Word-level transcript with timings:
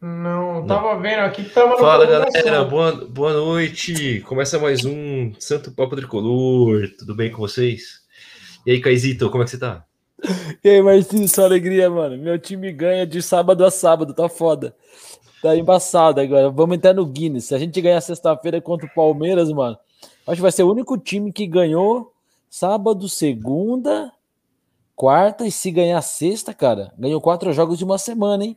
Não, 0.00 0.64
tava 0.64 0.96
vendo 1.00 1.20
aqui 1.20 1.42
que 1.42 1.50
tava 1.50 1.76
Fala 1.76 2.06
galera, 2.06 2.64
boa, 2.64 2.92
boa 3.08 3.32
noite. 3.32 4.20
Começa 4.20 4.56
mais 4.56 4.84
um 4.84 5.32
Santo 5.40 5.72
Papo 5.72 5.96
Tricolor. 5.96 6.88
Tudo 6.96 7.16
bem 7.16 7.32
com 7.32 7.38
vocês? 7.38 8.00
E 8.64 8.70
aí, 8.70 8.80
Caizito, 8.80 9.28
como 9.28 9.42
é 9.42 9.44
que 9.44 9.50
você 9.50 9.58
tá? 9.58 9.84
E 10.62 10.68
aí, 10.68 10.80
Marcinho, 10.80 11.28
só 11.28 11.44
alegria, 11.44 11.90
mano. 11.90 12.16
Meu 12.16 12.38
time 12.38 12.72
ganha 12.72 13.04
de 13.04 13.20
sábado 13.20 13.64
a 13.64 13.72
sábado, 13.72 14.14
tá 14.14 14.28
foda. 14.28 14.72
Tá 15.42 15.56
embaçado 15.56 16.20
agora. 16.20 16.48
Vamos 16.48 16.76
entrar 16.76 16.94
no 16.94 17.04
Guinness. 17.04 17.46
Se 17.46 17.54
a 17.56 17.58
gente 17.58 17.80
ganhar 17.80 18.00
sexta-feira 18.00 18.60
contra 18.60 18.86
o 18.86 18.94
Palmeiras, 18.94 19.50
mano, 19.50 19.76
acho 20.28 20.36
que 20.36 20.42
vai 20.42 20.52
ser 20.52 20.62
o 20.62 20.70
único 20.70 20.96
time 20.96 21.32
que 21.32 21.44
ganhou 21.44 22.12
sábado, 22.48 23.08
segunda, 23.08 24.12
quarta 24.94 25.44
e 25.44 25.50
se 25.50 25.72
ganhar 25.72 26.00
sexta, 26.02 26.54
cara, 26.54 26.92
ganhou 26.96 27.20
quatro 27.20 27.52
jogos 27.52 27.78
de 27.78 27.84
uma 27.84 27.98
semana, 27.98 28.44
hein? 28.44 28.56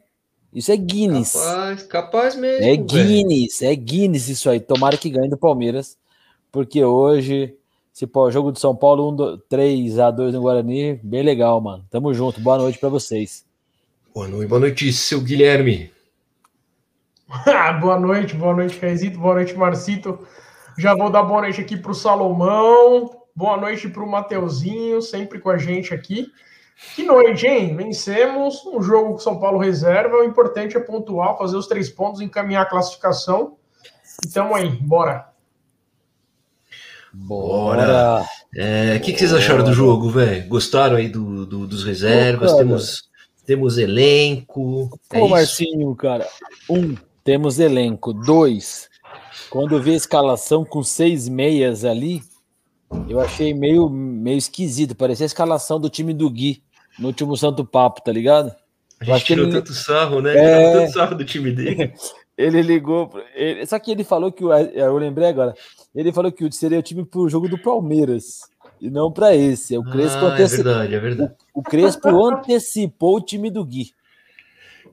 Isso 0.54 0.72
é 0.72 0.78
Guinness. 0.78 1.34
Capaz, 1.34 1.84
capaz 1.84 2.36
mesmo. 2.36 2.66
É 2.66 2.76
Guinness, 2.76 3.60
véio. 3.60 3.72
é 3.72 3.76
Guinness 3.76 4.28
isso 4.28 4.50
aí. 4.50 4.60
Tomara 4.60 4.98
que 4.98 5.10
ganhe 5.10 5.30
do 5.30 5.38
Palmeiras, 5.38 5.98
porque 6.52 6.84
hoje, 6.84 7.56
se 7.94 8.06
pô, 8.06 8.30
jogo 8.30 8.52
de 8.52 8.60
São 8.60 8.76
Paulo, 8.76 9.10
1, 9.12 9.16
2, 9.16 9.40
3 9.48 10.00
a 10.00 10.12
2 10.12 10.34
no 10.34 10.42
Guarani, 10.42 11.00
bem 11.02 11.24
legal, 11.24 11.62
mano. 11.62 11.86
Tamo 11.90 12.14
junto. 12.14 12.42
Boa 12.42 12.58
noite 12.58 12.78
para 12.78 12.90
vocês. 12.90 13.46
Boa 14.14 14.28
noite, 14.28 14.50
boa 14.50 14.60
noite, 14.60 14.92
seu 14.92 15.22
Guilherme. 15.22 15.90
boa 17.80 17.98
noite, 17.98 18.36
boa 18.36 18.54
noite, 18.54 18.78
Caizito, 18.78 19.18
boa 19.18 19.36
noite, 19.36 19.54
Marcito. 19.56 20.20
Já 20.78 20.94
vou 20.94 21.10
dar 21.10 21.24
boa 21.24 21.42
noite 21.42 21.62
aqui 21.62 21.78
pro 21.78 21.94
Salomão, 21.94 23.10
boa 23.34 23.56
noite 23.56 23.88
pro 23.88 24.06
Mateuzinho, 24.06 25.02
sempre 25.02 25.40
com 25.40 25.50
a 25.50 25.58
gente 25.58 25.94
aqui. 25.94 26.28
Que 26.96 27.04
noite, 27.04 27.48
hein? 27.48 27.76
Vencemos 27.76 28.66
um 28.66 28.82
jogo 28.82 29.14
com 29.14 29.20
São 29.20 29.40
Paulo 29.40 29.60
reserva. 29.60 30.18
O 30.18 30.24
importante 30.24 30.76
é 30.76 30.80
pontuar, 30.80 31.38
fazer 31.38 31.56
os 31.56 31.68
três 31.68 31.90
pontos, 31.90 32.20
encaminhar 32.20 32.64
a 32.64 32.70
classificação. 32.70 33.56
E 34.26 34.30
tamo 34.30 34.56
aí, 34.56 34.70
bora. 34.70 35.30
Bora! 37.14 38.22
O 38.22 38.60
é, 38.60 39.00
que, 39.00 39.14
que, 39.14 39.20
vocês 39.20 39.34
acharam 39.34 39.64
do 39.64 39.74
jogo, 39.74 40.10
velho? 40.10 40.48
Gostaram 40.48 40.98
aí 40.98 41.08
do, 41.08 41.46
do 41.46 41.68
dos 41.68 41.84
reservas? 41.84 42.52
Pô, 42.52 42.58
temos, 42.58 43.10
temos 43.46 43.78
elenco. 43.78 44.90
Pô, 45.10 45.26
é 45.26 45.30
Marcinho, 45.30 45.96
cara. 45.96 46.28
Um, 46.70 46.96
temos 47.24 47.60
elenco. 47.60 48.12
Dois, 48.12 48.90
quando 49.50 49.76
eu 49.76 49.82
vi 49.82 49.92
a 49.92 49.98
escalação 49.98 50.66
com 50.66 50.84
seis 50.84 51.30
meias 51.30 51.86
ali, 51.86 52.22
eu 53.08 53.22
achei 53.22 53.54
meio, 53.54 53.88
meio 53.90 54.38
esquisito. 54.38 54.96
Parecia 54.96 55.26
a 55.26 55.28
escalação 55.28 55.80
do 55.80 55.90
time 55.90 56.14
do 56.14 56.30
Gui 56.30 56.64
no 57.00 57.08
último 57.08 57.36
Santo 57.36 57.66
Papo, 57.66 58.02
tá 58.02 58.12
ligado? 58.12 58.54
A 59.00 59.06
gente 59.06 59.26
tirou 59.26 59.46
ele... 59.46 59.54
tanto 59.54 59.74
sarro, 59.74 60.22
né? 60.22 60.36
É... 60.36 60.74
Tanto 60.74 60.94
sarro 60.94 61.16
do 61.16 61.26
time 61.26 61.52
dele. 61.52 61.94
ele 62.38 62.62
ligou. 62.62 63.10
Ele... 63.36 63.66
Só 63.66 63.80
que 63.80 63.92
ele 63.92 64.04
falou 64.04 64.32
que. 64.32 64.44
Eu 64.44 64.98
lembrei 64.98 65.28
agora. 65.28 65.56
Ele 65.94 66.12
falou 66.12 66.32
que 66.32 66.50
seria 66.52 66.80
o 66.80 66.84
time 66.84 67.04
pro 67.04 67.28
jogo 67.28 67.50
do 67.50 67.58
Palmeiras. 67.58 68.42
E 68.80 68.90
não 68.90 69.12
para 69.12 69.36
esse. 69.36 69.78
O 69.78 69.84
Crespo, 69.84 70.26
ah, 70.26 70.34
anteci... 70.34 70.56
é 70.56 70.64
verdade, 70.64 70.96
é 70.96 71.00
verdade. 71.00 71.34
O, 71.54 71.60
o 71.60 71.64
Crespo 71.64 72.26
antecipou 72.26 73.18
o 73.18 73.22
time 73.22 73.52
do 73.52 73.64
Gui. 73.64 73.92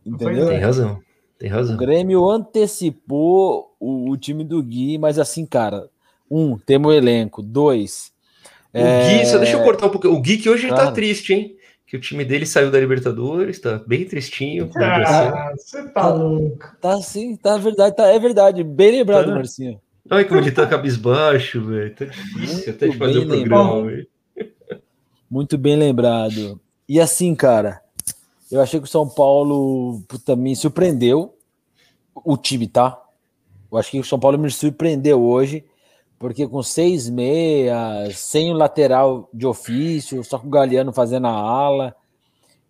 Entendeu? 0.05 0.49
Tem 0.49 0.59
razão. 0.59 1.01
Tem 1.39 1.49
razão. 1.49 1.75
O 1.75 1.79
Grêmio 1.79 2.29
antecipou 2.29 3.75
o, 3.79 4.11
o 4.11 4.17
time 4.17 4.45
do 4.45 4.63
Gui, 4.63 4.99
mas 4.99 5.19
assim, 5.19 5.47
cara, 5.47 5.89
um, 6.31 6.59
temos 6.59 6.93
o 6.93 6.95
elenco. 6.95 7.43
Dois. 7.43 8.13
O 8.75 8.79
é... 8.79 9.19
Gui, 9.19 9.27
só 9.27 9.39
deixa 9.39 9.57
eu 9.57 9.65
cortar 9.65 9.87
um 9.87 9.91
pouco. 9.91 10.09
O 10.09 10.21
Gui 10.21 10.39
que 10.39 10.51
hoje 10.51 10.67
claro. 10.67 10.83
ele 10.83 10.89
tá 10.89 10.95
triste, 10.95 11.33
hein? 11.33 11.57
Que 11.89 11.97
o 11.97 12.01
time 12.01 12.23
dele 12.23 12.45
saiu 12.45 12.71
da 12.71 12.79
Libertadores, 12.79 13.59
tá 13.59 13.83
bem 13.87 14.05
tristinho. 14.05 14.71
Ah, 14.77 15.55
você 15.57 15.83
tá, 15.85 15.91
tá 15.91 16.09
louco. 16.13 16.77
Tá 16.83 17.01
sim, 17.01 17.35
tá 17.35 17.57
verdade, 17.57 17.97
tá, 17.97 18.09
é 18.09 18.19
verdade. 18.19 18.63
Bem 18.63 18.91
lembrado, 18.91 19.29
tá. 19.29 19.35
Marcinho. 19.35 19.81
Olha 20.11 20.25
como 20.27 20.39
ele 20.39 20.53
tá 20.53 20.67
cabisbaixo, 20.67 21.65
velho. 21.65 21.95
Tá 21.95 22.05
difícil 22.05 22.57
Muito 22.57 22.71
até 22.71 22.89
de 22.89 22.97
fazer 22.99 23.19
o 23.21 23.27
programa, 23.27 23.87
velho. 23.87 24.07
Muito 25.31 25.57
bem 25.57 25.77
lembrado. 25.77 26.61
E 26.87 27.01
assim, 27.01 27.35
cara, 27.35 27.81
eu 28.53 28.61
achei 28.61 28.79
que 28.81 28.87
o 28.87 28.91
São 28.91 29.09
Paulo 29.09 30.03
puta, 30.07 30.37
me 30.37 30.55
surpreendeu. 30.55 31.35
O 32.15 32.37
time, 32.37 32.67
tá? 32.67 33.03
Eu 33.73 33.79
acho 33.79 33.91
que 33.91 34.01
o 34.01 34.05
São 34.05 34.21
Paulo 34.21 34.39
me 34.39 34.51
surpreendeu 34.51 35.23
hoje 35.23 35.65
porque 36.19 36.47
com 36.47 36.63
seis 36.63 37.09
meias, 37.09 38.19
sem 38.19 38.51
o 38.51 38.57
lateral 38.57 39.29
de 39.33 39.47
ofício, 39.47 40.25
só 40.25 40.39
com 40.39 40.49
o 40.49 40.51
Galeano 40.51 40.93
fazendo 40.93 41.29
a 41.29 41.33
ala, 41.33 41.95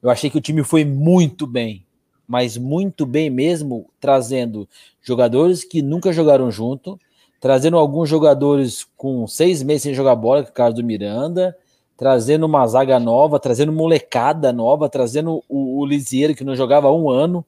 eu 0.03 0.11
achei 0.11 0.29
que 0.29 0.39
o 0.39 0.41
time 0.41 0.63
foi 0.63 0.85
muito 0.85 1.47
bem, 1.47 1.85
mas 2.27 2.59
muito 2.59 3.07
bem 3.07 3.31
mesmo, 3.31 3.89
trazendo 3.99 4.69
jogadores 5.01 5.65
que 5.65 5.81
nunca 5.81 6.13
jogaram 6.13 6.51
junto, 6.51 6.99
trazendo 7.41 7.79
alguns 7.79 8.09
jogadores 8.09 8.87
com 8.97 9.27
seis 9.27 9.63
meses 9.63 9.83
sem 9.83 9.95
jogar 9.95 10.15
bola, 10.15 10.43
que 10.43 10.49
é 10.49 10.53
o 10.53 10.55
caso 10.55 10.77
do 10.77 10.85
Miranda, 10.85 11.57
trazendo 11.97 12.45
uma 12.45 12.67
zaga 12.67 13.01
nova, 13.01 13.41
trazendo 13.41 13.73
molecada 13.73 14.53
nova, 14.53 14.89
trazendo 14.89 15.43
o, 15.49 15.81
o 15.81 15.87
Lisieiro, 15.87 16.35
que 16.35 16.45
não 16.45 16.55
jogava 16.55 16.89
há 16.89 16.93
um 16.93 17.11
ano. 17.11 17.45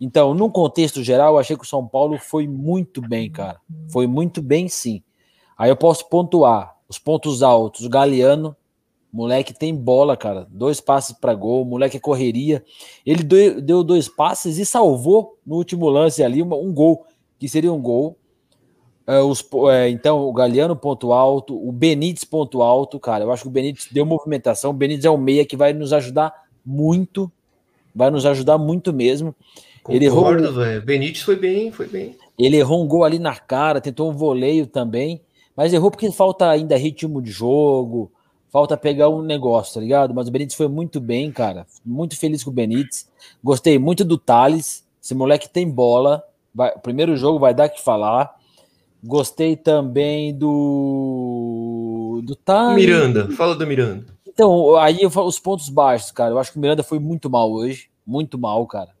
Então, 0.00 0.32
num 0.32 0.48
contexto 0.48 1.04
geral, 1.04 1.34
eu 1.34 1.38
achei 1.38 1.56
que 1.56 1.62
o 1.62 1.68
São 1.68 1.86
Paulo 1.86 2.18
foi 2.18 2.48
muito 2.48 3.02
bem, 3.02 3.30
cara. 3.30 3.60
Foi 3.90 4.06
muito 4.06 4.40
bem, 4.40 4.66
sim. 4.66 5.02
Aí 5.60 5.68
eu 5.68 5.76
posso 5.76 6.08
pontuar 6.08 6.74
os 6.88 6.98
pontos 6.98 7.42
altos. 7.42 7.84
O 7.84 7.90
Galeano, 7.90 8.56
moleque 9.12 9.52
tem 9.52 9.76
bola, 9.76 10.16
cara. 10.16 10.46
Dois 10.50 10.80
passes 10.80 11.14
para 11.14 11.34
gol, 11.34 11.66
moleque 11.66 11.98
é 11.98 12.00
correria. 12.00 12.64
Ele 13.04 13.22
deu 13.22 13.84
dois 13.84 14.08
passes 14.08 14.56
e 14.56 14.64
salvou 14.64 15.36
no 15.44 15.56
último 15.56 15.86
lance 15.90 16.24
ali 16.24 16.42
um 16.42 16.72
gol, 16.72 17.04
que 17.38 17.46
seria 17.46 17.70
um 17.70 17.82
gol. 17.82 18.16
É, 19.06 19.20
os, 19.20 19.46
é, 19.70 19.90
então, 19.90 20.26
o 20.26 20.32
Galeano, 20.32 20.74
ponto 20.74 21.12
alto. 21.12 21.54
O 21.54 21.70
Benítez, 21.70 22.24
ponto 22.24 22.62
alto, 22.62 22.98
cara. 22.98 23.24
Eu 23.24 23.30
acho 23.30 23.42
que 23.42 23.48
o 23.48 23.52
Benítez 23.52 23.86
deu 23.92 24.06
movimentação. 24.06 24.70
O 24.70 24.74
Benítez 24.74 25.04
é 25.04 25.10
o 25.10 25.18
meia 25.18 25.44
que 25.44 25.58
vai 25.58 25.74
nos 25.74 25.92
ajudar 25.92 26.32
muito. 26.64 27.30
Vai 27.94 28.10
nos 28.10 28.24
ajudar 28.24 28.56
muito 28.56 28.94
mesmo. 28.94 29.36
Concordo, 29.82 29.94
ele 29.94 30.06
errou. 30.06 30.54
velho. 30.54 30.82
Benítez 30.82 31.22
foi 31.22 31.36
bem, 31.36 31.70
foi 31.70 31.86
bem. 31.86 32.16
Ele 32.38 32.56
errou 32.56 32.82
um 32.82 32.88
gol 32.88 33.04
ali 33.04 33.18
na 33.18 33.36
cara, 33.36 33.78
tentou 33.78 34.10
um 34.10 34.16
voleio 34.16 34.66
também. 34.66 35.20
Mas 35.60 35.74
errou 35.74 35.90
porque 35.90 36.10
falta 36.10 36.48
ainda 36.48 36.74
ritmo 36.74 37.20
de 37.20 37.30
jogo, 37.30 38.10
falta 38.48 38.78
pegar 38.78 39.10
um 39.10 39.20
negócio, 39.20 39.74
tá 39.74 39.80
ligado? 39.80 40.14
Mas 40.14 40.26
o 40.26 40.30
Benítez 40.30 40.54
foi 40.54 40.68
muito 40.68 40.98
bem, 40.98 41.30
cara. 41.30 41.66
Muito 41.84 42.18
feliz 42.18 42.42
com 42.42 42.48
o 42.48 42.54
Benítez. 42.54 43.06
Gostei 43.44 43.78
muito 43.78 44.02
do 44.02 44.16
Thales. 44.16 44.88
Esse 45.02 45.14
moleque 45.14 45.50
tem 45.50 45.68
bola. 45.68 46.24
Vai, 46.54 46.70
o 46.70 46.78
primeiro 46.78 47.14
jogo 47.14 47.38
vai 47.38 47.52
dar 47.52 47.68
que 47.68 47.78
falar. 47.78 48.34
Gostei 49.04 49.54
também 49.54 50.34
do. 50.34 52.22
Do 52.24 52.34
Thales. 52.36 52.82
Miranda, 52.82 53.30
fala 53.32 53.54
do 53.54 53.66
Miranda. 53.66 54.06
Então, 54.26 54.76
aí 54.76 55.02
eu 55.02 55.10
falo 55.10 55.28
os 55.28 55.38
pontos 55.38 55.68
baixos, 55.68 56.10
cara. 56.10 56.30
Eu 56.30 56.38
acho 56.38 56.52
que 56.52 56.56
o 56.56 56.60
Miranda 56.62 56.82
foi 56.82 56.98
muito 56.98 57.28
mal 57.28 57.52
hoje. 57.52 57.90
Muito 58.06 58.38
mal, 58.38 58.66
cara. 58.66 58.92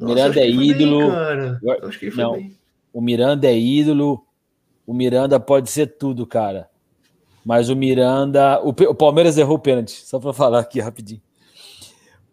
O 0.00 0.06
Miranda 0.06 0.38
é 0.38 0.48
ídolo. 0.48 1.00
Bem, 1.00 1.10
cara. 1.10 1.60
Eu 1.60 1.88
acho 1.88 1.98
que 1.98 2.04
ele 2.04 2.12
foi 2.12 2.22
Não, 2.22 2.34
bem. 2.34 2.56
O 2.92 3.00
Miranda 3.00 3.48
é 3.48 3.58
ídolo. 3.58 4.24
O 4.86 4.94
Miranda 4.94 5.38
pode 5.38 5.70
ser 5.70 5.86
tudo, 5.86 6.26
cara. 6.26 6.68
Mas 7.44 7.68
o 7.68 7.76
Miranda. 7.76 8.60
O, 8.62 8.70
o 8.70 8.94
Palmeiras 8.94 9.38
errou 9.38 9.56
o 9.56 9.60
pênalti, 9.60 9.92
só 9.92 10.18
para 10.18 10.32
falar 10.32 10.60
aqui 10.60 10.80
rapidinho. 10.80 11.20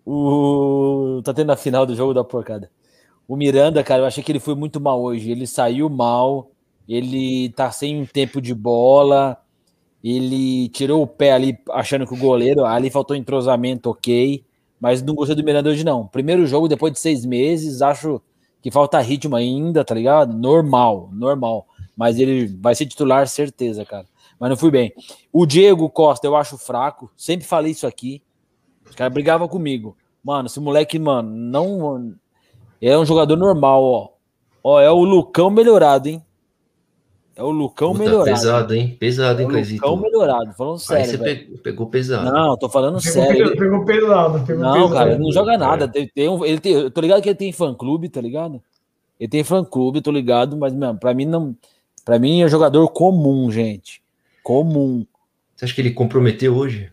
O, 0.06 1.22
tá 1.24 1.34
tendo 1.34 1.52
a 1.52 1.58
final 1.58 1.86
do 1.86 1.96
jogo 1.96 2.14
da 2.14 2.24
porcada. 2.24 2.72
O 3.28 3.36
Miranda, 3.36 3.84
cara, 3.84 4.04
eu 4.04 4.06
achei 4.06 4.24
que 4.24 4.32
ele 4.32 4.40
foi 4.40 4.56
muito 4.56 4.80
mal 4.80 5.02
hoje. 5.02 5.32
Ele 5.32 5.46
saiu 5.46 5.90
mal, 5.90 6.50
ele 6.88 7.50
tá 7.50 7.72
sem 7.72 8.06
tempo 8.06 8.42
de 8.42 8.54
bola, 8.54 9.38
ele 10.04 10.70
tirou 10.70 11.02
o 11.02 11.08
pé 11.08 11.34
ali 11.34 11.58
achando 11.72 12.08
que 12.08 12.14
o 12.14 12.18
goleiro. 12.18 12.66
Ali 12.66 12.90
faltou 12.90 13.16
entrosamento, 13.16 13.90
ok. 13.90 14.44
Mas 14.80 15.02
não 15.02 15.16
gostei 15.16 15.36
do 15.36 15.44
Miranda 15.44 15.70
hoje, 15.70 15.84
não. 15.84 16.08
Primeiro 16.08 16.46
jogo, 16.46 16.68
depois 16.68 16.94
de 16.94 17.00
seis 17.00 17.26
meses, 17.26 17.82
acho 17.82 18.22
que 18.62 18.72
falta 18.72 19.00
ritmo 19.00 19.36
ainda, 19.36 19.84
tá 19.84 19.94
ligado? 19.94 20.34
Normal, 20.34 21.10
normal 21.12 21.68
mas 21.98 22.20
ele 22.20 22.46
vai 22.62 22.76
ser 22.76 22.86
titular, 22.86 23.28
certeza, 23.28 23.84
cara. 23.84 24.06
Mas 24.40 24.52
não 24.52 24.56
fui 24.56 24.70
bem. 24.70 24.94
O 25.34 25.48
Diego 25.48 25.90
Costa, 25.90 26.28
eu 26.28 26.36
acho 26.36 26.58
fraco. 26.58 27.12
Sempre 27.18 27.48
falei 27.48 27.72
isso 27.72 27.88
aqui. 27.88 28.22
Os 28.88 28.96
caras 28.96 29.12
brigavam 29.12 29.48
comigo. 29.48 29.98
Mano, 30.24 30.46
esse 30.46 30.60
moleque, 30.60 31.00
mano, 31.00 31.30
não. 31.30 32.14
É 32.80 32.96
um 32.96 33.06
jogador 33.06 33.36
normal, 33.36 33.84
ó. 33.84 34.10
Ó, 34.64 34.80
é 34.80 34.92
o 34.92 35.04
Lucão 35.04 35.50
melhorado, 35.50 36.08
hein? 36.08 36.24
É 37.36 37.44
o 37.44 37.50
Lucão 37.50 37.94
Puta, 37.94 38.04
melhorado. 38.04 38.38
Pesado, 38.38 38.74
hein? 38.74 38.98
Pesado, 39.00 39.42
hein, 39.42 39.48
é 39.48 39.52
o 39.52 39.74
Lucão 39.74 39.98
melhorado, 39.98 40.54
falando 40.54 40.80
sério. 40.80 41.04
Aí 41.04 41.10
você 41.10 41.18
velho. 41.18 41.58
pegou 41.60 41.88
pesado. 41.88 42.32
Não, 42.32 42.58
tô 42.58 42.68
falando 42.68 43.00
pegou 43.02 43.14
sério. 43.14 43.58
pegou 43.58 43.86
pesado. 43.86 44.46
Pegou 44.46 44.64
não, 44.64 44.74
pesado. 44.74 44.94
cara, 44.94 45.12
ele 45.12 45.24
não 45.24 45.32
joga 45.32 45.58
nada. 45.58 45.86
É. 45.86 45.88
Tem, 45.88 46.08
tem 46.08 46.30
um, 46.30 46.44
ele 46.44 46.60
tem, 46.60 46.74
eu 46.74 46.92
tô 46.92 47.02
ligado 47.02 47.22
que 47.22 47.30
ele 47.30 47.36
tem 47.36 47.52
fã 47.52 47.74
clube, 47.74 48.10
tá 48.10 48.20
ligado? 48.20 48.62
Ele 49.20 49.30
tem 49.30 49.44
fã 49.44 49.64
clube, 49.64 50.02
tô 50.02 50.12
ligado, 50.12 50.58
mas, 50.58 50.74
mano, 50.74 51.00
pra 51.00 51.14
mim 51.14 51.26
não. 51.26 51.56
Para 52.08 52.18
mim 52.20 52.42
é 52.42 52.48
jogador 52.48 52.88
comum, 52.88 53.52
gente. 53.52 54.02
Comum. 54.42 55.06
Você 55.54 55.66
acha 55.66 55.74
que 55.76 55.82
ele 55.82 55.92
comprometeu 55.92 56.56
hoje? 56.56 56.90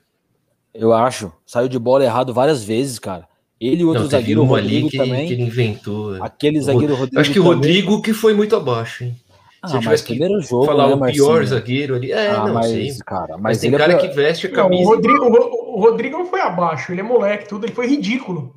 Eu 0.75 0.93
acho. 0.93 1.31
Saiu 1.47 1.69
de 1.69 1.79
bola 1.79 2.03
errado 2.03 2.35
várias 2.35 2.65
vezes, 2.65 2.99
cara. 2.99 3.29
Ele 3.61 3.83
e 3.83 3.85
outro 3.85 4.03
Não, 4.03 4.11
zagueiro, 4.11 4.43
uma 4.43 4.59
Rodrigo 4.59 4.89
ali 4.89 4.91
que, 4.91 4.97
também. 4.99 5.27
que 5.29 5.33
ele 5.35 5.43
inventou. 5.45 6.21
Aquele 6.21 6.61
zagueiro 6.61 6.97
Rodrigo. 6.97 7.21
Acho 7.21 7.31
que 7.33 7.39
o 7.39 7.45
também. 7.45 7.55
Rodrigo 7.59 8.03
que 8.03 8.13
foi 8.13 8.35
muito 8.35 8.57
abaixo, 8.57 9.05
hein? 9.05 9.15
Ah, 9.63 9.69
Se 9.69 9.75
eu 9.75 9.77
mas 9.77 9.85
tivesse 9.85 10.05
que 10.05 10.13
primeiro 10.19 10.41
jogo, 10.43 10.67
Falar 10.67 10.89
né, 10.89 10.95
o 10.95 11.13
pior 11.13 11.29
Marcinho? 11.37 11.47
zagueiro 11.47 11.95
ali. 11.95 12.11
É, 12.11 12.31
ah, 12.31 12.47
não 12.49 12.55
mas, 12.55 12.67
sei. 12.67 12.93
cara, 13.07 13.35
mas, 13.35 13.41
Mas 13.43 13.59
tem 13.61 13.69
ele 13.69 13.77
é 13.77 13.79
cara 13.79 13.97
pior- 13.97 14.09
que 14.11 14.17
veste 14.17 14.47
a 14.47 14.51
Não, 14.51 14.57
camisa. 14.57 14.83
o, 14.83 14.87
Rodrigo, 14.95 15.25
o 15.27 15.31
Ro- 15.31 15.77
o 15.77 15.81
Rodrigo 15.81 16.19
não 16.19 16.27
foi 16.27 16.41
abaixo, 16.41 16.91
ele 16.93 17.01
é 17.01 17.05
moleque, 17.05 17.49
tudo, 17.49 17.65
ele 17.67 17.73
foi 17.73 17.87
ridículo. 17.87 18.53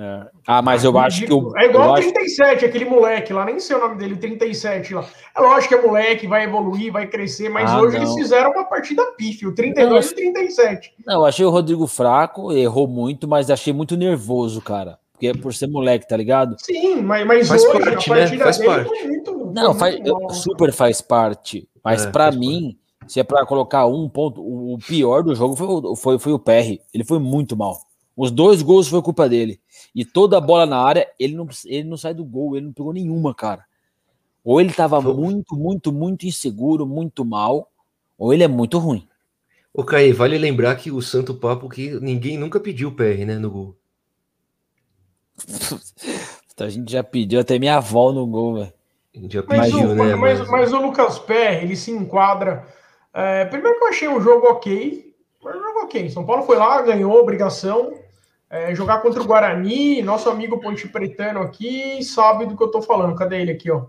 É. 0.00 0.26
Ah, 0.46 0.62
mas 0.62 0.84
eu 0.84 0.96
acho 0.96 1.26
que 1.26 1.32
o. 1.32 1.52
É 1.58 1.64
igual 1.66 1.90
o 1.90 1.94
acho- 1.94 2.12
37, 2.12 2.64
aquele 2.64 2.84
moleque 2.84 3.32
lá, 3.32 3.44
nem 3.44 3.58
sei 3.58 3.74
o 3.74 3.80
nome 3.80 3.96
dele, 3.96 4.14
o 4.14 4.16
37 4.16 4.94
lá. 4.94 5.04
É 5.36 5.40
lógico 5.40 5.68
que 5.68 5.74
é 5.74 5.86
moleque, 5.86 6.26
vai 6.28 6.44
evoluir, 6.44 6.92
vai 6.92 7.08
crescer, 7.08 7.48
mas 7.48 7.68
Ah, 7.68 7.80
hoje 7.80 7.96
não. 7.96 8.04
eles 8.04 8.14
fizeram 8.14 8.52
uma 8.52 8.64
partida 8.64 9.02
pífia, 9.16 9.48
o 9.48 9.52
32 9.54 10.10
e 10.10 10.12
o 10.12 10.14
37. 10.14 10.92
Não, 11.04 11.14
eu 11.14 11.24
achei 11.26 11.44
o 11.44 11.50
Rodrigo 11.50 11.86
fraco, 11.88 12.52
errou 12.52 12.86
muito, 12.86 13.26
mas 13.26 13.50
achei 13.50 13.72
muito 13.72 13.96
nervoso, 13.96 14.62
cara. 14.62 14.98
Porque 15.12 15.26
é 15.26 15.34
por 15.34 15.52
ser 15.52 15.66
moleque, 15.66 16.06
tá 16.06 16.16
ligado? 16.16 16.54
Sim, 16.60 17.02
mas, 17.02 17.26
mas 17.26 17.48
Faz 17.48 17.64
hoje 17.64 17.72
parte, 17.72 18.08
a 18.10 18.14
né? 18.14 18.20
partida 18.20 18.44
Faz 18.44 18.58
dele 18.58 18.68
parte. 18.70 18.88
foi 18.88 19.08
muito. 19.08 19.52
Não, 19.52 19.74
foi 19.74 19.78
faz, 19.98 20.00
mal. 20.08 20.30
super 20.30 20.72
faz 20.72 21.00
parte. 21.00 21.68
Mas 21.84 22.06
É, 22.06 22.10
pra 22.12 22.26
faz 22.26 22.36
mim, 22.36 22.78
se 23.08 23.18
é 23.18 23.24
pra 23.24 23.44
colocar 23.44 23.84
um 23.86 24.08
ponto, 24.08 24.40
o 24.40 24.78
pior 24.86 25.24
do 25.24 25.34
jogo 25.34 25.56
foi, 25.56 25.66
o- 25.66 25.96
foi, 25.96 26.18
foi 26.20 26.32
o 26.32 26.38
PR. 26.38 26.78
Ele 26.94 27.02
foi 27.04 27.18
muito 27.18 27.56
mal. 27.56 27.76
Os 28.16 28.30
dois 28.30 28.62
gols 28.62 28.88
foi 28.88 29.00
culpa 29.02 29.28
dele. 29.28 29.60
E 29.98 30.04
toda 30.04 30.38
a 30.38 30.40
bola 30.40 30.64
na 30.64 30.78
área, 30.80 31.10
ele 31.18 31.34
não, 31.34 31.48
ele 31.64 31.88
não 31.88 31.96
sai 31.96 32.14
do 32.14 32.24
gol, 32.24 32.54
ele 32.56 32.66
não 32.66 32.72
pegou 32.72 32.92
nenhuma, 32.92 33.34
cara. 33.34 33.64
Ou 34.44 34.60
ele 34.60 34.72
tava 34.72 35.02
Foi- 35.02 35.12
muito, 35.12 35.56
muito, 35.56 35.90
muito 35.92 36.24
inseguro, 36.24 36.86
muito 36.86 37.24
mal, 37.24 37.68
ou 38.16 38.32
ele 38.32 38.44
é 38.44 38.48
muito 38.48 38.78
ruim. 38.78 39.08
Ô, 39.74 39.82
Caí, 39.82 40.12
vale 40.12 40.38
lembrar 40.38 40.76
que 40.76 40.92
o 40.92 41.02
Santo 41.02 41.34
Papo 41.34 41.68
que 41.68 41.98
ninguém 41.98 42.38
nunca 42.38 42.60
pediu 42.60 42.92
PR, 42.92 43.24
né, 43.26 43.38
no 43.40 43.50
gol. 43.50 43.76
A 46.60 46.68
gente 46.68 46.92
já 46.92 47.02
pediu 47.02 47.40
até 47.40 47.58
minha 47.58 47.76
avó 47.76 48.12
no 48.12 48.24
gol, 48.24 48.54
velho. 48.54 48.72
Já 49.28 49.42
Mas, 49.48 49.72
pediu, 49.72 49.90
o, 49.90 49.94
né? 49.96 50.14
mas, 50.14 50.38
mas- 50.40 50.48
mas 50.48 50.72
o 50.72 50.80
Lucas 50.80 51.18
Perry, 51.18 51.64
ele 51.64 51.74
se 51.76 51.90
enquadra. 51.90 52.68
é, 53.12 53.44
primeiro 53.46 53.76
que 53.78 53.84
eu 53.84 53.88
achei 53.88 54.08
um 54.08 54.20
jogo 54.20 54.46
ok. 54.46 55.12
Mas 55.42 55.56
um 55.56 55.60
jogo 55.60 55.80
ok. 55.80 56.08
São 56.10 56.24
Paulo 56.24 56.44
foi 56.44 56.56
lá, 56.56 56.80
ganhou 56.82 57.12
obrigação. 57.20 57.92
É, 58.50 58.74
jogar 58.74 59.02
contra 59.02 59.20
o 59.20 59.26
Guarani, 59.26 60.00
nosso 60.00 60.30
amigo 60.30 60.58
Ponte 60.58 60.88
Pretano 60.88 61.40
aqui 61.40 62.02
sabe 62.02 62.46
do 62.46 62.56
que 62.56 62.62
eu 62.62 62.70
tô 62.70 62.80
falando. 62.80 63.14
Cadê 63.14 63.42
ele 63.42 63.52
aqui, 63.52 63.70
ó? 63.70 63.86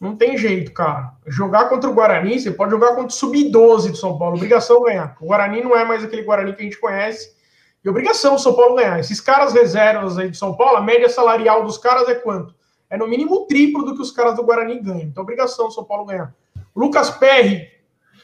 Não 0.00 0.16
tem 0.16 0.36
jeito, 0.36 0.72
cara. 0.72 1.14
Jogar 1.26 1.68
contra 1.68 1.88
o 1.88 1.94
Guarani, 1.94 2.38
você 2.38 2.50
pode 2.50 2.70
jogar 2.70 2.88
contra 2.88 3.06
o 3.06 3.10
Sub-12 3.10 3.90
do 3.90 3.96
São 3.96 4.18
Paulo. 4.18 4.36
Obrigação 4.36 4.82
ganhar. 4.82 5.16
O 5.20 5.26
Guarani 5.26 5.62
não 5.62 5.76
é 5.76 5.84
mais 5.84 6.04
aquele 6.04 6.22
Guarani 6.22 6.52
que 6.52 6.60
a 6.60 6.64
gente 6.64 6.78
conhece. 6.78 7.34
E 7.82 7.88
obrigação 7.88 8.34
do 8.34 8.40
São 8.40 8.54
Paulo 8.54 8.74
ganhar. 8.74 8.98
Esses 8.98 9.20
caras 9.20 9.54
reservas 9.54 10.18
aí 10.18 10.28
do 10.28 10.36
São 10.36 10.54
Paulo, 10.56 10.76
a 10.76 10.82
média 10.82 11.08
salarial 11.08 11.64
dos 11.64 11.78
caras 11.78 12.08
é 12.08 12.14
quanto? 12.16 12.54
É 12.90 12.96
no 12.96 13.06
mínimo 13.06 13.34
o 13.34 13.46
triplo 13.46 13.84
do 13.84 13.94
que 13.94 14.02
os 14.02 14.10
caras 14.10 14.34
do 14.34 14.42
Guarani 14.42 14.80
ganham. 14.80 15.02
Então, 15.02 15.22
obrigação 15.22 15.68
do 15.68 15.72
São 15.72 15.84
Paulo 15.84 16.04
ganhar. 16.04 16.34
Lucas 16.74 17.10
Perry, 17.10 17.68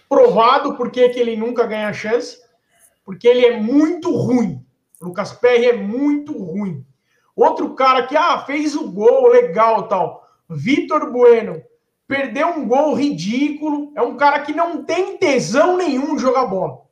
provado 0.09 0.75
por 0.75 0.91
que 0.91 1.09
que 1.09 1.19
ele 1.19 1.37
nunca 1.37 1.65
ganha 1.65 1.89
a 1.89 1.93
chance. 1.93 2.39
Porque 3.05 3.27
ele 3.27 3.47
é 3.47 3.59
muito 3.59 4.15
ruim. 4.15 4.63
Lucas 5.03 5.33
Perry 5.33 5.67
é 5.67 5.77
muito 5.77 6.33
ruim. 6.33 6.85
Outro 7.35 7.75
cara 7.75 8.07
que 8.07 8.17
ah, 8.17 8.39
fez 8.41 8.77
o 8.77 8.91
gol 8.91 9.29
legal 9.29 9.89
tal. 9.89 10.27
Vitor 10.49 11.11
Bueno. 11.11 11.63
Perdeu 12.07 12.49
um 12.49 12.69
gol 12.69 12.95
ridículo. 12.95 13.93
É 13.97 14.03
um 14.03 14.17
cara 14.17 14.41
que 14.41 14.53
não 14.53 14.85
tem 14.85 15.17
tesão 15.17 15.77
nenhum 15.77 16.15
de 16.15 16.23
jogar 16.23 16.47
bola. 16.47 16.83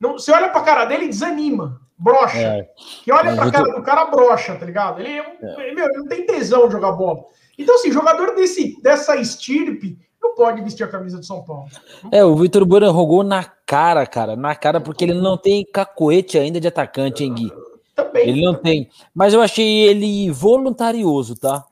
Não, 0.00 0.14
você 0.14 0.32
olha 0.32 0.48
pra 0.48 0.62
cara 0.62 0.84
dele 0.84 1.04
e 1.04 1.08
desanima. 1.08 1.80
Brocha. 1.96 2.38
É. 2.38 2.68
Que 3.04 3.12
olha 3.12 3.36
Mas 3.36 3.36
pra 3.36 3.50
cara 3.52 3.76
do 3.76 3.82
cara 3.84 4.04
brocha, 4.06 4.56
tá 4.56 4.66
ligado? 4.66 5.00
Ele, 5.00 5.16
é 5.16 5.22
um- 5.22 5.74
meu, 5.74 5.86
ele 5.86 5.98
não 5.98 6.08
tem 6.08 6.26
tesão 6.26 6.66
de 6.66 6.72
jogar 6.72 6.92
bola. 6.92 7.20
Então, 7.56 7.76
assim, 7.76 7.92
jogador 7.92 8.34
desse, 8.34 8.82
dessa 8.82 9.14
estirpe 9.14 9.96
não 10.20 10.34
pode 10.34 10.60
vestir 10.62 10.82
a 10.82 10.88
camisa 10.88 11.18
do 11.18 11.24
São 11.24 11.44
Paulo. 11.44 11.68
É, 12.10 12.24
o 12.24 12.34
Vitor 12.34 12.64
Bueno 12.64 12.86
jogou 12.86 13.22
na 13.22 13.44
cara, 13.72 14.06
cara, 14.06 14.36
na 14.36 14.54
cara, 14.54 14.82
porque 14.82 15.02
ele 15.02 15.14
não 15.14 15.38
tem 15.38 15.64
cacoete 15.64 16.36
ainda 16.36 16.60
de 16.60 16.68
atacante, 16.68 17.24
hein, 17.24 17.32
Gui? 17.32 17.50
Também. 17.94 18.28
Ele 18.28 18.42
não 18.42 18.54
tem. 18.54 18.90
Mas 19.14 19.32
eu 19.32 19.40
achei 19.40 19.66
ele 19.84 20.30
voluntarioso, 20.30 21.34
tá? 21.34 21.64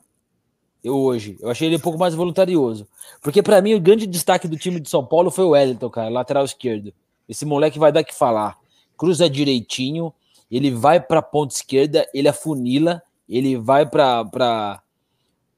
Eu 0.82 0.97
hoje. 0.97 1.37
Eu 1.43 1.50
achei 1.50 1.69
ele 1.69 1.76
um 1.76 1.81
pouco 1.81 1.99
mais 1.99 2.14
voluntarioso. 2.14 2.88
Porque 3.20 3.43
pra 3.43 3.61
mim 3.61 3.75
o 3.75 3.81
grande 3.81 4.06
destaque 4.06 4.49
do 4.49 4.56
time 4.56 4.81
de 4.81 4.88
São 4.88 5.05
Paulo 5.05 5.31
foi 5.31 5.44
o 5.44 5.50
Wellington, 5.50 5.91
cara, 5.91 6.08
lateral 6.08 6.43
esquerdo. 6.43 6.91
Esse 7.29 7.44
moleque 7.44 7.79
vai 7.79 7.93
dar 7.93 8.02
que 8.02 8.14
falar. 8.14 8.56
Cruza 8.97 9.29
direitinho, 9.29 10.11
ele 10.50 10.70
vai 10.70 11.00
pra 11.00 11.20
ponta 11.20 11.55
esquerda, 11.55 12.08
ele 12.14 12.29
afunila, 12.29 13.02
ele 13.29 13.58
vai 13.58 13.85
pra, 13.85 14.25
pra, 14.25 14.82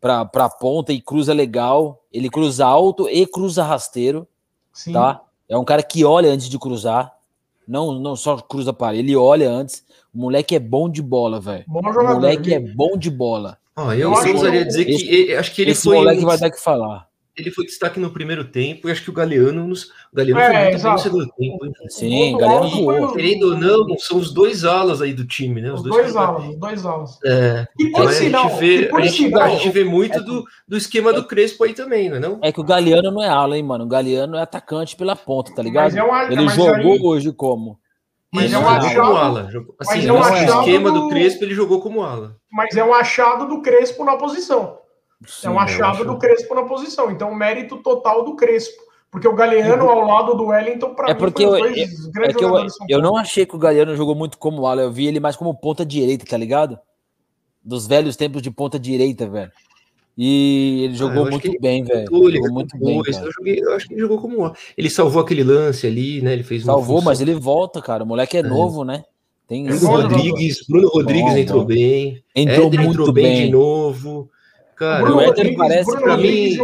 pra, 0.00 0.24
pra 0.24 0.48
ponta 0.48 0.92
e 0.92 1.00
cruza 1.00 1.32
legal. 1.32 2.02
Ele 2.12 2.28
cruza 2.28 2.66
alto 2.66 3.08
e 3.08 3.24
cruza 3.28 3.62
rasteiro 3.62 4.26
Sim. 4.72 4.92
tá? 4.92 5.22
É 5.52 5.58
um 5.58 5.64
cara 5.64 5.82
que 5.82 6.02
olha 6.04 6.30
antes 6.30 6.48
de 6.48 6.58
cruzar. 6.58 7.12
Não, 7.68 7.92
não 7.92 8.16
só 8.16 8.38
cruza 8.38 8.72
para 8.72 8.96
ele, 8.96 9.14
olha 9.14 9.50
antes. 9.50 9.84
O 10.14 10.18
moleque 10.18 10.54
é 10.56 10.58
bom 10.58 10.88
de 10.88 11.02
bola, 11.02 11.38
velho. 11.38 11.64
Bom 11.68 11.80
O 11.80 11.92
moleque 12.14 12.54
é 12.54 12.58
bom 12.58 12.96
de 12.96 13.10
bola. 13.10 13.58
Ó, 13.76 13.92
eu, 13.92 14.12
acho 14.14 14.28
ousaria 14.34 14.60
que 14.62 14.66
dizer 14.66 14.88
esse- 14.90 15.04
que 15.06 15.14
ele- 15.14 15.36
acho 15.36 15.54
que 15.54 15.62
ele 15.62 15.70
Esse 15.72 15.82
foi, 15.84 15.96
moleque 15.96 16.22
um- 16.22 16.26
vai 16.26 16.38
dar 16.38 16.50
que 16.50 16.60
falar. 16.60 17.06
Ele 17.36 17.50
foi 17.50 17.64
destaque 17.64 17.98
no 17.98 18.10
primeiro 18.10 18.44
tempo 18.44 18.88
e 18.88 18.92
acho 18.92 19.02
que 19.02 19.10
o 19.10 19.12
Galeano, 19.12 19.66
nos, 19.66 19.84
o 19.84 19.90
Galeano 20.14 20.40
É, 20.40 20.44
foi 20.44 20.54
muito 20.70 20.82
bem 20.82 20.92
no 20.92 20.98
segundo 20.98 21.26
tempo. 21.38 21.66
hein? 21.66 21.72
Sim, 21.88 22.34
O 22.34 22.38
Galeano 22.38 22.70
voou. 22.70 23.12
Querendo 23.14 23.42
ou 23.50 23.56
não, 23.56 23.98
são 23.98 24.18
os 24.18 24.32
dois 24.32 24.64
alas 24.64 25.00
aí 25.00 25.12
do 25.14 25.26
time, 25.26 25.60
né? 25.62 25.72
Os 25.72 25.82
dois 25.82 25.94
dois 25.94 26.12
que- 26.12 26.18
alas, 26.18 26.48
os 26.48 26.56
dois 26.56 26.84
alas. 26.86 27.18
É, 27.24 27.66
E 27.78 27.84
então 27.88 28.02
por 28.02 28.10
a 28.10 28.12
sinal, 28.12 28.48
gente 28.50 28.58
vê, 28.60 28.86
por 28.86 29.00
a 29.00 29.04
gente, 29.06 29.16
sinal, 29.16 29.42
a 29.42 29.48
gente 29.48 29.68
vê 29.70 29.84
muito 29.84 30.18
é 30.18 30.20
do, 30.20 30.44
do 30.68 30.76
esquema 30.76 31.12
do 31.12 31.24
Crespo 31.24 31.64
aí 31.64 31.72
também, 31.72 32.08
não 32.10 32.16
é 32.16 32.20
não? 32.20 32.38
É 32.42 32.52
que 32.52 32.60
o 32.60 32.64
Galeano 32.64 33.10
não 33.10 33.22
é 33.22 33.28
ala, 33.28 33.56
hein, 33.56 33.62
mano. 33.62 33.84
O 33.84 33.88
Galeano 33.88 34.36
é 34.36 34.42
atacante 34.42 34.94
pela 34.94 35.16
ponta, 35.16 35.54
tá 35.54 35.62
ligado? 35.62 35.84
Mas 35.84 35.96
é 35.96 36.02
um- 36.04 36.32
Ele 36.32 36.44
mas 36.44 36.54
jogou 36.54 36.92
aí- 36.92 37.00
hoje 37.02 37.32
como? 37.32 37.78
Mas 38.34 38.46
Isso, 38.46 38.54
é 38.54 38.58
um 38.58 38.62
jogou 38.62 38.76
achado- 38.78 38.94
como 39.06 39.16
ala. 39.16 39.50
Jogou, 39.50 39.74
mas 39.78 39.88
assim, 39.90 40.08
é 40.08 40.12
um 40.12 40.18
no 40.18 40.36
esquema 40.60 40.90
do- 40.90 41.00
do 41.02 41.08
Crespo, 41.10 41.44
ele 41.44 41.54
jogou 41.54 41.80
como 41.82 42.02
ala. 42.02 42.36
Mas 42.50 42.74
é 42.76 42.82
um 42.82 42.94
achado 42.94 43.46
do 43.46 43.60
Crespo 43.60 44.04
na 44.04 44.16
posição. 44.16 44.78
Sim, 45.26 45.46
é 45.46 45.50
um 45.50 45.58
achado 45.58 45.96
acho. 45.96 46.04
do 46.04 46.18
Crespo 46.18 46.54
na 46.54 46.62
posição. 46.64 47.10
Então, 47.10 47.34
mérito 47.34 47.76
total 47.78 48.24
do 48.24 48.34
Crespo. 48.36 48.82
Porque 49.10 49.28
o 49.28 49.34
Galeano 49.34 49.88
ao 49.90 50.06
lado 50.06 50.34
do 50.34 50.46
Wellington, 50.46 50.94
para 50.94 51.10
É 51.10 51.14
mim, 51.14 51.20
porque 51.20 51.44
eu- 51.44 51.50
dois 51.50 51.76
É 52.06 52.10
grandes 52.10 52.36
que 52.36 52.44
eu, 52.44 52.66
eu 52.88 53.02
não 53.02 53.14
achei 53.16 53.44
que 53.44 53.54
o 53.54 53.58
Galeano 53.58 53.94
jogou 53.94 54.14
muito 54.14 54.38
como 54.38 54.66
ala, 54.66 54.80
eu 54.82 54.90
vi 54.90 55.06
ele 55.06 55.20
mais 55.20 55.36
como 55.36 55.54
ponta 55.54 55.84
direita, 55.84 56.24
tá 56.24 56.36
ligado? 56.36 56.78
Dos 57.62 57.86
velhos 57.86 58.16
tempos 58.16 58.40
de 58.40 58.50
ponta 58.50 58.78
direita, 58.78 59.28
velho. 59.28 59.52
E 60.16 60.84
ele 60.84 60.94
Ah, 60.94 60.96
jogou 60.96 61.22
acho 61.22 61.30
muito 61.30 61.60
bem, 61.60 61.84
velho. 61.84 62.08
Ele 62.10 62.38
É, 62.38 62.40
Jogou 62.40 62.52
muito 62.52 62.78
bem, 62.78 63.02
eu, 63.06 63.32
joguei- 63.32 63.60
eu 63.62 63.74
acho 63.74 63.86
que 63.88 63.94
ele 63.94 64.00
jogou 64.00 64.18
como 64.18 64.44
ala. 64.44 64.54
Ele 64.76 64.88
salvou 64.90 65.22
aquele 65.22 65.42
lance 65.44 65.86
ali, 65.86 66.20
né? 66.22 66.32
Ele 66.32 66.42
fez 66.42 66.64
uma 66.64 66.72
Salvou, 66.74 67.02
mas 67.02 67.20
ele 67.20 67.34
volta, 67.34 67.80
cara. 67.82 68.04
O 68.04 68.06
moleque 68.06 68.36
é, 68.38 68.42
novo, 68.42 68.82
né? 68.84 69.04
Tem 69.46 69.68
É 69.68 69.74
Bruno 69.74 70.08
Rodrigues, 70.08 70.66
Bruno 70.66 70.88
Rodrigues 70.88 71.32
Bom, 71.32 71.38
entrou 71.38 71.64
bem. 71.64 72.24
Entrou 72.34 72.66
Éder 72.68 72.80
muito 72.80 73.00
entrou 73.00 73.12
bem, 73.12 73.24
bem. 73.24 73.44
de 73.46 73.52
novo. 73.52 74.30
Cara, 74.76 75.04
Bruno 75.04 75.20
eu- 75.20 75.28
Éder 75.30 75.36
Rodrigues, 75.36 75.56
parece 75.58 75.84
Bruno 75.90 76.02
pra 76.02 76.16
mim-. 76.16 76.58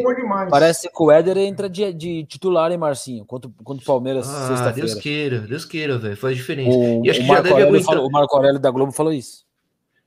Parece 0.50 0.88
que 0.88 1.02
o 1.02 1.10
Éder 1.12 1.36
entra 1.38 1.68
de, 1.68 1.92
de 1.92 2.24
titular, 2.24 2.70
hein, 2.72 2.78
Marcinho? 2.78 3.24
Contra 3.24 3.48
o 3.48 3.84
Palmeiras 3.84 4.28
ah, 4.28 4.48
Deus 4.48 4.58
sexta-feira. 4.92 5.00
queira, 5.00 5.38
Deus 5.40 5.64
queira, 5.64 5.98
velho. 5.98 6.16
Faz 6.16 6.36
diferença. 6.36 6.76
O, 6.76 7.04
E 7.04 7.10
acho 7.10 7.20
o 7.20 7.22
que 7.22 7.26
já 7.28 7.32
Marco 7.34 7.42
deve 7.44 7.52
Aurélio 7.54 7.68
aguentar. 7.74 7.94
falou- 7.94 8.08
o 8.08 8.12
Marco 8.12 8.36
Aurélio 8.36 8.58
da 8.58 8.70
Globo 8.70 8.92
falou 8.92 9.12
isso. 9.12 9.44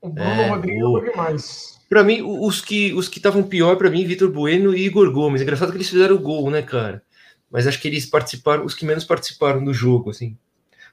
O 0.01 0.09
Bruno 0.09 0.29
É, 0.29 0.49
Rodrigues 0.49 1.11
demais. 1.11 1.79
Pra 1.87 2.03
mim, 2.03 2.21
o- 2.21 2.45
os 2.45 2.59
que 2.61 2.93
os 2.93 3.07
que 3.07 3.19
estavam 3.19 3.43
pior 3.43 3.75
pra 3.77 3.89
mim, 3.89 4.03
Vitor 4.05 4.29
Bueno 4.31 4.73
e 4.75 4.85
Igor 4.85 5.11
Gomes. 5.11 5.41
Engraçado 5.41 5.71
que 5.71 5.77
eles 5.77 5.89
fizeram 5.89 6.15
o 6.15 6.19
gol, 6.19 6.49
né, 6.49 6.61
cara? 6.61 7.03
Mas 7.51 7.67
acho 7.67 7.79
que 7.81 7.87
eles 7.87 8.05
participaram, 8.05 8.65
os 8.65 8.73
que 8.73 8.85
menos 8.85 9.03
participaram 9.03 9.63
do 9.63 9.73
jogo, 9.73 10.09
assim. 10.09 10.35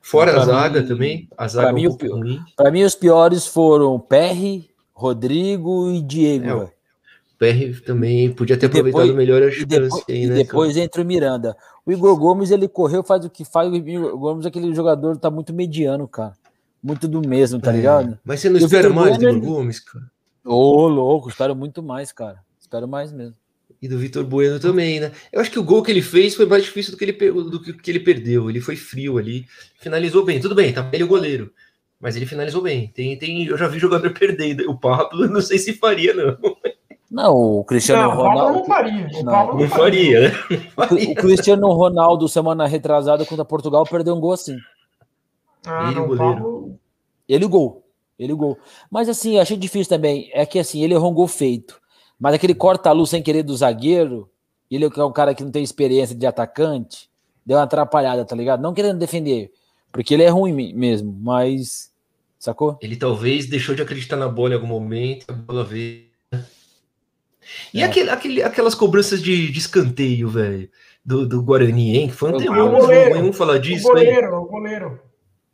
Fora 0.03 0.33
Pra 0.33 0.43
a 0.43 0.45
zaga 0.45 0.81
mim- 0.83 0.87
também. 0.89 1.29
A 1.39 1.49
zaga 1.49 1.73
mim, 1.73 1.87
um 1.87 1.91
o 1.91 1.97
pouco 1.97 2.21
pior-. 2.25 2.45
Pra 2.57 2.71
mim, 2.71 2.83
os 2.85 2.95
piores 2.95 3.47
foram 3.47 3.99
Perry, 3.99 4.69
Rodrigo 4.93 5.91
e 5.91 6.03
Diego. 6.03 6.47
É, 6.47 6.55
o. 6.55 6.63
O 6.65 6.71
PR 7.39 7.81
também 7.85 8.33
podia 8.33 8.57
ter 8.57 8.67
E 8.67 8.69
depois- 8.69 8.89
aproveitado 8.95 9.17
melhor 9.17 9.43
a 9.43 9.47
E 9.49 9.53
chance 9.53 9.67
depois, 9.67 10.05
aí, 10.09 10.23
e 10.23 10.27
né? 10.27 10.35
depois 10.35 10.77
entra 10.77 11.03
o 11.03 11.05
Miranda. 11.05 11.57
O 11.87 11.93
Igor 11.93 12.17
Gomes, 12.19 12.51
ele 12.51 12.67
correu, 12.69 13.03
faz 13.03 13.25
o 13.25 13.31
que 13.31 13.45
faz. 13.45 13.71
O 13.71 13.77
Igor 13.77 14.17
Gomes, 14.19 14.45
aquele 14.45 14.75
jogador, 14.75 15.17
tá 15.17 15.31
muito 15.31 15.53
mediano, 15.55 16.07
cara. 16.09 16.33
Muito 16.83 17.09
do 17.09 17.27
mesmo, 17.27 17.61
tá? 17.61 17.73
É, 17.73 17.77
ligado? 17.77 18.19
Mas 18.25 18.41
você 18.41 18.49
não 18.51 18.59
E 18.61 18.65
espera 18.65 18.91
mais 18.91 19.17
do 19.17 19.29
Igor 19.29 19.41
Gomes, 19.41 19.81
cara? 19.81 20.05
Ô, 20.45 20.87
louco, 20.89 21.29
espero 21.29 21.55
muito 21.55 21.83
mais, 21.83 22.11
cara. 22.13 22.39
Espero 22.61 22.87
mais 22.89 23.13
mesmo. 23.13 23.35
E 23.81 23.87
do 23.87 23.99
Vitor 23.99 24.25
Bueno 24.25 24.59
também, 24.59 24.99
né? 24.99 25.13
Eu 25.33 25.41
acho 25.41 25.51
que 25.51 25.59
o 25.59 25.63
gol 25.63 25.83
que 25.85 25.91
ele 25.93 26.03
fez 26.03 26.35
foi 26.35 26.47
mais 26.47 26.65
difícil 26.65 26.91
do 26.93 26.97
que 26.99 27.05
ele, 27.05 27.13
do 27.13 27.63
que, 27.63 27.73
que 27.75 27.91
ele 27.91 28.01
perdeu. 28.01 28.51
Ele 28.51 28.61
foi 28.61 28.75
frio 28.75 29.19
ali, 29.19 29.47
finalizou 29.81 30.25
bem. 30.25 30.41
Tudo 30.41 30.55
bem, 30.55 30.73
tá 30.73 30.89
ele 30.93 31.05
o 31.05 31.09
goleiro. 31.09 31.53
Mas 32.01 32.17
ele 32.17 32.27
finalizou 32.27 32.63
bem. 32.63 32.89
Tem, 32.95 33.17
tem, 33.19 33.45
eu 33.47 33.57
já 33.59 33.69
vi 33.69 33.79
jogador 33.79 34.11
perdendo. 34.19 34.69
O 34.71 34.77
Pablo, 34.79 35.29
não 35.29 35.41
sei 35.41 35.59
se 35.59 35.73
faria, 35.75 36.13
não. 36.15 36.37
Não, 37.11 37.35
o 37.35 37.65
Cristiano 37.65 38.03
Não, 38.03 38.09
o 38.09 38.17
Pablo 38.17 38.29
Ronaldo. 38.31 38.59
não 38.59 38.65
faria. 38.67 39.07
O 39.15 39.23
Não, 39.23 39.57
não, 39.57 39.69
faria, 39.69 40.21
né? 40.21 40.35
O. 40.77 41.15
Cristiano 41.15 41.73
Ronaldo, 41.73 42.29
semana 42.29 42.67
retrasada 42.67 43.25
contra 43.25 43.45
Portugal, 43.45 43.85
perdeu 43.85 44.15
um 44.15 44.21
gol 44.21 44.33
assim. 44.33 44.57
Ah, 45.67 45.87
Ele, 45.87 45.95
não, 45.95 46.03
o 46.03 46.05
o 46.05 46.09
goleiro. 46.09 46.35
Pablo. 46.37 46.79
Ele 47.29 47.45
o 47.45 47.49
gol. 47.49 47.85
Ele 48.19 48.35
gol. 48.35 48.59
Mas 48.91 49.09
assim, 49.09 49.37
eu 49.37 49.43
achei 49.43 49.57
difícil 49.57 49.89
também. 49.89 50.29
É 50.33 50.45
que 50.45 50.59
assim, 50.59 50.83
ele 50.83 50.95
errou 50.95 51.11
um 51.11 51.15
gol 51.15 51.29
feito. 51.29 51.81
Mas 52.19 52.35
aquele 52.35 52.55
corta-luz 52.55 53.11
sem 53.11 53.23
querer 53.23 53.43
do 53.43 53.57
zagueiro, 53.57 54.29
ele 54.71 54.85
é 54.85 55.05
um 55.05 55.13
cara 55.13 55.35
que 55.35 55.45
não 55.45 55.51
tem 55.51 55.63
experiência 55.63 56.17
de 56.17 56.27
atacante, 56.27 57.09
deu 57.47 57.57
uma 57.57 57.63
atrapalhada, 57.63 58.25
tá 58.25 58.35
ligado? 58.35 58.61
Não 58.61 58.75
querendo 58.75 58.99
defender, 58.99 59.53
porque 59.93 60.15
ele 60.15 60.25
é 60.25 60.29
ruim 60.29 60.53
mesmo, 60.75 61.17
mas. 61.21 61.93
Sacou? 62.39 62.79
Ele 62.81 62.97
talvez 62.97 63.49
deixou 63.49 63.75
de 63.75 63.83
acreditar 63.83 64.17
na 64.17 64.29
bola 64.29 64.51
em 64.51 64.55
algum 64.55 64.67
momento, 64.67 65.25
a 65.29 65.33
bola 65.33 65.65
veio. 65.65 66.08
E 67.73 67.83
é. 67.83 67.85
aquele, 67.85 68.11
aquele, 68.11 68.43
aquelas 68.43 68.75
cobranças 68.75 69.23
de, 69.23 69.51
de 69.51 69.59
escanteio, 69.59 70.29
velho, 70.29 70.69
do, 71.05 71.27
do 71.27 71.43
Guarani, 71.43 71.97
hein? 71.97 72.11
Foi 72.11 72.33
um. 72.33 72.39
Nenhum 72.39 73.33
falar 73.33 73.59
disso. 73.59 73.87
O 73.89 73.93
goleiro, 73.93 74.37
o 74.37 74.47
goleiro. 74.47 75.01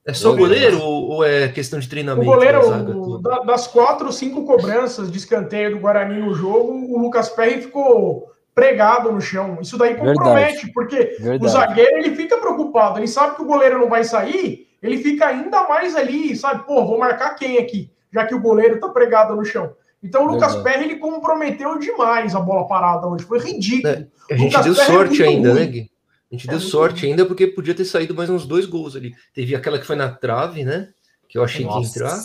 É 0.06 0.12
só 0.12 0.32
o 0.32 0.36
goleiro 0.36 0.82
ou, 0.82 1.08
ou, 1.08 1.24
é 1.24 1.48
questão 1.48 1.78
de 1.78 1.88
treinamento? 1.88 2.28
O 2.28 2.34
goleiro, 2.34 3.20
da, 3.20 3.38
das 3.38 3.66
quatro, 3.66 4.12
cinco 4.12 4.44
cobranças 4.44 5.10
de 5.10 5.16
escanteio 5.16 5.70
do 5.70 5.78
Guarani 5.78 6.20
no 6.20 6.34
jogo, 6.34 6.72
o 6.72 6.98
Lucas 6.98 7.30
Perry 7.30 7.62
ficou 7.62 8.30
pregado 8.54 9.10
no 9.10 9.20
chão. 9.20 9.58
Isso 9.62 9.78
daí 9.78 9.94
compromete, 9.94 10.66
Verdade. 10.66 10.72
porque 10.74 11.16
Verdade. 11.18 11.44
o 11.44 11.48
zagueiro 11.48 11.96
ele 11.98 12.14
fica 12.14 12.36
preocupado, 12.36 12.98
ele 12.98 13.08
sabe 13.08 13.34
que 13.34 13.42
o 13.42 13.46
goleiro 13.46 13.78
não 13.78 13.88
vai 13.88 14.04
sair, 14.04 14.68
ele 14.82 14.98
fica 14.98 15.26
ainda 15.26 15.66
mais 15.66 15.96
ali, 15.96 16.36
sabe? 16.36 16.66
Pô, 16.66 16.84
vou 16.84 16.98
marcar 16.98 17.34
quem 17.34 17.56
aqui, 17.56 17.90
já 18.12 18.26
que 18.26 18.34
o 18.34 18.40
goleiro 18.40 18.78
tá 18.78 18.90
pregado 18.90 19.34
no 19.34 19.44
chão. 19.44 19.74
Então 20.04 20.26
o 20.26 20.32
Lucas 20.32 20.54
Perry 20.56 20.84
ele 20.84 20.96
comprometeu 20.96 21.78
demais 21.78 22.34
a 22.34 22.40
bola 22.40 22.68
parada 22.68 23.06
hoje, 23.06 23.24
foi 23.24 23.38
ridículo. 23.40 23.88
É, 23.88 24.06
a 24.30 24.36
gente 24.36 24.50
Lucas 24.52 24.64
deu 24.66 24.74
Perry 24.74 24.92
é 24.92 24.94
sorte 24.94 25.22
é 25.22 25.26
ainda, 25.26 25.50
ruim. 25.50 25.60
né, 25.60 25.66
Gui? 25.66 25.90
A 26.30 26.34
gente 26.34 26.46
é 26.46 26.50
deu 26.50 26.60
sorte 26.60 27.00
ruim. 27.00 27.10
ainda 27.10 27.24
porque 27.24 27.46
podia 27.46 27.74
ter 27.74 27.86
saído 27.86 28.14
mais 28.14 28.28
uns 28.28 28.46
dois 28.46 28.66
gols 28.66 28.94
ali. 28.94 29.14
Teve 29.32 29.56
aquela 29.56 29.78
que 29.78 29.86
foi 29.86 29.96
na 29.96 30.10
trave, 30.10 30.62
né? 30.62 30.90
Que 31.26 31.38
eu 31.38 31.42
achei 31.42 31.64
Nossa. 31.64 31.78
que 31.78 31.98
ia 31.98 32.06
entrar. 32.06 32.20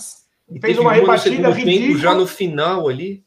E 0.51 0.59
fez 0.59 0.77
uma 0.77 0.91
rebatida 0.91 1.49
ridícula. 1.51 1.99
já 1.99 2.13
no 2.13 2.27
final 2.27 2.89
ali, 2.89 3.23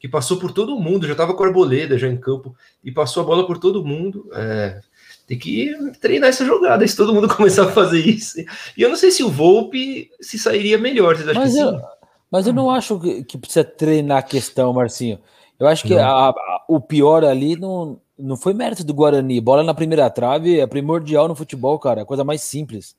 que 0.00 0.08
passou 0.08 0.38
por 0.38 0.50
todo 0.50 0.78
mundo, 0.78 1.06
já 1.06 1.14
tava 1.14 1.32
com 1.32 1.44
a 1.44 1.46
arboleda 1.46 1.96
já 1.96 2.08
em 2.08 2.16
campo 2.16 2.56
e 2.82 2.90
passou 2.90 3.22
a 3.22 3.26
bola 3.26 3.46
por 3.46 3.58
todo 3.58 3.84
mundo. 3.84 4.28
É, 4.32 4.80
tem 5.28 5.38
que 5.38 5.72
treinar 6.00 6.30
essa 6.30 6.44
jogada, 6.44 6.86
se 6.86 6.96
todo 6.96 7.14
mundo 7.14 7.28
começar 7.32 7.64
a 7.64 7.72
fazer 7.72 8.00
isso. 8.04 8.40
E 8.76 8.82
eu 8.82 8.88
não 8.88 8.96
sei 8.96 9.12
se 9.12 9.22
o 9.22 9.30
Volpe 9.30 10.10
se 10.20 10.38
sairia 10.38 10.76
melhor. 10.76 11.14
Vocês 11.14 11.28
acham 11.28 11.42
Mas 11.42 11.54
que 11.54 11.60
eu... 11.60 11.70
sim? 11.70 11.94
Mas 12.34 12.48
eu 12.48 12.52
não 12.52 12.68
acho 12.68 12.98
que, 12.98 13.22
que 13.22 13.38
precisa 13.38 13.62
treinar 13.62 14.18
a 14.18 14.22
questão, 14.22 14.72
Marcinho. 14.72 15.20
Eu 15.56 15.68
acho 15.68 15.86
que 15.86 15.96
a, 15.96 16.08
a, 16.08 16.64
o 16.68 16.80
pior 16.80 17.24
ali 17.24 17.54
não, 17.54 18.00
não 18.18 18.36
foi 18.36 18.52
mérito 18.52 18.82
do 18.82 18.92
Guarani. 18.92 19.40
Bola 19.40 19.62
na 19.62 19.72
primeira 19.72 20.10
trave 20.10 20.58
é 20.58 20.66
primordial 20.66 21.28
no 21.28 21.36
futebol, 21.36 21.78
cara. 21.78 22.00
É 22.00 22.02
a 22.02 22.04
coisa 22.04 22.24
mais 22.24 22.42
simples. 22.42 22.96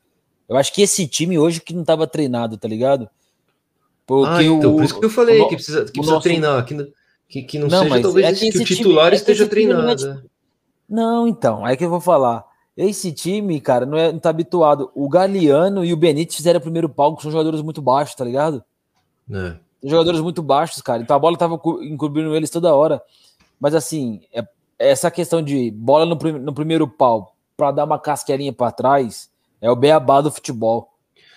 Eu 0.47 0.55
acho 0.55 0.71
que 0.71 0.81
esse 0.81 1.05
time 1.05 1.37
hoje 1.37 1.59
que 1.59 1.73
não 1.73 1.81
estava 1.81 2.07
treinado, 2.07 2.57
tá 2.57 2.65
ligado? 2.65 3.09
Porque 4.05 4.35
ah, 4.35 4.41
então, 4.41 4.71
o, 4.71 4.75
por 4.77 4.85
isso 4.85 4.97
que 5.01 5.05
eu 5.05 5.09
falei 5.09 5.41
o, 5.41 5.49
que 5.49 5.55
precisa, 5.55 5.83
que 5.83 5.91
precisa 5.91 6.13
nosso... 6.13 6.23
treinar, 6.23 6.65
que, 6.65 6.93
que, 7.27 7.43
que 7.43 7.59
não, 7.59 7.67
não 7.67 7.83
seja 7.83 8.01
talvez 8.01 8.25
é 8.25 8.33
que, 8.39 8.51
que 8.51 8.57
o 8.59 8.63
titular 8.63 9.05
time, 9.07 9.15
é 9.15 9.19
esteja 9.19 9.43
é 9.43 9.47
treinado. 9.47 10.05
Não, 10.07 10.23
não, 10.87 11.27
então, 11.27 11.65
aí 11.65 11.75
que 11.75 11.83
eu 11.83 11.89
vou 11.89 11.99
falar. 11.99 12.45
Esse 12.77 13.11
time, 13.11 13.59
cara, 13.59 13.85
não, 13.85 13.97
é, 13.97 14.13
não 14.13 14.19
tá 14.19 14.29
habituado. 14.29 14.89
O 14.95 15.09
Galeano 15.09 15.83
e 15.83 15.91
o 15.91 15.97
Benítez 15.97 16.37
fizeram 16.37 16.59
o 16.59 16.63
primeiro 16.63 16.87
palco, 16.87 17.21
são 17.21 17.29
jogadores 17.29 17.61
muito 17.61 17.81
baixos, 17.81 18.15
tá 18.15 18.23
ligado? 18.23 18.63
É. 19.31 19.55
Jogadores 19.83 20.19
muito 20.21 20.41
baixos, 20.41 20.81
cara. 20.81 21.01
Então 21.01 21.15
a 21.15 21.19
bola 21.19 21.37
tava 21.37 21.59
encobrindo 21.81 22.35
eles 22.35 22.49
toda 22.49 22.73
hora. 22.73 23.01
Mas 23.59 23.75
assim, 23.75 24.21
é, 24.33 24.45
essa 24.77 25.09
questão 25.11 25.41
de 25.41 25.71
bola 25.71 26.05
no, 26.05 26.15
no 26.15 26.53
primeiro 26.53 26.87
pau 26.87 27.35
para 27.55 27.71
dar 27.71 27.85
uma 27.85 27.99
casqueirinha 27.99 28.51
para 28.51 28.71
trás 28.71 29.29
é 29.61 29.69
o 29.69 29.75
beabá 29.75 30.21
do 30.21 30.31
futebol. 30.31 30.89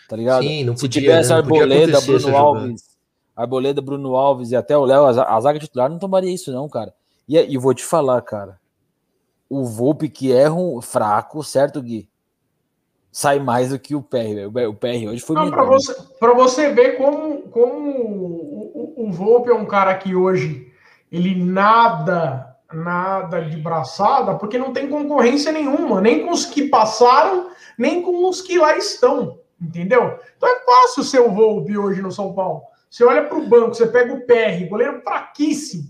Tá 0.09 0.17
ligado? 0.17 0.43
Sim, 0.43 0.65
não 0.65 0.75
podia, 0.75 0.89
Se 0.89 0.89
tivesse 0.89 1.31
né? 1.31 1.37
Arboleda, 1.37 2.01
Bruno 2.01 2.37
Alves, 2.37 2.83
Arboleda, 3.37 3.83
Bruno 3.83 4.17
Alves 4.17 4.51
e 4.51 4.57
até 4.57 4.77
o 4.77 4.85
Léo, 4.85 5.05
a 5.05 5.41
zaga 5.41 5.59
titular 5.59 5.91
não 5.91 5.99
tomaria 5.99 6.33
isso, 6.33 6.51
não, 6.51 6.69
cara. 6.69 6.95
E, 7.29 7.37
e 7.37 7.59
vou 7.59 7.75
te 7.75 7.85
falar, 7.85 8.21
cara. 8.23 8.59
O 9.51 9.65
Volpe 9.65 10.09
que 10.09 10.33
é 10.33 10.51
um 10.51 10.81
fraco, 10.81 11.43
certo, 11.45 11.83
Gui? 11.83 12.09
Sai 13.11 13.39
mais 13.39 13.71
do 13.71 13.79
que 13.79 13.95
o 13.95 14.03
PR. 14.03 14.47
O 14.69 14.75
PR 14.75 15.09
hoje 15.09 15.21
foi 15.21 15.37
Para 15.51 15.65
você, 15.65 15.95
você 16.21 16.73
ver 16.73 16.97
como, 16.97 17.43
como 17.49 17.91
o, 17.91 18.95
o, 18.97 19.09
o 19.09 19.13
Volpe 19.13 19.51
é 19.51 19.55
um 19.55 19.67
cara 19.67 19.95
que 19.97 20.15
hoje 20.15 20.73
ele 21.11 21.35
nada, 21.35 22.57
nada 22.73 23.41
de 23.41 23.57
braçada, 23.57 24.35
porque 24.35 24.59
não 24.59 24.73
tem 24.73 24.89
concorrência 24.89 25.51
nenhuma, 25.51 26.01
nem 26.01 26.25
com 26.25 26.33
os 26.33 26.45
que 26.45 26.69
passaram, 26.69 27.51
nem 27.77 28.03
com 28.03 28.29
os 28.29 28.41
que 28.41 28.59
lá 28.59 28.77
estão. 28.77 29.39
Entendeu? 29.61 30.19
Então 30.37 30.49
é 30.49 30.61
fácil 30.65 31.03
ser 31.03 31.21
o 31.21 31.33
Volpe 31.33 31.77
hoje 31.77 32.01
no 32.01 32.13
São 32.13 32.33
Paulo. 32.33 32.63
Você 32.89 33.05
olha 33.05 33.25
para 33.25 33.37
o 33.37 33.47
banco, 33.47 33.75
você 33.75 33.87
pega 33.87 34.15
o 34.15 34.25
PR, 34.25 34.69
goleiro 34.69 35.03
fraquíssimo, 35.03 35.85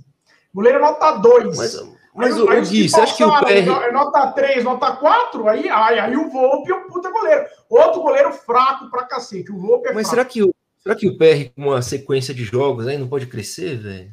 goleiro 0.52 0.80
nota 0.80 1.12
2. 1.12 1.97
Mas, 2.18 2.34
aí, 2.34 2.42
o, 2.42 2.50
aí, 2.50 2.60
Gui, 2.62 2.88
você 2.88 3.00
acha 3.00 3.16
que 3.16 3.22
o 3.22 3.30
PR... 3.40 3.92
Nota 3.92 4.32
3, 4.32 4.64
nota 4.64 4.96
4, 4.96 5.48
aí, 5.48 5.68
aí, 5.68 5.98
aí 6.00 6.16
o 6.16 6.28
Volpe 6.28 6.72
é 6.72 6.74
um 6.74 6.88
puta 6.88 7.12
goleiro. 7.12 7.46
Outro 7.70 8.02
goleiro 8.02 8.32
fraco 8.32 8.90
pra 8.90 9.04
cacete. 9.04 9.52
O 9.52 9.60
Volpe 9.60 9.88
é 9.88 9.92
Mas 9.92 10.08
fraco. 10.08 10.10
será 10.10 10.24
que, 10.24 10.42
o, 10.42 10.52
será 10.82 10.96
que 10.96 11.08
o 11.08 11.16
PR, 11.16 11.54
com 11.54 11.68
uma 11.68 11.80
sequência 11.80 12.34
de 12.34 12.42
jogos, 12.42 12.88
aí 12.88 12.98
não 12.98 13.06
pode 13.06 13.26
crescer, 13.26 13.76
velho? 13.76 14.10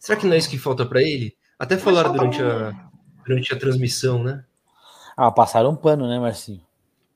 Será 0.00 0.18
que 0.18 0.26
não 0.26 0.32
é 0.32 0.38
isso 0.38 0.48
que 0.48 0.56
falta 0.56 0.86
para 0.86 1.02
ele? 1.02 1.36
Até 1.58 1.76
falaram 1.76 2.12
durante 2.12 2.42
a, 2.42 2.72
durante 3.26 3.52
a 3.52 3.58
transmissão, 3.58 4.24
né? 4.24 4.42
Ah, 5.14 5.30
passaram 5.30 5.70
um 5.70 5.76
pano, 5.76 6.08
né, 6.08 6.18
Marcinho? 6.18 6.62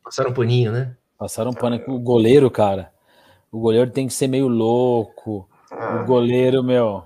Passaram 0.05 0.31
um 0.31 0.35
paninho, 0.35 0.71
né? 0.71 0.95
Passaram 1.17 1.51
um 1.51 1.55
pano 1.55 1.81
com 1.81 1.93
o 1.93 1.99
goleiro, 1.99 2.51
cara. 2.51 2.93
O 3.51 3.59
goleiro 3.59 3.91
tem 3.91 4.07
que 4.07 4.13
ser 4.13 4.29
meio 4.29 4.49
louco. 4.49 5.49
Ah. 5.71 6.03
O 6.03 6.07
goleiro, 6.07 6.63
meu, 6.63 7.05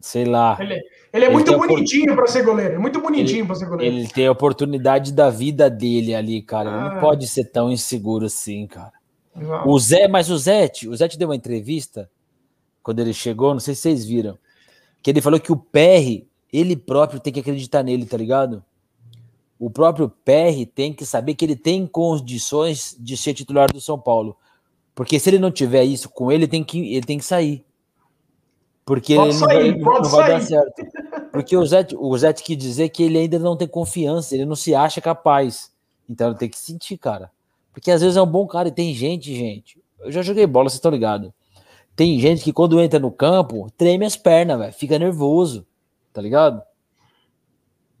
sei 0.00 0.24
lá. 0.24 0.56
Ele, 0.58 0.82
ele 1.12 1.24
é 1.24 1.28
ele 1.28 1.34
muito 1.34 1.56
bonitinho 1.56 2.14
para 2.14 2.26
ser 2.26 2.42
goleiro. 2.42 2.74
É 2.74 2.78
muito 2.78 3.00
bonitinho 3.00 3.46
para 3.46 3.54
ser 3.54 3.66
goleiro. 3.66 3.96
Ele 3.96 4.08
tem 4.08 4.26
a 4.26 4.32
oportunidade 4.32 5.12
da 5.12 5.28
vida 5.28 5.68
dele 5.68 6.14
ali, 6.14 6.40
cara. 6.40 6.70
Ele 6.70 6.80
não 6.80 6.96
ah. 6.96 7.00
pode 7.00 7.26
ser 7.26 7.44
tão 7.44 7.70
inseguro 7.70 8.26
assim, 8.26 8.66
cara. 8.66 8.92
Exato. 9.38 9.68
O 9.68 9.78
Zé, 9.78 10.08
mas 10.08 10.30
o 10.30 10.38
Zé, 10.38 10.70
o 10.86 10.96
Zé 10.96 11.08
te 11.08 11.18
deu 11.18 11.28
uma 11.28 11.36
entrevista 11.36 12.10
quando 12.82 13.00
ele 13.00 13.12
chegou, 13.12 13.52
não 13.52 13.60
sei 13.60 13.74
se 13.74 13.82
vocês 13.82 14.04
viram, 14.04 14.36
que 15.02 15.10
ele 15.10 15.20
falou 15.20 15.38
que 15.38 15.52
o 15.52 15.56
PR, 15.56 16.26
ele 16.52 16.76
próprio 16.76 17.20
tem 17.20 17.32
que 17.32 17.40
acreditar 17.40 17.82
nele, 17.82 18.04
tá 18.04 18.16
ligado? 18.16 18.64
O 19.58 19.70
próprio 19.70 20.08
PR 20.08 20.66
tem 20.74 20.92
que 20.92 21.06
saber 21.06 21.34
que 21.34 21.44
ele 21.44 21.54
tem 21.54 21.86
condições 21.86 22.96
de 22.98 23.16
ser 23.16 23.32
titular 23.32 23.72
do 23.72 23.80
São 23.80 23.98
Paulo. 23.98 24.36
Porque 24.94 25.18
se 25.18 25.30
ele 25.30 25.38
não 25.38 25.50
tiver 25.50 25.84
isso 25.84 26.08
com 26.08 26.32
ele, 26.32 26.48
tem 26.48 26.64
que, 26.64 26.94
ele 26.94 27.06
tem 27.06 27.18
que 27.18 27.24
sair. 27.24 27.64
Porque 28.84 29.14
pode 29.14 29.30
ele 29.30 29.40
não, 29.40 29.46
sair, 29.48 29.80
vai, 29.80 30.00
não 30.00 30.10
vai, 30.10 30.30
dar 30.30 30.40
certo. 30.40 30.82
Porque 31.30 31.56
o 31.56 31.64
Zé, 31.64 31.86
o 31.96 32.18
Zé 32.18 32.32
quis 32.32 32.56
dizer 32.56 32.88
que 32.88 33.02
ele 33.04 33.18
ainda 33.18 33.38
não 33.38 33.56
tem 33.56 33.68
confiança, 33.68 34.34
ele 34.34 34.44
não 34.44 34.56
se 34.56 34.74
acha 34.74 35.00
capaz. 35.00 35.72
Então 36.08 36.28
ele 36.28 36.38
tem 36.38 36.48
que 36.48 36.58
sentir, 36.58 36.98
cara. 36.98 37.30
Porque 37.72 37.90
às 37.90 38.02
vezes 38.02 38.16
é 38.16 38.22
um 38.22 38.26
bom 38.26 38.46
cara 38.46 38.68
e 38.68 38.72
tem 38.72 38.92
gente, 38.92 39.34
gente. 39.34 39.80
Eu 40.00 40.10
já 40.10 40.20
joguei 40.20 40.46
bola, 40.46 40.68
vocês 40.68 40.78
estão 40.78 40.90
ligados. 40.90 41.30
Tem 41.94 42.18
gente 42.18 42.42
que 42.42 42.52
quando 42.52 42.80
entra 42.80 42.98
no 42.98 43.10
campo, 43.10 43.70
treme 43.76 44.04
as 44.04 44.16
pernas, 44.16 44.58
velho. 44.58 44.72
Fica 44.72 44.98
nervoso. 44.98 45.66
Tá 46.12 46.20
ligado? 46.20 46.62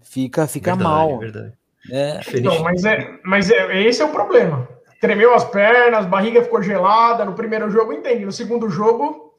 Fica, 0.00 0.46
fica 0.46 0.74
verdade, 0.74 0.94
mal. 0.94 1.18
Verdade. 1.18 1.52
É. 1.90 2.20
Não, 2.42 2.62
mas, 2.62 2.84
é, 2.84 3.18
mas 3.24 3.50
é, 3.50 3.82
esse 3.82 4.02
é 4.02 4.04
o 4.04 4.12
problema. 4.12 4.68
Tremeu 5.00 5.34
as 5.34 5.44
pernas, 5.44 6.06
barriga 6.06 6.42
ficou 6.42 6.62
gelada. 6.62 7.24
No 7.24 7.34
primeiro 7.34 7.70
jogo, 7.70 7.92
entende. 7.92 8.24
No 8.24 8.32
segundo 8.32 8.68
jogo, 8.68 9.31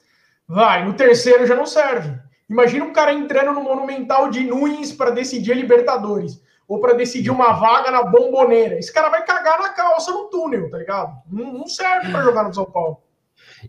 Vai, 0.48 0.86
no 0.86 0.94
terceiro 0.94 1.46
já 1.46 1.56
não 1.56 1.66
serve. 1.66 2.18
Imagina 2.50 2.86
um 2.86 2.94
cara 2.94 3.14
entrando 3.14 3.54
no 3.54 3.64
Monumental 3.64 4.30
de 4.30 4.42
Nunes 4.42 4.92
para 4.92 5.12
decidir 5.12 5.54
a 5.54 5.56
Libertadores. 5.56 6.42
Ou 6.68 6.80
para 6.80 6.94
decidir 6.94 7.30
uma 7.30 7.54
vaga 7.54 7.92
na 7.92 8.04
bomboneira. 8.04 8.78
Esse 8.78 8.92
cara 8.92 9.10
vai 9.10 9.26
cagar 9.26 9.60
na 9.60 9.70
calça 9.70 10.12
no 10.12 10.26
túnel, 10.26 10.70
tá 10.70 10.78
ligado? 10.78 11.14
Não, 11.32 11.54
não 11.54 11.68
serve 11.68 12.12
para 12.12 12.24
jogar 12.24 12.44
no 12.44 12.54
São 12.54 12.66
Paulo. 12.66 13.00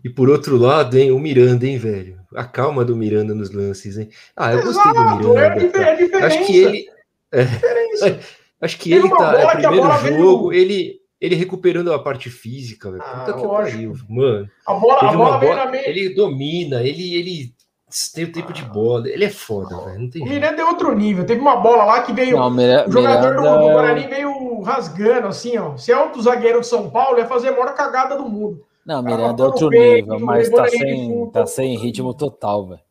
E 0.03 0.09
por 0.09 0.29
outro 0.29 0.57
lado, 0.57 0.97
hein, 0.97 1.11
o 1.11 1.19
Miranda, 1.19 1.65
hein, 1.65 1.77
velho? 1.77 2.19
A 2.35 2.43
calma 2.43 2.83
do 2.83 2.95
Miranda 2.95 3.33
nos 3.33 3.51
lances, 3.51 3.97
hein? 3.97 4.09
Ah, 4.35 4.53
eu 4.53 4.59
Exato, 4.59 4.93
gostei 4.93 4.93
do 4.93 5.29
Miranda. 5.29 5.79
É, 5.79 6.19
é 6.19 6.25
Acho 6.25 6.45
que 6.45 6.57
ele. 6.57 6.85
É, 7.31 7.41
acho 8.61 8.79
que 8.79 8.93
ele 8.93 9.09
tá. 9.09 9.33
É, 9.39 9.55
primeiro 9.55 9.97
jogo, 10.17 10.49
veio... 10.49 10.61
ele 10.61 11.01
ele 11.25 11.35
recuperando 11.35 11.91
a 11.91 11.99
parte 11.99 12.29
física, 12.29 12.91
velho. 12.91 13.03
Puta 13.03 13.31
ah, 13.31 13.33
que 13.33 13.47
pariu, 13.47 13.93
mano. 14.07 14.49
A 14.65 14.73
bola, 14.73 14.99
a 14.99 15.11
bola, 15.11 15.37
bola 15.39 15.65
meia... 15.71 15.89
Ele 15.89 16.13
domina, 16.13 16.83
ele, 16.83 17.15
ele 17.15 17.53
tem 18.13 18.25
o 18.25 18.31
tempo 18.31 18.53
de 18.53 18.63
bola. 18.63 19.09
Ele 19.09 19.25
é 19.25 19.29
foda, 19.29 19.75
velho. 19.85 19.99
Não 20.01 20.09
tem 20.09 20.21
o 20.21 20.25
Miranda 20.25 20.61
é 20.61 20.65
outro 20.65 20.93
nível. 20.95 21.25
Teve 21.25 21.41
uma 21.41 21.55
bola 21.57 21.83
lá 21.85 22.03
que 22.03 22.13
veio. 22.13 22.37
Não, 22.37 22.49
o 22.49 22.91
jogador 22.91 23.35
Miranda... 23.35 23.57
do, 23.57 23.67
do 23.67 23.73
Guarani 23.73 24.07
veio 24.07 24.61
rasgando, 24.61 25.27
assim, 25.27 25.57
ó. 25.57 25.75
Se 25.77 25.91
é 25.91 25.99
outro 25.99 26.21
zagueiro 26.21 26.61
de 26.61 26.67
São 26.67 26.89
Paulo, 26.89 27.17
ia 27.17 27.25
fazer 27.25 27.49
a 27.49 27.51
maior 27.51 27.73
cagada 27.73 28.15
do 28.15 28.29
mundo. 28.29 28.63
Não, 28.85 29.01
Miranda 29.01 29.41
é 29.41 29.45
outro 29.47 29.69
nível, 29.69 30.19
mas 30.19 30.47
tá 30.49 30.67
sem, 30.67 31.29
tá 31.31 31.45
sem 31.47 31.75
ritmo 31.77 32.13
total, 32.13 32.67
velho. 32.67 32.85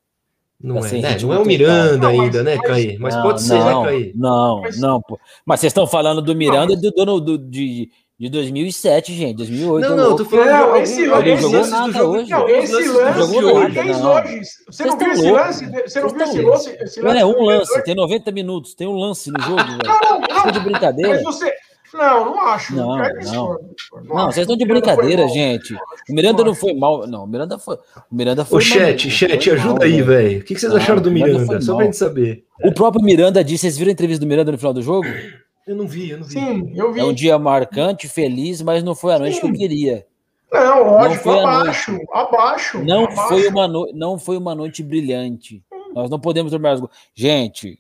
Não, 0.65 0.81
tá 0.81 0.89
é, 0.89 1.01
né? 1.01 1.17
não 1.21 1.33
é 1.35 1.39
o 1.39 1.45
Miranda 1.45 1.99
não, 1.99 2.09
ainda, 2.09 2.43
mas, 2.43 2.45
né, 2.45 2.59
Caí? 2.59 2.99
Mas 2.99 3.15
não, 3.15 3.23
pode 3.23 3.43
ser, 3.43 3.63
né, 3.63 3.85
Caí? 3.85 4.13
Não, 4.15 4.61
mas... 4.63 4.81
não, 4.81 5.01
pô. 5.03 5.21
Mas 5.45 5.61
vocês 5.61 5.71
estão 5.71 5.87
falando 5.87 6.23
do 6.23 6.35
Miranda 6.35 6.73
e 6.73 6.77
do 6.77 6.91
dono 6.91 7.21
do, 7.21 7.37
de, 7.37 7.91
De 8.19 8.29
2007, 8.31 9.13
gente, 9.13 9.37
2008. 9.39 9.83
Não, 9.89 9.93
é 9.93 9.97
não, 9.97 10.03
eu 10.05 10.09
louco. 10.11 10.25
tô 10.25 10.31
falando 10.31 10.49
Não, 10.51 10.77
esse 10.77 11.05
lance- 11.07 11.71
nada 11.71 11.87
do 11.87 11.93
jogo. 11.93 12.13
hoje. 12.17 12.31
Não, 12.31 12.49
esse 12.49 12.73
lance 12.73 12.87
jogo 13.19 13.33
jogou 13.35 13.57
hoje. 13.57 13.75
não. 13.83 14.15
hoje. 14.15 14.41
Você 14.69 14.85
não 14.85 14.99
viu 14.99 15.13
esse 15.13 15.31
lance? 15.33 15.67
Você 15.83 16.01
não 16.01 16.09
viu 16.11 16.23
esse 16.23 16.43
lance? 16.43 16.77
Esse 16.81 17.03
Não 17.03 17.11
é 17.11 17.17
que 17.19 17.25
um 17.25 17.29
ele 17.31 17.37
fez 17.39 17.59
lance, 17.59 17.83
tem 17.85 17.95
90 17.97 18.31
minutos, 18.33 18.75
tem 18.77 18.87
um 18.87 18.95
lance 18.97 19.31
no 19.33 19.41
jogo, 19.43 19.57
velho. 19.65 19.79
Não, 19.85 19.99
não, 19.99 20.21
Vocês 20.21 20.37
estão 20.37 20.53
de 20.53 20.59
não. 20.59 20.65
brincadeira? 20.65 21.11
Mas 21.15 21.23
você. 21.25 21.53
Não, 21.93 22.25
não 22.25 22.41
acho. 22.41 22.75
Não, 22.77 22.97
Cara, 22.99 23.15
não. 23.25 23.59
Não, 24.05 24.19
acho. 24.19 24.27
vocês 24.33 24.39
estão 24.45 24.57
de 24.57 24.65
brincadeira, 24.65 25.29
gente. 25.29 25.75
O 26.09 26.13
Miranda 26.15 26.45
não 26.45 26.55
foi 26.55 26.73
mal. 26.75 27.07
Não, 27.09 27.25
o 27.25 27.27
Miranda 27.27 27.59
foi. 27.59 27.77
O 27.77 28.15
Miranda 28.15 28.45
foi 28.45 28.59
Ô, 28.59 28.61
chat, 28.61 29.07
mal, 29.07 29.17
chat, 29.17 29.45
foi 29.45 29.59
ajuda 29.59 29.75
mal, 29.75 29.83
aí, 29.83 30.03
velho. 30.03 30.41
O 30.41 30.45
que 30.45 30.55
que 30.55 30.61
vocês 30.61 30.73
Não, 30.73 30.81
acharam 30.81 31.01
do 31.03 31.11
Miranda 31.11 31.61
Só 31.61 31.77
pra 31.77 31.85
gente 31.85 31.97
saber. 31.97 32.45
O 32.65 32.73
próprio 32.73 33.05
Miranda 33.05 33.43
disse, 33.45 33.63
vocês 33.63 33.77
viram 33.79 33.91
a 33.91 33.93
entrevista 33.93 34.25
do 34.25 34.29
Miranda 34.29 34.51
no 34.53 34.59
final 34.59 34.73
do 34.73 34.83
jogo? 34.83 35.07
Eu 35.67 35.75
não 35.77 35.87
vi, 35.87 36.11
eu 36.11 36.19
não 36.19 36.27
vi. 36.27 36.33
Sim, 36.35 36.73
eu 36.77 36.93
vi. 36.93 37.01
É 37.01 37.05
um 37.05 37.13
dia 37.13 37.39
marcante, 37.39 38.09
feliz, 38.09 38.61
mas 38.63 38.83
não 38.83 38.95
foi 38.95 39.15
a 39.15 39.19
noite 39.19 39.41
que 39.41 39.47
eu 39.47 39.51
Sim. 39.51 39.57
queria. 39.57 40.07
Não, 40.53 40.85
lógico, 40.85 41.23
foi 41.25 41.39
a 41.41 41.43
abaixo, 41.61 41.99
abaixo. 42.13 42.85
Não 42.85 43.05
abaixo. 43.05 43.29
foi 43.29 43.49
uma 43.49 43.67
no... 43.67 43.91
não 43.93 44.19
foi 44.19 44.37
uma 44.37 44.55
noite 44.55 44.83
brilhante. 44.83 45.63
Nós 45.95 46.09
não 46.11 46.21
podemos 46.21 46.53
dormir 46.53 46.69
as 46.69 46.81
Gente, 47.15 47.79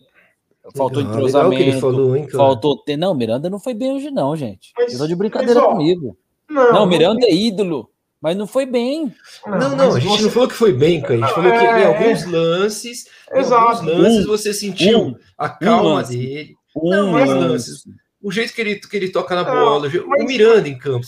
faltou 0.74 1.02
Legal, 1.02 1.22
legal 1.22 1.50
que 1.50 1.56
ele 1.56 1.70
entrosamento, 1.70 1.80
falou, 1.80 2.16
hein, 2.16 2.28
faltou 2.28 2.76
ter. 2.78 2.96
Não, 2.96 3.14
Miranda 3.14 3.48
não 3.50 3.60
foi 3.60 3.74
bem 3.74 3.92
hoje 3.92 4.10
não, 4.10 4.34
gente. 4.34 4.72
Mas- 4.76 4.86
Vocês 4.86 4.92
estão 4.94 5.06
de 5.06 5.14
brincadeira 5.14 5.60
mas, 5.60 5.68
ó, 5.68 5.72
comigo. 5.72 6.16
Não, 6.48 6.72
Não, 6.72 6.86
Miranda 6.86 7.26
é 7.26 7.32
ídolo, 7.32 7.90
mas 8.20 8.36
não 8.36 8.46
foi 8.46 8.66
bem. 8.66 9.12
Não, 9.46 9.76
não, 9.76 9.94
a 9.94 10.00
gente 10.00 10.10
você- 10.16 10.22
não 10.24 10.30
falou 10.30 10.48
que 10.48 10.54
foi 10.54 10.72
bem, 10.72 11.00
cara. 11.00 11.14
A 11.14 11.16
gente 11.18 11.32
falou 11.34 11.50
que 11.52 11.58
em 11.58 11.66
É, 11.66 11.86
alguns 11.86 12.24
lances, 12.26 13.06
em 13.32 13.38
Exato. 13.38 13.62
alguns 13.82 13.98
lances 13.98 14.24
Um, 14.24 14.28
você 14.28 14.52
sentiu 14.54 14.98
um, 15.00 15.14
a 15.38 15.48
calma 15.48 15.94
lance. 15.94 16.16
dele, 16.16 16.56
Um 16.74 16.90
Não, 16.90 17.12
mas 17.12 17.28
lance. 17.28 17.48
lances. 17.48 17.84
o 18.22 18.30
jeito 18.32 18.52
que 18.54 18.60
ele, 18.60 18.76
que 18.76 18.96
ele 18.96 19.08
toca 19.10 19.34
na 19.34 19.44
Não, 19.44 19.54
bola, 19.54 19.88
o 19.88 20.08
mas- 20.08 20.24
Miranda 20.24 20.68
em 20.68 20.78
campo. 20.78 21.06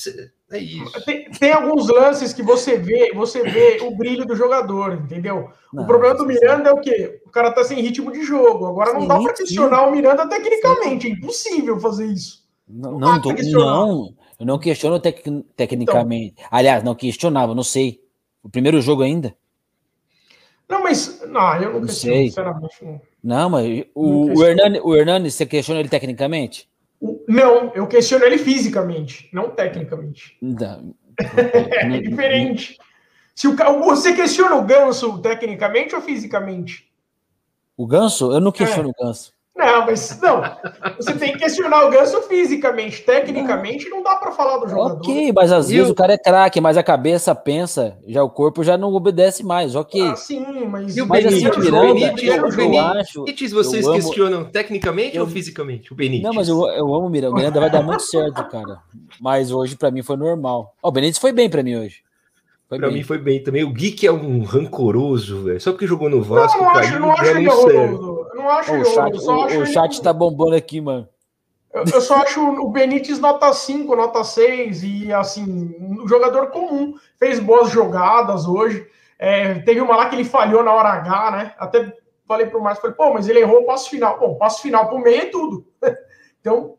É 0.51 0.59
isso. 0.59 1.05
Tem, 1.05 1.29
tem 1.31 1.51
alguns 1.53 1.89
lances 1.89 2.33
que 2.33 2.43
você 2.43 2.77
vê, 2.79 3.13
você 3.13 3.43
vê 3.43 3.79
o 3.83 3.91
brilho 3.97 4.25
do 4.25 4.37
jogador, 4.37 4.93
entendeu? 4.93 5.49
Não, 5.73 5.83
o 5.83 5.87
problema 5.87 6.15
do 6.15 6.25
Miranda 6.25 6.69
é 6.71 6.73
o 6.73 6.81
quê? 6.81 7.21
O 7.27 7.31
cara 7.31 7.51
tá 7.51 7.65
sem 7.65 7.81
ritmo 7.81 8.13
de 8.13 8.23
jogo. 8.23 8.65
Agora 8.67 8.93
não 8.93 9.09
dá 9.09 9.19
pra 9.19 9.35
sim. 9.35 9.43
questionar 9.43 9.89
o 9.89 9.91
Miranda 9.91 10.29
tecnicamente, 10.29 11.09
é 11.09 11.11
impossível 11.11 11.81
fazer 11.81 12.07
isso. 12.07 12.45
Não, 12.69 12.93
Não 12.93 12.99
não, 13.15 13.21
tô- 13.21 13.33
não, 13.33 14.15
eu 14.39 14.47
não 14.47 14.59
questiono 14.59 15.01
tec- 15.01 15.25
tecnicamente. 15.57 16.35
Aliás, 16.51 16.85
não 16.85 16.95
questionava, 16.95 17.53
não 17.55 17.65
sei. 17.65 18.01
O 18.43 18.49
primeiro 18.49 18.81
jogo 18.81 19.03
ainda? 19.03 19.35
Não, 20.69 20.83
mas. 20.83 21.23
Não, 21.29 21.55
eu 21.57 21.73
não, 21.73 21.81
Não 21.81 21.87
questiono, 21.87 22.15
sei. 22.15 22.27
sinceramente. 22.29 22.75
Não. 22.83 23.01
Não, 23.23 23.51
mas 23.51 23.69
Não 23.69 23.85
o, 23.95 24.35
o. 24.35 24.45
Hernani, 24.45 24.81
o 24.83 24.95
Hernani, 24.95 25.31
você 25.31 25.47
questiona 25.47 25.81
ele 25.81 25.89
tecnicamente? 25.89 26.69
Não, 27.29 27.73
eu 27.75 27.87
questiono 27.87 28.25
ele 28.25 28.39
fisicamente, 28.39 29.29
não 29.33 29.51
tecnicamente. 29.51 30.37
Não. 30.41 30.95
É 31.19 32.01
diferente. 32.01 32.79
Se 33.35 33.47
o, 33.49 33.55
você 33.85 34.15
questiona 34.15 34.57
o 34.57 34.65
Ganso 34.65 35.19
tecnicamente 35.21 35.95
ou 35.95 36.01
fisicamente? 36.01 36.91
O 37.77 37.87
Ganso? 37.87 38.33
Eu 38.33 38.41
não 38.41 38.51
questiono 38.53 38.89
É. 38.89 38.93
o 38.93 39.05
Ganso. 39.05 39.33
Não, 39.57 39.87
mas 39.87 40.21
não. 40.21 40.43
Você 40.97 41.15
tem 41.15 41.33
que 41.33 41.39
questionar 41.39 41.87
o 41.87 41.91
Ganso 41.91 42.21
fisicamente. 42.23 43.03
Tecnicamente, 43.03 43.89
não 43.89 44.03
dá 44.03 44.17
pra 44.17 44.31
falar 44.31 44.59
do 44.59 44.69
jogador. 44.69 44.97
Ok, 44.99 45.33
mas 45.35 45.51
às 45.51 45.71
vezes 45.71 45.89
o- 45.89 45.93
o 45.93 45.95
cara 45.95 46.13
é 46.13 46.19
craque, 46.19 46.61
mas 46.61 46.77
a 46.77 46.83
cabeça 46.83 47.35
pensa, 47.35 47.97
já 48.07 48.23
o 48.23 48.29
corpo 48.29 48.63
já 48.63 48.77
não 48.77 48.93
obedece 48.93 49.43
mais, 49.43 49.75
ok. 49.75 50.03
Ah, 50.11 50.15
sim, 50.15 50.45
mas. 50.69 50.95
E 50.97 51.01
o 51.01 51.07
mas 51.07 51.25
assim, 51.25 51.37
Benítez, 51.37 51.57
o 51.57 51.61
Miranda, 51.61 51.87
o 51.91 51.95
Benítez, 51.95 52.29
eu, 52.37 52.43
o 52.45 52.47
eu 52.49 52.57
Benítez. 52.57 52.85
acho... 52.97 53.25
Benítez, 53.25 53.53
vocês 53.53 53.85
eu 53.87 53.93
amo- 53.93 54.03
questionam 54.03 54.45
tecnicamente 54.45 55.17
eu- 55.17 55.23
ou 55.25 55.29
fisicamente? 55.31 55.91
O 55.93 55.97
Benítez. 55.97 56.23
Não, 56.23 56.35
mas 56.35 56.49
eu, 56.51 56.59
eu 56.69 56.95
amo 56.95 57.07
o 57.07 57.11
Miranda. 57.11 57.33
O 57.33 57.37
Miranda 57.39 57.59
vai 57.61 57.71
dar 57.71 57.83
muito 57.83 58.03
certo, 58.03 58.45
cara. 58.49 58.79
Mas 59.19 59.51
hoje, 59.51 59.75
pra 59.75 59.91
mim, 59.91 60.03
foi 60.03 60.17
normal. 60.19 60.75
Ó, 60.83 60.89
o 60.91 60.93
Benítez 60.93 61.19
foi 61.19 61.33
bem 61.33 61.49
pra 61.49 61.63
mim 61.63 61.77
hoje. 61.77 62.05
Foi 62.69 62.79
Pra 62.79 62.89
bem. 62.89 62.97
mim 62.99 63.03
foi 63.05 63.17
bem 63.19 63.41
também. 63.43 63.63
O 63.63 63.71
Gui 63.73 63.93
que 63.93 64.09
é 64.09 64.13
um 64.13 64.43
rancoroso, 64.43 65.45
velho. 65.45 65.61
Só 65.61 65.71
porque 65.71 65.87
jogou 65.87 66.11
no 66.11 66.21
Vasco, 66.21 66.59
não, 66.59 66.65
não 66.65 66.71
acho, 66.73 66.89
caiu, 66.91 67.01
não 67.01 67.11
acho 67.13 67.25
já 67.25 67.31
ele 67.41 67.49
horroroso. 67.49 68.06
Eu 68.31 68.35
não 68.37 68.51
acho 68.51 68.73
o 68.75 68.85
chat, 68.85 69.15
o, 69.17 69.43
acho 69.45 69.59
o 69.59 69.63
ele- 69.63 69.67
chat 69.67 70.03
tá 70.03 70.13
bombando 70.13 70.55
aqui, 70.55 70.81
mano. 70.81 71.09
Eu, 71.73 71.85
eu 71.85 72.01
só 72.01 72.17
acho 72.17 72.41
o 72.43 72.71
Benítez 72.71 73.19
nota 73.19 73.53
5, 73.53 73.95
nota 73.95 74.25
6, 74.25 74.83
e 74.83 75.13
assim, 75.13 75.75
um 75.79 76.09
jogador 76.09 76.47
comum. 76.49 76.95
Fez 77.19 77.39
boas 77.39 77.71
jogadas 77.71 78.47
hoje. 78.47 78.87
É, 79.19 79.55
teve 79.61 79.81
uma 79.81 79.97
lá 79.97 80.09
que 80.09 80.15
ele 80.17 80.25
falhou 80.25 80.63
na 80.63 80.73
hora 80.73 80.89
H, 80.91 81.31
né? 81.33 81.55
Até 81.59 81.93
falei 82.27 82.47
pro 82.47 82.63
Márcio, 82.63 82.81
falei, 82.83 82.97
pô, 82.97 83.13
mas 83.13 83.29
ele 83.29 83.41
errou 83.41 83.61
o 83.61 83.67
passo 83.67 83.91
final. 83.91 84.19
Bom, 84.19 84.35
passo 84.37 84.63
final 84.63 84.89
pro 84.89 84.99
meio 84.99 85.23
é 85.23 85.27
tudo. 85.27 85.67
então, 86.41 86.75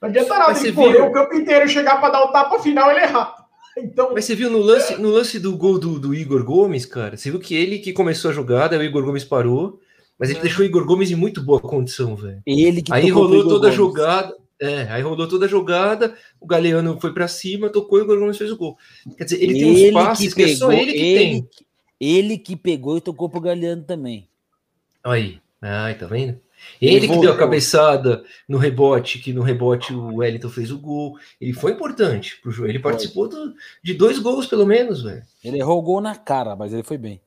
não 0.00 0.08
adianta 0.08 0.28
nada 0.34 0.48
Mas 0.48 0.62
ele 0.64 0.72
você 0.72 0.80
correr 0.82 0.96
viu- 0.98 1.06
o 1.06 1.12
campo 1.12 1.34
inteiro 1.34 1.68
chegar 1.68 2.00
para 2.00 2.10
dar 2.10 2.24
o 2.24 2.32
tapa 2.32 2.58
final 2.58 2.90
ele 2.90 3.00
errar. 3.00 3.34
Então, 3.76 4.10
Mas 4.14 4.24
você 4.24 4.36
viu 4.36 4.48
no 4.48 4.58
lance, 4.60 4.94
no 5.02 5.08
lance 5.08 5.40
do 5.40 5.56
gol 5.56 5.80
do, 5.80 5.98
do 5.98 6.14
Igor 6.14 6.44
Gomes, 6.44 6.86
cara? 6.86 7.16
Você 7.16 7.28
viu 7.28 7.40
que 7.40 7.56
ele 7.56 7.80
que 7.80 7.92
começou 7.92 8.30
a 8.30 8.34
jogada, 8.34 8.78
o 8.78 8.82
Igor 8.84 9.02
Gomes 9.04 9.24
parou, 9.24 9.80
mas 10.18 10.30
ele 10.30 10.38
É. 10.38 10.42
deixou 10.42 10.62
o 10.62 10.66
Igor 10.66 10.84
Gomes 10.84 11.10
em 11.10 11.14
muito 11.14 11.42
boa 11.42 11.60
condição, 11.60 12.14
velho. 12.16 12.42
Ele 12.46 12.82
que 12.82 12.92
Aí 12.92 13.10
rolou 13.10 13.40
Igor 13.40 13.48
toda 13.48 13.68
a 13.68 13.70
jogada. 13.70 14.36
É, 14.60 14.82
aí 14.84 15.02
rolou 15.02 15.26
toda 15.28 15.46
a 15.46 15.48
jogada, 15.48 16.16
o 16.40 16.46
Galeano 16.46 16.98
foi 17.00 17.12
pra 17.12 17.26
cima, 17.26 17.68
tocou 17.68 17.98
e 17.98 18.02
o 18.02 18.04
Igor 18.04 18.18
Gomes 18.20 18.38
fez 18.38 18.52
o 18.52 18.56
gol. 18.56 18.78
Quer 19.18 19.24
dizer, 19.24 19.42
ele, 19.42 19.52
tem 19.54 19.88
uns 19.88 19.92
passes 19.92 20.32
que, 20.32 20.42
é 20.44 20.56
só 20.56 20.72
ele 20.72 20.92
que 20.92 20.98
ele, 20.98 21.18
tem. 21.18 21.48
Ele 22.00 22.38
que 22.38 22.54
pegou 22.56 22.96
e 22.96 23.00
tocou 23.00 23.28
pro 23.28 23.40
Galeano 23.40 23.82
também. 23.82 24.28
Aí, 25.02 25.38
ai, 25.60 25.96
tá 25.98 26.06
vendo? 26.06 26.40
Ele 26.80 26.94
Ele 26.96 27.08
que 27.08 27.18
deu 27.18 27.32
a 27.32 27.36
cabeçada 27.36 28.24
no 28.48 28.56
rebote, 28.56 29.18
que 29.18 29.32
no 29.34 29.42
rebote 29.42 29.92
o 29.92 30.16
Wellington 30.16 30.48
fez 30.48 30.70
o 30.70 30.78
gol. 30.78 31.18
Ele 31.40 31.52
foi 31.52 31.72
importante 31.72 32.40
pro 32.40 32.50
jogo. 32.50 32.68
Ele 32.68 32.78
participou 32.78 33.28
do- 33.28 33.54
de 33.82 33.92
dois 33.92 34.18
gols, 34.18 34.46
pelo 34.46 34.64
menos, 34.64 35.02
velho. 35.02 35.22
Ele 35.44 35.58
errou 35.58 35.78
o 35.78 35.82
gol 35.82 36.00
na 36.00 36.14
cara, 36.14 36.56
mas 36.56 36.72
ele 36.72 36.82
foi 36.84 36.96
bem. 36.96 37.20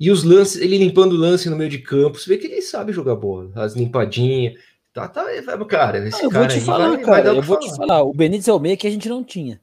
E 0.00 0.10
os 0.10 0.24
lances, 0.24 0.60
ele 0.60 0.78
limpando 0.78 1.12
o 1.12 1.16
lance 1.18 1.50
no 1.50 1.56
meio 1.56 1.68
de 1.68 1.78
campo, 1.78 2.18
você 2.18 2.28
vê 2.30 2.38
que 2.38 2.46
ele 2.46 2.62
sabe 2.62 2.90
jogar 2.92 3.14
bola, 3.16 3.50
as 3.54 3.74
limpadinhas. 3.76 4.54
Tá, 4.94 5.06
tá, 5.06 5.24
cara, 5.68 6.08
esse 6.08 6.20
Ah, 6.20 6.24
eu 6.24 6.30
cara 6.30 6.48
vou 6.48 6.58
te 6.58 6.64
falar, 6.64 6.88
vai, 6.88 6.96
vai 6.96 7.04
cara. 7.04 7.22
dar 7.22 7.32
o 7.34 7.36
eu 7.36 7.42
vou 7.42 7.58
te 7.58 7.66
falar. 7.68 7.76
falar. 7.86 8.02
O 8.02 8.12
Benítez 8.14 8.48
é 8.48 8.52
o 8.52 8.58
meia 8.58 8.76
que 8.76 8.86
a 8.86 8.90
gente 8.90 9.08
não 9.08 9.22
tinha. 9.22 9.60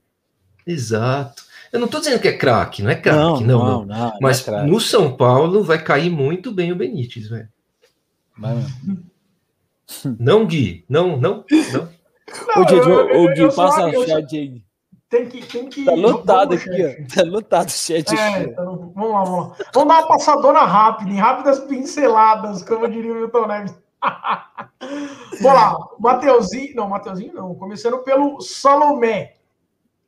Exato. 0.66 1.44
Eu 1.74 1.80
não 1.82 1.88
tô 1.88 2.00
dizendo 2.00 2.20
que 2.22 2.28
é 2.30 2.38
craque, 2.38 2.82
não 2.84 2.92
é 2.92 2.96
craque, 2.96 3.18
não, 3.18 3.42
não. 3.42 3.86
não. 3.86 4.14
Mas 4.22 4.46
não 4.46 4.60
é 4.60 4.64
no 4.66 4.80
São 4.80 5.12
Paulo 5.18 5.64
vai 5.64 5.84
cair 5.84 6.10
muito 6.10 6.52
bem 6.52 6.72
o 6.72 6.76
Benítez, 6.76 7.28
velho. 7.28 7.50
Vai. 8.38 8.56
Não, 10.20 10.46
Gui, 10.46 10.86
não, 10.88 11.18
não, 11.18 11.44
não. 11.74 11.90
não, 12.56 12.70
eu- 12.70 12.90
eu- 13.10 13.22
ô, 13.24 13.34
Gui, 13.34 13.42
eu 13.42 13.52
passa 13.54 13.82
eu 13.90 14.02
o 14.02 14.06
só- 14.06 14.16
chat 14.16 14.38
aí. 14.38 14.62
Tem 15.10 15.26
que, 15.30 15.46
tem 15.46 15.70
que. 15.70 15.86
Tá 15.86 15.94
lotado 15.94 16.54
aqui, 16.54 16.70
ó. 16.70 17.16
Tá 17.16 17.24
lotado 17.24 17.68
o 17.70 17.72
chat 17.72 18.14
É, 18.14 18.44
então, 18.44 18.92
vamos 18.94 19.12
lá, 19.12 19.24
vamos 19.24 19.50
lá. 19.50 19.56
Vamos 19.74 19.90
dar 19.90 20.00
uma 20.00 20.08
passadona 20.08 20.60
rápida, 20.64 21.12
em 21.12 21.16
rápidas 21.18 21.60
pinceladas, 21.62 22.62
como 22.64 22.88
diria 22.90 23.14
o 23.14 23.16
Milton 23.16 23.48
Neves. 23.48 23.74
Vamos 25.42 25.58
lá, 25.60 25.78
Mateuzinho. 26.00 26.76
Não, 26.76 26.88
Mateuzinho 26.90 27.34
não. 27.34 27.56
Começando 27.56 27.98
pelo 28.00 28.40
Salomé. 28.42 29.34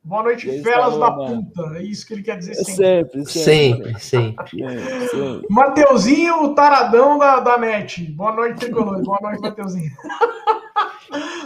Boa 0.02 0.22
noite, 0.22 0.48
aí, 0.48 0.62
feras 0.62 0.96
da 0.96 1.10
puta. 1.10 1.76
É 1.76 1.82
isso 1.82 2.06
que 2.06 2.14
ele 2.14 2.22
quer 2.22 2.38
dizer 2.38 2.52
É 2.52 2.54
sempre. 2.54 2.76
sempre, 2.76 3.26
Sempre, 3.26 4.00
sempre. 4.00 4.48
sempre, 4.48 5.08
sempre. 5.08 5.46
Mateuzinho, 5.50 6.44
o 6.44 6.54
taradão 6.54 7.18
da, 7.18 7.40
da 7.40 7.58
net. 7.58 8.02
Boa 8.12 8.32
noite, 8.32 8.60
Tricolor. 8.60 9.02
Boa 9.02 9.18
noite, 9.20 9.40
Mateuzinho. 9.40 9.90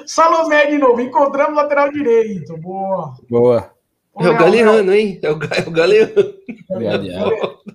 Salomé 0.07 0.67
de 0.67 0.79
novo. 0.79 1.01
Encontramos 1.01 1.57
lateral 1.57 1.91
direito. 1.91 2.57
Boa. 2.59 3.15
Boa. 3.29 3.71
Ô, 4.13 4.23
É 4.23 4.29
o 4.29 4.31
Léo, 4.31 4.39
Galeano, 4.39 4.95
hein? 4.95 5.19
É 5.23 5.31
o, 5.31 5.35
é 5.35 5.69
o 5.69 5.71
Galeano. 5.71 6.13
Galeano. 6.71 7.33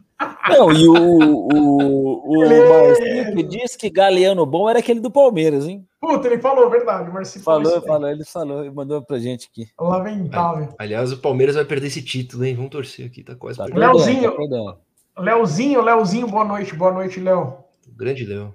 Não, 0.50 0.72
e 0.72 0.86
o, 0.88 0.94
o, 0.94 2.34
o 2.34 2.40
Marcinho 2.70 3.36
que 3.36 3.44
disse 3.44 3.78
que 3.78 3.90
Galeano 3.90 4.46
bom 4.46 4.70
era 4.70 4.80
aquele 4.80 5.00
do 5.00 5.10
Palmeiras, 5.12 5.66
hein? 5.66 5.86
Puta, 6.02 6.28
ele 6.28 6.40
falou, 6.42 6.70
verdade. 6.70 7.10
Marcinho 7.12 7.44
Falou, 7.44 7.82
falou, 7.82 8.10
ele 8.10 8.26
falou, 8.26 8.62
ele 8.62 8.72
mandou 8.74 9.02
pra 9.02 9.18
gente 9.20 9.48
aqui. 9.52 9.68
Lamentável. 9.80 10.70
Aliás, 10.78 11.12
o 11.14 11.18
Palmeiras 11.18 11.56
vai 11.56 11.64
perder 11.66 11.88
esse 11.88 12.02
título, 12.02 12.44
hein? 12.44 12.56
Vamos 12.56 12.72
torcer 12.72 13.06
aqui, 13.06 13.24
tá 13.24 13.36
quase 13.36 13.60
Tá 13.60 13.66
perdendo. 13.66 13.82
Leozinho. 13.94 14.32
tá. 14.32 14.78
Leozinho, 15.22 15.82
Leozinho, 15.82 16.28
boa 16.28 16.44
noite, 16.46 16.76
boa 16.76 16.92
noite, 16.92 17.20
Léo. 17.20 17.54
Grande 17.96 18.26
Léo. 18.26 18.54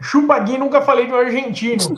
Chupa 0.00 0.38
Gui, 0.40 0.58
nunca 0.58 0.82
falei 0.82 1.06
de 1.06 1.12
um 1.12 1.16
argentino. 1.16 1.94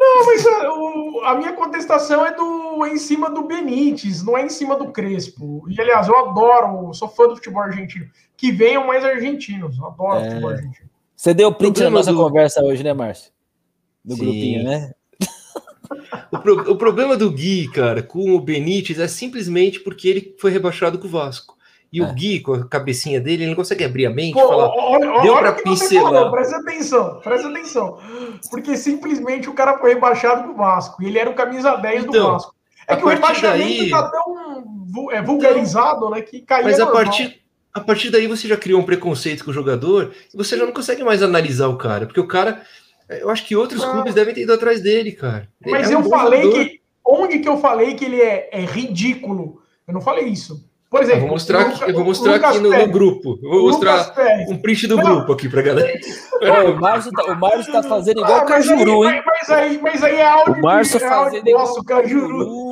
Não, 0.00 0.26
mas 0.26 0.46
a, 0.46 0.72
o- 0.74 1.20
a 1.24 1.34
minha 1.34 1.52
contestação 1.54 2.24
é 2.24 2.32
do 2.34 2.86
em 2.86 2.96
cima 2.98 3.28
do 3.30 3.42
Benítez, 3.42 4.22
não 4.24 4.38
é 4.38 4.44
em 4.44 4.48
cima 4.48 4.76
do 4.76 4.92
Crespo. 4.92 5.64
E 5.68 5.80
aliás, 5.80 6.06
eu 6.06 6.16
adoro, 6.16 6.94
sou 6.94 7.08
fã 7.08 7.26
do 7.26 7.34
futebol 7.34 7.62
argentino. 7.62 8.06
Que 8.36 8.52
venham 8.52 8.86
mais 8.86 9.04
argentinos, 9.04 9.76
eu 9.76 9.86
adoro 9.86 10.20
É. 10.20 10.28
futebol 10.30 10.50
argentino. 10.50 10.88
Você 11.16 11.34
deu 11.34 11.52
print 11.52 11.82
na 11.82 11.90
nossa 11.90 12.12
do- 12.12 12.18
conversa 12.18 12.62
hoje, 12.62 12.84
né, 12.84 12.92
Márcio? 12.92 13.32
Do 14.04 14.14
Sim. 14.14 14.20
grupinho, 14.24 14.62
né? 14.64 14.92
O, 16.30 16.38
pro- 16.38 16.72
o 16.72 16.76
problema 16.76 17.16
do 17.16 17.30
Gui, 17.30 17.68
cara, 17.72 18.02
com 18.02 18.30
o 18.36 18.40
Benítez 18.40 19.00
é 19.00 19.08
simplesmente 19.08 19.80
porque 19.80 20.06
ele 20.08 20.36
foi 20.38 20.50
rebaixado 20.52 20.98
com 20.98 21.06
o 21.08 21.10
Vasco. 21.10 21.56
E 21.92 22.00
É. 22.00 22.04
o 22.04 22.12
Gui, 22.12 22.40
com 22.40 22.54
a 22.54 22.66
cabecinha 22.66 23.20
dele, 23.20 23.44
ele 23.44 23.50
não 23.50 23.56
consegue 23.56 23.84
abrir 23.84 24.06
a 24.06 24.10
mente 24.10 24.34
Pô, 24.34 24.44
e 24.44 24.48
falar. 24.48 24.68
olha, 24.76 25.22
deu 25.22 25.36
pra 25.38 25.52
pincelar. 25.52 26.12
falou, 26.12 26.30
presta 26.30 26.56
atenção, 26.58 27.20
presta 27.20 27.48
atenção. 27.48 27.98
Porque 28.50 28.76
simplesmente 28.76 29.48
o 29.48 29.54
cara 29.54 29.78
foi 29.78 29.94
rebaixado 29.94 30.44
com 30.44 30.50
o 30.50 30.56
Vasco. 30.56 31.02
E 31.02 31.06
ele 31.06 31.18
era 31.18 31.30
o 31.30 31.34
camisa 31.34 31.76
10 31.76 32.04
do 32.04 32.10
Então. 32.10 32.32
Vasco. 32.32 32.54
É 32.86 32.96
que 32.96 33.04
o 33.04 33.08
rebaixamento 33.08 33.78
daí... 33.78 33.90
tá 33.90 34.10
tão 34.10 35.12
é, 35.12 35.20
vulgarizado, 35.20 36.08
né? 36.08 36.22
Que 36.22 36.40
caiu. 36.40 36.64
Mas 36.64 36.80
a 36.80 36.86
partir, 36.86 37.40
a 37.72 37.80
partir 37.80 38.10
daí 38.10 38.26
você 38.26 38.48
já 38.48 38.56
criou 38.56 38.80
um 38.80 38.84
preconceito 38.84 39.44
com 39.44 39.50
o 39.50 39.54
jogador 39.54 40.12
e 40.32 40.36
você 40.36 40.56
já 40.56 40.64
não 40.64 40.72
consegue 40.72 41.04
mais 41.04 41.22
analisar 41.22 41.68
o 41.68 41.76
cara, 41.76 42.06
porque 42.06 42.20
o 42.20 42.26
cara. 42.26 42.62
Eu 43.08 43.30
acho 43.30 43.46
que 43.46 43.56
outros 43.56 43.82
ah. 43.82 43.90
clubes 43.90 44.14
devem 44.14 44.34
ter 44.34 44.42
ido 44.42 44.52
atrás 44.52 44.82
dele, 44.82 45.12
cara. 45.12 45.48
Mas 45.66 45.90
é 45.90 45.96
um 45.96 46.02
eu 46.02 46.10
falei 46.10 46.42
jogador. 46.42 46.64
que. 46.64 46.80
Onde 47.10 47.38
que 47.38 47.48
eu 47.48 47.56
falei 47.56 47.94
que 47.94 48.04
ele 48.04 48.20
é, 48.20 48.50
é 48.52 48.60
ridículo? 48.60 49.62
Eu 49.86 49.94
não 49.94 50.00
falei 50.00 50.26
isso. 50.26 50.67
Por 50.90 51.02
exemplo, 51.02 51.18
eu 51.18 51.22
vou 51.22 51.30
mostrar 51.30 51.60
aqui, 51.60 51.82
eu 51.82 51.94
vou 51.94 52.04
mostrar 52.04 52.34
aqui 52.36 52.58
no, 52.60 52.70
no, 52.70 52.88
grupo. 52.88 53.38
Eu 53.42 53.50
vou 53.50 53.62
mostrar 53.64 54.14
um 54.48 54.56
print 54.56 54.86
do 54.86 54.96
não. 54.96 55.04
grupo 55.04 55.32
aqui 55.34 55.46
pra 55.46 55.60
galera. 55.60 55.92
Ô, 56.40 56.70
o 56.70 56.80
Márcio 56.80 57.12
tá, 57.12 57.24
o 57.24 57.36
Márcio 57.36 57.72
tá 57.72 57.82
fazendo 57.82 58.20
igual 58.20 58.40
ah, 58.40 58.42
o 58.42 58.46
Cajuru, 58.46 59.04
hein? 59.04 59.22
Mas 59.26 59.50
aí, 59.50 59.80
mas 59.82 60.02
aí 60.02 60.16
é 60.16 60.26
áudio. 60.26 60.54
O 60.54 60.62
Márcio 60.62 60.96
é 60.96 61.00
fazendo 61.00 61.46
igual 61.46 61.66
o 61.66 61.84
Cajuru. 61.84 62.68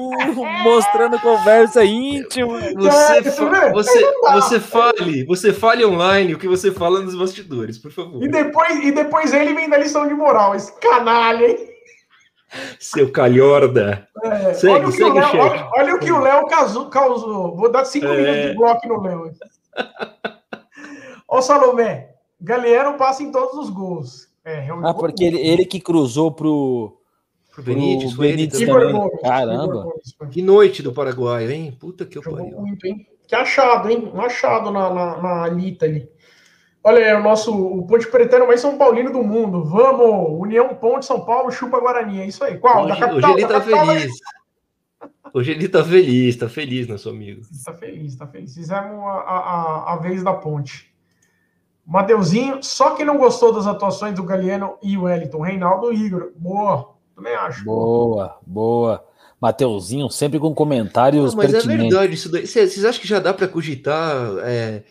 Mostrando 0.63 1.21
conversa 1.21 1.85
íntima. 1.85 2.59
Você, 2.77 3.23
fa 3.23 3.71
você, 3.71 4.13
você 4.33 4.61
fale, 4.61 5.25
você 5.25 5.53
fale 5.53 5.85
online 5.85 6.33
o 6.33 6.39
que 6.39 6.49
você 6.49 6.73
fala 6.73 7.01
nos 7.01 7.15
bastidores, 7.15 7.77
por 7.77 7.91
favor. 7.91 8.23
E 8.25 8.29
depois, 8.29 8.83
e 8.83 8.93
depois 8.93 9.35
ele 9.35 9.53
vem 9.53 9.69
da 9.69 9.77
lição 9.77 10.09
de 10.09 10.15
moral, 10.15 10.55
esse 10.55 10.73
canalha, 10.81 11.49
hein? 11.49 11.76
Seu 12.79 13.11
calhorda. 13.11 14.09
É, 14.25 14.55
segue, 14.55 14.75
olha, 14.75 14.89
o 14.89 14.93
segue 14.93 15.11
o 15.11 15.15
Léo, 15.15 15.39
olha, 15.39 15.71
olha, 15.77 15.95
o 15.95 15.99
que 15.99 16.13
o 16.13 16.21
Léo 16.21 16.47
causou, 16.47 16.89
causou. 16.89 17.57
Vou 17.57 17.71
dar 17.71 17.85
cinco 17.85 18.07
é... 18.07 18.17
minutos 18.17 18.51
de 18.51 18.57
bloco 18.57 18.89
no 18.89 19.03
Léo. 19.03 19.33
Ó, 21.29 21.41
Salomé. 21.41 22.11
Galeano 22.41 22.99
passa 22.99 23.23
em 23.23 23.33
todos 23.33 23.57
os 23.59 23.71
gols. 23.71 24.29
É, 24.45 24.69
ah, 24.85 24.95
porque 24.95 25.25
ele, 25.25 25.41
ele 25.41 25.65
que 25.65 25.81
cruzou 25.81 26.31
pro. 26.31 26.97
Pro 27.53 27.63
Benítez, 27.63 28.13
pro 28.13 28.23
Benítez 28.23 28.61
também. 28.61 29.11
Caramba. 29.23 29.89
Que 30.31 30.43
noite 30.43 30.83
do 30.83 30.93
Paraguai, 30.93 31.51
hein? 31.51 31.77
Puta 31.81 32.05
que 32.05 32.19
eu 32.19 32.23
pariu. 32.23 32.61
Muito, 32.61 32.87
hein? 32.87 33.07
Que 33.27 33.35
achado, 33.35 33.91
hein? 33.91 34.11
Um 34.15 34.21
achado 34.21 34.71
na, 34.71 34.89
na, 34.89 35.23
na 35.23 35.45
Alita 35.45 35.87
ali. 35.87 36.09
Olha 36.87 37.05
aí, 37.05 37.13
o 37.17 37.21
nosso 37.21 37.53
o 37.53 37.85
Ponte 37.85 38.07
Pretano 38.07 38.47
mais 38.47 38.61
São 38.61 38.79
Paulino 38.79 39.13
do 39.13 39.21
mundo. 39.21 39.65
Vamos! 39.65 40.41
União 40.41 40.73
Ponte 40.77 41.05
São 41.05 41.25
Paulo, 41.25 41.51
chupa 41.51 41.81
Guarani. 41.81 42.21
É 42.21 42.27
isso 42.27 42.45
aí. 42.45 42.59
Qual? 42.59 42.85
Hoje, 42.85 42.89
da 42.89 42.97
capital, 42.97 43.33
hoje 43.33 43.43
ele 43.43 43.49
tá 43.49 43.61
feliz. 43.61 44.13
Hoje 45.35 45.51
ele 45.51 45.69
tá 45.69 45.85
feliz, 45.85 46.37
tá 46.37 46.49
feliz, 46.49 46.87
nosso 46.87 47.09
amigo. 47.09 47.43
Tá 47.65 47.75
feliz, 47.75 48.15
tá 48.15 48.25
feliz. 48.29 48.55
Fizemos 48.55 49.05
a, 49.05 49.11
a, 49.11 49.93
a 49.95 49.97
vez 49.97 50.23
da 50.23 50.33
ponte. 50.33 50.95
Mateuzinho, 51.85 52.63
só 52.63 52.95
que 52.95 53.05
não 53.05 53.19
gostou 53.19 53.53
das 53.53 53.67
atuações 53.67 54.15
do 54.15 54.23
Galeano 54.23 54.79
e 54.81 54.97
o 54.97 55.03
Wellington. 55.03 55.41
Reinaldo 55.41 55.93
e 55.93 56.07
Igor. 56.07 56.31
Boa, 56.37 56.95
também 57.17 57.35
acho. 57.35 57.65
Boa, 57.65 58.39
boa. 58.47 59.05
Mateuzinho, 59.41 60.09
sempre 60.09 60.39
com 60.39 60.55
comentários 60.55 61.35
não, 61.35 61.43
mas 61.43 61.53
é 61.53 61.55
pertinentes. 61.55 61.85
é 61.85 61.89
verdade 61.91 62.15
isso 62.15 62.31
daí. 62.31 62.47
Vocês 62.47 62.85
acham 62.85 63.01
que 63.01 63.09
já 63.09 63.19
dá 63.19 63.35
para 63.35 63.49
cogitar 63.49 64.39
é, 64.45 64.85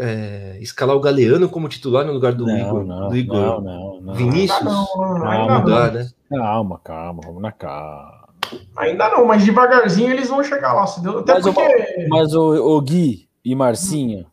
é, 0.00 0.58
escalar 0.60 0.96
o 0.96 1.00
Galeano 1.00 1.48
como 1.48 1.68
titular 1.68 2.04
no 2.04 2.12
lugar 2.12 2.32
do 2.32 2.46
não, 2.46 2.56
Igor? 2.56 2.84
Não, 2.84 3.08
do 3.08 3.16
Igor. 3.16 3.36
não, 3.36 3.60
não, 3.60 4.00
não. 4.00 4.14
Vinícius? 4.14 4.64
Não, 4.64 4.86
não, 4.96 5.20
calma, 5.20 5.58
mudar, 5.60 5.92
né? 5.92 6.10
calma, 6.28 6.80
calma, 6.82 7.20
vamos 7.24 7.42
na 7.42 7.52
calma. 7.52 8.28
Ainda 8.76 9.10
não, 9.10 9.26
mas 9.26 9.44
devagarzinho 9.44 10.10
eles 10.10 10.28
vão 10.28 10.42
chegar 10.42 10.72
lá. 10.72 10.86
Se 10.86 11.02
Deus... 11.02 11.16
Até 11.16 11.34
mas, 11.34 11.44
porque... 11.44 11.60
o, 11.60 12.08
mas 12.08 12.34
o, 12.34 12.76
o 12.76 12.80
Gui 12.80 13.28
e 13.44 13.54
Marcinha, 13.54 14.26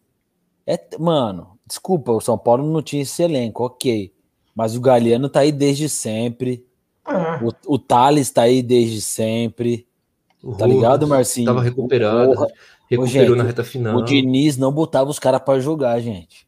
é, 0.66 0.80
mano, 0.98 1.58
desculpa, 1.66 2.12
o 2.12 2.22
São 2.22 2.38
Paulo 2.38 2.66
não 2.66 2.82
tinha 2.82 3.02
esse 3.02 3.22
elenco, 3.22 3.66
ok. 3.66 4.12
Mas 4.56 4.76
o 4.76 4.82
Galeano 4.82 5.30
tá 5.30 5.42
aí 5.42 5.52
desde 5.52 5.88
sempre. 5.88 6.66
É. 7.08 7.44
O, 7.44 7.76
o 7.76 7.78
Thales 7.78 8.32
tá 8.32 8.44
aí 8.44 8.64
desde 8.64 9.02
sempre. 9.02 9.88
O 10.44 10.56
tá 10.56 10.66
ligado, 10.66 11.08
Marcinho? 11.08 11.46
Tava 11.46 11.62
recuperado. 11.62 12.34
Recuperou 12.90 13.28
gente, 13.28 13.38
na 13.38 13.44
reta 13.44 13.64
final. 13.64 13.98
O 13.98 14.02
Diniz 14.04 14.58
não 14.58 14.72
botava 14.72 15.10
os 15.10 15.20
caras 15.20 15.42
para 15.42 15.60
jogar, 15.60 16.00
gente. 16.00 16.48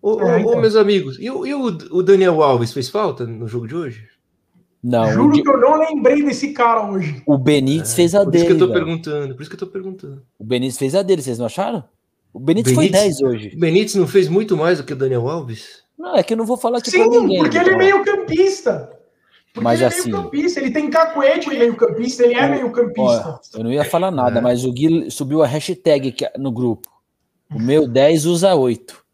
Ô, 0.00 0.20
é, 0.22 0.40
então. 0.40 0.52
ô, 0.52 0.60
meus 0.60 0.76
amigos, 0.76 1.18
e, 1.18 1.28
o, 1.28 1.44
e 1.44 1.52
o, 1.52 1.66
o, 1.66 2.02
Daniel 2.02 2.40
Alves 2.42 2.72
fez 2.72 2.88
falta 2.88 3.26
no 3.26 3.48
jogo 3.48 3.66
de 3.66 3.74
hoje? 3.74 4.08
Não. 4.82 5.12
Juro 5.12 5.32
que 5.32 5.48
eu 5.48 5.60
não 5.60 5.76
lembrei 5.78 6.22
desse 6.22 6.52
cara 6.52 6.88
hoje. 6.88 7.20
O 7.26 7.36
Benítez 7.36 7.92
é, 7.92 7.96
fez 7.96 8.14
a 8.14 8.22
por 8.22 8.30
dele. 8.30 8.44
Por 8.44 8.50
isso 8.50 8.56
que 8.58 8.62
eu 8.62 8.68
tô 8.68 8.72
velho. 8.72 8.86
perguntando, 8.86 9.34
por 9.34 9.42
isso 9.42 9.50
que 9.50 9.56
eu 9.56 9.60
tô 9.60 9.66
perguntando. 9.66 10.22
O 10.38 10.44
Benítez 10.44 10.78
fez 10.78 10.94
a 10.94 11.02
dele, 11.02 11.20
vocês 11.20 11.38
não 11.38 11.46
acharam? 11.46 11.82
O 12.32 12.38
Benítez, 12.38 12.76
Benítez 12.76 13.00
foi 13.00 13.08
10 13.08 13.22
hoje. 13.22 13.56
O 13.56 13.58
Benítez 13.58 13.94
não 13.96 14.06
fez 14.06 14.28
muito 14.28 14.56
mais 14.56 14.78
do 14.78 14.84
que 14.84 14.92
o 14.92 14.96
Daniel 14.96 15.28
Alves? 15.28 15.82
Não, 15.98 16.14
é 16.14 16.22
que 16.22 16.32
eu 16.32 16.36
não 16.36 16.46
vou 16.46 16.56
falar 16.56 16.78
aqui 16.78 16.92
Sim, 16.92 16.98
pra 16.98 17.08
ninguém. 17.08 17.38
porque 17.40 17.58
ele 17.58 17.70
é 17.70 17.76
meio 17.76 18.04
campista. 18.04 18.97
Porque 19.58 19.64
mas 19.64 19.80
ele 19.80 19.84
é 19.84 19.88
assim, 19.88 20.10
meio 20.10 20.22
campista, 20.22 20.60
ele 20.60 20.70
tem 20.70 20.88
cacuete 20.88 21.48
meio 21.50 21.76
campista, 21.76 22.22
ele 22.24 22.34
é 22.34 22.48
meio 22.48 22.70
campista. 22.70 23.40
eu 23.54 23.64
não 23.64 23.72
ia 23.72 23.84
falar 23.84 24.10
nada, 24.10 24.38
é. 24.38 24.42
mas 24.42 24.64
o 24.64 24.72
Gui 24.72 25.10
subiu 25.10 25.42
a 25.42 25.46
hashtag 25.46 26.14
no 26.38 26.52
grupo. 26.52 26.88
O 27.52 27.58
meu 27.58 27.88
10 27.88 28.26
usa 28.26 28.54
8. 28.54 29.04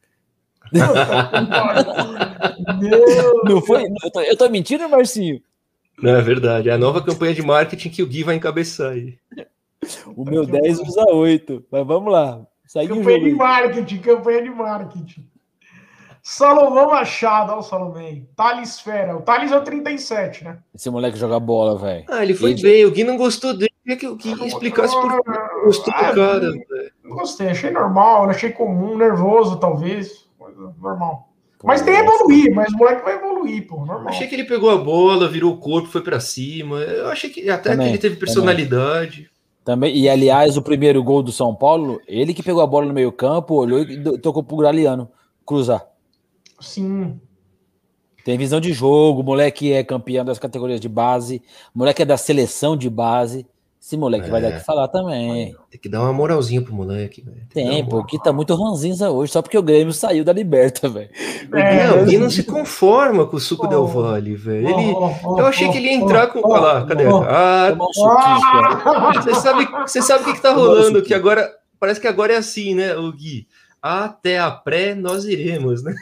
não 3.44 3.62
foi? 3.62 3.85
Eu 3.85 4.11
tô, 4.11 4.20
eu 4.20 4.37
tô 4.37 4.48
mentindo, 4.50 4.88
Marcinho? 4.88 5.40
Não, 6.02 6.16
é 6.16 6.20
verdade. 6.20 6.68
É 6.68 6.72
a 6.72 6.78
nova 6.78 7.00
campanha 7.00 7.33
de 7.33 7.42
marketing 7.42 7.90
que 7.90 8.02
o 8.02 8.07
Gui 8.07 8.24
vai 8.24 8.35
encabeçar 8.35 8.92
aí. 8.92 9.16
O 10.16 10.24
meu 10.24 10.44
10 10.44 10.80
usa 10.80 11.04
8. 11.11 11.64
Mas 11.70 11.87
vamos 11.87 12.12
lá. 12.12 12.44
Segue 12.66 12.88
campanha 12.88 13.20
de 13.20 13.30
marketing, 13.33 13.98
campanha 13.98 14.42
de 14.42 14.50
marketing. 14.50 15.28
Salomão 16.26 16.90
Machado, 16.90 17.52
olha 17.52 17.60
o 17.60 17.62
Salomão. 17.62 18.26
Thales 18.34 18.80
Fera. 18.80 19.14
O 19.14 19.20
Thales 19.20 19.52
é 19.52 19.58
o 19.58 19.62
37, 19.62 20.42
né? 20.42 20.56
Esse 20.74 20.88
moleque 20.88 21.18
joga 21.18 21.38
bola, 21.38 21.78
velho. 21.78 22.06
Ah, 22.08 22.22
ele 22.22 22.32
foi 22.32 22.52
ele... 22.52 22.62
bem. 22.62 22.84
O 22.87 22.90
Gui 22.90 23.04
não 23.04 23.18
gostou 23.18 23.52
dele. 23.52 23.70
Queria 23.82 23.98
que 23.98 24.06
o 24.06 24.16
Gui 24.16 24.46
explicasse 24.46 24.94
por 24.94 25.22
que 25.22 25.30
gostou 25.66 25.92
do 25.92 25.98
ah, 25.98 26.14
cara. 26.14 26.50
Não 27.04 27.14
gostei, 27.14 27.48
achei 27.48 27.70
normal, 27.70 28.30
achei 28.30 28.48
comum, 28.48 28.96
nervoso, 28.96 29.56
talvez. 29.56 30.26
Normal. 30.80 31.28
Mas 31.62 31.82
tem 31.82 31.94
que 31.94 32.00
evoluir, 32.00 32.54
mas 32.54 32.72
o 32.72 32.76
moleque 32.78 33.04
vai 33.04 33.16
evoluir, 33.16 33.66
pô, 33.66 33.84
normal. 33.84 34.08
Achei 34.08 34.26
que 34.26 34.34
ele 34.34 34.44
pegou 34.44 34.70
a 34.70 34.78
bola, 34.78 35.28
virou 35.28 35.52
o 35.52 35.58
corpo, 35.58 35.88
foi 35.88 36.00
para 36.00 36.20
cima. 36.20 36.78
Eu 36.78 37.08
achei 37.08 37.28
que 37.28 37.50
até 37.50 37.72
também, 37.72 37.88
que 37.88 37.92
ele 37.92 37.98
teve 37.98 38.16
personalidade. 38.16 39.30
Também. 39.62 39.90
também. 39.92 39.96
E 39.98 40.08
aliás, 40.08 40.56
o 40.56 40.62
primeiro 40.62 41.04
gol 41.04 41.22
do 41.22 41.32
São 41.32 41.54
Paulo, 41.54 42.00
ele 42.08 42.32
que 42.32 42.42
pegou 42.42 42.62
a 42.62 42.66
bola 42.66 42.87
no 42.87 42.94
meio-campo, 42.94 43.54
olhou 43.56 43.80
e 43.80 44.18
tocou 44.18 44.42
pro 44.42 44.56
Graliano 44.56 45.10
cruzar. 45.44 45.93
Sim. 46.61 47.21
Tem 48.25 48.38
visão 48.38 48.59
de 48.59 48.73
jogo, 48.73 49.21
o 49.21 49.25
moleque 49.25 49.73
é 49.73 49.85
campeão 49.85 50.25
das 50.25 50.38
categorias 50.38 50.81
de 50.81 50.88
base, 50.88 51.43
o 51.75 51.79
moleque 51.79 52.03
é 52.03 52.07
da 52.07 52.17
seleção 52.17 52.77
de 52.77 52.88
base. 52.88 53.47
Esse 53.79 53.99
moleque 53.99 54.29
é. 54.29 54.31
vai 54.31 54.40
dar 54.40 54.53
que 54.53 54.64
falar 54.64 54.88
também. 54.88 55.55
Tem 55.71 55.79
que 55.79 55.90
dar 55.90 56.01
uma 56.01 56.12
moralzinha 56.12 56.62
pro 56.62 56.73
moleque, 56.73 57.21
velho. 57.21 57.47
Tem, 57.53 57.69
Tem 57.69 57.87
porque 57.87 58.19
tá 58.19 58.33
muito 58.33 58.55
ranzinza 58.55 59.11
hoje, 59.11 59.31
só 59.31 59.43
porque 59.43 59.59
o 59.59 59.62
Grêmio 59.62 59.93
saiu 59.93 60.25
da 60.25 60.33
Liberta, 60.33 60.88
velho. 60.88 61.11
É, 61.53 61.93
o 61.93 62.07
Gui 62.07 62.17
não 62.17 62.31
se 62.31 62.45
conforma 62.45 63.27
com 63.27 63.37
o 63.37 63.40
suco 63.40 63.67
oh, 63.67 63.69
Del 63.69 63.87
Valle, 63.87 64.37
velho. 64.37 64.71
Ele, 64.71 64.93
oh, 64.95 65.12
oh, 65.23 65.38
eu 65.38 65.45
achei 65.45 65.71
que 65.71 65.77
ele 65.77 65.88
ia 65.88 65.97
entrar 65.97 66.29
com. 66.29 66.40
Olha 66.43 66.61
lá, 66.61 66.87
cadê? 66.87 67.05
Ah, 67.05 67.77
um 67.79 69.12
você 69.21 69.35
sabe, 69.35 69.69
você 69.83 70.01
sabe 70.01 70.23
o 70.23 70.25
que, 70.25 70.33
que 70.33 70.40
tá 70.40 70.55
rolando? 70.55 71.03
Que 71.03 71.12
agora. 71.12 71.53
Parece 71.79 72.01
que 72.01 72.09
agora 72.09 72.33
é 72.33 72.37
assim, 72.37 72.75
né, 72.75 72.97
o 72.97 73.12
Gui? 73.12 73.47
Até 73.83 74.38
a 74.38 74.51
pré 74.51 74.95
nós 74.95 75.27
iremos, 75.27 75.85
né? 75.85 75.95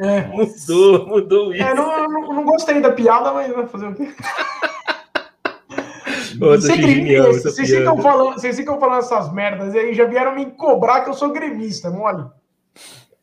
É. 0.00 0.22
Mudou, 0.28 1.06
mudou 1.06 1.54
isso. 1.54 1.62
É, 1.62 1.74
não, 1.74 2.08
não, 2.08 2.32
não, 2.32 2.44
gostei 2.44 2.80
da 2.80 2.90
piada, 2.90 3.32
mas 3.32 3.52
vai 3.52 3.66
fazer 3.66 3.88
o 3.88 3.94
quê? 3.94 4.10
Nossa, 6.38 6.74
genial, 6.74 7.34
vocês, 7.34 7.68
ficam 7.68 7.98
falando, 7.98 8.32
vocês 8.32 8.56
ficam 8.56 8.80
falando 8.80 9.00
essas 9.00 9.30
merdas 9.30 9.74
e 9.74 9.78
aí 9.78 9.94
já 9.94 10.06
vieram 10.06 10.34
me 10.34 10.46
cobrar 10.52 11.02
que 11.02 11.10
eu 11.10 11.14
sou 11.14 11.32
gremista, 11.32 11.88
é 11.88 11.90
mole. 11.90 12.24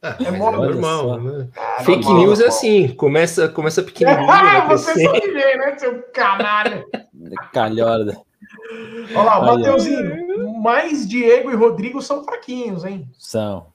Ah, 0.03 0.15
é, 0.23 0.29
mole, 0.29 0.55
é 0.55 0.59
normal. 0.59 1.19
Né? 1.19 1.47
Ah, 1.57 1.83
Fake 1.83 2.03
normal, 2.03 2.21
news 2.21 2.39
é 2.41 2.47
assim, 2.47 2.89
começa, 2.89 3.49
começa 3.49 3.81
pequenininho. 3.81 4.27
Ah, 4.29 4.67
você 4.67 4.93
sabe 5.03 5.31
ver, 5.31 5.57
né, 5.57 5.79
seu 5.79 6.03
canalha? 6.13 6.85
Calhorda. 7.51 8.21
Olha 9.15 9.23
lá, 9.23 9.41
Mateuzinho, 9.41 10.53
mais 10.61 11.07
Diego 11.07 11.49
e 11.49 11.55
Rodrigo 11.55 12.03
são 12.03 12.23
fraquinhos, 12.23 12.85
hein? 12.85 13.09
São. 13.17 13.67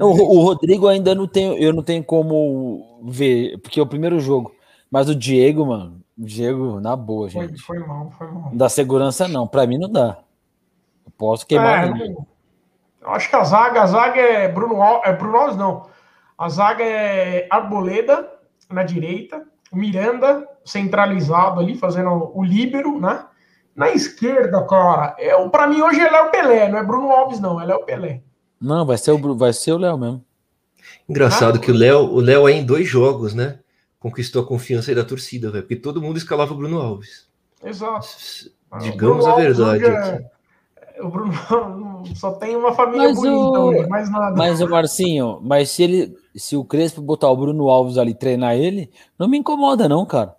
O, 0.00 0.06
o, 0.06 0.40
Rodrigo 0.42 0.86
ainda 0.86 1.14
não 1.14 1.26
tem, 1.26 1.56
eu 1.62 1.72
não 1.72 1.82
tenho 1.82 2.04
como 2.04 3.00
ver, 3.04 3.58
porque 3.58 3.80
é 3.80 3.82
o 3.82 3.86
primeiro 3.86 4.20
jogo. 4.20 4.52
Mas 4.90 5.08
o 5.08 5.14
Diego, 5.14 5.66
mano, 5.66 6.00
o 6.18 6.24
Diego, 6.24 6.80
na 6.80 6.96
boa, 6.96 7.28
gente. 7.28 7.60
Foi, 7.60 7.78
foi 7.78 7.86
mal, 7.86 8.10
foi 8.16 8.26
mal. 8.26 8.50
Não 8.50 8.56
dá 8.56 8.68
segurança, 8.68 9.28
não. 9.28 9.46
Pra 9.46 9.66
mim 9.66 9.78
não 9.78 9.90
dá. 9.90 10.18
Eu 11.04 11.12
posso 11.16 11.46
queimar. 11.46 11.88
É, 11.88 12.14
eu 13.02 13.10
acho 13.10 13.28
que 13.28 13.36
a 13.36 13.44
zaga, 13.44 13.82
a 13.82 13.86
zaga 13.86 14.20
é 14.20 14.48
Bruno 14.48 14.82
Alves, 14.82 15.08
é 15.08 15.12
Bruno 15.12 15.36
Alves, 15.36 15.56
não. 15.56 15.86
A 16.36 16.48
zaga 16.48 16.84
é 16.84 17.46
Arboleda 17.50 18.28
na 18.70 18.82
direita, 18.82 19.44
Miranda 19.72 20.46
centralizado 20.64 21.60
ali, 21.60 21.74
fazendo 21.76 22.30
o 22.34 22.44
líbero, 22.44 23.00
né? 23.00 23.24
Na 23.74 23.90
esquerda, 23.90 24.62
cara, 24.66 25.14
é, 25.18 25.48
para 25.48 25.66
mim 25.66 25.80
hoje 25.80 26.00
é 26.00 26.20
o 26.20 26.30
Pelé, 26.30 26.68
não 26.68 26.78
é 26.78 26.82
Bruno 26.82 27.10
Alves, 27.10 27.40
não, 27.40 27.60
é 27.60 27.74
o 27.74 27.84
Pelé. 27.84 28.22
Não, 28.60 28.84
vai 28.84 28.98
ser 28.98 29.12
o, 29.12 29.36
vai 29.36 29.52
ser 29.52 29.72
o 29.72 29.78
Léo 29.78 29.98
mesmo. 29.98 30.24
Engraçado 31.08 31.56
ah, 31.56 31.58
que 31.58 31.70
o 31.70 31.74
Léo, 31.74 32.12
o 32.12 32.20
Léo 32.20 32.48
é 32.48 32.52
em 32.52 32.64
dois 32.64 32.88
jogos, 32.88 33.34
né? 33.34 33.58
Conquistou 33.98 34.42
a 34.42 34.46
confiança 34.46 34.90
aí 34.90 34.94
da 34.94 35.04
torcida, 35.04 35.50
velho. 35.50 35.62
Porque 35.62 35.76
todo 35.76 36.02
mundo 36.02 36.18
escalava 36.18 36.52
o 36.52 36.56
Bruno 36.56 36.80
Alves. 36.80 37.26
Exato. 37.64 38.08
Digamos 38.80 39.26
a 39.26 39.34
verdade. 39.34 39.84
É, 39.84 41.02
o 41.02 41.08
Bruno 41.08 41.32
só 42.14 42.32
tem 42.32 42.56
uma 42.56 42.72
família 42.72 43.08
mas 43.08 43.16
bonita 43.16 43.60
o, 43.60 43.88
mais 43.88 44.10
nada. 44.10 44.36
Mas 44.36 44.60
o 44.60 44.68
Marcinho, 44.68 45.40
mas 45.42 45.70
se 45.70 45.82
ele, 45.82 46.16
se 46.34 46.56
o 46.56 46.64
Crespo 46.64 47.00
botar 47.00 47.30
o 47.30 47.36
Bruno 47.36 47.68
Alves 47.68 47.96
ali 47.96 48.14
treinar 48.14 48.56
ele, 48.56 48.90
não 49.18 49.28
me 49.28 49.38
incomoda 49.38 49.88
não, 49.88 50.04
cara. 50.04 50.36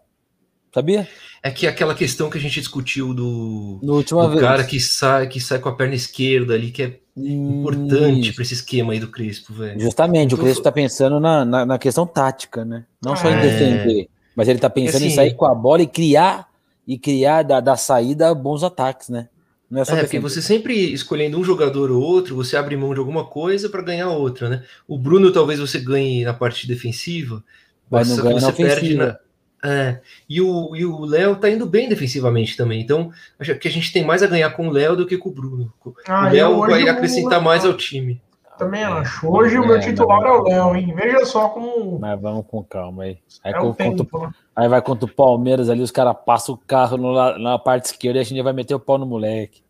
Sabia? 0.74 1.08
É 1.42 1.50
que 1.50 1.66
aquela 1.66 1.96
questão 1.96 2.30
que 2.30 2.38
a 2.38 2.42
gente 2.42 2.60
discutiu 2.60 3.14
do, 3.14 3.80
no 3.82 3.96
última 3.96 4.24
do 4.24 4.32
vez. 4.32 4.42
cara 4.42 4.64
que 4.64 4.80
sai, 4.80 5.28
que 5.28 5.40
sai 5.40 5.60
com 5.60 5.70
a 5.70 5.76
perna 5.76 5.96
esquerda 5.96 6.54
ali, 6.54 6.70
que 6.70 6.84
é 6.84 7.00
importante 7.16 8.34
para 8.34 8.42
esse 8.44 8.56
esquema 8.56 8.94
aí 8.94 9.00
do 9.00 9.08
Crespo, 9.08 9.54
velho. 9.54 9.80
Justamente, 9.80 10.34
então, 10.34 10.40
o 10.40 10.42
Crespo 10.42 10.64
tá 10.64 10.72
pensando 10.72 11.20
na, 11.20 11.46
na, 11.46 11.66
na, 11.66 11.80
questão 11.80 12.06
tática, 12.06 12.66
né? 12.66 12.86
Não 13.02 13.16
só 13.16 13.30
em 13.30 13.36
é. 13.36 13.42
defender, 13.42 14.10
mas 14.36 14.48
ele 14.48 14.60
tá 14.60 14.70
pensando 14.70 15.04
assim, 15.04 15.14
em 15.14 15.16
sair 15.16 15.34
com 15.34 15.46
a 15.46 15.56
bola 15.56 15.82
e 15.82 15.88
criar 15.88 16.50
e 16.86 16.98
criar 16.98 17.44
da, 17.44 17.60
da 17.60 17.78
saída 17.78 18.34
bons 18.34 18.64
ataques, 18.64 19.10
né? 19.10 19.30
Não 19.70 19.82
é 19.82 19.86
só 19.86 19.96
é, 19.96 20.02
porque 20.02 20.20
você 20.20 20.42
sempre 20.42 20.74
escolhendo 20.92 21.40
um 21.40 21.44
jogador 21.44 21.92
ou 21.92 22.02
outro, 22.02 22.36
você 22.36 22.58
abre 22.58 22.76
mão 22.76 22.94
de 22.94 23.00
alguma 23.00 23.26
coisa 23.26 23.70
para 23.70 23.84
ganhar 23.84 24.10
outra, 24.10 24.50
né? 24.50 24.64
O 24.88 24.98
Bruno 24.98 25.32
talvez 25.32 25.60
você 25.60 25.80
ganhe 25.80 26.24
na 26.26 26.34
parte 26.34 26.68
defensiva, 26.68 27.44
mas 27.90 28.10
não 28.10 28.18
ganha 28.24 28.40
você 28.40 28.52
perde 28.52 28.96
na 28.96 29.16
é, 29.64 30.00
e 30.28 30.42
o 30.42 30.76
e 30.76 30.86
o 30.86 31.04
Léo 31.04 31.36
tá 31.36 31.50
indo 31.50 31.66
bem 31.66 31.90
defensivamente 31.90 32.56
também, 32.56 32.82
então 32.82 33.12
acho 33.38 33.56
que 33.56 33.68
a 33.68 33.72
gente 33.72 33.92
tem 33.92 34.06
mais 34.06 34.24
a 34.24 34.28
ganhar 34.28 34.50
com 34.52 34.68
o 34.68 34.72
Léo 34.72 34.96
do 34.96 35.06
que 35.06 35.18
com 35.18 35.30
o 35.30 35.34
Bruno. 35.34 35.74
Ah, 36.08 36.28
o 36.28 36.32
Léo 36.32 36.60
vai 36.60 36.88
acrescentar 36.88 37.42
mais 37.42 37.66
ao 37.66 37.74
time. 37.74 38.22
Também 38.58 38.84
acho. 38.84 39.26
Hoje 39.30 39.56
é, 39.56 39.60
o 39.60 39.66
meu 39.66 39.80
titular 39.80 40.22
é 40.22 40.32
o 40.32 40.44
Léo, 40.44 40.76
hein? 40.76 40.94
Veja 40.94 41.26
só 41.26 41.48
como. 41.48 41.98
Mas 41.98 42.20
vamos 42.20 42.46
com 42.46 42.62
calma 42.62 43.04
aí. 43.04 43.18
Aí, 43.42 43.54
é 43.54 43.74
tempo, 43.74 44.06
contra, 44.06 44.28
né? 44.28 44.34
aí 44.54 44.68
vai 44.68 44.82
contra 44.82 45.06
o 45.06 45.14
Palmeiras 45.14 45.70
ali, 45.70 45.82
os 45.82 45.92
caras 45.92 46.16
passam 46.26 46.56
o 46.56 46.58
carro 46.58 46.98
no, 46.98 47.38
na 47.38 47.58
parte 47.58 47.86
esquerda 47.86 48.20
e 48.20 48.22
a 48.22 48.26
gente 48.26 48.42
vai 48.42 48.52
meter 48.52 48.76
o 48.76 48.80
pau 48.80 48.98
no 48.98 49.06
moleque. 49.06 49.62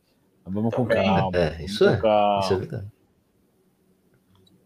Mas 0.44 0.54
vamos 0.54 0.72
também. 0.74 0.98
com 0.98 1.16
calma. 1.16 1.38
É, 1.38 1.64
isso 1.64 1.88
é. 1.88 1.98
Calma. 1.98 2.40
Isso 2.40 2.54
é 2.54 2.58
verdade. 2.58 2.88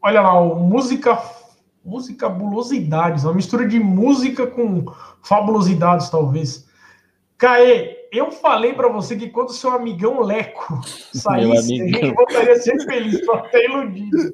Olha 0.01 0.21
lá, 0.21 0.39
o 0.39 0.55
música 0.55 1.17
música 1.83 2.29
bulosidades, 2.29 3.23
uma 3.23 3.33
mistura 3.33 3.67
de 3.67 3.79
música 3.79 4.47
com 4.47 4.85
fabulosidades, 5.21 6.09
talvez. 6.09 6.67
Caê, 7.37 8.07
eu 8.11 8.31
falei 8.31 8.73
para 8.73 8.87
você 8.87 9.17
que 9.17 9.27
quando 9.27 9.51
seu 9.51 9.71
amigão 9.71 10.21
Leco 10.21 10.79
saísse, 11.13 11.81
a 11.81 11.85
gente 11.85 12.13
voltaria 12.13 12.53
a 12.53 12.55
ser 12.57 12.79
feliz, 12.85 13.25
tô 13.25 13.33
até 13.33 13.65
iludido. 13.65 14.33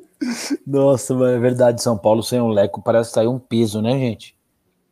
Nossa, 0.67 1.13
é 1.13 1.39
verdade, 1.39 1.81
São 1.81 1.97
Paulo 1.97 2.21
sem 2.21 2.39
o 2.39 2.49
Leco 2.49 2.81
parece 2.81 3.11
sair 3.11 3.27
um 3.27 3.39
peso, 3.39 3.81
né, 3.81 3.91
gente? 3.91 4.37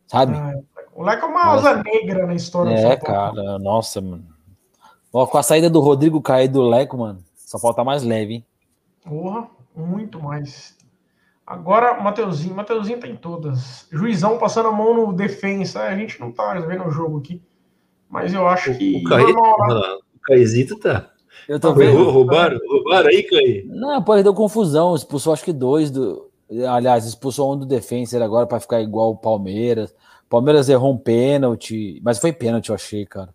Sabe? 0.06 0.34
Ah, 0.34 0.54
o 0.94 1.02
Leco 1.02 1.26
é 1.26 1.28
uma 1.28 1.52
asa 1.52 1.82
negra 1.82 2.26
na 2.26 2.34
história 2.34 2.70
é, 2.70 2.74
do 2.74 2.80
São 2.80 3.14
Paulo. 3.14 3.34
cara, 3.36 3.58
nossa, 3.58 4.00
mano. 4.00 4.24
Ó, 5.12 5.26
com 5.26 5.38
a 5.38 5.42
saída 5.42 5.68
do 5.68 5.80
Rodrigo 5.80 6.20
Caê 6.20 6.48
do 6.48 6.62
Leco, 6.62 6.96
mano, 6.96 7.22
São 7.36 7.60
Paulo 7.60 7.76
tá 7.76 7.84
mais 7.84 8.02
leve, 8.02 8.34
hein? 8.34 8.46
Porra, 9.04 9.48
muito 9.76 10.20
mais. 10.20 10.77
Agora, 11.48 11.98
Mateuzinho, 11.98 12.54
Mateuzinho 12.54 13.00
tem 13.00 13.16
todas. 13.16 13.86
Juizão 13.90 14.36
passando 14.36 14.68
a 14.68 14.72
mão 14.72 14.92
no 14.92 15.12
defensa. 15.14 15.80
A 15.80 15.96
gente 15.96 16.20
não 16.20 16.30
tá 16.30 16.52
vendo 16.60 16.86
o 16.86 16.90
jogo 16.90 17.16
aqui. 17.16 17.40
Mas 18.06 18.34
eu 18.34 18.46
acho 18.46 18.76
que. 18.76 18.98
O, 18.98 19.08
Caí, 19.08 19.24
o 19.24 20.20
Caizito 20.24 20.76
tá. 20.76 21.10
Eu 21.48 21.58
tô 21.58 21.72
vendo. 21.72 22.10
Roubaram, 22.10 22.58
roubaram 22.68 23.08
aí, 23.08 23.22
Caí? 23.22 23.64
Não, 23.66 24.02
pô, 24.02 24.12
ele 24.12 24.24
deu 24.24 24.34
confusão. 24.34 24.94
Expulsou 24.94 25.32
acho 25.32 25.42
que 25.42 25.52
dois 25.54 25.90
do. 25.90 26.28
Aliás, 26.68 27.06
expulsou 27.06 27.54
um 27.54 27.56
do 27.58 27.64
defensa 27.64 28.22
agora 28.22 28.46
para 28.46 28.60
ficar 28.60 28.82
igual 28.82 29.12
o 29.12 29.16
Palmeiras. 29.16 29.94
Palmeiras 30.28 30.68
errou 30.68 30.92
um 30.92 30.98
pênalti, 30.98 31.98
mas 32.04 32.18
foi 32.18 32.30
pênalti, 32.30 32.68
eu 32.68 32.74
achei, 32.74 33.06
cara. 33.06 33.30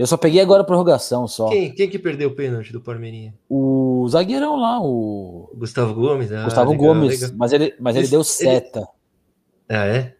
Eu 0.00 0.06
só 0.06 0.16
peguei 0.16 0.40
agora 0.40 0.62
a 0.62 0.64
prorrogação 0.64 1.28
só. 1.28 1.50
Quem, 1.50 1.74
quem 1.74 1.86
que 1.86 1.98
perdeu 1.98 2.30
o 2.30 2.34
pênalti 2.34 2.72
do 2.72 2.80
Palmeirinha? 2.80 3.34
O 3.46 4.08
zagueirão 4.08 4.56
lá, 4.58 4.80
o. 4.80 5.52
Gustavo 5.54 5.92
Gomes? 5.92 6.32
Ah, 6.32 6.44
Gustavo 6.44 6.70
legal, 6.70 6.86
Gomes, 6.86 7.20
legal. 7.20 7.36
mas 7.36 7.52
ele, 7.52 7.74
mas 7.78 7.96
ele, 7.96 8.04
ele 8.06 8.10
deu 8.10 8.24
seta. 8.24 8.78
Ele... 8.78 8.86
Ah, 9.68 9.86
é? 9.86 10.14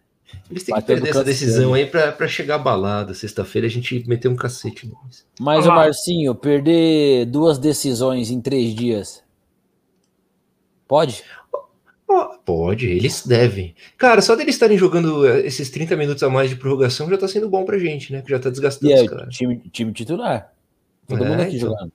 Eles 0.51 0.63
têm 0.63 0.75
Bateu 0.75 0.97
que 0.97 1.01
perder 1.01 1.09
essa 1.09 1.23
decisão 1.23 1.73
aí 1.73 1.87
para 1.87 2.27
chegar 2.27 2.59
balada. 2.59 3.15
Sexta-feira 3.15 3.65
a 3.65 3.69
gente 3.71 4.07
meter 4.07 4.27
um 4.27 4.35
cacete 4.35 4.85
neles. 4.85 5.25
Mas 5.39 5.65
o 5.65 5.69
Marcinho, 5.69 6.35
perder 6.35 7.25
duas 7.25 7.57
decisões 7.57 8.29
em 8.29 8.39
três 8.39 8.75
dias. 8.75 9.23
Pode? 10.87 11.23
Pode, 12.45 12.87
eles 12.87 13.25
devem. 13.25 13.75
Cara, 13.97 14.21
só 14.21 14.35
deles 14.35 14.55
estarem 14.55 14.77
jogando 14.77 15.27
eh, 15.27 15.45
esses 15.45 15.69
30 15.69 15.95
minutos 15.95 16.23
a 16.23 16.29
mais 16.29 16.49
de 16.49 16.55
prorrogação 16.55 17.09
já 17.09 17.17
tá 17.17 17.27
sendo 17.27 17.49
bom 17.49 17.63
pra 17.63 17.77
gente, 17.77 18.11
né? 18.11 18.21
Que 18.21 18.29
já 18.29 18.39
tá 18.39 18.49
desgastando 18.49 18.91
e 18.91 18.93
é, 18.93 19.27
Time, 19.29 19.57
time 19.71 19.91
titular. 19.93 20.53
Todo 21.07 21.23
é, 21.23 21.29
mundo 21.29 21.41
aqui 21.41 21.57
então. 21.57 21.69
jogando. 21.69 21.91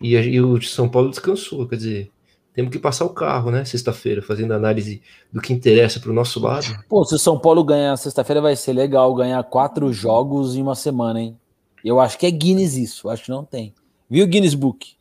E, 0.00 0.14
e, 0.14 0.40
o 0.40 0.60
São 0.62 0.88
Paulo 0.88 1.10
descansou, 1.10 1.68
quer 1.68 1.76
dizer, 1.76 2.10
temos 2.54 2.72
que 2.72 2.78
passar 2.78 3.04
o 3.04 3.10
carro, 3.10 3.50
né? 3.50 3.64
Sexta-feira, 3.64 4.22
fazendo 4.22 4.54
análise 4.54 5.02
do 5.32 5.40
que 5.40 5.52
interessa 5.52 6.00
pro 6.00 6.12
nosso 6.12 6.40
lado. 6.40 6.66
Pô, 6.88 7.04
se 7.04 7.14
o 7.14 7.18
São 7.18 7.38
Paulo 7.38 7.62
ganhar 7.62 7.96
sexta-feira, 7.96 8.40
vai 8.40 8.56
ser 8.56 8.72
legal 8.72 9.14
ganhar 9.14 9.42
quatro 9.44 9.92
jogos 9.92 10.56
em 10.56 10.62
uma 10.62 10.74
semana, 10.74 11.20
hein? 11.20 11.38
Eu 11.84 12.00
acho 12.00 12.18
que 12.18 12.26
é 12.26 12.30
Guinness 12.30 12.76
isso, 12.76 13.08
acho 13.08 13.24
que 13.24 13.30
não 13.30 13.44
tem. 13.44 13.74
Viu 14.08 14.26
Guinness 14.26 14.54
Book? 14.54 14.94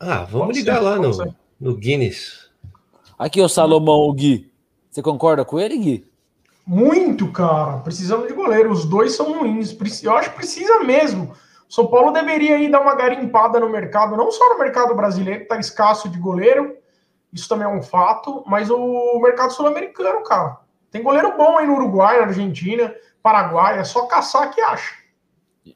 Ah, 0.00 0.24
vamos 0.24 0.48
pode 0.48 0.58
ligar 0.60 0.78
ser, 0.78 0.84
lá 0.84 0.98
no, 0.98 1.34
no 1.60 1.76
Guinness. 1.76 2.47
Aqui, 3.18 3.40
o 3.40 3.48
Salomão, 3.48 4.00
o 4.00 4.12
Gui. 4.12 4.50
Você 4.90 5.02
concorda 5.02 5.44
com 5.44 5.58
ele, 5.58 5.76
Gui? 5.76 6.06
Muito, 6.64 7.32
cara. 7.32 7.78
Precisamos 7.78 8.28
de 8.28 8.34
goleiro. 8.34 8.70
Os 8.70 8.84
dois 8.84 9.12
são 9.12 9.38
ruins. 9.38 9.76
Eu 10.02 10.16
acho 10.16 10.30
que 10.30 10.36
precisa 10.36 10.84
mesmo. 10.84 11.32
São 11.68 11.86
Paulo 11.86 12.12
deveria 12.12 12.56
aí 12.56 12.70
dar 12.70 12.80
uma 12.80 12.94
garimpada 12.94 13.60
no 13.60 13.68
mercado, 13.68 14.16
não 14.16 14.30
só 14.30 14.48
no 14.54 14.58
mercado 14.58 14.94
brasileiro, 14.94 15.40
que 15.40 15.48
tá 15.48 15.58
escasso 15.58 16.08
de 16.08 16.18
goleiro. 16.18 16.76
Isso 17.32 17.48
também 17.48 17.66
é 17.66 17.70
um 17.70 17.82
fato, 17.82 18.42
mas 18.46 18.70
o 18.70 19.20
mercado 19.20 19.52
sul-americano, 19.52 20.22
cara. 20.22 20.58
Tem 20.90 21.02
goleiro 21.02 21.36
bom 21.36 21.58
aí 21.58 21.66
no 21.66 21.74
Uruguai, 21.74 22.18
na 22.18 22.26
Argentina, 22.26 22.94
Paraguai, 23.22 23.78
é 23.78 23.84
só 23.84 24.06
caçar 24.06 24.50
que 24.54 24.60
acha. 24.62 24.94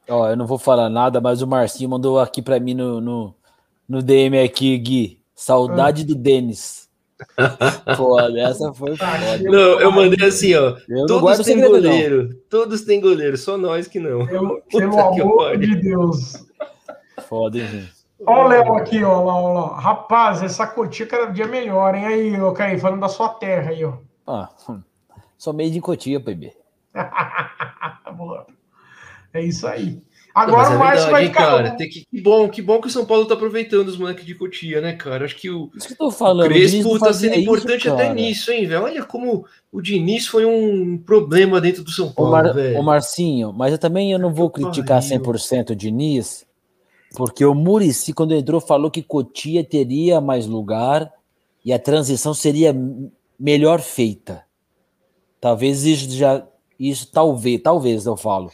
Ó, 0.09 0.27
eu 0.27 0.35
não 0.35 0.47
vou 0.47 0.57
falar 0.57 0.89
nada, 0.89 1.21
mas 1.21 1.43
o 1.43 1.47
Marcinho 1.47 1.89
mandou 1.91 2.19
aqui 2.19 2.41
para 2.41 2.59
mim 2.59 2.73
no, 2.73 2.99
no, 2.99 3.35
no 3.87 4.01
DM 4.01 4.41
aqui, 4.41 4.75
Gui. 4.79 5.21
Saudade 5.35 6.01
ah. 6.01 6.05
do 6.07 6.15
Denis. 6.15 6.89
Foda, 7.97 8.39
essa 8.39 8.73
foi 8.73 8.95
foda. 8.95 9.37
Não, 9.43 9.79
eu 9.79 9.91
mandei 9.91 10.27
assim, 10.27 10.53
ó. 10.55 10.75
todos 11.07 11.45
têm 11.45 11.61
goleiro. 11.61 12.29
Não. 12.29 12.35
Todos 12.49 12.81
têm 12.81 13.01
goleiro, 13.01 13.37
só 13.37 13.57
nós 13.57 13.87
que 13.87 13.99
não. 13.99 14.27
Eu, 14.29 14.61
pelo 14.71 14.99
amor 14.99 15.57
de 15.57 15.75
Deus. 15.75 16.45
Foda, 17.27 17.59
gente. 17.59 17.91
Olha 18.25 18.45
o 18.45 18.47
Léo 18.47 18.73
aqui, 18.75 19.03
ó, 19.03 19.21
lá, 19.21 19.35
ó, 19.35 19.53
lá. 19.53 19.79
Rapaz, 19.79 20.41
essa 20.41 20.65
cotia 20.65 21.05
cada 21.05 21.27
dia 21.27 21.47
melhor, 21.47 21.95
hein? 21.95 22.05
Aí, 22.05 22.41
ô 22.41 22.53
Caí, 22.53 22.79
falando 22.79 23.01
da 23.01 23.09
sua 23.09 23.29
terra 23.29 23.71
aí, 23.71 23.83
ó. 23.83 23.93
Ah, 24.25 24.49
sou 25.37 25.53
meio 25.53 25.71
de 25.71 25.81
cotia, 25.81 26.19
bebê. 26.19 26.53
é 29.33 29.41
isso 29.41 29.67
aí. 29.67 30.01
Agora 30.33 30.75
o 30.75 30.79
Márcio 30.79 31.07
é 31.07 31.11
vai 31.11 31.25
ficar. 31.27 31.45
Cara, 31.45 31.71
tem 31.71 31.87
que, 31.87 32.05
que, 32.05 32.21
bom, 32.21 32.49
que 32.49 32.61
bom 32.61 32.81
que 32.81 32.87
o 32.87 32.89
São 32.89 33.05
Paulo 33.05 33.25
tá 33.25 33.35
aproveitando 33.35 33.87
os 33.87 33.97
moleques 33.97 34.25
de 34.25 34.33
Cotia, 34.33 34.81
né, 34.81 34.93
cara? 34.93 35.25
Acho 35.25 35.35
que 35.35 35.49
o, 35.49 35.69
isso 35.75 35.87
que 35.87 35.93
eu 35.93 35.97
tô 35.97 36.11
falando, 36.11 36.47
o 36.47 36.49
Crespo 36.49 36.97
tá 36.97 37.13
sendo 37.13 37.35
importante 37.35 37.81
isso, 37.81 37.93
até 37.93 38.11
nisso, 38.11 38.51
hein, 38.51 38.65
velho? 38.65 38.83
Olha 38.83 39.03
como 39.03 39.45
o 39.71 39.79
Diniz 39.79 40.25
foi 40.25 40.43
um 40.43 40.97
problema 40.97 41.61
dentro 41.61 41.83
do 41.83 41.91
São 41.91 42.11
Paulo, 42.11 42.31
o 42.31 42.33
Mar, 42.33 42.51
velho. 42.51 42.79
O 42.79 42.83
Marcinho, 42.83 43.53
mas 43.53 43.73
eu 43.73 43.77
também 43.77 44.11
eu 44.11 44.17
não 44.17 44.33
vou 44.33 44.49
criticar 44.49 45.01
100% 45.01 45.69
o 45.69 45.75
Diniz, 45.75 46.45
porque 47.15 47.45
o 47.45 47.53
Murici, 47.53 48.11
quando 48.11 48.33
entrou, 48.33 48.59
falou 48.59 48.89
que 48.89 49.03
Cotia 49.03 49.63
teria 49.63 50.19
mais 50.19 50.47
lugar 50.47 51.11
e 51.63 51.71
a 51.71 51.77
transição 51.77 52.33
seria 52.33 52.75
melhor 53.39 53.81
feita. 53.81 54.43
Talvez 55.39 55.83
isso 55.83 56.09
já. 56.09 56.43
Isso 56.79 57.09
talvez, 57.11 57.61
talvez 57.61 58.05
eu 58.07 58.17
falo 58.17 58.49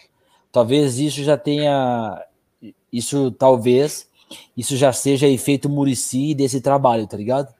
Talvez 0.51 0.99
isso 0.99 1.23
já 1.23 1.37
tenha. 1.37 2.23
Isso 2.91 3.31
talvez. 3.31 4.07
Isso 4.55 4.77
já 4.77 4.93
seja 4.93 5.27
efeito 5.27 5.69
Murici 5.69 6.35
desse 6.35 6.61
trabalho, 6.61 7.07
tá 7.07 7.17
ligado? 7.17 7.53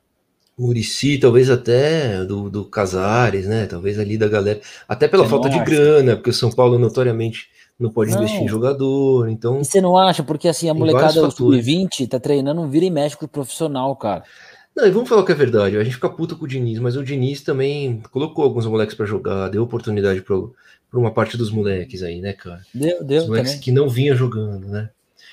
Murici, 0.57 1.17
talvez 1.17 1.49
até 1.49 2.25
do, 2.25 2.49
do 2.49 2.65
Casares, 2.65 3.47
né? 3.47 3.65
Talvez 3.65 3.97
ali 3.97 4.17
da 4.17 4.27
galera. 4.27 4.59
Até 4.87 5.07
pela 5.07 5.23
você 5.23 5.29
falta 5.29 5.49
de 5.49 5.59
grana, 5.63 6.15
porque 6.15 6.29
o 6.29 6.33
São 6.33 6.51
Paulo 6.51 6.77
notoriamente 6.77 7.47
não 7.79 7.89
pode 7.89 8.11
não. 8.11 8.19
investir 8.19 8.41
em 8.43 8.47
jogador, 8.47 9.29
então... 9.29 9.61
E 9.61 9.65
você 9.65 9.79
não 9.79 9.95
acha? 9.95 10.21
Porque 10.21 10.49
assim, 10.49 10.69
a 10.69 10.73
molecada 10.73 11.21
do 11.21 11.31
sub-20 11.31 12.09
tá 12.09 12.19
treinando 12.19 12.59
um 12.59 12.69
vira 12.69 12.83
e 12.83 12.89
mexe 12.89 13.15
com 13.15 13.23
o 13.23 13.29
profissional, 13.29 13.95
cara. 13.95 14.23
Não, 14.75 14.87
e 14.87 14.91
vamos 14.91 15.09
falar 15.09 15.25
que 15.25 15.31
é 15.31 15.35
verdade, 15.35 15.77
a 15.77 15.83
gente 15.83 15.95
fica 15.95 16.09
puto 16.09 16.37
com 16.37 16.45
o 16.45 16.47
Diniz, 16.47 16.79
mas 16.79 16.95
o 16.95 17.03
Diniz 17.03 17.41
também 17.41 18.01
colocou 18.11 18.43
alguns 18.43 18.65
moleques 18.65 18.95
para 18.95 19.05
jogar, 19.05 19.49
deu 19.49 19.63
oportunidade 19.63 20.21
para 20.21 20.37
uma 20.93 21.11
parte 21.11 21.35
dos 21.35 21.51
moleques 21.51 22.01
aí, 22.01 22.21
né, 22.21 22.33
cara? 22.33 22.61
Deu, 22.73 23.03
deu. 23.03 23.21
Os 23.23 23.27
moleques 23.27 23.51
também. 23.51 23.63
que 23.63 23.71
não 23.71 23.89
vinha 23.89 24.15
jogando, 24.15 24.67
né? 24.67 24.89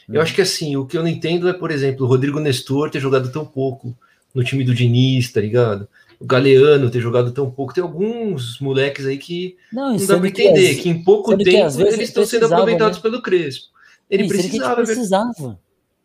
Eu 0.08 0.20
acho 0.20 0.34
que 0.34 0.40
assim, 0.40 0.76
o 0.76 0.86
que 0.86 0.96
eu 0.96 1.02
não 1.02 1.08
entendo 1.08 1.48
é, 1.48 1.52
por 1.52 1.70
exemplo, 1.70 2.06
o 2.06 2.08
Rodrigo 2.08 2.38
Nestor 2.38 2.90
ter 2.90 3.00
jogado 3.00 3.30
tão 3.30 3.44
pouco 3.44 3.96
no 4.34 4.44
time 4.44 4.62
do 4.62 4.74
Diniz, 4.74 5.32
tá 5.32 5.40
ligado? 5.40 5.88
O 6.20 6.24
Galeano 6.24 6.90
ter 6.90 7.00
jogado 7.00 7.32
tão 7.32 7.50
pouco. 7.50 7.74
Tem 7.74 7.82
alguns 7.82 8.60
moleques 8.60 9.04
aí 9.04 9.18
que 9.18 9.56
não, 9.72 9.96
não 9.96 10.06
dá 10.06 10.18
para 10.18 10.28
entender, 10.28 10.68
que, 10.68 10.76
as, 10.76 10.82
que, 10.82 10.88
em 10.88 11.02
pouco 11.02 11.36
tempo 11.36 11.80
eles 11.80 12.08
estão 12.08 12.24
sendo 12.24 12.46
aproveitados 12.46 12.98
né? 12.98 13.02
pelo 13.02 13.20
Crespo. 13.20 13.66
Ele 14.08 14.24
Isso, 14.24 14.32
precisava. 14.32 14.76
gente 14.76 14.86
precisava. 14.86 15.58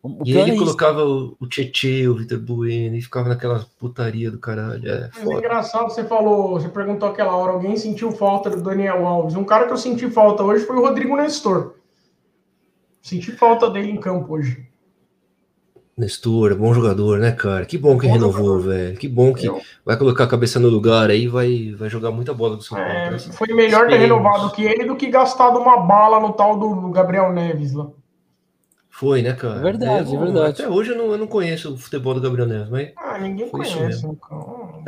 O 0.04 0.24
e 0.26 0.36
ele 0.36 0.52
é 0.52 0.56
colocava 0.58 1.06
o, 1.06 1.38
o 1.40 1.48
Tietê, 1.48 2.08
o 2.08 2.16
Vitor 2.16 2.40
Bueno, 2.40 2.96
e 2.96 3.02
ficava 3.02 3.30
naquela 3.30 3.68
putaria 3.80 4.32
do 4.32 4.40
caralho. 4.40 4.90
É, 4.90 5.10
Mas 5.16 5.30
é 5.30 5.34
engraçado, 5.34 5.90
você 5.90 6.04
falou, 6.04 6.60
você 6.60 6.68
perguntou 6.68 7.08
aquela 7.08 7.36
hora, 7.36 7.52
alguém 7.52 7.78
sentiu 7.78 8.12
falta 8.12 8.50
do 8.50 8.64
Daniel 8.64 9.06
Alves. 9.06 9.36
Um 9.36 9.44
cara 9.44 9.68
que 9.68 9.74
eu 9.74 9.78
senti 9.78 10.10
falta 10.10 10.44
hoje 10.44 10.66
foi 10.66 10.76
o 10.76 10.82
Rodrigo 10.82 11.16
Nestor. 11.16 11.76
Senti 13.00 13.32
falta 13.32 13.70
dele 13.70 13.92
em 13.92 13.98
campo 13.98 14.34
hoje. 14.34 14.68
Nestor, 15.96 16.56
bom 16.56 16.74
jogador, 16.74 17.20
né, 17.20 17.32
cara? 17.32 17.66
Que 17.66 17.78
bom 17.78 17.96
que 17.96 18.08
bom 18.08 18.14
renovou, 18.14 18.60
jogador. 18.60 18.70
velho. 18.70 18.98
Que 18.98 19.08
bom 19.08 19.34
que 19.34 19.46
eu... 19.46 19.62
vai 19.86 19.96
colocar 19.98 20.24
a 20.24 20.28
cabeça 20.28 20.60
no 20.60 20.68
lugar 20.68 21.12
aí, 21.12 21.28
vai, 21.28 21.76
vai 21.78 21.90
jogar 21.90 22.10
muita 22.10 22.34
bola 22.34 22.56
do 22.56 22.64
São 22.64 22.76
Paulo. 22.76 22.92
É, 22.92 23.20
foi 23.20 23.54
melhor 23.54 23.88
ter 23.88 23.98
renovado 23.98 24.52
que 24.52 24.64
ele 24.64 24.86
do 24.86 24.96
que 24.96 25.08
gastado 25.12 25.60
uma 25.60 25.78
bala 25.82 26.20
no 26.20 26.34
tal 26.34 26.58
do 26.58 26.90
Gabriel 26.90 27.32
Neves 27.32 27.74
lá. 27.74 27.88
Foi, 29.02 29.24
né, 29.24 29.34
cara? 29.34 29.56
É 29.56 29.64
verdade, 29.64 30.14
é, 30.14 30.16
é 30.16 30.20
verdade. 30.20 30.62
Até 30.62 30.70
hoje 30.70 30.92
eu 30.92 30.96
não, 30.96 31.06
eu 31.12 31.18
não 31.18 31.26
conheço 31.26 31.74
o 31.74 31.78
futebol 31.78 32.14
do 32.14 32.22
Gabriel 32.22 32.48
Neves, 32.48 32.70
mas. 32.70 32.92
Ah, 32.96 33.18
ninguém 33.18 33.50
conhece, 33.50 34.06
então. 34.06 34.84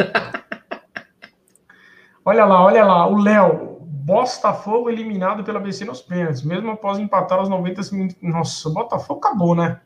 olha 2.24 2.46
lá, 2.46 2.64
olha 2.64 2.86
lá, 2.86 3.08
o 3.08 3.18
Léo. 3.18 3.74
Botafogo 4.04 4.90
eliminado 4.90 5.46
pela 5.46 5.62
BC 5.62 5.86
nos 5.86 6.02
pênaltis, 6.02 6.44
mesmo 6.44 6.70
após 6.70 7.00
empatar 7.00 7.40
aos 7.40 7.48
90 7.48 7.82
minutos. 7.94 8.18
Nossa, 8.22 8.68
o 8.68 8.74
Botafogo 8.74 9.20
acabou, 9.26 9.56
né? 9.56 9.80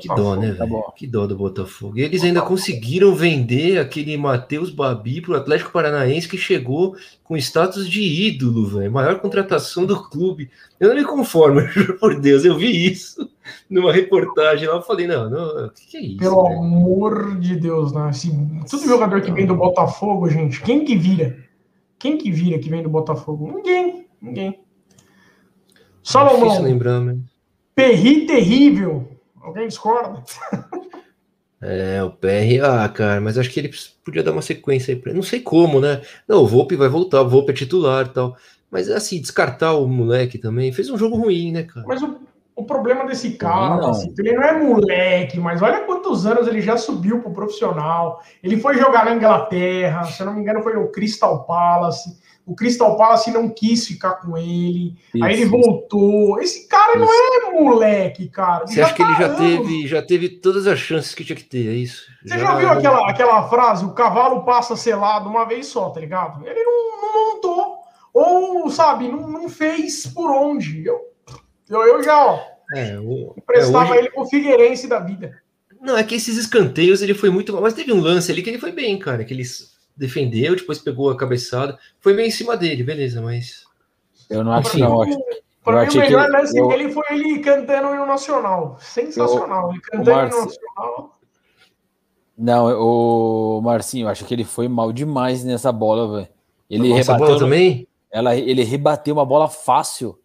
Que 0.00 0.08
dó, 0.08 0.36
né, 0.36 0.54
tá 0.54 0.64
velho? 0.64 0.92
Que 0.96 1.06
dó 1.06 1.26
do 1.26 1.36
Botafogo. 1.36 1.98
E 1.98 2.02
eles 2.02 2.24
ainda 2.24 2.40
conseguiram 2.40 3.14
vender 3.14 3.78
aquele 3.78 4.16
Matheus 4.16 4.70
Babi 4.70 5.20
pro 5.20 5.36
Atlético 5.36 5.70
Paranaense 5.70 6.28
que 6.28 6.38
chegou 6.38 6.96
com 7.22 7.36
status 7.36 7.88
de 7.88 8.02
ídolo, 8.02 8.66
velho. 8.66 8.90
Maior 8.90 9.20
contratação 9.20 9.84
do 9.84 10.02
clube. 10.08 10.50
Eu 10.80 10.88
não 10.88 10.96
me 10.96 11.04
conformo, 11.04 11.60
por 12.00 12.18
Deus. 12.18 12.44
Eu 12.44 12.56
vi 12.56 12.90
isso 12.90 13.28
numa 13.68 13.92
reportagem 13.92 14.66
lá. 14.66 14.76
Eu 14.76 14.82
falei, 14.82 15.06
não, 15.06 15.28
não, 15.28 15.66
o 15.66 15.70
que, 15.70 15.86
que 15.86 15.96
é 15.96 16.00
isso? 16.00 16.18
Pelo 16.18 16.44
véio? 16.44 16.58
amor 16.58 17.38
de 17.38 17.56
Deus, 17.56 17.92
né? 17.92 18.08
Assim, 18.08 18.60
todo 18.70 18.86
jogador 18.86 19.20
que 19.20 19.30
vem 19.30 19.46
do 19.46 19.54
Botafogo, 19.54 20.28
gente, 20.28 20.60
quem 20.62 20.84
que 20.84 20.96
vira? 20.96 21.36
Quem 21.98 22.16
que 22.16 22.30
vira 22.30 22.58
que 22.58 22.68
vem 22.68 22.82
do 22.82 22.88
Botafogo? 22.88 23.52
Ninguém, 23.56 24.06
ninguém. 24.20 24.58
Salomão. 26.02 26.56
É 26.56 26.60
lembrar, 26.60 27.00
mas... 27.00 27.18
Perri 27.74 28.26
terrível. 28.26 29.11
Alguém 29.42 29.68
discorda? 29.68 30.22
É, 31.64 32.02
o 32.02 32.10
PRA, 32.10 32.88
cara, 32.88 33.20
mas 33.20 33.38
acho 33.38 33.48
que 33.48 33.60
ele 33.60 33.70
podia 34.04 34.22
dar 34.24 34.32
uma 34.32 34.42
sequência 34.42 34.92
aí 34.92 35.00
pra 35.00 35.14
Não 35.14 35.22
sei 35.22 35.38
como, 35.38 35.80
né? 35.80 36.02
Não, 36.26 36.42
o 36.42 36.46
Volpe 36.46 36.74
vai 36.74 36.88
voltar, 36.88 37.22
o 37.22 37.28
Volpe 37.28 37.52
é 37.52 37.54
titular 37.54 38.06
e 38.06 38.08
tal. 38.08 38.36
Mas 38.68 38.90
assim, 38.90 39.20
descartar 39.20 39.74
o 39.74 39.86
moleque 39.86 40.38
também. 40.38 40.72
Fez 40.72 40.90
um 40.90 40.98
jogo 40.98 41.14
ruim, 41.14 41.52
né, 41.52 41.62
cara? 41.62 41.86
Mas 41.86 42.02
o, 42.02 42.18
o 42.56 42.64
problema 42.64 43.06
desse 43.06 43.34
cara, 43.34 43.76
não. 43.76 43.90
Assim, 43.90 44.12
ele 44.18 44.32
não 44.32 44.42
é 44.42 44.58
moleque, 44.58 45.38
mas 45.38 45.62
olha 45.62 45.84
quantos 45.84 46.26
anos 46.26 46.48
ele 46.48 46.60
já 46.60 46.76
subiu 46.76 47.20
pro 47.20 47.32
profissional. 47.32 48.20
Ele 48.42 48.56
foi 48.58 48.76
jogar 48.76 49.04
na 49.04 49.14
Inglaterra, 49.14 50.02
se 50.02 50.20
eu 50.20 50.26
não 50.26 50.34
me 50.34 50.40
engano, 50.40 50.64
foi 50.64 50.74
no 50.74 50.90
Crystal 50.90 51.44
Palace 51.44 52.18
o 52.44 52.54
Crystal 52.56 52.96
Palace 52.96 53.30
não 53.30 53.48
quis 53.48 53.86
ficar 53.86 54.14
com 54.14 54.36
ele, 54.36 54.96
isso, 55.14 55.24
aí 55.24 55.34
ele 55.34 55.46
voltou. 55.46 56.40
Esse 56.40 56.66
cara 56.66 56.96
isso. 56.96 57.00
não 57.00 57.12
é 57.12 57.62
moleque, 57.62 58.28
cara. 58.28 58.66
Você 58.66 58.80
acha 58.80 58.94
que 58.94 59.02
ele 59.02 59.14
já 59.14 59.34
teve, 59.34 59.86
já 59.86 60.02
teve 60.02 60.28
todas 60.28 60.66
as 60.66 60.78
chances 60.78 61.14
que 61.14 61.24
tinha 61.24 61.36
que 61.36 61.44
ter, 61.44 61.68
é 61.68 61.74
isso? 61.74 62.06
Você 62.24 62.38
já, 62.38 62.44
já 62.44 62.54
viu 62.56 62.68
aquela, 62.68 63.10
aquela 63.10 63.48
frase, 63.48 63.84
o 63.84 63.94
cavalo 63.94 64.44
passa 64.44 64.76
selado 64.76 65.28
uma 65.28 65.44
vez 65.44 65.66
só, 65.66 65.90
tá 65.90 66.00
ligado? 66.00 66.46
Ele 66.46 66.62
não, 66.64 67.00
não 67.00 67.34
montou, 67.34 67.78
ou, 68.12 68.70
sabe, 68.70 69.08
não, 69.08 69.28
não 69.28 69.48
fez 69.48 70.06
por 70.06 70.30
onde. 70.30 70.84
Eu, 70.84 71.00
eu, 71.70 71.80
eu 71.86 72.02
já, 72.02 72.24
ó, 72.24 72.40
é, 72.74 72.98
o, 72.98 73.34
emprestava 73.36 73.88
é, 73.88 73.90
hoje... 73.90 73.98
ele 73.98 74.10
pro 74.10 74.26
Figueirense 74.26 74.88
da 74.88 74.98
vida. 74.98 75.40
Não, 75.80 75.96
é 75.96 76.04
que 76.04 76.14
esses 76.14 76.36
escanteios 76.36 77.02
ele 77.02 77.14
foi 77.14 77.30
muito 77.30 77.52
mal, 77.52 77.62
mas 77.62 77.74
teve 77.74 77.92
um 77.92 78.00
lance 78.00 78.30
ali 78.30 78.42
que 78.42 78.50
ele 78.50 78.58
foi 78.58 78.72
bem, 78.72 78.98
cara, 78.98 79.24
que 79.24 79.34
eles 79.34 79.71
defendeu, 79.96 80.56
depois 80.56 80.78
pegou 80.78 81.10
a 81.10 81.16
cabeçada. 81.16 81.78
Foi 82.00 82.14
bem 82.14 82.28
em 82.28 82.30
cima 82.30 82.56
dele, 82.56 82.82
beleza, 82.82 83.20
mas. 83.20 83.64
Eu 84.28 84.42
não 84.44 84.52
acho, 84.52 84.78
não. 84.78 85.02
Acho. 85.02 85.18
Para 85.62 85.86
mim, 85.86 85.96
o 85.96 86.00
melhor 86.00 86.30
lance 86.30 86.58
eu... 86.58 86.68
dele 86.68 86.92
foi 86.92 87.04
ele 87.10 87.38
cantando 87.38 87.88
o 87.88 87.94
hino 87.94 88.06
nacional. 88.06 88.76
Sensacional. 88.80 89.66
Eu... 89.66 89.72
Ele 89.72 89.80
cantando 89.80 90.10
o 90.10 90.38
hino 90.38 90.46
nacional. 90.46 91.18
Não, 92.36 92.66
o 92.80 93.60
Marcinho, 93.60 94.06
eu 94.06 94.08
acho 94.08 94.24
que 94.24 94.34
ele 94.34 94.44
foi 94.44 94.66
mal 94.66 94.92
demais 94.92 95.44
nessa 95.44 95.70
bola, 95.70 96.16
velho. 96.16 96.28
Ele 96.68 96.88
Nossa, 96.88 97.12
rebateu. 97.12 97.38
também? 97.38 97.86
Ela, 98.10 98.34
ele 98.34 98.64
rebateu 98.64 99.14
uma 99.14 99.24
bola 99.24 99.48
fácil. 99.48 100.18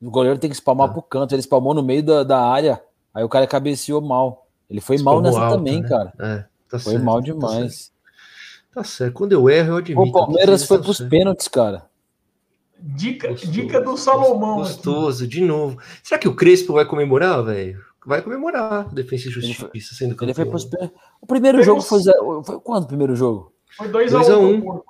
O 0.00 0.10
goleiro 0.10 0.38
tem 0.38 0.50
que 0.50 0.54
espalmar 0.54 0.90
ah. 0.90 0.92
pro 0.92 1.02
canto. 1.02 1.34
Ele 1.34 1.40
espalmou 1.40 1.74
no 1.74 1.82
meio 1.82 2.02
da, 2.02 2.22
da 2.22 2.40
área. 2.40 2.80
Aí 3.12 3.24
o 3.24 3.28
cara 3.28 3.46
cabeceou 3.46 4.00
mal. 4.00 4.46
Ele 4.70 4.80
foi 4.80 4.96
Espalmou 4.96 5.22
mal 5.22 5.30
nessa 5.32 5.44
alto, 5.44 5.56
também, 5.56 5.80
né? 5.80 5.88
cara. 5.88 6.12
É, 6.20 6.44
tá 6.68 6.78
foi 6.78 6.92
certo, 6.92 7.04
mal 7.04 7.16
tá 7.16 7.22
demais. 7.22 7.88
Tá 7.88 7.94
Tá 8.78 8.84
certo. 8.84 9.14
Quando 9.14 9.32
eu 9.32 9.50
erro, 9.50 9.70
eu 9.70 9.76
admito. 9.78 10.08
O 10.08 10.12
Palmeiras 10.12 10.64
foi 10.64 10.80
pros 10.80 10.98
certo. 10.98 11.10
pênaltis, 11.10 11.48
cara. 11.48 11.90
Dica, 12.78 13.30
gostoso, 13.30 13.50
dica 13.50 13.80
do 13.80 13.96
Salomão. 13.96 14.58
Gostoso, 14.58 15.24
aqui. 15.24 15.32
de 15.32 15.40
novo. 15.40 15.80
Será 16.00 16.16
que 16.16 16.28
o 16.28 16.36
Crespo 16.36 16.74
vai 16.74 16.84
comemorar, 16.84 17.42
velho? 17.42 17.84
Vai 18.06 18.22
comemorar 18.22 18.88
Defesa 18.94 19.26
e 19.26 19.32
Justiça 19.32 19.68
ele 19.74 19.82
sendo 19.82 20.14
campeão. 20.14 20.28
Ele 20.28 20.34
foi 20.34 20.46
pros... 20.46 20.70
O 21.20 21.26
primeiro 21.26 21.60
jogo 21.64 21.80
foi, 21.80 22.00
foi 22.44 22.60
quando 22.60 22.84
o 22.84 22.86
primeiro 22.86 23.16
jogo? 23.16 23.52
Foi 23.76 23.88
2x1 23.88 24.62
um, 24.62 24.80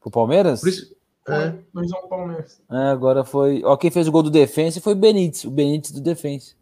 pro 0.00 0.10
Palmeiras? 0.10 0.60
Por 0.60 0.68
isso... 0.68 0.92
É. 1.28 1.50
2x1 1.72 2.04
um 2.04 2.08
Palmeiras. 2.08 2.60
É, 2.68 2.88
agora 2.88 3.22
foi. 3.24 3.62
Ó, 3.64 3.76
quem 3.76 3.92
fez 3.92 4.08
o 4.08 4.12
gol 4.12 4.24
do 4.24 4.30
Defensa 4.30 4.80
foi 4.80 4.94
o 4.94 4.96
Benítez, 4.96 5.44
o 5.44 5.50
Benítez 5.52 5.92
do 5.92 6.00
Defensa. 6.00 6.56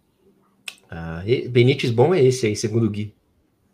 Ah, 0.90 1.22
Benítez 1.48 1.90
bom 1.90 2.14
é 2.14 2.22
esse 2.22 2.46
aí, 2.46 2.54
segundo 2.54 2.84
o 2.84 2.90
Gui. 2.90 3.14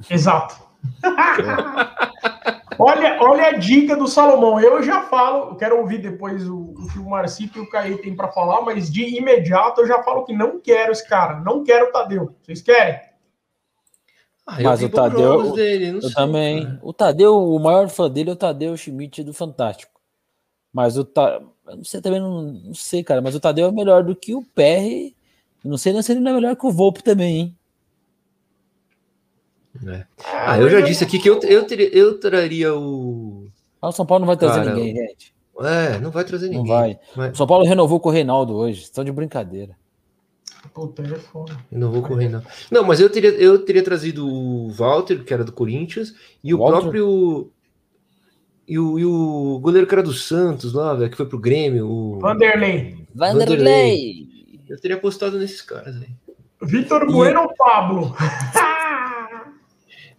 Exato. 0.08 0.64
Olha, 2.78 3.18
olha 3.20 3.46
a 3.46 3.52
dica 3.52 3.96
do 3.96 4.06
Salomão. 4.06 4.60
Eu 4.60 4.82
já 4.82 5.02
falo, 5.02 5.50
eu 5.50 5.56
quero 5.56 5.78
ouvir 5.78 5.98
depois 5.98 6.48
o, 6.48 6.56
o 6.56 6.88
que 6.92 6.98
o 6.98 7.08
Marcito 7.08 7.58
e 7.58 7.62
o 7.62 7.68
Caí 7.68 7.96
tem 7.98 8.14
para 8.14 8.32
falar, 8.32 8.62
mas 8.62 8.90
de 8.92 9.16
imediato 9.16 9.80
eu 9.80 9.86
já 9.86 10.02
falo 10.02 10.24
que 10.24 10.32
não 10.32 10.60
quero 10.60 10.92
esse 10.92 11.06
cara, 11.08 11.40
não 11.40 11.64
quero 11.64 11.86
o 11.86 11.92
Tadeu. 11.92 12.34
Vocês 12.42 12.62
querem? 12.62 13.00
Ah, 14.46 14.58
mas 14.62 14.82
o 14.82 14.88
Tadeu, 14.88 15.52
dele, 15.52 15.96
eu 15.96 16.02
sei, 16.02 16.14
também. 16.14 16.64
Cara. 16.64 16.78
O 16.82 16.92
Tadeu, 16.92 17.36
o 17.36 17.58
maior 17.58 17.88
fã 17.88 18.08
dele 18.08 18.30
é 18.30 18.32
o 18.32 18.36
Tadeu 18.36 18.76
Schmidt 18.76 19.24
do 19.24 19.34
Fantástico. 19.34 20.00
Mas 20.72 20.96
o 20.96 21.04
Tadeu, 21.04 21.48
não 21.66 21.84
sei 21.84 22.00
também, 22.00 22.20
não, 22.20 22.42
não, 22.42 22.74
sei, 22.74 23.02
cara, 23.02 23.20
mas 23.20 23.34
o 23.34 23.40
Tadeu 23.40 23.66
é 23.66 23.72
melhor 23.72 24.04
do 24.04 24.14
que 24.14 24.34
o 24.34 24.42
PR. 24.42 25.14
Não 25.64 25.76
sei 25.76 26.00
se 26.00 26.12
ele 26.12 26.20
não 26.20 26.30
é 26.30 26.34
melhor 26.34 26.54
que 26.54 26.64
o 26.64 26.70
Volpe 26.70 27.02
também, 27.02 27.36
hein? 27.36 27.55
É. 29.86 30.04
Ah, 30.32 30.58
eu 30.58 30.68
já 30.68 30.80
disse 30.80 31.04
aqui 31.04 31.18
que 31.18 31.28
eu, 31.28 31.40
eu, 31.42 31.66
eu 31.92 32.18
traria 32.18 32.74
o. 32.74 33.46
Ah, 33.80 33.88
o 33.88 33.92
São 33.92 34.06
Paulo 34.06 34.20
não 34.20 34.26
vai 34.26 34.36
trazer 34.36 34.64
Cara, 34.64 34.74
ninguém, 34.74 34.94
gente. 34.94 35.34
É, 35.60 35.98
não 35.98 36.10
vai 36.10 36.24
trazer 36.24 36.48
ninguém. 36.48 36.64
Não 36.64 36.68
vai. 36.68 36.98
Mas... 37.14 37.32
O 37.32 37.36
São 37.36 37.46
Paulo 37.46 37.64
renovou 37.64 37.98
com 37.98 38.08
o 38.08 38.12
Reinaldo 38.12 38.54
hoje. 38.54 38.82
Estão 38.82 39.04
de 39.04 39.12
brincadeira. 39.12 39.76
Puta, 40.74 41.02
é 41.02 41.18
foda. 41.18 41.56
Renovou 41.70 42.02
com 42.02 42.14
o 42.14 42.16
Reinaldo. 42.16 42.46
Não, 42.70 42.84
mas 42.84 43.00
eu 43.00 43.08
teria, 43.08 43.30
eu 43.30 43.64
teria 43.64 43.82
trazido 43.82 44.26
o 44.28 44.68
Walter, 44.70 45.24
que 45.24 45.32
era 45.32 45.44
do 45.44 45.52
Corinthians, 45.52 46.14
e 46.42 46.52
o 46.52 46.58
Walter? 46.58 46.80
próprio. 46.80 47.50
E 48.68 48.78
o, 48.78 48.98
e 48.98 49.04
o 49.06 49.60
goleiro 49.60 49.86
que 49.86 49.94
era 49.94 50.02
do 50.02 50.12
Santos 50.12 50.72
lá, 50.72 50.92
velho, 50.92 51.10
que 51.10 51.16
foi 51.16 51.26
pro 51.26 51.38
Grêmio. 51.38 51.88
O... 51.88 52.18
Vanderlei. 52.18 53.06
Vanderlei. 53.14 53.56
Vanderlei. 53.56 54.28
Eu 54.68 54.80
teria 54.80 54.96
apostado 54.96 55.38
nesses 55.38 55.62
caras 55.62 55.96
aí. 55.96 56.08
Vitor 56.62 57.06
Bueno 57.10 57.42
ou 57.42 57.54
Pablo? 57.54 58.16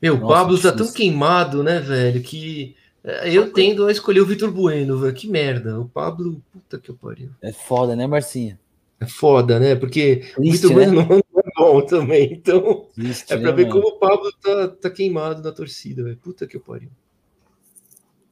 Meu, 0.02 0.16
o 0.16 0.28
Pablo 0.28 0.60
tá 0.60 0.72
tão 0.72 0.92
queimado, 0.92 1.64
né, 1.64 1.80
velho, 1.80 2.22
que 2.22 2.76
é, 3.08 3.32
eu 3.32 3.54
tendo 3.54 3.86
a 3.86 3.92
escolher 3.92 4.20
o 4.20 4.26
Vitor 4.26 4.52
Bueno, 4.52 4.98
velho. 4.98 5.14
Que 5.14 5.30
merda. 5.30 5.80
O 5.80 5.88
Pablo, 5.88 6.42
puta 6.52 6.78
que 6.78 6.92
pariu. 6.92 7.30
É 7.42 7.54
foda, 7.54 7.96
né, 7.96 8.06
Marcinha? 8.06 8.60
É 9.00 9.06
foda, 9.06 9.58
né? 9.60 9.76
Porque 9.76 10.18
Triste, 10.36 10.66
o 10.66 10.70
Vitor 10.70 10.74
Bueno 10.74 11.02
né? 11.02 11.08
não 11.34 11.40
é 11.40 11.50
bom 11.56 11.82
também. 11.86 12.34
Então, 12.34 12.86
Triste, 12.94 13.32
é 13.32 13.38
pra 13.38 13.52
né, 13.52 13.56
ver 13.56 13.68
mano? 13.68 13.82
como 13.82 13.96
o 13.96 14.00
Pablo 14.00 14.30
tá, 14.44 14.68
tá 14.68 14.90
queimado 14.90 15.42
na 15.42 15.54
torcida, 15.54 16.04
velho. 16.04 16.18
Puta 16.18 16.46
que 16.46 16.60
pariu. 16.60 16.90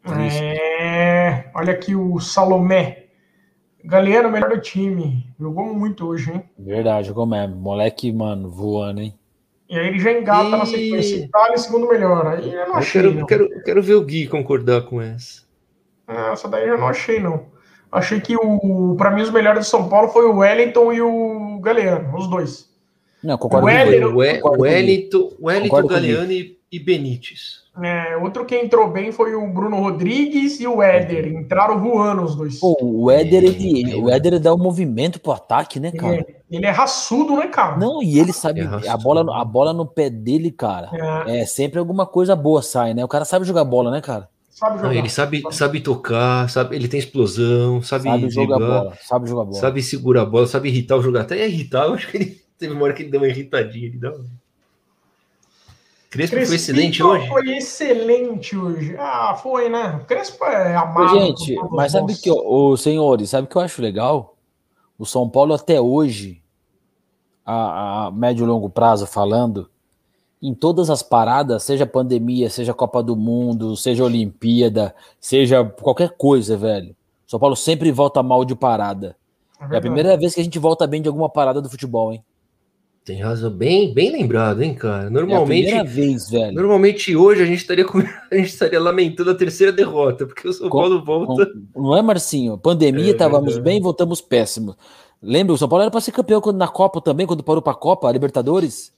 É, 0.03 1.49
olha 1.55 1.72
aqui 1.72 1.95
o 1.95 2.20
Salomé. 2.20 3.05
Galeano, 3.84 4.30
melhor 4.30 4.49
do 4.49 4.61
time. 4.61 5.26
Jogou 5.39 5.74
muito 5.74 6.05
hoje, 6.05 6.32
hein? 6.32 6.43
Verdade, 6.59 7.07
jogou 7.07 7.26
mesmo. 7.26 7.55
Moleque, 7.55 8.11
mano, 8.11 8.49
voando, 8.49 9.01
hein? 9.01 9.18
E 9.70 9.78
aí 9.78 9.88
ele 9.88 9.99
já 9.99 10.11
engata 10.11 10.47
e... 10.47 10.51
na 10.51 10.66
sequência. 10.66 11.16
Itália, 11.18 11.57
segundo 11.57 11.88
melhor. 11.88 12.28
Aí 12.28 12.53
eu 12.53 12.68
não 12.68 12.76
achei. 12.76 13.01
Eu 13.01 13.03
quero, 13.03 13.20
não. 13.20 13.26
Quero, 13.26 13.63
quero 13.63 13.84
ver 13.84 13.95
o 13.95 14.01
Gui 14.01 14.28
concordar 14.28 14.84
com 14.84 15.01
essa. 15.01 15.43
Ah, 16.07 16.32
essa 16.34 16.47
daí 16.47 16.68
eu 16.68 16.78
não 16.78 16.88
achei, 16.88 17.20
não. 17.20 17.47
Achei 17.91 18.20
que 18.20 18.36
o. 18.36 18.95
Para 18.97 19.11
mim, 19.11 19.22
os 19.22 19.32
melhores 19.32 19.66
do 19.66 19.70
São 19.70 19.89
Paulo 19.89 20.09
foi 20.09 20.26
o 20.26 20.38
Wellington 20.38 20.93
e 20.93 21.01
o 21.01 21.59
Galeano, 21.61 22.16
os 22.16 22.30
dois. 22.30 22.70
Não, 23.24 23.38
concordo 23.38 23.66
o, 23.66 23.70
Wellington, 23.70 24.49
o, 24.49 24.61
Wellington, 24.61 25.34
Wellington 25.41 25.88
Galeano 25.88 26.32
e, 26.32 26.59
e 26.72 26.80
Benítez. 26.80 27.64
É, 27.82 28.15
outro 28.17 28.45
que 28.45 28.55
entrou 28.55 28.89
bem 28.89 29.11
foi 29.11 29.36
o 29.36 29.47
Bruno 29.47 29.80
Rodrigues 29.80 30.59
e 30.59 30.67
o 30.67 30.82
Éder. 30.82 31.28
Entraram 31.28 31.80
voando 31.80 32.23
os 32.23 32.36
dois. 32.36 32.59
Pô, 32.59 32.78
o 32.82 33.11
Éder, 33.11 33.43
ele, 33.43 33.95
o 33.95 34.09
Éder 34.09 34.39
dá 34.39 34.53
um 34.53 34.57
movimento 34.57 35.19
pro 35.19 35.34
ataque, 35.34 35.80
né, 35.80 35.91
cara? 35.91 36.15
é, 36.15 36.26
ele 36.49 36.65
é 36.65 36.71
raçudo, 36.71 37.36
né, 37.38 37.47
cara? 37.47 37.78
Não, 37.78 38.01
e 38.01 38.17
ele 38.17 38.32
sabe, 38.32 38.61
É 38.61 38.89
a 38.89 38.97
bola, 38.97 39.26
a 39.41 39.43
bola 39.43 39.73
no 39.73 39.86
pé 39.86 40.09
dele, 40.09 40.51
cara. 40.51 40.89
É, 41.28 41.41
É 41.41 41.45
sempre 41.45 41.80
alguma 41.80 42.05
coisa 42.05 42.36
boa 42.36 42.61
sai, 42.61 42.93
né? 42.93 43.03
O 43.03 43.09
cara 43.09 43.26
sabe 43.26 43.45
jogar 43.45 43.63
bola, 43.65 43.91
né, 43.91 43.99
cara? 44.01 44.30
sabe 44.55 44.76
Não, 44.78 44.84
jogar. 44.84 44.95
ele 44.95 45.09
sabe, 45.09 45.43
sabe 45.51 45.82
tocar, 45.82 46.49
sabe, 46.49 46.78
ele 46.78 46.88
tem 46.88 46.97
explosão, 46.97 47.82
sabe, 47.82 48.05
Sabe 48.05 48.30
jogar 48.30 48.55
driblar, 48.57 48.84
bola, 48.84 48.97
sabe 49.01 49.30
jogar 49.30 49.43
bola. 49.43 49.59
sabe 49.59 49.84
segurar 49.84 50.21
a 50.21 50.26
bola, 50.26 50.47
sabe 50.47 50.69
irritar 50.69 50.95
o 50.95 51.01
jogador. 51.01 51.26
Até 51.26 51.45
irritar, 51.45 51.88
eu 51.88 51.93
acho 51.95 52.09
que 52.09 52.17
ele 52.17 52.41
teve 52.57 52.73
uma 52.73 52.84
hora 52.86 52.93
que 52.93 53.03
ele 53.03 53.11
deu 53.11 53.19
uma 53.19 53.28
irritadinha. 53.28 53.88
Ele 53.88 53.97
dá 53.97 54.11
uma... 54.11 54.26
Crespo 56.16 56.45
foi 56.45 56.45
Crespito 56.47 56.55
excelente 56.55 57.03
hoje. 57.03 57.28
Foi 57.28 57.57
excelente 57.57 58.57
hoje. 58.57 58.95
Ah, 58.97 59.36
foi, 59.41 59.70
né? 59.70 59.99
O 60.01 60.05
Crespo 60.05 60.43
é 60.45 60.76
Ô, 60.76 60.80
amado. 60.80 61.20
gente, 61.20 61.55
mas 61.72 61.91
sabe 61.91 62.13
nós. 62.13 62.22
que, 62.22 62.32
os 62.32 62.82
senhores, 62.82 63.30
sabe 63.30 63.45
o 63.45 63.49
que 63.49 63.55
eu 63.55 63.61
acho 63.61 63.82
legal? 63.82 64.36
O 64.97 65.05
São 65.05 65.30
Paulo 65.30 65.53
até 65.53 65.80
hoje, 65.82 66.41
a, 67.45 68.07
a 68.07 68.11
médio 68.11 68.43
e 68.45 68.47
longo 68.47 68.70
prazo 68.70 69.05
falando, 69.05 69.70
em 70.41 70.53
todas 70.53 70.89
as 70.89 71.01
paradas, 71.03 71.63
seja 71.63 71.86
pandemia, 71.86 72.49
seja 72.49 72.74
Copa 72.74 73.01
do 73.01 73.16
Mundo, 73.16 73.76
seja 73.76 74.03
Olimpíada, 74.03 74.95
seja 75.20 75.63
qualquer 75.66 76.11
coisa, 76.11 76.55
velho. 76.55 76.95
São 77.28 77.39
Paulo 77.39 77.55
sempre 77.55 77.91
volta 77.91 78.22
mal 78.22 78.45
de 78.45 78.55
parada. 78.55 79.16
É 79.59 79.74
É 79.74 79.78
a 79.78 79.82
primeira 79.82 80.16
vez 80.18 80.36
que 80.36 80.41
a 80.41 80.43
gente 80.43 80.59
volta 80.59 80.86
bem 80.86 81.01
de 81.01 81.07
alguma 81.07 81.30
parada 81.30 81.61
do 81.61 81.70
futebol, 81.70 82.13
hein? 82.13 82.24
Tem 83.06 83.22
razão, 83.22 83.51
bem, 83.51 83.93
bem 83.93 84.12
lembrado, 84.12 84.64
hein, 84.64 84.74
cara. 84.74 85.03
É 85.03 85.08
a 85.08 85.10
Normalmente, 85.12 85.66
primeira 85.66 85.84
vez, 85.88 86.28
velho. 86.28 86.53
normalmente 86.56 87.16
hoje 87.16 87.43
a 87.43 87.45
gente 87.45 87.60
estaria 87.60 87.86
com- 87.86 87.99
a 88.32 88.36
gente 88.36 88.47
estaria 88.47 88.80
lamentando 88.80 89.30
a 89.30 89.36
terceira 89.36 89.72
derrota, 89.72 90.26
porque 90.26 90.47
o 90.47 90.51
São 90.53 90.68
Com- 90.70 90.80
Paulo 90.80 91.03
volta. 91.06 91.51
Não 91.76 91.95
é, 91.95 92.01
Marcinho? 92.01 92.58
Pandemia, 92.58 93.06
É 93.06 93.12
estávamos 93.12 93.53
verdade. 93.53 93.64
bem, 93.64 93.80
voltamos 93.80 94.22
péssimos. 94.22 94.76
Lembra, 95.22 95.53
o 95.53 95.58
São 95.58 95.70
Paulo 95.70 95.84
era 95.84 95.91
para 95.91 96.01
ser 96.01 96.12
campeão 96.14 96.41
quando, 96.41 96.58
na 96.58 96.68
Copa 96.68 96.99
também, 96.99 97.28
quando 97.28 97.43
parou 97.43 97.62
para 97.62 97.74
a 97.74 97.76
Copa, 97.76 98.08
a 98.10 98.12
Libertadores. 98.12 98.91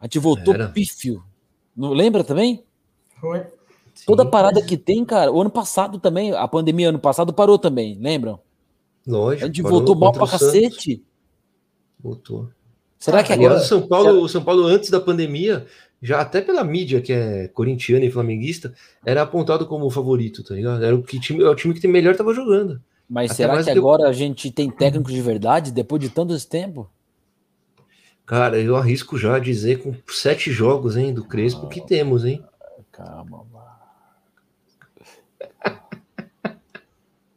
A 0.00 0.06
gente 0.06 0.18
voltou 0.18 0.52
Era. 0.54 0.68
pífio. 0.68 1.22
Não 1.76 1.92
lembra 1.92 2.24
também? 2.24 2.64
Foi. 3.20 3.40
Toda 4.04 4.24
Sim, 4.24 4.30
parada 4.30 4.60
que 4.62 4.76
tem, 4.76 5.04
cara. 5.04 5.30
O 5.30 5.40
ano 5.40 5.48
passado 5.50 6.00
também, 6.00 6.32
a 6.32 6.46
pandemia 6.48 6.88
ano 6.88 6.98
passado 6.98 7.32
parou 7.32 7.56
também, 7.56 7.96
lembram? 8.00 8.40
Lógico. 9.06 9.44
A 9.44 9.46
gente 9.46 9.62
voltou 9.62 9.94
mal 9.94 10.12
Santos. 10.12 10.30
cacete. 10.32 11.04
Voltou. 12.02 12.48
Será 13.04 13.22
que 13.22 13.34
Aliás, 13.34 13.52
agora. 13.52 13.62
o 13.62 13.68
São 13.68 13.86
Paulo, 13.86 14.22
o 14.22 14.28
São 14.30 14.42
Paulo 14.42 14.64
antes 14.64 14.88
da 14.88 14.98
pandemia, 14.98 15.66
já 16.00 16.22
até 16.22 16.40
pela 16.40 16.64
mídia 16.64 17.02
que 17.02 17.12
é 17.12 17.48
corintiana 17.48 18.02
e 18.02 18.10
flamenguista, 18.10 18.72
era 19.04 19.20
apontado 19.20 19.66
como 19.66 19.84
o 19.84 19.90
favorito, 19.90 20.42
tá 20.42 20.54
ligado? 20.54 20.82
Era 20.82 20.96
o 20.96 21.02
que 21.02 21.20
time, 21.20 21.42
é 21.44 21.46
o 21.50 21.54
time 21.54 21.74
que 21.74 21.82
tem 21.82 21.90
melhor 21.90 22.16
tava 22.16 22.32
jogando. 22.32 22.80
Mas 23.06 23.30
até 23.32 23.42
será 23.42 23.58
que 23.58 23.64
que- 23.64 23.78
agora 23.78 24.08
a 24.08 24.12
gente 24.14 24.50
tem 24.50 24.70
técnicos 24.70 25.12
de 25.12 25.20
verdade 25.20 25.70
depois 25.70 26.00
de 26.00 26.08
tanto 26.08 26.32
esse 26.32 26.48
tempo? 26.48 26.88
Cara, 28.24 28.58
eu 28.58 28.74
arrisco 28.74 29.18
já 29.18 29.38
dizer 29.38 29.82
com 29.82 29.94
sete 30.08 30.50
jogos, 30.50 30.96
hein, 30.96 31.12
do 31.12 31.26
Crespo 31.26 31.68
que 31.68 31.82
temos, 31.86 32.24
hein? 32.24 32.42
Calma, 32.90 33.44
mano. 33.52 33.64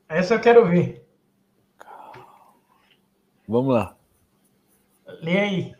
Essa 0.07 0.35
eu 0.35 0.39
quero 0.39 0.65
ver. 0.65 1.05
Vamos 3.45 3.73
lá. 3.73 3.96
Lê 5.21 5.37
aí. 5.37 5.71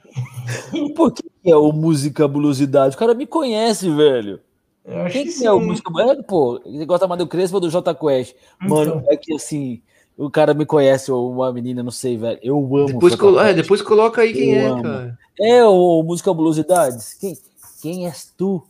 Por 0.95 1.11
que 1.13 1.23
é 1.45 1.55
o 1.55 1.71
Música 1.71 2.27
Blusidade? 2.27 2.95
O 2.95 2.99
cara 2.99 3.13
me 3.13 3.25
conhece, 3.27 3.89
velho. 3.89 4.39
Eu 4.85 5.01
acho 5.01 5.13
Quem 5.13 5.25
que 5.25 5.31
que 5.33 5.37
sim. 5.39 5.45
é 5.45 5.51
o 5.51 5.59
música? 5.59 5.91
É, 6.01 6.23
pô, 6.23 6.61
você 6.65 6.85
gosta 6.85 7.07
mais 7.07 7.19
do 7.19 7.27
Crespo 7.27 7.57
ou 7.57 7.61
do 7.61 7.69
Jota 7.69 7.93
Quest? 7.93 8.35
Mano, 8.61 8.95
Então. 8.99 9.03
é 9.11 9.17
que 9.17 9.33
assim, 9.35 9.81
o 10.17 10.29
cara 10.29 10.53
me 10.53 10.65
conhece, 10.65 11.11
ou 11.11 11.29
uma 11.31 11.51
menina, 11.51 11.83
não 11.83 11.91
sei, 11.91 12.15
velho. 12.17 12.39
Eu 12.41 12.57
amo. 12.57 12.87
Depois, 12.87 13.15
colo- 13.15 13.39
é, 13.41 13.53
depois 13.53 13.81
coloca 13.81 14.21
aí 14.21 14.31
quem 14.33 14.53
Eu 14.53 14.61
é, 14.61 14.67
amo. 14.69 14.83
cara. 14.83 15.19
É 15.39 15.65
o 15.65 16.01
Música 16.03 16.33
Blusidades? 16.33 17.13
Quem, 17.15 17.37
quem 17.81 18.05
és 18.05 18.33
tu? 18.37 18.63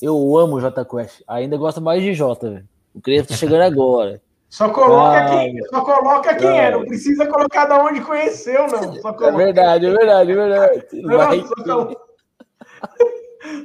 Eu 0.00 0.36
amo 0.36 0.56
o 0.56 0.60
Jota 0.60 0.84
Quest. 0.84 1.22
Ainda 1.26 1.56
gosto 1.56 1.80
mais 1.80 2.02
de 2.02 2.12
Jota, 2.12 2.50
velho. 2.50 2.68
O 2.94 3.00
Crespo 3.00 3.28
tá 3.28 3.34
chegando 3.34 3.62
agora. 3.62 4.20
Só 4.52 4.68
coloca 4.68 5.16
Ah, 5.16 5.28
quem, 5.30 5.58
só 5.70 5.80
coloca 5.80 6.34
quem 6.34 6.60
é, 6.60 6.70
não 6.70 6.84
precisa 6.84 7.24
colocar 7.26 7.64
da 7.64 7.82
onde 7.82 8.02
conheceu, 8.02 8.66
não. 8.66 8.94
É 9.26 9.32
verdade, 9.32 9.86
é 9.86 9.90
verdade, 9.90 10.30
é 10.30 10.34
verdade. 10.34 10.86
Não, 10.92 11.46
só, 11.46 11.54
colo- 11.64 11.96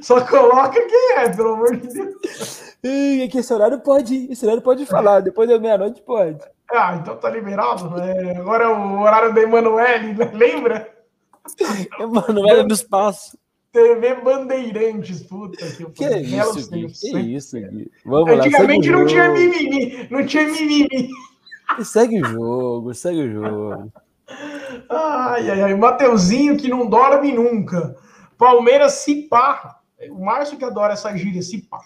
só 0.00 0.20
coloca 0.26 0.80
quem 0.80 1.12
é, 1.18 1.28
pelo 1.28 1.52
amor 1.52 1.76
de 1.76 1.88
Deus. 1.88 2.74
É 2.82 3.28
que 3.28 3.36
esse 3.36 3.52
horário 3.52 3.80
pode, 3.80 4.32
esse 4.32 4.42
horário 4.46 4.62
pode 4.62 4.86
falar. 4.86 5.20
Depois 5.20 5.46
da 5.46 5.58
meia-noite 5.58 6.00
pode. 6.00 6.38
Ah, 6.72 6.96
então 6.98 7.16
tá 7.18 7.28
liberado. 7.28 7.94
É, 8.00 8.38
agora 8.38 8.64
é 8.64 8.68
o 8.68 9.00
horário 9.02 9.34
da 9.34 9.42
Emanuele, 9.42 10.14
né? 10.14 10.24
lembra? 10.32 10.88
Mano, 11.98 12.48
era 12.48 12.62
no 12.62 12.72
espaço. 12.72 13.36
TV 13.72 14.14
Bandeirantes, 14.22 15.22
puta 15.22 15.56
que, 15.66 15.84
Que 15.90 16.04
é 16.04 16.20
isso, 16.20 16.70
Gui? 16.70 16.86
Que 16.92 17.12
né? 17.12 17.20
isso, 17.20 17.56
Gui? 17.60 17.90
Vamos 18.04 18.30
lá. 18.30 18.44
Antigamente 18.44 18.88
o 18.88 18.92
não 18.92 19.06
tinha 19.06 19.30
mimimi, 19.30 20.08
não 20.10 20.24
tinha 20.26 20.46
mimimi. 20.46 21.08
Segue 21.84 22.22
o 22.22 22.24
jogo, 22.24 22.94
segue 22.94 23.20
o 23.20 23.32
jogo. 23.32 23.92
Ai, 24.88 25.50
ai, 25.50 25.62
ai, 25.62 25.74
Mateuzinho 25.74 26.56
que 26.56 26.68
não 26.68 26.88
dorme 26.88 27.32
nunca. 27.32 27.94
Palmeiras 28.38 28.92
se 28.94 29.22
pá. 29.22 29.80
O 30.10 30.24
Márcio 30.24 30.56
que 30.56 30.64
adora 30.64 30.94
essa 30.94 31.14
gíria, 31.16 31.42
se 31.42 31.58
pá. 31.62 31.80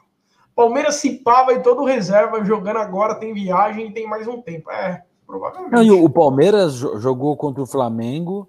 Palmeiras 0.54 0.96
se 0.96 1.10
pá, 1.18 1.42
vai 1.44 1.62
todo 1.62 1.84
reserva 1.84 2.44
jogando 2.44 2.76
agora, 2.76 3.14
tem 3.14 3.32
viagem 3.32 3.88
e 3.88 3.92
tem 3.92 4.06
mais 4.06 4.28
um 4.28 4.40
tempo. 4.40 4.70
É, 4.70 5.02
provavelmente. 5.26 5.72
Não, 5.72 5.82
e 5.82 5.90
o 5.90 6.08
Palmeiras 6.10 6.74
jo- 6.74 6.98
jogou 7.00 7.36
contra 7.36 7.62
o 7.62 7.66
Flamengo, 7.66 8.48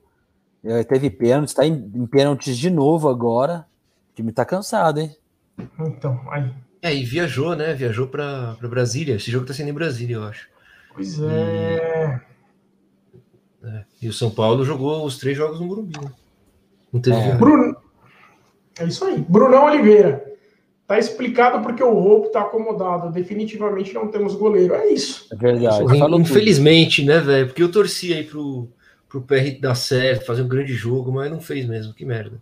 teve 0.87 1.09
pênalti, 1.09 1.49
está 1.49 1.65
em, 1.65 1.91
em 1.93 2.05
pênaltis 2.05 2.57
de 2.57 2.69
novo 2.69 3.09
agora. 3.09 3.65
O 4.11 4.15
time 4.15 4.31
tá 4.31 4.45
cansado, 4.45 4.99
hein? 4.99 5.15
Então, 5.79 6.19
aí. 6.31 6.49
É, 6.81 6.93
e 6.93 7.03
viajou, 7.03 7.55
né? 7.55 7.73
Viajou 7.73 8.07
pra, 8.07 8.55
pra 8.59 8.67
Brasília. 8.67 9.15
Esse 9.15 9.31
jogo 9.31 9.45
tá 9.45 9.53
sendo 9.53 9.69
em 9.69 9.73
Brasília, 9.73 10.15
eu 10.15 10.23
acho. 10.23 10.47
Pois 10.93 11.19
é. 11.21 12.19
E 14.01 14.07
o 14.07 14.13
São 14.13 14.29
Paulo 14.29 14.65
jogou 14.65 15.05
os 15.05 15.17
três 15.17 15.37
jogos 15.37 15.59
no 15.59 15.65
Morumbi. 15.67 15.97
né? 15.99 16.11
Não 16.91 16.99
teve 16.99 17.15
É. 17.17 17.35
Bruno. 17.35 17.75
É 18.79 18.85
isso 18.85 19.05
aí. 19.05 19.17
Brunão 19.27 19.65
Oliveira. 19.65 20.23
Tá 20.85 20.99
explicado 20.99 21.63
porque 21.63 21.81
o 21.81 21.93
roubo 21.93 22.27
tá 22.29 22.41
acomodado. 22.41 23.11
Definitivamente 23.11 23.93
não 23.93 24.09
temos 24.09 24.35
goleiro. 24.35 24.73
É 24.73 24.87
isso. 24.91 25.27
É 25.31 25.35
verdade. 25.35 25.83
In- 25.83 25.99
Falou 25.99 26.19
tudo. 26.19 26.21
Infelizmente, 26.21 27.05
né, 27.05 27.19
velho? 27.19 27.47
Porque 27.47 27.63
eu 27.63 27.71
torci 27.71 28.13
aí 28.13 28.25
pro, 28.25 28.67
pro 29.13 29.21
PR 29.21 29.59
dar 29.61 29.75
certo, 29.75 30.25
fazer 30.25 30.41
um 30.41 30.47
grande 30.47 30.73
jogo, 30.73 31.11
mas 31.11 31.29
não 31.29 31.39
fez 31.39 31.67
mesmo. 31.67 31.93
Que 31.93 32.03
merda. 32.03 32.41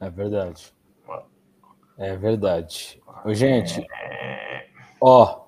É 0.00 0.08
verdade. 0.08 0.72
É 1.98 2.16
verdade. 2.16 3.00
Ô, 3.24 3.34
gente, 3.34 3.86
ó, 5.00 5.42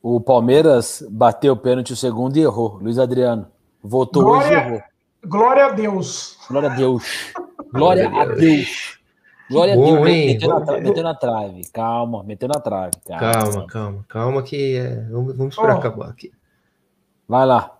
o 0.00 0.20
Palmeiras 0.20 1.04
bateu 1.10 1.52
o 1.54 1.56
pênalti 1.56 1.92
o 1.92 1.96
segundo 1.96 2.36
e 2.36 2.40
errou. 2.42 2.78
Luiz 2.80 2.98
Adriano 2.98 3.48
votou 3.82 4.24
hoje 4.24 4.46
e 4.46 4.50
Glória- 4.50 4.66
errou. 4.66 4.82
Glória 5.26 5.66
a 5.66 5.70
Deus. 5.70 6.38
Glória 6.48 6.70
a 6.70 6.74
Deus. 6.74 7.32
Glória 7.72 8.08
a 8.08 8.24
Deus. 8.26 8.98
Glória 9.50 9.74
a 9.74 9.76
bom, 9.76 9.96
Deus. 9.96 10.08
hein? 10.08 10.26
Meteu 10.28 10.48
na, 10.48 10.60
tra- 10.64 10.80
meteu 10.80 11.02
na 11.02 11.14
trave. 11.14 11.62
Calma, 11.72 12.22
meteu 12.22 12.48
na 12.48 12.60
trave. 12.60 12.92
Calma, 13.06 13.66
calma, 13.66 14.04
calma, 14.08 14.42
que 14.44 14.76
é... 14.76 15.02
vamos, 15.10 15.36
vamos 15.36 15.54
esperar 15.54 15.74
Ó. 15.74 15.78
acabar 15.78 16.08
aqui. 16.08 16.32
Vai 17.28 17.44
lá. 17.44 17.76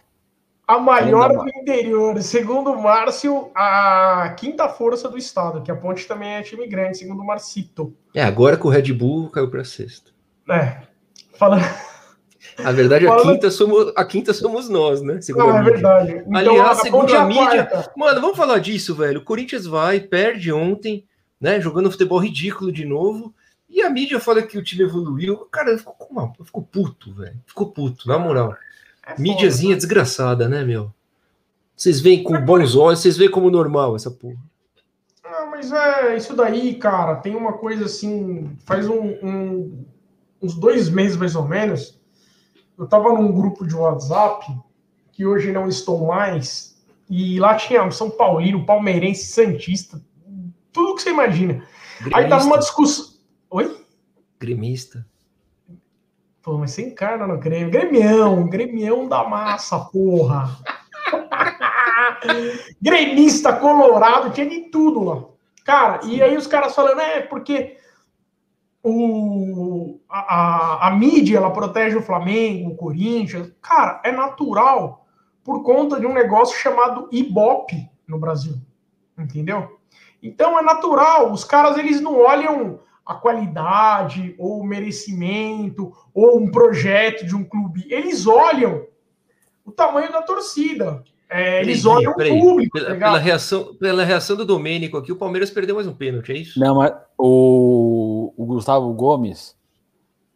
A 0.68 0.78
maior 0.78 1.32
interior, 1.60 2.20
segundo 2.22 2.70
o 2.72 2.82
Márcio, 2.82 3.50
a 3.54 4.34
quinta 4.38 4.68
força 4.68 5.08
do 5.08 5.16
estado, 5.18 5.62
que 5.62 5.70
a 5.70 5.76
Ponte 5.76 6.06
também 6.06 6.30
é 6.34 6.42
time 6.42 6.66
grande, 6.66 6.98
segundo 6.98 7.20
o 7.22 7.26
Marcito. 7.26 7.94
É, 8.14 8.22
agora 8.22 8.56
que 8.56 8.66
o 8.66 8.70
Red 8.70 8.92
Bull 8.92 9.30
caiu 9.30 9.48
pra 9.50 9.64
sexta. 9.64 10.10
É, 10.48 10.82
falando. 11.38 11.64
A 12.58 12.72
verdade, 12.72 13.06
a 13.06 13.10
Fala- 13.10 13.22
quinta 13.22 13.50
somos, 13.50 13.92
a 13.96 14.04
quinta 14.04 14.32
somos 14.32 14.68
nós, 14.68 15.02
né? 15.02 15.20
Segundo 15.20 15.46
Não, 15.46 15.56
a 15.56 15.60
é 15.60 15.62
verdade. 15.62 16.12
Então, 16.26 16.36
Aliás, 16.36 16.78
a 16.78 16.82
segundo 16.82 17.12
é 17.12 17.16
a 17.16 17.22
a 17.22 17.26
mídia- 17.26 17.66
quarta. 17.66 17.92
Mano, 17.96 18.20
vamos 18.20 18.36
falar 18.36 18.58
disso, 18.58 18.94
velho. 18.94 19.20
O 19.20 19.24
Corinthians 19.24 19.66
vai, 19.66 20.00
perde 20.00 20.52
ontem, 20.52 21.04
né? 21.40 21.60
Jogando 21.60 21.90
futebol 21.90 22.18
ridículo 22.18 22.72
de 22.72 22.84
novo. 22.84 23.34
E 23.68 23.82
a 23.82 23.88
mídia 23.90 24.18
fala 24.18 24.42
que 24.42 24.58
o 24.58 24.64
time 24.64 24.82
evoluiu. 24.82 25.36
Cara, 25.50 25.76
ficou, 25.78 25.94
com 25.94 26.44
ficou 26.44 26.62
puto, 26.62 27.14
velho. 27.14 27.38
Ficou 27.46 27.70
puto, 27.70 28.08
na 28.08 28.18
moral. 28.18 28.56
É. 29.06 29.20
Mídiazinha 29.20 29.76
desgraçada, 29.76 30.48
né, 30.48 30.64
meu? 30.64 30.92
Vocês 31.80 31.98
veem 31.98 32.22
com 32.22 32.38
bons 32.44 32.76
olhos, 32.76 32.98
vocês 33.00 33.16
veem 33.16 33.30
como 33.30 33.50
normal 33.50 33.96
essa 33.96 34.10
porra. 34.10 34.36
Não, 35.24 35.50
mas 35.50 35.72
é 35.72 36.14
isso 36.14 36.36
daí, 36.36 36.74
cara. 36.74 37.16
Tem 37.16 37.34
uma 37.34 37.54
coisa 37.54 37.86
assim. 37.86 38.54
Faz 38.66 38.86
um, 38.86 39.00
um- 39.22 39.84
uns 40.42 40.54
dois 40.54 40.90
meses 40.90 41.16
mais 41.16 41.34
ou 41.34 41.48
menos. 41.48 41.98
Eu 42.76 42.86
tava 42.86 43.10
num 43.14 43.32
grupo 43.32 43.66
de 43.66 43.74
WhatsApp 43.74 44.44
que 45.10 45.24
hoje 45.24 45.52
não 45.52 45.68
estou 45.68 46.06
mais. 46.06 46.78
E 47.08 47.40
lá 47.40 47.54
tinha 47.54 47.90
São 47.90 48.10
Paulino, 48.10 48.66
Palmeirense, 48.66 49.32
Santista, 49.32 50.02
tudo 50.70 50.96
que 50.96 51.02
você 51.02 51.08
imagina. 51.10 51.64
Aí 52.12 52.28
tava 52.28 52.44
uma 52.44 52.58
discussão. 52.58 53.06
Oi? 53.48 53.82
Gremista. 54.38 55.06
Pô, 56.42 56.58
mas 56.58 56.72
você 56.72 56.82
encarna 56.88 57.26
no 57.26 57.38
Grêmio. 57.38 57.70
Gremião, 57.70 58.46
Gremião 58.50 59.08
da 59.08 59.26
massa, 59.26 59.78
porra. 59.80 60.58
Gremista 62.80 63.52
colorado, 63.52 64.30
tinha 64.30 64.48
de 64.48 64.62
tudo 64.70 65.02
lá. 65.02 65.24
Cara, 65.64 66.00
e 66.04 66.22
aí 66.22 66.36
os 66.36 66.46
caras 66.46 66.74
falando, 66.74 67.00
é, 67.00 67.20
porque 67.20 67.76
o, 68.82 70.00
a, 70.08 70.18
a, 70.18 70.88
a, 70.88 70.90
mídia 70.92 71.36
ela 71.36 71.50
protege 71.50 71.96
o 71.96 72.02
Flamengo, 72.02 72.70
o 72.70 72.76
Corinthians. 72.76 73.52
Cara, 73.60 74.00
é 74.04 74.10
natural 74.10 75.06
por 75.44 75.62
conta 75.62 76.00
de 76.00 76.06
um 76.06 76.12
negócio 76.12 76.56
chamado 76.58 77.08
Ibope 77.12 77.88
no 78.06 78.18
Brasil. 78.18 78.54
Entendeu? 79.18 79.78
Então 80.22 80.58
é 80.58 80.62
natural, 80.62 81.32
os 81.32 81.44
caras 81.44 81.76
eles 81.78 82.00
não 82.00 82.18
olham 82.18 82.80
a 83.04 83.14
qualidade 83.14 84.34
ou 84.38 84.60
o 84.60 84.64
merecimento 84.64 85.92
ou 86.14 86.38
um 86.38 86.50
projeto 86.50 87.26
de 87.26 87.34
um 87.34 87.44
clube, 87.44 87.86
eles 87.90 88.26
olham 88.26 88.86
o 89.64 89.72
tamanho 89.72 90.12
da 90.12 90.22
torcida. 90.22 91.02
É, 91.30 91.60
eles 91.60 91.86
olham 91.86 92.12
peraí, 92.14 92.32
o 92.32 92.40
público. 92.40 92.76
Pela, 92.76 92.90
tá 92.90 92.96
pela, 92.96 93.18
reação, 93.18 93.74
pela 93.76 94.04
reação 94.04 94.36
do 94.36 94.44
Domênico 94.44 94.96
aqui, 94.96 95.12
o 95.12 95.16
Palmeiras 95.16 95.48
perdeu 95.48 95.76
mais 95.76 95.86
um 95.86 95.94
pênalti, 95.94 96.32
é 96.32 96.36
isso? 96.38 96.58
Não, 96.58 96.74
mas 96.74 96.92
o, 97.16 98.34
o 98.36 98.44
Gustavo 98.46 98.92
Gomes, 98.92 99.56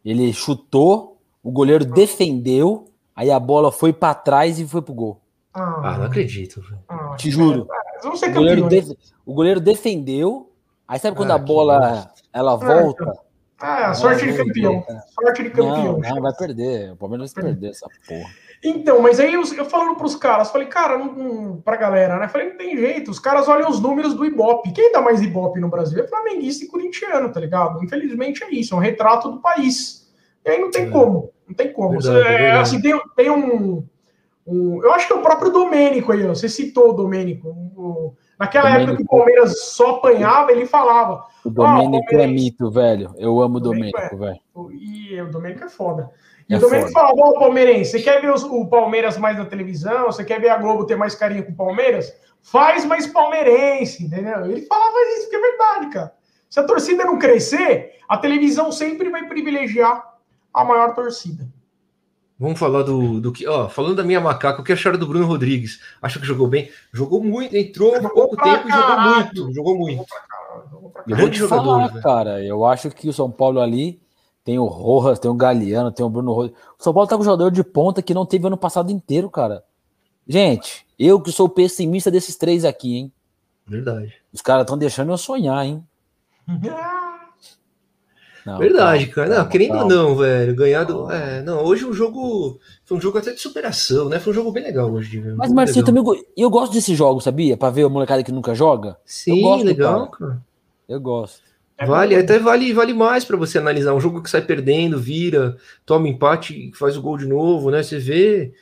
ele 0.05 0.31
chutou, 0.31 1.21
o 1.43 1.51
goleiro 1.51 1.83
defendeu, 1.83 2.85
aí 3.13 3.29
a 3.29 3.39
bola 3.39 3.73
foi 3.73 3.91
para 3.91 4.13
trás 4.13 4.57
e 4.57 4.65
foi 4.65 4.81
pro 4.81 4.93
gol. 4.93 5.21
Ah, 5.53 5.81
ah 5.83 5.97
não 5.97 6.05
acredito. 6.05 6.63
Ah, 6.87 7.15
Te 7.17 7.29
juro. 7.29 7.67
o, 8.03 8.33
goleiro 8.33 8.69
def, 8.69 8.89
o 9.25 9.33
goleiro 9.33 9.59
defendeu, 9.59 10.49
aí 10.87 10.97
sabe 10.97 11.17
quando 11.17 11.31
ah, 11.31 11.35
a 11.35 11.39
bola 11.39 12.09
ela 12.31 12.53
é, 12.53 12.57
volta? 12.57 13.19
Ah, 13.59 13.93
sorte 13.93 14.31
de 14.31 14.37
campeão. 14.37 14.85
Sorte 15.13 15.43
de 15.43 15.49
campeão. 15.49 15.99
Não, 15.99 16.15
não, 16.15 16.21
vai 16.21 16.33
perder. 16.33 16.91
O 16.93 16.95
Palmeiras 16.95 17.33
vai 17.33 17.45
perder 17.45 17.69
essa 17.69 17.87
porra. 18.07 18.29
Então, 18.67 18.99
mas 18.99 19.19
aí 19.19 19.31
eu, 19.35 19.43
eu 19.55 19.65
falando 19.65 19.95
pros 19.95 20.15
caras, 20.15 20.49
falei, 20.49 20.67
cara, 20.67 20.97
não, 20.97 21.13
não, 21.13 21.61
pra 21.61 21.75
galera, 21.75 22.17
né? 22.17 22.27
Falei, 22.27 22.49
não 22.49 22.57
tem 22.57 22.75
jeito, 22.75 23.11
os 23.11 23.19
caras 23.19 23.47
olham 23.47 23.69
os 23.69 23.79
números 23.79 24.15
do 24.15 24.25
Ibope. 24.25 24.71
Quem 24.71 24.91
dá 24.91 24.99
mais 24.99 25.21
Ibope 25.21 25.59
no 25.59 25.69
Brasil 25.69 26.03
é 26.03 26.07
flamenguista 26.07 26.65
e 26.65 26.67
corintiano, 26.67 27.31
tá 27.31 27.39
ligado? 27.39 27.83
Infelizmente 27.83 28.43
é 28.43 28.49
isso, 28.49 28.73
é 28.73 28.77
um 28.77 28.81
retrato 28.81 29.29
do 29.29 29.39
país. 29.39 30.11
E 30.43 30.49
aí 30.49 30.59
não 30.59 30.71
tem 30.71 30.87
é. 30.87 30.89
como, 30.89 31.31
não 31.47 31.55
tem 31.55 31.71
como. 31.71 31.99
Verdade, 32.01 32.27
é, 32.27 32.51
assim, 32.53 32.81
tem, 32.81 32.99
tem 33.15 33.29
um, 33.29 33.85
um, 34.47 34.83
Eu 34.83 34.91
acho 34.93 35.05
que 35.05 35.13
é 35.13 35.15
o 35.15 35.21
próprio 35.21 35.51
Domênico 35.51 36.11
aí, 36.11 36.23
você 36.23 36.49
citou 36.49 36.89
o 36.89 36.93
Domênico. 36.93 37.49
O, 37.49 38.15
naquela 38.39 38.71
Domênico. 38.71 38.93
época 38.93 38.97
que 38.97 39.03
o 39.03 39.17
Palmeiras 39.17 39.61
só 39.61 39.97
apanhava, 39.97 40.51
ele 40.51 40.65
falava. 40.65 41.23
O 41.45 41.51
Domênico 41.51 42.07
oh, 42.11 42.19
é 42.19 42.25
mito, 42.25 42.71
velho. 42.71 43.13
Eu 43.17 43.39
amo 43.39 43.57
o 43.57 43.61
Domênico, 43.61 43.99
é. 43.99 44.15
velho. 44.15 44.39
E 44.71 45.21
o 45.21 45.29
Domênico 45.29 45.65
é 45.65 45.69
foda. 45.69 46.09
E 46.47 46.53
é 46.53 46.57
o 46.57 46.59
Domênico 46.59 46.91
falava, 46.91 47.15
ô 47.15 47.33
palmeirense, 47.33 47.91
você 47.91 48.01
quer 48.01 48.21
ver 48.21 48.31
os, 48.31 48.43
o 48.43 48.67
Palmeiras 48.67 49.17
mais 49.17 49.37
na 49.37 49.45
televisão? 49.45 50.05
Você 50.05 50.23
quer 50.23 50.39
ver 50.39 50.49
a 50.49 50.57
Globo 50.57 50.85
ter 50.85 50.95
mais 50.95 51.15
carinho 51.15 51.43
com 51.45 51.51
o 51.51 51.55
Palmeiras? 51.55 52.13
Faz 52.41 52.85
mais 52.85 53.07
palmeirense, 53.07 54.03
entendeu? 54.03 54.45
Ele 54.45 54.61
falava 54.61 54.95
isso, 55.17 55.29
que 55.29 55.35
é 55.35 55.41
verdade, 55.41 55.89
cara. 55.89 56.13
Se 56.47 56.59
a 56.59 56.63
torcida 56.63 57.03
não 57.03 57.17
crescer, 57.17 57.93
a 58.07 58.17
televisão 58.17 58.71
sempre 58.71 59.09
vai 59.09 59.27
privilegiar 59.27 60.15
a 60.53 60.63
maior 60.63 60.93
torcida. 60.93 61.47
Vamos 62.37 62.59
falar 62.59 62.83
do, 62.83 63.19
do 63.19 63.31
que. 63.31 63.47
Ó, 63.47 63.67
falando 63.67 63.95
da 63.95 64.03
minha 64.03 64.21
macaca, 64.21 64.61
o 64.61 64.63
que 64.63 64.73
acharam 64.73 64.99
do 64.99 65.07
Bruno 65.07 65.25
Rodrigues? 65.25 65.81
Acho 66.01 66.19
que 66.19 66.27
jogou 66.27 66.47
bem. 66.47 66.69
Jogou 66.93 67.23
muito, 67.23 67.55
entrou 67.55 67.95
há 67.95 68.09
pouco 68.09 68.35
tempo 68.35 68.67
e 68.67 68.71
jogou 68.71 68.99
muito. 68.99 69.53
Jogou 69.53 69.77
muito. 69.77 70.05
Eu 71.07 71.17
vou 71.17 71.29
te 71.29 71.47
falar, 71.47 72.01
cara. 72.01 72.43
Eu 72.43 72.65
acho 72.65 72.91
que 72.91 73.09
o 73.09 73.13
São 73.13 73.31
Paulo 73.31 73.59
ali 73.59 74.04
tem 74.45 74.59
o 74.59 74.65
Rojas, 74.65 75.17
tem 75.17 75.29
o 75.29 75.33
Galeano, 75.33 75.91
tem 75.91 76.05
o 76.05 76.09
Bruno 76.09 76.31
Rodrigues. 76.31 76.61
O 76.79 76.83
São 76.83 76.93
Paulo 76.93 77.09
tá 77.09 77.15
com 77.15 77.23
um 77.23 77.25
jogador 77.25 77.49
de 77.49 77.63
ponta 77.63 78.03
que 78.03 78.13
não 78.13 78.27
teve 78.27 78.45
ano 78.45 78.55
passado 78.55 78.91
inteiro, 78.91 79.27
cara. 79.27 79.63
Gente, 80.27 80.85
eu 80.99 81.19
que 81.19 81.31
sou 81.31 81.49
pessimista 81.49 82.11
desses 82.11 82.35
três 82.35 82.63
aqui, 82.63 82.95
hein? 82.95 83.11
Verdade. 83.65 84.13
Os 84.31 84.41
caras 84.41 84.61
estão 84.61 84.77
deixando 84.77 85.11
eu 85.11 85.17
sonhar, 85.17 85.65
hein? 85.65 85.83
Não, 88.45 88.59
Verdade, 88.59 89.07
calma, 89.07 89.29
cara. 89.29 89.41
Não, 89.41 89.49
querendo 89.49 89.75
ou 89.75 89.87
não, 89.87 90.15
velho, 90.15 90.55
ganhado. 90.55 91.11
É, 91.11 91.41
não, 91.41 91.63
hoje 91.63 91.83
o 91.83 91.91
jogo 91.91 92.59
foi 92.83 92.95
um 92.95 93.01
jogo 93.01 93.17
até 93.17 93.33
de 93.33 93.41
superação, 93.41 94.07
né? 94.07 94.19
Foi 94.19 94.31
um 94.31 94.35
jogo 94.35 94.51
bem 94.51 94.61
legal 94.61 94.91
hoje. 94.91 95.19
Viu? 95.19 95.35
Mas, 95.35 95.51
Marcinho, 95.51 95.83
também 95.83 96.03
eu 96.37 96.47
gosto 96.51 96.71
desse 96.71 96.93
jogo, 96.93 97.19
sabia? 97.19 97.57
Pra 97.57 97.71
ver 97.71 97.85
a 97.85 97.89
molecada 97.89 98.23
que 98.23 98.31
nunca 98.31 98.53
joga. 98.53 98.97
Sim, 99.03 99.41
gosto, 99.41 99.65
legal, 99.65 100.11
cara. 100.11 100.29
cara. 100.29 100.45
Eu 100.87 101.01
gosto. 101.01 101.41
É 101.77 101.85
vale, 101.85 102.15
até 102.15 102.39
vale, 102.39 102.71
vale 102.71 102.93
mais 102.93 103.25
para 103.25 103.35
você 103.35 103.57
analisar 103.57 103.93
um 103.93 103.99
jogo 103.99 104.21
que 104.21 104.29
sai 104.29 104.41
perdendo, 104.41 104.99
vira, 104.99 105.57
toma 105.85 106.07
empate, 106.07 106.71
faz 106.73 106.95
o 106.95 107.01
gol 107.01 107.17
de 107.17 107.25
novo, 107.25 107.69
né? 107.69 107.83
Você 107.83 107.99
vê 107.99 108.53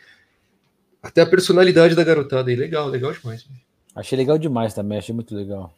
até 1.02 1.22
a 1.22 1.26
personalidade 1.26 1.96
da 1.96 2.04
garotada 2.04 2.50
aí, 2.50 2.56
legal, 2.56 2.88
legal 2.88 3.12
demais. 3.12 3.48
Achei 3.96 4.18
legal 4.18 4.40
demais 4.40 4.74
também, 4.74 4.98
achei 4.98 5.14
muito 5.14 5.36
legal. 5.36 5.72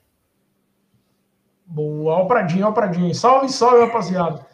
Boa, 1.65 2.13
ó 2.13 2.23
o 2.23 2.27
Pradinho, 2.27 2.67
ó 2.67 2.69
o 2.69 2.73
Pradinho. 2.73 3.13
Salve, 3.13 3.49
salve, 3.49 3.85
rapaziada. 3.85 4.45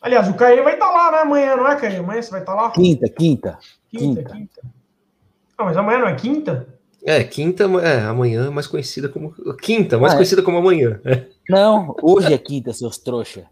Aliás, 0.00 0.28
o 0.28 0.34
Caê 0.34 0.60
vai 0.60 0.74
estar 0.74 0.88
tá 0.88 0.92
lá, 0.92 1.12
né? 1.12 1.18
Amanhã, 1.18 1.56
não 1.56 1.68
é, 1.68 1.76
Caê? 1.76 1.96
Amanhã 1.96 2.20
você 2.20 2.30
vai 2.30 2.40
estar 2.40 2.54
tá 2.54 2.62
lá? 2.62 2.70
Quinta, 2.72 3.08
quinta. 3.08 3.58
Quinta, 3.88 4.22
quinta. 4.22 4.34
quinta. 4.34 4.62
Ah, 5.56 5.64
mas 5.64 5.76
amanhã 5.76 6.00
não 6.00 6.08
é 6.08 6.14
quinta? 6.16 6.66
É, 7.04 7.24
quinta, 7.24 7.64
é, 7.82 8.00
amanhã 8.02 8.50
mais 8.50 8.66
conhecida 8.66 9.08
como. 9.08 9.34
Quinta, 9.60 9.98
mais 9.98 10.12
ah, 10.12 10.14
é. 10.14 10.18
conhecida 10.18 10.40
é. 10.40 10.44
como 10.44 10.58
amanhã. 10.58 11.00
É. 11.04 11.24
Não, 11.48 11.96
hoje 12.00 12.32
é 12.32 12.38
quinta, 12.38 12.72
seus 12.72 12.98
trouxa. 12.98 13.46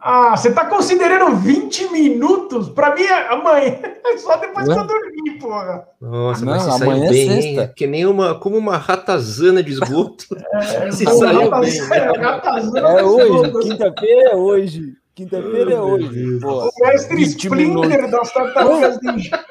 Ah, 0.00 0.36
você 0.36 0.52
tá 0.52 0.64
considerando 0.66 1.36
20 1.36 1.90
minutos? 1.90 2.68
Pra 2.68 2.94
mim 2.94 3.02
é 3.02 3.32
amanhã. 3.32 3.78
Só 4.18 4.36
depois 4.36 4.68
Ué? 4.68 4.74
que 4.74 4.80
eu 4.80 4.86
dormir, 4.86 5.38
porra. 5.40 5.88
Nossa, 6.00 6.44
não, 6.44 6.52
mas 6.52 6.62
você 6.62 6.78
saiu 6.78 6.92
é 6.92 7.08
bem, 7.08 7.28
sexta. 7.28 7.62
hein? 7.62 7.72
Que 7.76 7.86
nem 7.86 8.06
uma, 8.06 8.38
como 8.38 8.56
uma 8.56 8.76
ratazana 8.76 9.62
de 9.62 9.72
esgoto. 9.72 10.24
É, 10.58 10.90
você 10.90 11.04
saiu 11.04 11.50
bem. 11.50 11.88
Né? 11.88 12.80
É 12.98 13.04
hoje, 13.04 13.52
quinta-feira 13.62 14.30
é 14.30 14.36
hoje. 14.36 14.92
Quinta-feira 15.14 15.72
é 15.72 15.80
hoje. 15.80 16.38
o 16.44 16.70
mestre 16.80 17.22
Splinter 17.22 18.10
das 18.10 18.32
tartarugas 18.32 18.98
ninja. 19.02 19.44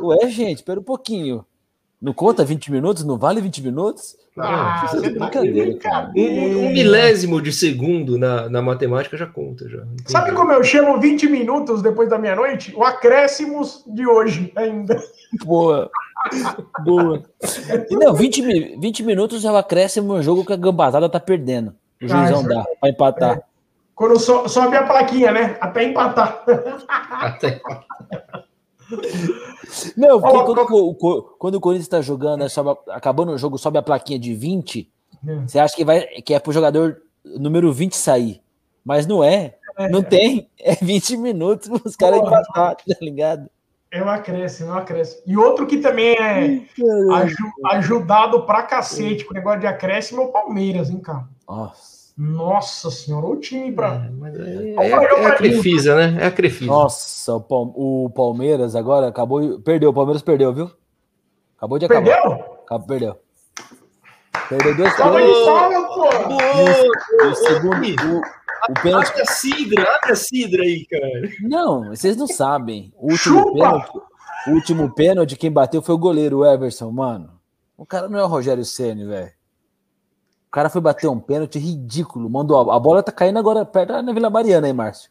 Ué, 0.00 0.28
gente, 0.28 0.58
espera 0.58 0.80
um 0.80 0.84
pouquinho. 0.84 1.44
Não 2.00 2.12
conta 2.12 2.44
20 2.44 2.72
minutos? 2.72 3.04
Não 3.04 3.16
vale 3.16 3.40
20 3.40 3.62
minutos? 3.62 4.16
Ah, 4.36 4.86
você 4.88 5.14
tá 5.14 5.40
brincadeira. 5.40 5.78
Um, 6.16 6.66
um, 6.66 6.72
milésimo 6.72 7.40
de 7.40 7.52
segundo 7.52 8.18
na, 8.18 8.48
na 8.48 8.62
matemática 8.62 9.16
já 9.16 9.26
conta. 9.26 9.68
Já. 9.68 9.84
Sabe 10.06 10.32
como 10.32 10.50
eu 10.50 10.64
chamo 10.64 10.98
20 10.98 11.28
minutos 11.28 11.82
depois 11.82 12.08
da 12.08 12.18
meia-noite? 12.18 12.74
O 12.74 12.82
acréscimos 12.82 13.84
de 13.86 14.06
hoje 14.06 14.50
ainda. 14.56 15.00
Boa. 15.44 15.90
Boa. 16.82 17.22
E 17.90 17.94
não, 17.94 18.14
20, 18.14 18.78
20 18.78 19.02
minutos 19.04 19.44
é 19.44 19.52
o 19.52 19.56
acréscimo 19.56 20.14
no 20.14 20.22
jogo 20.22 20.44
que 20.44 20.52
a 20.52 20.56
gambazada 20.56 21.08
tá 21.08 21.20
perdendo. 21.20 21.74
O 22.02 22.08
juizão 22.08 22.40
ah, 22.40 22.48
dá 22.48 22.64
pra 22.80 22.90
empatar. 22.90 23.36
É. 23.36 23.42
Quando 23.94 24.18
so, 24.18 24.48
sobe 24.48 24.76
a 24.76 24.82
plaquinha, 24.84 25.30
né? 25.30 25.56
Até 25.60 25.84
empatar. 25.84 26.42
Até 27.10 27.48
empatar. 27.48 28.44
Não, 29.96 30.20
porque 30.20 30.36
oh, 30.36 30.44
quando, 30.44 30.96
oh, 31.00 31.22
quando, 31.38 31.54
o 31.54 31.60
Corinthians 31.60 31.86
está 31.86 32.00
jogando, 32.00 32.40
né, 32.40 32.48
sobe, 32.48 32.78
acabando 32.90 33.32
o 33.32 33.38
jogo, 33.38 33.58
sobe 33.58 33.78
a 33.78 33.82
plaquinha 33.82 34.18
de 34.18 34.34
20, 34.34 34.90
é. 35.26 35.34
você 35.46 35.58
acha 35.58 35.74
que, 35.74 35.84
vai, 35.84 36.00
que 36.22 36.34
é 36.34 36.38
pro 36.38 36.52
jogador 36.52 37.02
número 37.24 37.72
20 37.72 37.96
sair. 37.96 38.42
Mas 38.84 39.06
não 39.06 39.22
é. 39.22 39.54
é 39.78 39.88
não 39.88 40.02
tem. 40.02 40.48
É 40.58 40.76
20 40.76 41.16
minutos 41.16 41.68
os 41.84 41.96
caras 41.96 42.20
empatar, 42.20 42.76
tá 42.76 42.96
ligado? 43.00 43.50
É 43.90 44.02
um 44.02 44.08
acréscimo, 44.08 44.70
é 44.70 44.72
um 44.72 44.78
acréscimo. 44.78 45.22
E 45.26 45.36
outro 45.36 45.66
que 45.66 45.78
também 45.78 46.14
é 46.14 46.62
aju 47.12 47.52
ajudado 47.66 48.46
pra 48.46 48.62
cacete 48.62 49.24
com 49.24 49.32
o 49.32 49.34
negócio 49.34 49.60
de 49.60 49.66
acréscimo 49.66 50.22
é 50.22 50.24
o 50.24 50.32
Palmeiras, 50.32 50.88
hein, 50.88 51.00
cara? 51.00 51.28
Nossa. 51.46 51.91
Nossa 52.16 52.90
senhora, 52.90 53.26
o 53.26 53.36
time 53.36 53.72
para. 53.72 54.10
É, 54.78 54.86
é, 54.86 54.90
é, 54.90 55.26
a 55.26 55.34
Crefisa, 55.34 55.96
né? 55.96 56.22
É 56.22 56.26
a 56.26 56.30
Crefisa. 56.30 56.70
Nossa, 56.70 57.36
o, 57.36 58.10
Palmeiras 58.14 58.76
agora 58.76 59.08
acabou. 59.08 59.60
Perdeu, 59.60 59.90
o 59.90 59.94
Palmeiras 59.94 60.22
perdeu, 60.22 60.52
viu? 60.52 60.70
Acabou 61.56 61.78
de 61.78 61.86
acabar. 61.86 62.04
Perdeu? 62.04 62.32
Acabou, 62.64 62.86
perdeu. 62.86 63.16
Perdeu 64.48 64.76
dois 64.76 64.92
O 67.22 67.34
segundo. 67.34 68.18
O, 68.18 68.20
o 68.70 68.74
pênalti... 68.82 69.08
Abre 69.08 69.22
a 69.22 69.26
Cidra, 69.26 69.82
abre 69.96 70.12
a 70.12 70.16
Cidra 70.16 70.62
aí, 70.62 70.86
cara. 70.86 71.08
Não, 71.40 71.88
vocês 71.88 72.16
não 72.16 72.26
sabem. 72.26 72.92
O 72.96 73.10
último 73.10 73.54
pênalti, 73.54 73.90
o 74.46 74.50
último 74.50 74.94
pênalti, 74.94 75.36
quem 75.36 75.50
bateu 75.50 75.80
foi 75.80 75.94
o 75.94 75.98
goleiro 75.98 76.38
o 76.38 76.46
Everson, 76.46 76.90
mano. 76.90 77.30
O 77.76 77.86
cara 77.86 78.08
não 78.08 78.18
é 78.18 78.24
o 78.24 78.28
Rogério 78.28 78.64
Ceni, 78.64 79.04
velho. 79.06 79.32
O 80.52 80.54
cara 80.54 80.68
foi 80.68 80.82
bater 80.82 81.08
um 81.08 81.18
pênalti 81.18 81.58
ridículo. 81.58 82.28
Mandou 82.28 82.70
a, 82.70 82.76
a 82.76 82.78
bola 82.78 83.02
tá 83.02 83.10
caindo 83.10 83.38
agora 83.38 83.64
perto 83.64 84.02
da 84.02 84.12
Vila 84.12 84.28
Mariana 84.28 84.66
aí, 84.66 84.72
Márcio. 84.74 85.10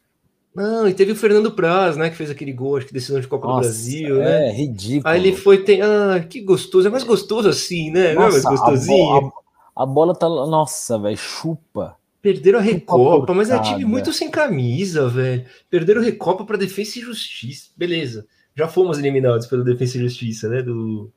Não, 0.54 0.86
e 0.86 0.94
teve 0.94 1.10
o 1.10 1.16
Fernando 1.16 1.50
Praz, 1.50 1.96
né, 1.96 2.10
que 2.10 2.16
fez 2.16 2.30
aquele 2.30 2.52
gol, 2.52 2.76
acho 2.76 2.86
que 2.86 2.92
decisão 2.92 3.18
de 3.18 3.26
Copa 3.26 3.48
Nossa, 3.48 3.60
do 3.60 3.72
Brasil, 3.72 4.22
é, 4.22 4.24
né? 4.24 4.48
É, 4.48 4.52
ridículo. 4.52 5.12
Aí 5.12 5.18
ele 5.18 5.34
foi, 5.34 5.64
tem, 5.64 5.82
ah, 5.82 6.24
que 6.30 6.42
gostoso, 6.42 6.86
é 6.86 6.90
mais 6.92 7.02
gostoso 7.02 7.48
assim, 7.48 7.90
né? 7.90 8.12
Nossa, 8.12 8.14
Não 8.14 8.26
é 8.26 8.30
mais 8.30 8.44
gostosinho? 8.44 9.32
A, 9.74 9.80
a, 9.80 9.82
a 9.82 9.86
bola 9.86 10.14
tá, 10.14 10.28
nossa, 10.28 10.96
velho, 10.96 11.16
chupa. 11.16 11.96
Perderam 12.20 12.60
a 12.60 12.62
Recopa, 12.62 13.34
mas 13.34 13.50
é 13.50 13.58
time 13.58 13.84
muito 13.84 14.12
sem 14.12 14.30
camisa, 14.30 15.08
velho. 15.08 15.44
Perderam 15.68 16.02
a 16.02 16.04
Recopa 16.04 16.44
para 16.44 16.56
Defesa 16.56 17.00
e 17.00 17.02
Justiça. 17.02 17.70
Beleza. 17.76 18.24
Já 18.54 18.68
fomos 18.68 18.96
eliminados 18.96 19.48
pelo 19.48 19.64
Defesa 19.64 19.98
e 19.98 20.02
Justiça, 20.02 20.48
né? 20.48 20.62
Do. 20.62 21.10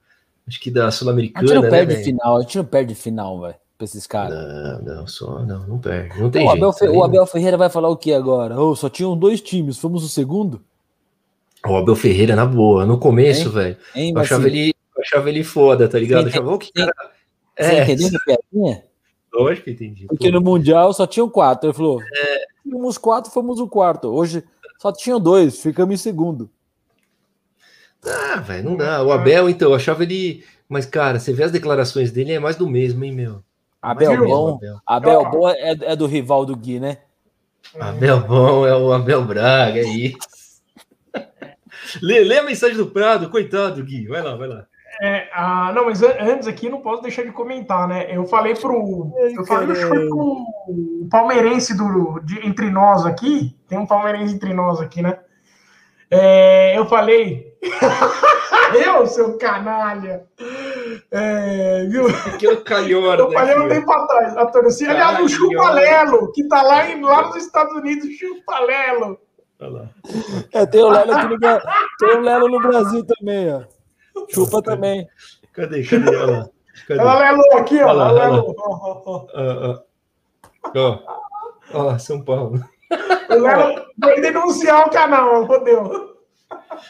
Acho 0.48 0.60
que 0.60 0.72
da 0.72 0.88
A 0.88 0.90
gente 0.90 1.00
Sul-Americana, 1.00 1.54
não 1.54 1.62
né? 1.62 1.70
perde 1.70 1.94
velho? 1.94 2.06
final, 2.06 2.38
a 2.38 2.42
gente 2.42 2.58
não 2.58 2.66
perde 2.66 2.96
final, 2.96 3.42
velho, 3.42 3.56
pra 3.78 3.86
esses 3.86 4.06
caras. 4.08 4.34
Não, 4.84 4.96
não, 4.96 5.08
só. 5.08 5.40
Não, 5.44 5.68
não 5.68 5.78
perde. 5.80 6.20
Não 6.20 6.30
tem 6.30 6.44
O 6.48 6.52
jeito. 6.52 6.66
Abel, 6.66 6.76
Aí- 6.82 6.98
o 6.98 7.04
Abel 7.04 7.26
Ferreira 7.26 7.58
vai 7.58 7.70
falar 7.70 7.90
o 7.90 7.98
que 7.98 8.14
agora? 8.14 8.60
Oh, 8.60 8.76
só 8.76 8.90
tinham 8.90 9.18
dois 9.18 9.42
times, 9.42 9.78
fomos 9.78 10.04
o 10.04 10.10
segundo? 10.10 10.62
O 11.68 11.76
Abel 11.76 11.96
Ferreira, 11.96 12.36
na 12.36 12.46
boa. 12.46 12.86
No 12.86 12.98
começo, 12.98 13.50
velho. 13.50 13.78
Eu 13.96 14.18
achava 14.20 14.48
ele, 14.48 14.74
eu 14.96 15.02
achava 15.02 15.30
ele 15.30 15.44
foda, 15.44 15.88
tá 15.90 15.98
ligado? 16.00 16.28
Eu 16.28 16.32
Você 16.32 16.38
achava, 16.38 16.52
"Ô, 16.54 16.58
que 16.60 16.72
cara. 16.72 16.94
Você 17.58 17.64
É, 17.72 17.84
entendeu 17.84 18.10
que 18.10 18.18
piadinha? 18.26 18.84
lógico 19.34 19.64
que 19.66 19.70
eu 19.70 19.74
entendi. 19.74 20.06
Porque 20.08 20.30
pô. 20.32 20.34
no 20.40 20.42
Mundial 20.42 20.94
só 20.94 21.08
tinham 21.08 21.30
quatro. 21.30 21.68
Ele 21.68 21.74
falou: 21.76 22.02
É. 22.02 22.46
tínhamos 22.64 22.98
quatro, 22.98 23.32
fomos 23.32 23.60
o 23.60 23.68
quarto. 23.68 24.08
Hoje 24.10 24.44
só 24.80 24.92
tinham 24.92 25.20
dois, 25.20 25.60
ficamos 25.62 25.94
em 25.96 25.98
segundo. 25.98 26.50
Ah, 28.06 28.36
velho, 28.38 28.70
não 28.70 28.78
dá. 28.78 29.02
O 29.04 29.12
Abel, 29.12 29.50
então, 29.50 29.70
eu 29.70 29.76
achava 29.76 30.04
ele. 30.04 30.44
Mas, 30.70 30.86
cara, 30.86 31.20
você 31.20 31.34
vê 31.34 31.44
as 31.44 31.52
declarações 31.52 32.12
dele, 32.12 32.34
é 32.34 32.40
mais 32.40 32.56
do 32.56 32.68
mesmo, 32.70 33.04
hein, 33.04 33.12
meu? 33.12 33.42
Abel 33.92 34.12
mesmo, 34.12 34.28
bom. 34.28 34.60
Abel. 34.86 35.20
Ó. 35.20 35.30
bom 35.30 35.50
é, 35.50 35.76
é 35.82 35.96
do 35.96 36.06
rival 36.08 36.46
do 36.46 36.56
Gui, 36.56 36.80
né? 36.80 37.00
Abel 37.80 38.20
bom, 38.22 38.66
é 38.66 38.76
o 38.76 38.92
Abel 38.94 39.24
Braga, 39.24 39.80
é 39.80 39.84
isso. 39.84 40.18
lê, 42.02 42.20
lê 42.24 42.40
a 42.40 42.44
mensagem 42.44 42.78
do 42.78 42.88
Prado, 42.88 43.30
coitado, 43.30 43.84
Gui. 43.84 44.08
Vai 44.08 44.22
lá, 44.22 44.36
vai 44.36 44.48
lá. 44.48 44.66
É, 45.02 45.28
ah, 45.34 45.74
não, 45.76 45.86
mas 45.86 46.02
an- 46.02 46.16
antes 46.22 46.48
aqui 46.48 46.70
não 46.70 46.80
posso 46.80 47.02
deixar 47.02 47.24
de 47.24 47.32
comentar, 47.32 47.86
né? 47.88 48.08
Eu 48.10 48.26
falei 48.26 48.56
pro. 48.56 49.12
Eu 49.18 49.46
falei 49.46 49.76
pro 49.76 50.46
o 50.68 51.08
palmeirense 51.10 51.76
do, 51.76 52.20
de- 52.22 52.48
entre 52.48 52.70
nós 52.70 53.06
aqui. 53.06 53.58
Tem 53.68 53.78
um 53.78 53.86
palmeirense 53.86 54.36
entre 54.36 54.54
nós 54.54 54.80
aqui, 54.80 55.02
né? 55.02 55.20
É, 56.10 56.78
eu 56.78 56.86
falei. 56.86 57.54
eu, 58.74 59.06
seu 59.08 59.38
canalha! 59.38 60.26
É, 61.12 61.86
viu? 61.86 62.06
Porque 62.24 62.48
o 62.48 62.64
calhorda. 62.64 63.24
Eu 63.24 63.32
falei 63.32 63.58
um 63.58 63.70
tempo 63.70 63.92
atrás, 63.92 64.38
a 64.38 64.46
torcida. 64.48 64.92
Aliás, 64.92 65.20
o. 65.20 65.30
Chupalelo, 65.30 66.32
que 66.32 66.48
tá 66.48 66.62
lá, 66.62 66.90
em, 66.90 67.02
lá 67.02 67.28
nos 67.28 67.36
Estados 67.38 67.76
Unidos, 67.76 68.10
Chupalelo. 68.18 69.20
É, 70.54 70.66
tem 70.66 70.84
o 70.84 70.90
Lelo 70.90 71.14
aqui 71.14 71.28
no 71.28 71.40
Brasil. 71.40 71.70
Tem 72.00 72.10
o 72.10 72.22
Lelo 72.22 72.50
no 72.50 72.60
Brasil 72.60 73.06
também, 73.06 73.54
ó. 73.54 73.64
Chupa 74.30 74.62
também. 74.62 75.08
Cadê? 75.54 75.84
Cadê? 75.84 76.16
Olha 76.16 76.26
lá. 76.26 76.50
Cadê? 76.88 77.00
Ela 77.00 77.20
Lelo 77.20 77.58
aqui, 77.58 77.82
ó. 77.82 77.88
Olha 77.88 77.94
lá, 77.94 78.12
Lelo. 78.12 78.56
Ó, 78.58 79.02
ó, 79.06 79.28
ó. 79.34 79.80
Ó, 80.76 81.00
ó, 81.74 81.98
São 81.98 82.24
Paulo. 82.24 82.60
O 83.30 83.34
Lelo 83.34 83.86
vai 83.98 84.20
denunciar 84.22 84.88
o 84.88 84.90
canal, 84.90 85.46
fodeu. 85.48 86.15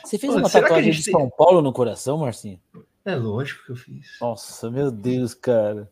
Você 0.04 0.18
fez 0.18 0.34
Pô, 0.34 0.40
uma 0.40 0.50
tatuagem 0.50 0.92
gente 0.92 1.04
de 1.04 1.12
tem- 1.12 1.14
São 1.20 1.30
Paulo 1.30 1.62
no 1.62 1.72
coração, 1.74 2.18
Marcinho? 2.20 2.60
É 3.06 3.16
lógico 3.16 3.66
que 3.66 3.72
eu 3.72 3.76
fiz. 3.76 4.18
Nossa, 4.20 4.70
meu 4.70 4.92
Deus, 4.92 5.34
cara. 5.34 5.90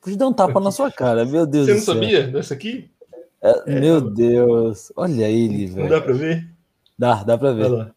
Podia 0.00 0.18
dar 0.18 0.28
um 0.28 0.32
tapa 0.32 0.60
na 0.60 0.70
sua 0.70 0.90
cara, 0.90 1.24
meu 1.24 1.46
Deus 1.46 1.66
Você 1.66 1.72
do 1.72 1.76
não 1.78 1.84
sabia 1.84 2.26
dessa 2.26 2.54
aqui? 2.54 2.90
É, 3.42 3.70
meu 3.80 4.00
Deus. 4.00 4.92
Olha 4.96 5.28
ele, 5.28 5.66
Não 5.68 5.74
velho. 5.76 5.88
dá 5.90 6.00
pra 6.00 6.12
ver? 6.12 6.46
Dá, 6.98 7.22
dá 7.24 7.38
pra 7.38 7.52
ver. 7.52 7.70
Olha. 7.70 7.94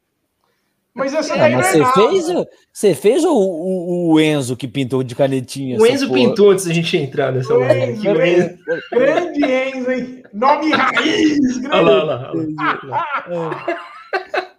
Mas 0.93 1.14
essa 1.14 1.34
Ah, 1.34 1.38
daí 1.38 1.55
mas 1.55 1.76
não 1.76 1.82
é 1.82 1.86
você 1.86 1.93
fez, 2.24 2.47
você 2.72 2.93
fez 2.95 3.24
ou 3.26 3.36
o, 3.36 4.11
o 4.14 4.20
Enzo 4.20 4.55
que 4.55 4.68
pintou 4.68 5.01
de 5.03 5.16
canetinha? 5.16 5.80
O 5.80 5.86
essa 5.86 5.95
Enzo 5.95 6.07
porra? 6.07 6.20
pintou 6.20 6.51
antes 6.51 6.66
da 6.66 6.74
gente 6.74 6.95
entrar 6.97 7.32
nessa 7.32 7.53
live. 7.57 7.93
Enzo, 8.07 8.22
Enzo. 8.22 8.57
Grande 8.91 9.43
Enzo, 9.43 9.91
hein? 9.91 10.24
Nome 10.32 10.72
raiz. 10.72 11.39
Olha 11.57 11.61
Grande. 11.61 11.86
lá, 11.86 12.32
olha 12.32 12.55
lá, 12.86 13.26
olha 13.28 13.38
lá. 13.39 13.66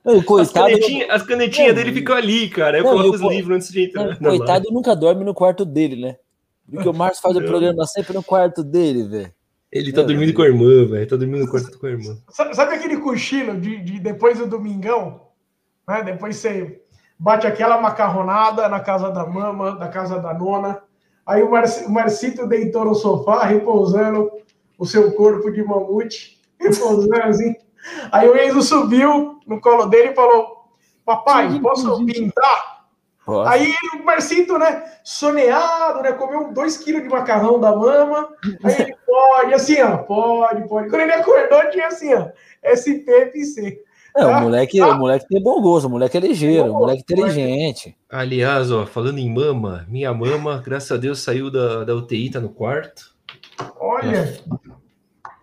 Não, 0.04 0.18
As 0.18 0.24
coitado, 0.24 0.66
canetinhas, 0.66 1.08
as 1.10 1.22
canetinhas 1.22 1.68
Não, 1.74 1.82
dele 1.82 1.92
ficam 1.94 2.14
ali, 2.16 2.48
cara. 2.50 2.78
Eu 2.78 2.84
não, 2.84 2.90
coloco 2.90 3.06
e 3.06 3.10
o 3.10 3.14
os 3.14 3.20
co- 3.22 3.30
livros 3.30 3.56
antes 3.56 3.70
de 3.72 3.84
entrar. 3.84 4.04
não, 4.04 4.10
na 4.20 4.28
coitado 4.38 4.66
nunca 4.70 4.94
dorme 4.94 5.24
no 5.24 5.32
quarto 5.34 5.64
dele, 5.64 5.96
né? 5.96 6.16
Porque 6.70 6.88
o 6.88 6.92
Márcio 6.94 7.22
faz 7.22 7.36
o 7.36 7.42
programa 7.44 7.86
sempre 7.86 8.12
no 8.14 8.22
quarto 8.22 8.62
dele, 8.62 9.04
velho. 9.08 9.32
Ele 9.72 9.90
tá 9.92 9.98
Meu 9.98 10.06
dormindo 10.08 10.26
Deus. 10.26 10.36
com 10.36 10.42
a 10.42 10.46
irmã, 10.46 10.86
velho. 10.86 11.06
Tá 11.08 11.16
dormindo 11.16 11.44
no 11.44 11.50
quarto 11.50 11.78
com 11.78 11.86
a 11.86 11.90
irmã. 11.90 12.16
Sabe 12.30 12.54
sabe 12.54 12.74
aquele 12.74 12.98
cochilo 12.98 13.60
de, 13.60 13.78
de 13.82 13.98
depois 13.98 14.38
do 14.38 14.46
domingão? 14.46 15.20
Né? 15.88 16.02
Depois 16.04 16.36
você 16.36 16.80
bate 17.18 17.46
aquela 17.46 17.80
macarronada 17.80 18.68
na 18.68 18.80
casa 18.80 19.10
da 19.10 19.26
mama, 19.26 19.72
da 19.76 19.88
casa 19.88 20.18
da 20.20 20.32
nona. 20.34 20.80
Aí 21.26 21.42
o, 21.42 21.50
Marci- 21.50 21.86
o 21.86 21.90
Marcito 21.90 22.46
deitou 22.46 22.84
no 22.84 22.94
sofá, 22.94 23.44
repousando 23.46 24.30
o 24.78 24.86
seu 24.86 25.12
corpo 25.12 25.50
de 25.50 25.62
mamute, 25.62 26.38
repousando 26.60 27.14
assim. 27.24 27.54
Aí 28.10 28.28
o 28.28 28.36
Enzo 28.36 28.62
subiu 28.62 29.40
no 29.46 29.60
colo 29.60 29.86
dele 29.86 30.10
e 30.10 30.14
falou: 30.14 30.68
Papai, 31.04 31.58
posso 31.60 32.04
pintar? 32.04 32.74
Aí 33.46 33.72
o 33.98 34.04
Marcito, 34.04 34.58
né, 34.58 34.84
soneado, 35.02 36.02
né, 36.02 36.12
comeu 36.12 36.52
dois 36.52 36.76
quilos 36.76 37.02
de 37.02 37.08
macarrão 37.08 37.58
da 37.58 37.74
mama. 37.74 38.28
Aí 38.62 38.74
ele 38.82 38.96
pode, 39.06 39.54
assim, 39.54 39.80
ó, 39.80 39.96
pode, 39.98 40.68
pode. 40.68 40.90
Quando 40.90 41.02
ele 41.02 41.12
acordou, 41.12 41.70
tinha 41.70 41.86
assim, 41.86 42.12
ó, 42.14 42.28
SPFC. 42.62 43.82
É, 44.16 44.26
o 44.26 44.42
moleque, 44.42 44.80
ah. 44.80 44.90
o 44.90 44.98
moleque 44.98 45.26
tem 45.26 45.42
bom 45.42 45.60
gosto, 45.60 45.86
o 45.86 45.90
moleque 45.90 46.16
é 46.16 46.20
ligeiro, 46.20 46.68
Bom 46.68 46.70
o 46.70 46.78
moleque 46.80 47.02
é 47.08 47.12
inteligente. 47.12 47.96
Aliás, 48.08 48.70
ó, 48.70 48.86
falando 48.86 49.18
em 49.18 49.32
mama, 49.32 49.86
minha 49.88 50.12
mama, 50.12 50.62
graças 50.64 50.92
a 50.92 50.96
Deus, 50.96 51.20
saiu 51.20 51.50
da, 51.50 51.82
da 51.82 51.94
UTI, 51.94 52.30
tá 52.30 52.40
no 52.40 52.50
quarto. 52.50 53.14
Olha, 53.80 54.38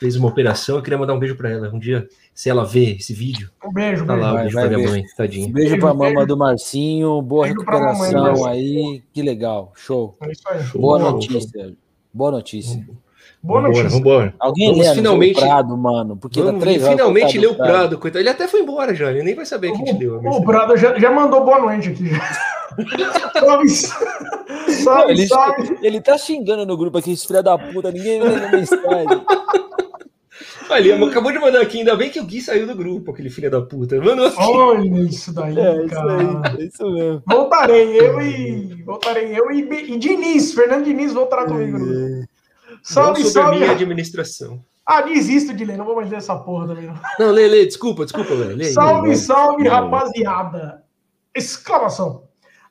Fez 0.01 0.15
uma 0.15 0.29
operação. 0.29 0.77
Eu 0.77 0.81
queria 0.81 0.97
mandar 0.97 1.13
um 1.13 1.19
beijo 1.19 1.35
pra 1.35 1.47
ela. 1.47 1.69
Um 1.71 1.77
dia, 1.77 2.07
se 2.33 2.49
ela 2.49 2.65
ver 2.65 2.97
esse 2.97 3.13
vídeo, 3.13 3.49
um 3.63 3.71
beijo, 3.71 4.05
tá 4.05 4.13
beijo. 4.13 4.21
lá, 4.25 4.31
um 4.31 4.33
Vai, 4.33 4.41
beijo 4.43 4.55
vai 4.55 4.67
pra 4.67 4.77
minha 4.77 4.89
ver. 4.89 4.93
mãe, 4.93 5.05
tadinha. 5.15 5.45
Beijo 5.51 5.69
Beijo, 5.71 5.79
pra 5.79 5.93
mama 5.93 6.09
beijo. 6.11 6.25
do 6.27 6.37
Marcinho, 6.37 7.21
boa 7.21 7.43
Beijo 7.45 7.59
mamãe, 7.65 7.79
recuperação 7.81 8.33
beijo. 8.33 8.45
aí, 8.47 9.03
que 9.13 9.21
legal, 9.21 9.71
show. 9.75 10.15
É 10.21 10.31
isso 10.31 10.41
aí. 10.49 10.63
Show. 10.63 10.81
Boa 10.81 10.99
Boa, 10.99 11.11
notícia, 11.11 11.73
boa 12.13 12.31
notícia. 12.31 12.87
Boa 13.43 13.61
Vambora, 13.61 13.83
notícia. 13.83 13.97
vambora. 13.97 14.35
Alguém 14.39 14.69
Vamos 14.69 14.85
lê 14.87 14.93
finalmente- 14.93 15.33
finalmente... 15.33 15.39
Prado, 15.63 15.77
mano, 15.77 16.15
porque 16.17 16.39
Vamos 16.41 16.59
dá 16.59 16.59
três 16.61 16.87
finalmente 16.87 17.39
do 17.39 17.51
o 17.51 17.55
Prado, 17.55 17.97
coitado. 17.97 18.21
Ele 18.21 18.29
até 18.29 18.47
foi 18.47 18.61
embora 18.61 18.93
já, 18.93 19.09
ele 19.09 19.23
nem 19.23 19.33
vai 19.33 19.45
saber 19.47 19.71
que 19.71 19.81
a 19.81 19.85
gente 19.85 19.93
deu. 19.97 20.19
O. 20.23 20.43
Prado 20.43 20.77
já, 20.77 20.97
já 20.99 21.09
mandou 21.11 21.43
boa 21.43 21.59
noite 21.59 21.89
aqui. 21.89 22.09
salve, 23.33 23.65
Não, 23.67 24.73
salve, 24.83 25.11
ele, 25.13 25.27
salve. 25.27 25.77
ele 25.81 26.01
tá 26.01 26.17
xingando 26.17 26.65
no 26.67 26.77
grupo 26.77 26.97
aqui, 26.99 27.11
esse 27.13 27.25
filho 27.27 27.41
da 27.41 27.57
puta, 27.57 27.91
ninguém 27.91 28.21
lê 28.21 28.45
a 28.45 28.51
mensagem. 28.51 29.25
Olha, 30.71 30.93
ele 30.93 31.05
acabou 31.05 31.31
de 31.31 31.39
mandar 31.39 31.61
aqui, 31.61 31.79
ainda 31.79 31.95
bem 31.95 32.09
que 32.09 32.19
o 32.19 32.23
Gui 32.23 32.41
saiu 32.41 32.65
do 32.65 32.73
grupo, 32.75 33.11
aquele 33.11 33.29
filho 33.29 33.51
da 33.51 33.61
puta. 33.61 33.97
Mandou 33.99 34.25
aqui. 34.27 34.37
Olha 34.39 34.99
isso 35.01 35.33
daí, 35.33 35.59
É, 35.59 35.85
isso 35.85 35.93
cara. 35.95 36.17
aí, 36.17 36.61
é 36.61 36.63
isso 36.65 36.91
mesmo. 36.91 37.23
Voltarei, 37.27 37.99
eu 37.99 38.21
e. 38.21 38.83
Voltarei 38.83 39.37
eu 39.37 39.51
e, 39.51 39.61
e 39.93 39.97
Diniz, 39.97 40.53
Fernando 40.53 40.85
Diniz 40.85 41.13
voltará 41.13 41.45
comigo. 41.45 41.77
grupo. 41.77 42.27
Salve, 42.83 43.23
salve. 43.25 43.59
minha 43.59 43.71
administração. 43.71 44.63
Ah, 44.85 45.01
desisto 45.01 45.53
de 45.53 45.63
ler, 45.63 45.77
não 45.77 45.85
vou 45.85 45.95
mais 45.95 46.09
ler 46.09 46.17
essa 46.17 46.35
porra 46.35 46.67
também. 46.67 46.87
Não. 46.87 46.95
Não, 47.19 47.31
lê, 47.31 47.47
lê, 47.47 47.65
desculpa, 47.65 48.03
desculpa, 48.03 48.33
velho. 48.35 48.55
Lê, 48.55 48.65
Salve, 48.71 49.03
lê, 49.03 49.09
lê. 49.09 49.15
salve, 49.15 49.63
Lê, 49.63 49.69
lê. 49.69 49.75
rapaziada! 49.75 50.83
Exclamação! 51.35 52.23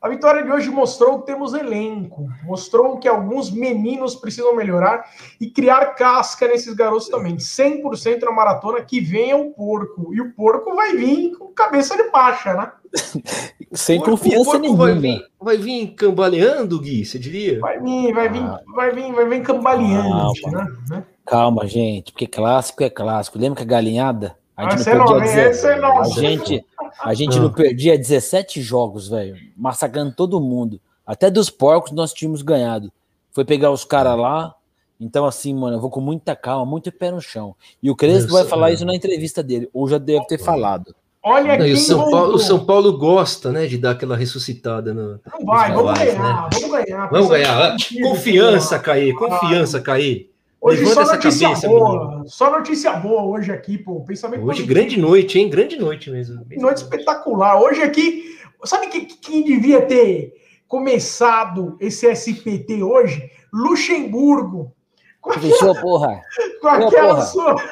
A 0.02 0.08
vitória 0.08 0.42
de 0.42 0.50
hoje 0.50 0.70
mostrou 0.70 1.18
que 1.20 1.26
temos 1.26 1.52
elenco, 1.52 2.26
mostrou 2.44 2.96
que 2.98 3.06
alguns 3.06 3.50
meninos 3.50 4.14
precisam 4.14 4.56
melhorar 4.56 5.04
e 5.38 5.50
criar 5.50 5.94
casca 5.94 6.48
nesses 6.48 6.72
garotos 6.74 7.08
também. 7.08 7.36
100% 7.36 8.22
na 8.22 8.30
maratona 8.32 8.80
que 8.80 8.98
venha 8.98 9.36
o 9.36 9.50
porco. 9.50 10.14
E 10.14 10.20
o 10.22 10.32
porco 10.32 10.74
vai 10.74 10.96
vir 10.96 11.36
com 11.36 11.48
cabeça 11.48 11.96
de 11.98 12.10
baixa, 12.10 12.54
né? 12.54 12.72
Sem 13.72 13.98
Porco- 13.98 14.12
confiança 14.12 14.44
porco 14.44 14.58
nenhuma. 14.58 14.84
Vai 14.86 14.94
vir, 14.98 15.26
vai 15.38 15.56
vir 15.58 15.86
cambaleando, 15.94 16.80
Gui, 16.80 17.04
você 17.04 17.18
diria? 17.18 17.60
Vai 17.60 17.78
vir, 17.78 18.12
vai 18.14 18.28
vir, 18.30 18.42
Ah. 18.42 18.60
vai 18.74 18.90
vir, 18.92 19.12
vai 19.12 19.28
vir 19.28 19.42
cambaleante, 19.42 20.40
Calma. 20.42 20.58
né? 20.64 20.66
né? 20.88 21.04
Calma, 21.26 21.66
gente, 21.66 22.10
porque 22.10 22.26
clássico 22.26 22.82
é 22.82 22.90
clássico. 22.90 23.38
Lembra 23.38 23.58
que 23.58 23.62
a 23.62 23.66
galinhada? 23.66 24.34
A 24.56 24.62
gente 24.70 24.80
Essa 24.80 24.90
é 24.90 24.94
não 24.94 25.04
nova, 25.04 25.18
perdia 25.20 25.30
hein? 25.42 25.48
deze- 25.48 25.58
Essa 25.68 25.68
é. 25.72 25.84
A 25.84 26.04
gente, 26.04 26.64
a 27.02 27.14
gente 27.14 27.38
Ah. 27.38 27.40
não 27.42 27.52
perdia 27.52 27.96
17 27.98 28.60
jogos, 28.62 29.08
velho. 29.08 29.36
Massacrando 29.56 30.12
todo 30.12 30.40
mundo. 30.40 30.80
Até 31.06 31.30
dos 31.30 31.50
porcos 31.50 31.92
nós 31.92 32.12
tínhamos 32.12 32.42
ganhado. 32.42 32.90
Foi 33.32 33.44
pegar 33.44 33.70
os 33.70 33.84
caras 33.84 34.18
lá. 34.18 34.54
Então, 35.00 35.24
assim, 35.24 35.54
mano, 35.54 35.76
eu 35.76 35.80
vou 35.80 35.88
com 35.90 36.00
muita 36.00 36.36
calma, 36.36 36.66
muito 36.66 36.92
pé 36.92 37.10
no 37.10 37.20
chão. 37.20 37.54
E 37.82 37.90
o 37.90 37.96
Crespo 37.96 38.32
vai 38.32 38.44
falar 38.44 38.70
isso 38.70 38.84
na 38.84 38.94
entrevista 38.94 39.42
dele. 39.42 39.68
Ou 39.72 39.88
já 39.88 39.96
deve 39.98 40.26
ter 40.26 40.38
falado. 40.38 40.94
Olha 41.22 41.58
Não, 41.58 41.66
o 41.66 41.76
São. 41.76 42.10
Paulo, 42.10 42.34
o 42.34 42.38
São 42.38 42.64
Paulo 42.64 42.96
gosta, 42.96 43.52
né, 43.52 43.66
de 43.66 43.76
dar 43.76 43.90
aquela 43.90 44.16
ressuscitada 44.16 44.94
no. 44.94 45.20
Não 45.38 45.44
vai, 45.44 45.70
Os 45.70 45.76
vamos 45.76 45.98
ganhar, 45.98 46.12
né? 46.18 46.48
vamos 46.52 46.70
ganhar. 46.70 47.10
Vamos 47.10 47.28
ganhar. 47.28 47.70
positivo, 47.72 48.08
Confiança, 48.08 48.78
pô. 48.78 48.84
Caí, 48.84 49.14
confiança, 49.14 49.80
Caí. 49.80 50.29
Hoje 50.60 50.80
Levanta 50.84 50.94
só 50.94 51.02
essa 51.02 51.14
notícia 51.14 51.48
cabeça, 51.48 51.68
boa. 51.68 52.22
Só 52.26 52.50
notícia 52.50 52.92
boa 52.92 53.22
hoje 53.22 53.50
aqui, 53.50 53.78
pô. 53.78 54.00
Pensamento 54.04 54.40
Hoje, 54.40 54.46
positivo. 54.62 54.68
grande 54.68 55.00
noite, 55.00 55.38
hein? 55.38 55.48
Grande 55.48 55.76
noite 55.78 56.10
mesmo. 56.10 56.44
Noite 56.50 56.82
espetacular. 56.82 57.60
Hoje 57.62 57.82
aqui, 57.82 58.38
sabe 58.64 58.88
que- 58.88 59.06
quem 59.06 59.42
devia 59.42 59.86
ter 59.86 60.34
começado 60.68 61.76
esse 61.80 62.06
SPT 62.14 62.82
hoje? 62.82 63.30
Luxemburgo. 63.52 64.74
Com 65.20 65.32
Fechou, 65.32 65.74
porra. 65.80 66.20
Com 66.60 66.68
aquela 66.68 67.14
porra. 67.14 67.22
sua. 67.22 67.56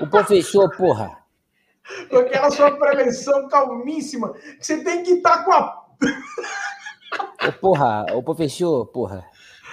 O 0.00 0.24
fechou, 0.24 0.68
porra. 0.70 1.18
Com 2.10 2.16
aquela 2.18 2.50
sua 2.50 2.70
prevenção 2.72 3.48
calmíssima. 3.48 4.32
Que 4.58 4.64
você 4.66 4.82
tem 4.84 5.02
que 5.02 5.12
estar 5.14 5.44
com 5.44 5.52
a. 5.52 5.84
Ô, 7.48 7.52
porra. 7.60 8.06
O 8.14 8.34
fechou, 8.34 8.86
porra. 8.86 9.24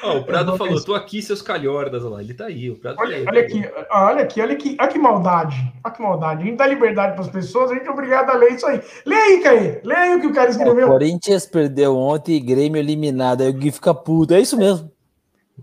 Ó, 0.04 0.18
o 0.18 0.24
Prado 0.24 0.58
falou, 0.58 0.74
pensar. 0.74 0.86
tô 0.86 0.96
aqui, 0.96 1.22
seus 1.22 1.42
calhordas, 1.42 2.04
olha 2.04 2.16
lá. 2.16 2.22
Ele 2.22 2.34
tá 2.34 2.46
aí, 2.46 2.70
o 2.70 2.76
Prado 2.76 2.96
tá 2.98 3.04
Olha, 3.04 3.18
aí. 3.18 3.26
olha 3.28 3.42
aqui, 3.42 3.66
ah, 3.90 4.06
olha 4.08 4.24
aqui, 4.24 4.42
olha 4.42 4.54
aqui, 4.54 4.78
olha 4.80 4.90
que 4.90 5.00
maldade. 5.00 5.74
Olha 5.84 5.94
que 5.94 6.02
maldade. 6.02 6.42
A 6.42 6.46
gente 6.46 6.58
dá 6.58 6.68
liberdade 6.68 7.14
para 7.14 7.22
as 7.22 7.30
pessoas, 7.30 7.72
a 7.72 7.74
gente 7.76 7.88
é 7.88 7.92
obrigado 7.92 8.30
a 8.30 8.34
ler 8.36 8.54
isso 8.54 8.66
aí. 8.66 8.82
Lê 9.06 9.16
aí, 9.16 9.42
Caí. 9.42 9.80
Lê 9.84 9.96
aí 9.96 10.16
o 10.16 10.22
que 10.22 10.28
o 10.28 10.34
cara 10.34 10.50
O 10.50 10.52
escreveu. 10.52 10.88
Corinthians 10.88 11.46
perdeu 11.46 11.96
ontem 11.96 12.36
e 12.36 12.40
Grêmio 12.40 12.80
eliminado. 12.80 13.42
Aí 13.42 13.50
o 13.50 13.54
Gui 13.54 13.72
fica 13.72 13.94
puto. 13.94 14.34
É 14.34 14.40
isso 14.40 14.58
mesmo. 14.58 14.92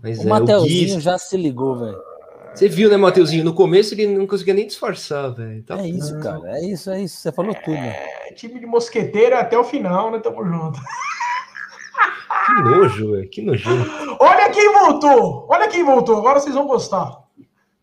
Mas 0.01 0.19
O 0.19 0.21
é, 0.21 0.25
o 0.25 0.29
Mateuzinho 0.29 0.95
Gui, 0.95 0.99
já 1.01 1.17
se 1.17 1.35
ligou, 1.35 1.77
velho. 1.77 1.97
você 2.53 2.69
viu, 2.69 2.89
né, 2.89 2.95
Mateuzinho? 2.95 3.43
No 3.43 3.53
começo 3.53 3.93
ele 3.93 4.07
não 4.07 4.25
conseguia 4.25 4.53
nem 4.53 4.65
disfarçar, 4.67 5.33
velho. 5.33 5.61
Tá 5.63 5.77
É 5.77 5.87
isso, 5.87 6.17
cara. 6.21 6.57
É 6.57 6.65
isso, 6.65 6.89
é 6.89 7.01
isso. 7.01 7.17
Você 7.17 7.31
falou 7.31 7.53
tudo. 7.53 7.75
É 7.75 8.31
time 8.35 8.59
de 8.59 8.65
mosqueteiro 8.65 9.35
até 9.35 9.57
o 9.57 9.63
final, 9.65 10.09
né? 10.11 10.19
Tamo 10.19 10.45
junto. 10.45 10.79
Que 12.55 12.61
nojo, 12.63 13.11
velho. 13.11 13.29
Que 13.29 13.41
nojento. 13.41 13.89
Olha 14.19 14.49
quem 14.49 14.71
voltou! 14.73 15.45
Olha 15.49 15.67
quem 15.67 15.83
voltou, 15.83 16.17
agora 16.17 16.39
vocês 16.39 16.55
vão 16.55 16.67
gostar. 16.67 17.17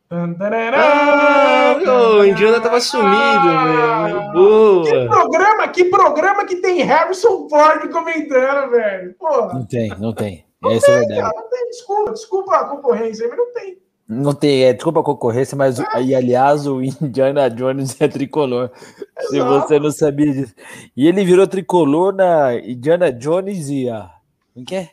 Ah, 0.08 1.76
o 2.20 2.24
Indiana 2.24 2.60
tava 2.60 2.80
sumido, 2.80 3.48
velho. 3.64 4.82
Que 4.84 5.08
programa, 5.08 5.68
que 5.68 5.84
programa 5.84 6.44
que 6.46 6.56
tem 6.56 6.82
Harrison 6.82 7.48
Ford 7.48 7.90
comentando, 7.90 8.70
velho. 8.70 9.14
Porra. 9.18 9.54
Não 9.54 9.66
tem, 9.66 9.88
não 9.98 10.12
tem. 10.12 10.44
Essa 10.70 10.90
é 10.90 10.94
a 10.94 10.98
verdade. 11.00 11.20
Cara, 11.20 11.32
não 11.36 11.50
tem 11.50 11.66
desculpa, 11.70 12.12
desculpa 12.12 12.56
a 12.56 12.64
concorrência, 12.64 13.28
mas 13.28 13.36
não 13.38 13.52
tem. 13.52 13.78
Não 14.08 14.32
tem, 14.32 14.64
é, 14.64 14.72
desculpa 14.72 15.00
a 15.00 15.02
concorrência, 15.04 15.56
mas 15.56 15.80
o- 15.80 15.84
e 16.00 16.14
aliás, 16.14 16.66
o 16.66 16.80
Indiana 16.80 17.50
Jones 17.50 18.00
é 18.00 18.06
tricolor. 18.08 18.70
Se 19.28 19.36
Exato. 19.38 19.68
você 19.68 19.80
não 19.80 19.90
sabia 19.90 20.32
disso. 20.32 20.54
E 20.96 21.08
ele 21.08 21.24
virou 21.24 21.46
tricolor 21.48 22.14
na 22.14 22.54
Indiana 22.54 23.10
Jones 23.12 23.68
e 23.68 23.88
a. 23.90 24.10
Como 24.56 24.64
que 24.64 24.74
é? 24.74 24.88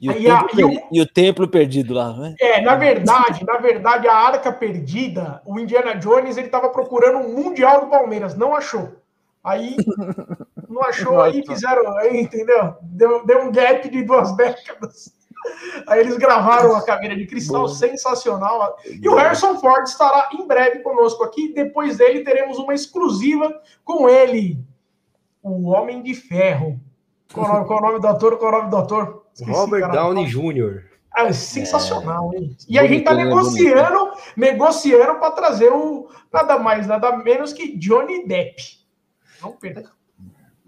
E 0.00 0.10
o, 0.10 0.12
E 0.18 0.28
a- 0.28 0.42
templo, 0.42 0.60
e 0.60 0.64
o- 0.64 0.82
e 0.92 1.00
o 1.00 1.06
templo 1.06 1.46
perdido 1.48 1.94
lá, 1.94 2.12
não 2.12 2.24
é? 2.26 2.34
É, 2.40 2.60
na 2.60 2.74
verdade, 2.74 3.44
na 3.44 3.56
verdade, 3.58 4.08
a 4.08 4.14
arca 4.16 4.52
perdida, 4.52 5.40
o 5.46 5.60
Indiana 5.60 5.94
Jones, 5.94 6.36
ele 6.36 6.48
tava 6.48 6.68
procurando 6.70 7.18
um 7.18 7.32
mundial 7.40 7.82
do 7.82 7.86
Palmeiras, 7.86 8.36
não 8.36 8.52
achou. 8.54 8.96
Aí, 9.44 9.76
não 10.68 10.82
achou, 10.82 11.20
aí 11.20 11.40
fizeram, 11.46 11.96
aí, 11.98 12.20
entendeu? 12.20 12.74
Deu, 12.82 13.24
deu 13.24 13.42
um 13.44 13.52
gap 13.52 13.88
de 13.88 14.02
duas 14.02 14.34
décadas. 14.36 15.12
Aí 15.86 16.00
eles 16.00 16.16
gravaram 16.18 16.74
a 16.74 16.84
caveira 16.84 17.14
de 17.16 17.24
cristal, 17.24 17.62
Boa. 17.66 17.74
sensacional. 17.74 18.76
E 18.84 19.08
o 19.08 19.14
Harrison 19.14 19.56
Ford 19.60 19.86
estará 19.86 20.30
em 20.32 20.44
breve 20.48 20.80
conosco 20.80 21.22
aqui. 21.22 21.52
Depois 21.54 21.96
dele, 21.96 22.24
teremos 22.24 22.58
uma 22.58 22.74
exclusiva 22.74 23.62
com 23.84 24.08
ele, 24.08 24.58
o 25.40 25.68
Homem 25.68 26.02
de 26.02 26.12
Ferro. 26.12 26.80
Qual 27.32 27.46
o 27.46 27.52
nome, 27.52 27.66
qual 27.66 27.78
o 27.78 27.82
nome 27.82 28.00
do 28.00 28.08
ator? 28.08 28.38
Qual 28.38 28.52
o 28.52 28.56
nome 28.58 28.70
do 28.70 28.76
ator? 28.76 29.26
Esqueci, 29.34 29.50
Robert 29.50 29.80
cara. 29.82 29.92
Downey 29.92 30.26
Jr. 30.26 30.84
Ah, 31.14 31.26
é 31.26 31.32
sensacional, 31.32 32.32
hein? 32.34 32.56
E 32.68 32.78
a 32.78 32.86
gente 32.86 33.04
tá 33.04 33.14
né? 33.14 33.24
negociando, 33.24 34.12
negociando 34.36 35.18
para 35.18 35.30
trazer 35.32 35.70
o 35.72 36.08
nada 36.32 36.58
mais, 36.58 36.86
nada 36.86 37.16
menos 37.16 37.52
que 37.52 37.76
Johnny 37.76 38.26
Depp. 38.26 38.62
Não 39.42 39.52
perca. 39.52 39.90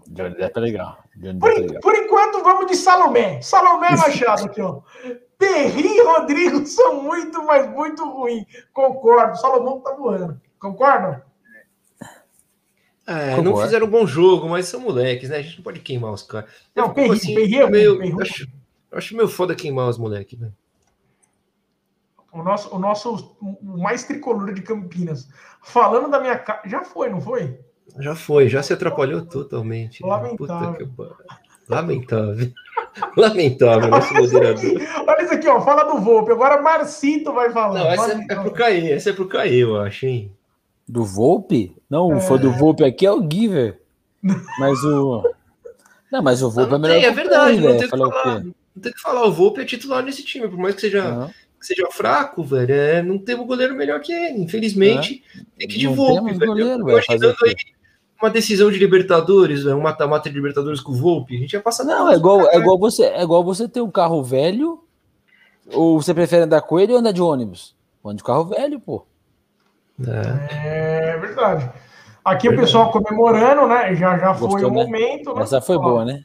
Johnny 0.07 0.35
Depp 0.35 0.57
é 0.57 0.59
legal. 0.59 0.97
Johnny 1.15 1.39
Por, 1.39 1.49
Depp 1.49 1.59
é 1.59 1.67
legal. 1.67 1.81
por 1.81 1.95
enquanto, 1.95 2.43
vamos 2.43 2.67
de 2.67 2.75
Salomé. 2.75 3.41
Salomé 3.41 3.91
Machado 3.91 4.45
aqui, 4.45 4.61
ó. 4.61 4.81
Perri 5.37 5.97
e 5.97 6.03
Rodrigo 6.03 6.65
são 6.67 7.01
muito, 7.01 7.43
mas 7.45 7.69
muito 7.69 8.07
ruins. 8.07 8.45
Concordo. 8.73 9.37
Salomão 9.37 9.79
tá 9.79 9.93
voando. 9.93 10.39
Concordam? 10.59 11.21
É, 13.07 13.35
Como 13.35 13.49
não 13.51 13.61
é? 13.61 13.65
fizeram 13.65 13.87
um 13.87 13.89
bom 13.89 14.05
jogo, 14.05 14.47
mas 14.47 14.67
são 14.67 14.79
moleques, 14.79 15.29
né? 15.29 15.37
A 15.37 15.41
gente 15.41 15.57
não 15.57 15.63
pode 15.63 15.79
queimar 15.79 16.11
os 16.13 16.23
caras. 16.23 16.49
Eu 16.75 16.83
Não, 16.87 16.93
fico 16.93 17.09
Perri, 17.19 17.33
Perri 17.35 17.55
é 17.57 17.69
meio- 17.69 17.97
Perri 17.97 18.09
é 18.09 18.13
ruim. 18.13 18.21
acho, 18.21 18.47
acho 18.91 19.15
meio 19.15 19.27
foda 19.27 19.55
queimar 19.55 19.89
os 19.89 19.97
moleques, 19.97 20.39
velho. 20.39 20.53
O 22.31 22.43
nosso, 22.43 22.73
o 22.73 22.79
nosso 22.79 23.35
o 23.41 23.77
mais 23.81 24.03
tricolor 24.03 24.53
de 24.53 24.61
Campinas. 24.61 25.27
Falando 25.61 26.09
da 26.09 26.19
minha 26.19 26.37
casa. 26.37 26.61
Já 26.65 26.83
foi, 26.83 27.09
não 27.09 27.19
foi? 27.19 27.59
Já 27.99 28.15
foi, 28.15 28.47
já 28.47 28.63
se 28.63 28.71
atrapalhou 28.71 29.25
totalmente. 29.25 30.01
né? 30.01 30.07
Lamentável. 30.09 30.87
Puta 30.95 31.15
que. 31.15 31.71
Lamentável. 31.73 32.51
Lamentável, 33.17 33.89
nosso 33.89 34.13
Olha 34.13 34.23
isso 34.23 34.33
moderador. 34.33 34.65
aqui, 34.81 34.85
olha 35.09 35.23
isso 35.23 35.33
aqui, 35.33 35.47
ó. 35.47 35.59
Fala 35.61 35.83
do 35.83 35.99
Volpe. 35.99 36.31
Agora 36.31 36.61
Marcito 36.61 37.33
vai 37.33 37.49
falar. 37.51 37.79
Não, 37.79 37.87
essa 37.87 38.13
é, 38.13 38.25
é 38.29 38.35
pro 38.35 38.51
Caê, 38.51 38.91
essa 38.91 39.09
é 39.09 39.13
pro 39.13 39.27
Caê, 39.27 39.55
eu 39.63 39.79
acho, 39.81 40.05
hein? 40.05 40.31
Do 40.87 41.03
Volpe? 41.05 41.75
Não, 41.89 42.15
o 42.17 42.19
fã 42.21 42.37
do 42.37 42.51
Volpe 42.51 42.83
aqui 42.83 43.05
é 43.05 43.11
o 43.11 43.21
Giver. 43.29 43.79
Mas 44.59 44.83
o. 44.83 45.23
Não, 46.11 46.21
mas 46.21 46.41
o 46.43 46.49
Volpe 46.49 46.71
Não, 46.71 46.77
é 46.77 46.79
não 46.79 46.87
melhor 46.89 46.99
tem, 47.01 47.05
é 47.05 47.11
verdade, 47.11 47.51
Perry, 47.55 47.61
não 47.61 47.67
velho. 47.67 47.79
tem, 47.79 47.89
que 47.89 47.97
Falar 47.97 48.43
não 48.75 48.81
tem 48.83 48.91
que 48.93 49.01
falar. 49.01 49.25
O 49.25 49.31
Volpe 49.31 49.61
é 49.61 49.65
titular 49.65 50.03
nesse 50.03 50.23
time, 50.23 50.47
por 50.47 50.57
mais 50.57 50.75
que 50.75 50.81
seja, 50.81 51.09
Não. 51.11 51.27
que 51.27 51.65
seja 51.65 51.87
fraco, 51.91 52.43
velho. 52.43 52.73
É, 52.73 53.01
não 53.01 53.17
temos 53.17 53.47
goleiro 53.47 53.73
melhor 53.75 53.99
que 54.01 54.11
ele. 54.11 54.41
Infelizmente, 54.41 55.23
tem 55.57 55.67
que 55.67 55.75
ir 55.75 55.79
de 55.79 55.85
Não 55.87 55.95
Volpe, 55.95 56.33
velho. 56.33 56.45
goleiro, 56.45 56.79
Eu 56.81 56.85
velho, 56.85 57.05
fazer 57.05 57.27
o 57.27 57.35
aí 57.45 57.55
uma 58.21 58.29
decisão 58.29 58.69
de 58.71 58.77
Libertadores, 58.77 59.63
velho, 59.63 59.77
um 59.77 59.81
mata-mata 59.81 60.29
de 60.29 60.35
Libertadores 60.35 60.79
com 60.79 60.91
o 60.91 60.95
Volpe, 60.95 61.35
a 61.35 61.39
gente 61.39 61.53
ia 61.53 61.59
passar 61.59 61.83
Não, 61.83 62.11
é 62.11 62.15
igual, 62.15 62.47
é 62.51 62.57
igual 62.57 62.77
você, 62.77 63.05
é 63.05 63.23
igual 63.23 63.43
você 63.43 63.67
ter 63.67 63.81
um 63.81 63.89
carro 63.89 64.23
velho, 64.23 64.83
ou 65.73 65.99
você 65.99 66.13
prefere 66.13 66.43
andar 66.43 66.61
com 66.61 66.79
ele 66.79 66.93
ou 66.93 66.99
andar 66.99 67.13
de 67.13 67.21
ônibus? 67.21 67.75
Anda 68.05 68.17
de 68.17 68.23
carro 68.23 68.45
velho, 68.45 68.79
pô. 68.79 69.05
É. 70.07 71.13
É 71.13 71.17
verdade. 71.17 71.69
Aqui 72.23 72.47
o 72.49 72.55
pessoal 72.55 72.91
comemorando, 72.91 73.67
né? 73.67 73.95
Já, 73.95 74.17
já 74.17 74.33
foi 74.33 74.49
Gostou, 74.49 74.69
o 74.69 74.73
né? 74.73 74.83
momento. 74.83 75.33
né? 75.33 75.41
Essa 75.41 75.59
foi 75.59 75.75
Olha 75.77 75.87
boa, 75.87 76.05
né? 76.05 76.23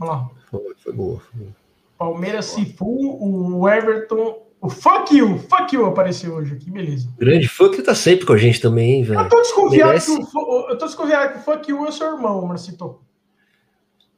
Olha 0.00 0.10
lá. 0.10 0.30
Foi, 0.50 0.60
foi 0.82 0.92
boa. 0.92 1.20
Foi 1.20 1.40
boa. 1.40 1.52
Palmeiras, 1.98 2.46
Cifu, 2.46 2.86
o 2.86 3.68
Everton. 3.68 4.42
O 4.60 4.68
Fuck 4.70 5.16
You, 5.16 5.40
Fuck 5.40 5.74
You 5.74 5.86
apareceu 5.86 6.34
hoje 6.34 6.54
aqui, 6.54 6.70
beleza. 6.70 7.08
Grande 7.18 7.48
fã 7.48 7.68
que 7.68 7.82
tá 7.82 7.96
sempre 7.96 8.24
com 8.24 8.32
a 8.32 8.36
gente 8.36 8.60
também, 8.60 8.92
hein, 8.92 9.02
velho. 9.02 9.18
Eu 9.18 9.28
tô 9.28 9.40
desconfiado 9.40 9.88
merece. 9.88 10.16
que 10.16 10.38
o, 10.38 10.70
eu 10.70 10.78
tô 10.78 10.86
desconfiado 10.86 11.32
que 11.32 11.38
o 11.38 11.42
Fuck 11.42 11.68
You 11.68 11.84
é 11.84 11.90
seu 11.90 12.14
irmão, 12.14 12.46
Marcito. 12.46 13.00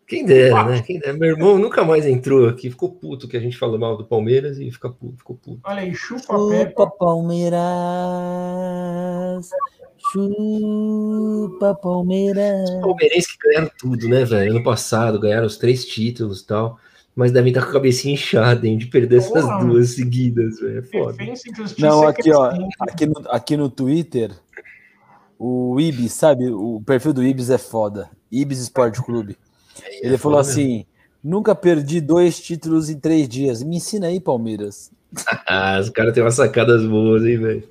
Quem 0.06 0.24
dera, 0.24 0.64
né? 0.64 0.82
Quem 0.82 0.98
dera. 0.98 1.14
Meu 1.14 1.30
irmão 1.30 1.58
nunca 1.58 1.82
mais 1.82 2.04
entrou 2.06 2.46
aqui, 2.46 2.70
ficou 2.70 2.92
puto 2.92 3.26
que 3.26 3.36
a 3.36 3.40
gente 3.40 3.56
falou 3.56 3.78
mal 3.78 3.96
do 3.96 4.04
Palmeiras 4.04 4.58
e 4.58 4.70
fica 4.70 4.90
puto, 4.90 5.16
ficou 5.16 5.36
puto. 5.36 5.60
Olha 5.64 5.80
aí, 5.80 5.94
chupa. 5.94 6.22
Chupa 6.22 6.90
Palmeiras, 6.98 7.60
chupa 10.12 11.74
Palmeiras. 11.74 12.70
Palmeirenses 12.82 13.32
que 13.32 13.48
ganharam 13.48 13.70
tudo, 13.78 14.06
né, 14.08 14.24
velho? 14.24 14.50
Ano 14.52 14.62
passado, 14.62 15.18
ganharam 15.18 15.46
os 15.46 15.56
três 15.56 15.86
títulos 15.86 16.42
e 16.42 16.46
tal, 16.46 16.78
mas 17.16 17.32
devem 17.32 17.50
estar 17.50 17.62
com 17.62 17.70
a 17.70 17.72
cabecinha 17.72 18.12
inchada, 18.12 18.66
hein, 18.66 18.76
de 18.76 18.86
perder 18.86 19.16
essas 19.18 19.42
Porra. 19.42 19.64
duas 19.64 19.94
seguidas, 19.94 20.60
velho. 20.60 20.80
É 20.80 20.82
foda. 20.82 21.16
Não, 21.78 22.06
aqui, 22.06 22.30
ó, 22.30 22.52
aqui 22.78 23.06
no, 23.06 23.14
aqui 23.28 23.56
no 23.56 23.70
Twitter, 23.70 24.32
o 25.38 25.80
Ibis, 25.80 26.12
sabe? 26.12 26.50
O 26.50 26.82
perfil 26.84 27.14
do 27.14 27.24
Ibis 27.24 27.48
é 27.48 27.58
foda. 27.58 28.10
Ibis 28.30 28.58
Esporte 28.60 29.02
Clube. 29.02 29.38
Ele 30.02 30.14
É 30.14 30.18
falou 30.18 30.38
assim: 30.38 30.84
nunca 31.22 31.54
perdi 31.54 32.00
dois 32.00 32.40
títulos 32.40 32.88
em 32.90 32.98
três 32.98 33.28
dias. 33.28 33.62
Me 33.62 33.76
ensina 33.76 34.06
aí, 34.08 34.20
Palmeiras. 34.20 34.90
Ah, 35.46 35.78
os 35.80 35.90
caras 35.90 36.12
têm 36.12 36.22
umas 36.24 36.34
sacadas 36.34 36.84
boas, 36.84 37.24
hein, 37.24 37.38
velho. 37.38 37.68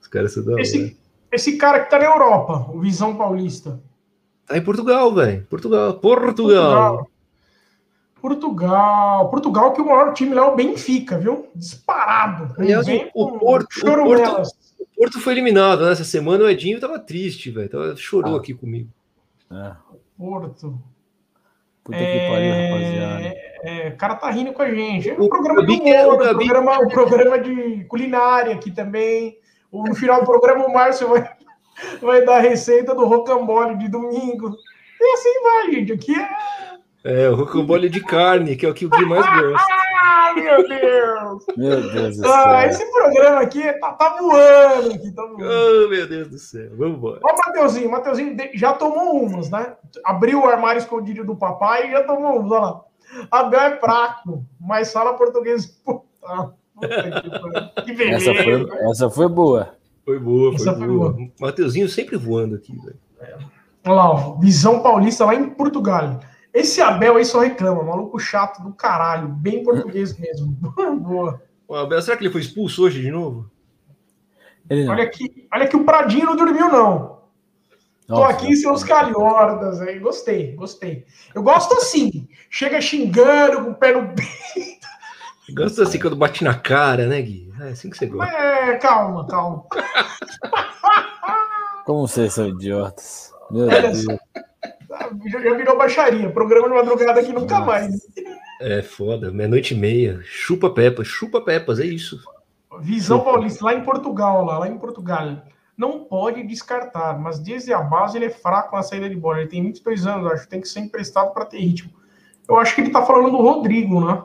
Os 0.00 0.08
caras 0.08 0.32
são 0.32 0.44
da. 0.44 0.60
Esse, 0.60 0.96
esse 1.30 1.56
cara 1.56 1.80
que 1.84 1.90
tá 1.90 1.98
na 1.98 2.06
Europa, 2.06 2.68
o 2.72 2.80
Visão 2.80 3.16
Paulista. 3.16 3.80
Tá 4.46 4.56
em 4.58 4.62
Portugal, 4.62 5.14
velho. 5.14 5.46
Portugal. 5.48 5.94
Portugal. 5.94 7.08
Portugal. 8.20 9.30
Portugal, 9.30 9.72
que 9.72 9.80
o 9.80 9.86
maior 9.86 10.12
time 10.12 10.34
lá 10.34 10.42
é 10.42 10.50
o 10.50 10.56
Benfica, 10.56 11.18
viu? 11.18 11.48
Disparado. 11.54 12.54
Aliás, 12.58 12.86
o 13.14 13.38
Porto- 13.38 13.68
o 13.76 13.80
chorumelas. 13.80 14.50
O 14.80 14.86
Porto 14.96 15.20
foi 15.20 15.34
eliminado 15.34 15.84
né? 15.84 15.92
essa 15.92 16.04
semana. 16.04 16.44
O 16.44 16.48
Edinho 16.48 16.80
tava 16.80 16.98
triste, 16.98 17.50
velho. 17.50 17.96
Chorou 17.96 18.34
Ah. 18.34 18.38
aqui 18.38 18.54
comigo. 18.54 18.88
É, 19.52 19.72
Porto. 20.18 20.80
Puta 21.86 21.98
que 21.98 22.28
pariu, 22.28 22.52
rapaziada. 22.52 23.22
É, 23.24 23.86
é, 23.86 23.88
o 23.88 23.96
cara 23.96 24.14
tá 24.16 24.30
rindo 24.30 24.52
com 24.52 24.62
a 24.62 24.70
gente. 24.70 25.10
É 25.10 25.14
O 25.18 25.28
programa 25.28 25.62
é- 25.62 26.06
humor, 26.06 26.14
o 26.14 26.18
programa, 26.18 26.78
um 26.80 26.88
programa 26.88 27.38
de 27.38 27.84
culinária 27.84 28.54
aqui 28.54 28.70
também. 28.70 29.38
O- 29.70 29.86
No 29.86 29.94
final 29.94 30.20
do 30.20 30.26
programa, 30.26 30.66
o 30.66 30.72
Márcio 30.72 31.08
vai, 31.08 31.28
vai 32.02 32.24
dar 32.24 32.36
a 32.36 32.40
receita 32.40 32.94
do 32.94 33.04
rocambole 33.06 33.76
de 33.76 33.88
domingo. 33.88 34.54
E 35.00 35.12
assim 35.14 35.42
vai, 35.42 35.72
gente. 35.72 35.92
Aqui 35.92 36.14
é. 36.18 36.28
É, 37.04 37.30
o 37.30 37.36
rocambole 37.36 37.88
de 37.88 38.00
carne, 38.02 38.56
que 38.56 38.66
é 38.66 38.68
o 38.68 38.74
que 38.74 38.84
o 38.84 38.90
Gui 38.90 39.04
mais 39.06 39.24
gosta. 39.24 39.64
Meu 40.36 40.68
Deus! 40.68 41.44
Meu 41.56 41.92
Deus 41.92 42.16
do 42.18 42.26
Ah, 42.26 42.60
céu. 42.60 42.70
esse 42.70 42.92
programa 42.92 43.40
aqui 43.40 43.72
tá, 43.80 43.92
tá 43.94 44.16
voando 44.20 44.94
aqui, 44.94 45.10
tá 45.12 45.22
voando. 45.22 45.44
Oh, 45.44 45.88
meu 45.88 46.08
Deus 46.08 46.28
do 46.28 46.38
céu. 46.38 46.70
Vamos 46.76 46.98
embora. 46.98 47.20
Ó, 47.24 47.32
o 47.32 47.36
Mateuzinho, 47.46 47.90
Mateuzinho 47.90 48.36
já 48.54 48.72
tomou 48.74 49.22
umas, 49.22 49.50
né? 49.50 49.74
Abriu 50.04 50.40
o 50.42 50.46
armário 50.46 50.78
escondido 50.78 51.24
do 51.24 51.34
papai 51.36 51.88
e 51.88 51.90
já 51.92 52.04
tomou 52.04 52.38
umas, 52.38 52.50
olha 52.50 52.60
lá. 52.60 52.80
Abel 53.30 53.60
é 53.60 53.76
fraco, 53.78 54.44
mas 54.60 54.92
fala 54.92 55.14
português. 55.14 55.66
Puta. 55.84 57.72
que 57.84 57.92
beleza. 57.94 58.30
Essa 58.32 58.42
foi, 58.44 58.90
essa 58.90 59.10
foi 59.10 59.28
boa. 59.28 59.74
Foi 60.04 60.18
boa, 60.18 60.56
foi, 60.56 60.64
foi 60.66 60.74
boa. 60.86 61.12
boa. 61.12 61.28
Mateuzinho 61.40 61.88
sempre 61.88 62.16
voando 62.16 62.54
aqui, 62.56 62.76
velho. 62.76 62.96
É. 63.20 63.36
Olha 63.86 63.94
lá, 63.94 64.10
ó, 64.10 64.34
Visão 64.38 64.80
Paulista 64.82 65.24
lá 65.24 65.34
em 65.34 65.48
Portugal. 65.50 66.20
Esse 66.56 66.80
Abel 66.80 67.16
aí 67.16 67.24
só 67.26 67.40
reclama, 67.40 67.82
maluco 67.82 68.18
chato 68.18 68.62
do 68.62 68.72
caralho, 68.72 69.28
bem 69.28 69.62
português 69.62 70.16
mesmo. 70.16 70.56
boa. 70.96 71.42
O 71.68 71.74
Abel, 71.74 72.00
será 72.00 72.16
que 72.16 72.24
ele 72.24 72.32
foi 72.32 72.40
expulso 72.40 72.82
hoje 72.82 73.02
de 73.02 73.10
novo? 73.10 73.50
Olha 74.70 75.04
aqui, 75.04 75.46
olha 75.52 75.68
que 75.68 75.76
o 75.76 75.84
Pradinho 75.84 76.24
não 76.24 76.34
dormiu, 76.34 76.70
não. 76.70 77.20
Nossa, 78.08 78.22
Tô 78.22 78.22
aqui 78.22 78.46
em 78.46 78.56
seus 78.56 78.82
calhordas 78.82 79.82
aí. 79.82 79.98
Gostei, 79.98 80.54
gostei. 80.54 81.04
Eu 81.34 81.42
gosto 81.42 81.74
assim. 81.74 82.26
Chega 82.48 82.80
xingando 82.80 83.62
com 83.62 83.72
o 83.72 83.74
pé 83.74 83.92
no 83.92 84.14
peito. 84.14 84.86
Gosto 85.50 85.82
assim 85.82 85.98
quando 85.98 86.16
bate 86.16 86.42
na 86.42 86.54
cara, 86.54 87.06
né, 87.06 87.20
Gui? 87.20 87.52
É 87.60 87.68
assim 87.68 87.90
que 87.90 87.98
você 87.98 88.06
gosta. 88.06 88.32
É, 88.32 88.78
calma, 88.78 89.26
calma. 89.26 89.62
Como 91.84 92.08
vocês 92.08 92.32
são 92.32 92.48
idiotas. 92.48 93.30
Meu 93.50 93.68
Deus. 93.68 94.06
Já 95.26 95.54
virou 95.54 95.76
baixaria. 95.76 96.30
Programa 96.30 96.68
de 96.68 96.74
madrugada 96.74 97.20
aqui 97.20 97.32
nunca 97.32 97.58
Nossa. 97.58 97.66
mais. 97.66 97.94
É 98.60 98.82
foda, 98.82 99.30
meia-noite 99.30 99.74
e 99.74 99.76
meia. 99.76 100.20
Chupa 100.24 100.70
Pepas, 100.70 101.06
chupa 101.06 101.40
Pepas, 101.40 101.78
é 101.78 101.86
isso. 101.86 102.20
Visão 102.80 103.18
chupa. 103.18 103.32
Paulista, 103.32 103.64
lá 103.64 103.74
em 103.74 103.82
Portugal, 103.82 104.44
lá, 104.44 104.58
lá 104.58 104.68
em 104.68 104.78
Portugal. 104.78 105.42
Não 105.76 106.04
pode 106.04 106.42
descartar, 106.46 107.18
mas 107.18 107.38
desde 107.38 107.72
a 107.72 107.80
base 107.80 108.16
ele 108.16 108.26
é 108.26 108.30
fraco 108.30 108.74
na 108.74 108.82
saída 108.82 109.08
de 109.08 109.16
bola. 109.16 109.40
Ele 109.40 109.48
tem 109.48 109.62
22 109.62 110.06
anos, 110.06 110.32
acho 110.32 110.44
que 110.44 110.50
tem 110.50 110.60
que 110.60 110.68
ser 110.68 110.80
emprestado 110.80 111.32
para 111.34 111.44
ter 111.44 111.58
ritmo. 111.58 111.90
Eu 112.48 112.56
acho 112.56 112.74
que 112.74 112.80
ele 112.80 112.90
tá 112.90 113.04
falando 113.04 113.30
do 113.30 113.38
Rodrigo, 113.38 114.04
né? 114.04 114.22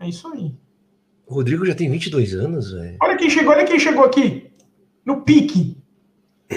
É 0.00 0.08
isso 0.08 0.28
aí. 0.28 0.54
O 1.26 1.34
Rodrigo 1.34 1.66
já 1.66 1.74
tem 1.74 1.90
22 1.90 2.34
anos, 2.34 2.72
velho. 2.72 2.96
Olha 3.02 3.16
quem 3.16 3.28
chegou, 3.28 3.52
olha 3.52 3.64
quem 3.64 3.78
chegou 3.78 4.04
aqui. 4.04 4.50
No 5.04 5.22
pique. 5.22 5.81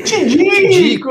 Tidico! 0.04 1.10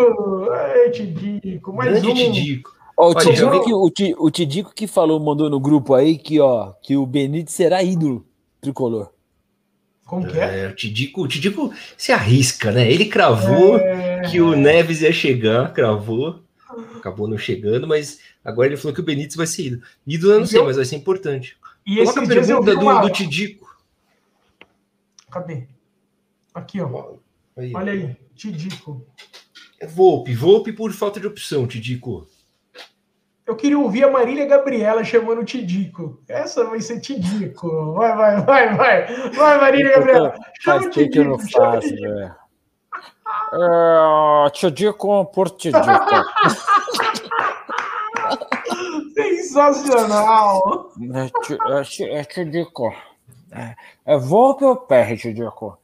Ei, 0.74 0.90
Tidico, 0.90 1.72
mais 1.72 2.02
Grande 2.02 2.08
um. 2.08 2.14
Tidico. 2.14 2.74
Ó, 2.96 3.10
o, 3.10 3.14
Tidico 3.14 3.64
que, 3.92 4.14
o, 4.14 4.24
o 4.24 4.30
Tidico 4.30 4.74
que 4.74 4.86
falou, 4.86 5.18
mandou 5.18 5.50
no 5.50 5.58
grupo 5.58 5.94
aí 5.94 6.16
que, 6.16 6.38
ó, 6.40 6.72
que 6.82 6.96
o 6.96 7.04
Benítez 7.04 7.54
será 7.54 7.82
ídolo 7.82 8.24
tricolor. 8.60 9.10
Como 10.04 10.26
que 10.26 10.38
é? 10.38 10.60
é 10.60 10.68
o, 10.68 10.74
Tidico, 10.74 11.22
o 11.22 11.28
Tidico 11.28 11.72
se 11.96 12.12
arrisca, 12.12 12.70
né? 12.70 12.90
Ele 12.90 13.06
cravou 13.06 13.78
é... 13.78 14.22
que 14.30 14.40
o 14.40 14.54
Neves 14.54 15.00
ia 15.00 15.12
chegar, 15.12 15.72
cravou. 15.72 16.40
Acabou 16.96 17.28
não 17.28 17.38
chegando, 17.38 17.86
mas 17.86 18.18
agora 18.44 18.68
ele 18.68 18.76
falou 18.76 18.94
que 18.94 19.00
o 19.00 19.04
Benítez 19.04 19.36
vai 19.36 19.46
ser 19.46 19.66
ídolo. 19.66 19.82
Ídolo 20.06 20.32
eu 20.32 20.40
não 20.40 20.46
sei, 20.46 20.60
eu... 20.60 20.64
mas 20.64 20.76
vai 20.76 20.84
ser 20.84 20.96
importante. 20.96 21.56
E 21.86 21.96
Coloca 21.96 22.22
a 22.22 22.26
pergunta 22.26 22.74
do, 22.74 23.00
do 23.00 23.10
Tidico. 23.10 23.76
Cadê? 25.30 25.64
Aqui, 26.54 26.80
ó. 26.80 27.14
Aí. 27.56 27.72
Olha 27.74 27.92
aí, 27.92 28.16
Tidico. 28.34 29.06
É 29.80 29.86
Volpe, 29.86 30.34
Volpe 30.34 30.72
por 30.72 30.92
falta 30.92 31.20
de 31.20 31.26
opção, 31.26 31.66
Tidico. 31.66 32.26
Eu 33.46 33.56
queria 33.56 33.78
ouvir 33.78 34.04
a 34.04 34.10
Marília 34.10 34.46
Gabriela 34.46 35.04
chamando 35.04 35.42
o 35.42 35.44
Tidico. 35.44 36.18
Essa 36.26 36.64
vai 36.64 36.80
ser 36.80 37.00
Tidico. 37.00 37.92
Vai, 37.92 38.16
vai, 38.16 38.40
vai, 38.42 38.74
vai. 38.74 39.30
Vai, 39.30 39.58
Marília 39.58 39.96
Gabriela. 39.96 40.34
Chama 40.60 40.86
o 40.86 40.90
Tidico. 40.90 41.12
que 41.12 41.18
eu 41.18 41.24
não 41.24 41.38
faço, 41.38 41.88
velho. 41.88 42.34
É, 43.52 44.50
Tidico 44.50 45.24
por 45.26 45.50
Tidico. 45.50 45.84
Sensacional. 49.12 50.90
É, 51.14 51.30
é, 52.14 52.20
é 52.20 52.24
Tidico. 52.24 52.94
É, 53.52 53.76
é 54.06 54.18
Volpe 54.18 54.64
ou 54.64 54.76
perde, 54.76 55.18
Tidico? 55.18 55.78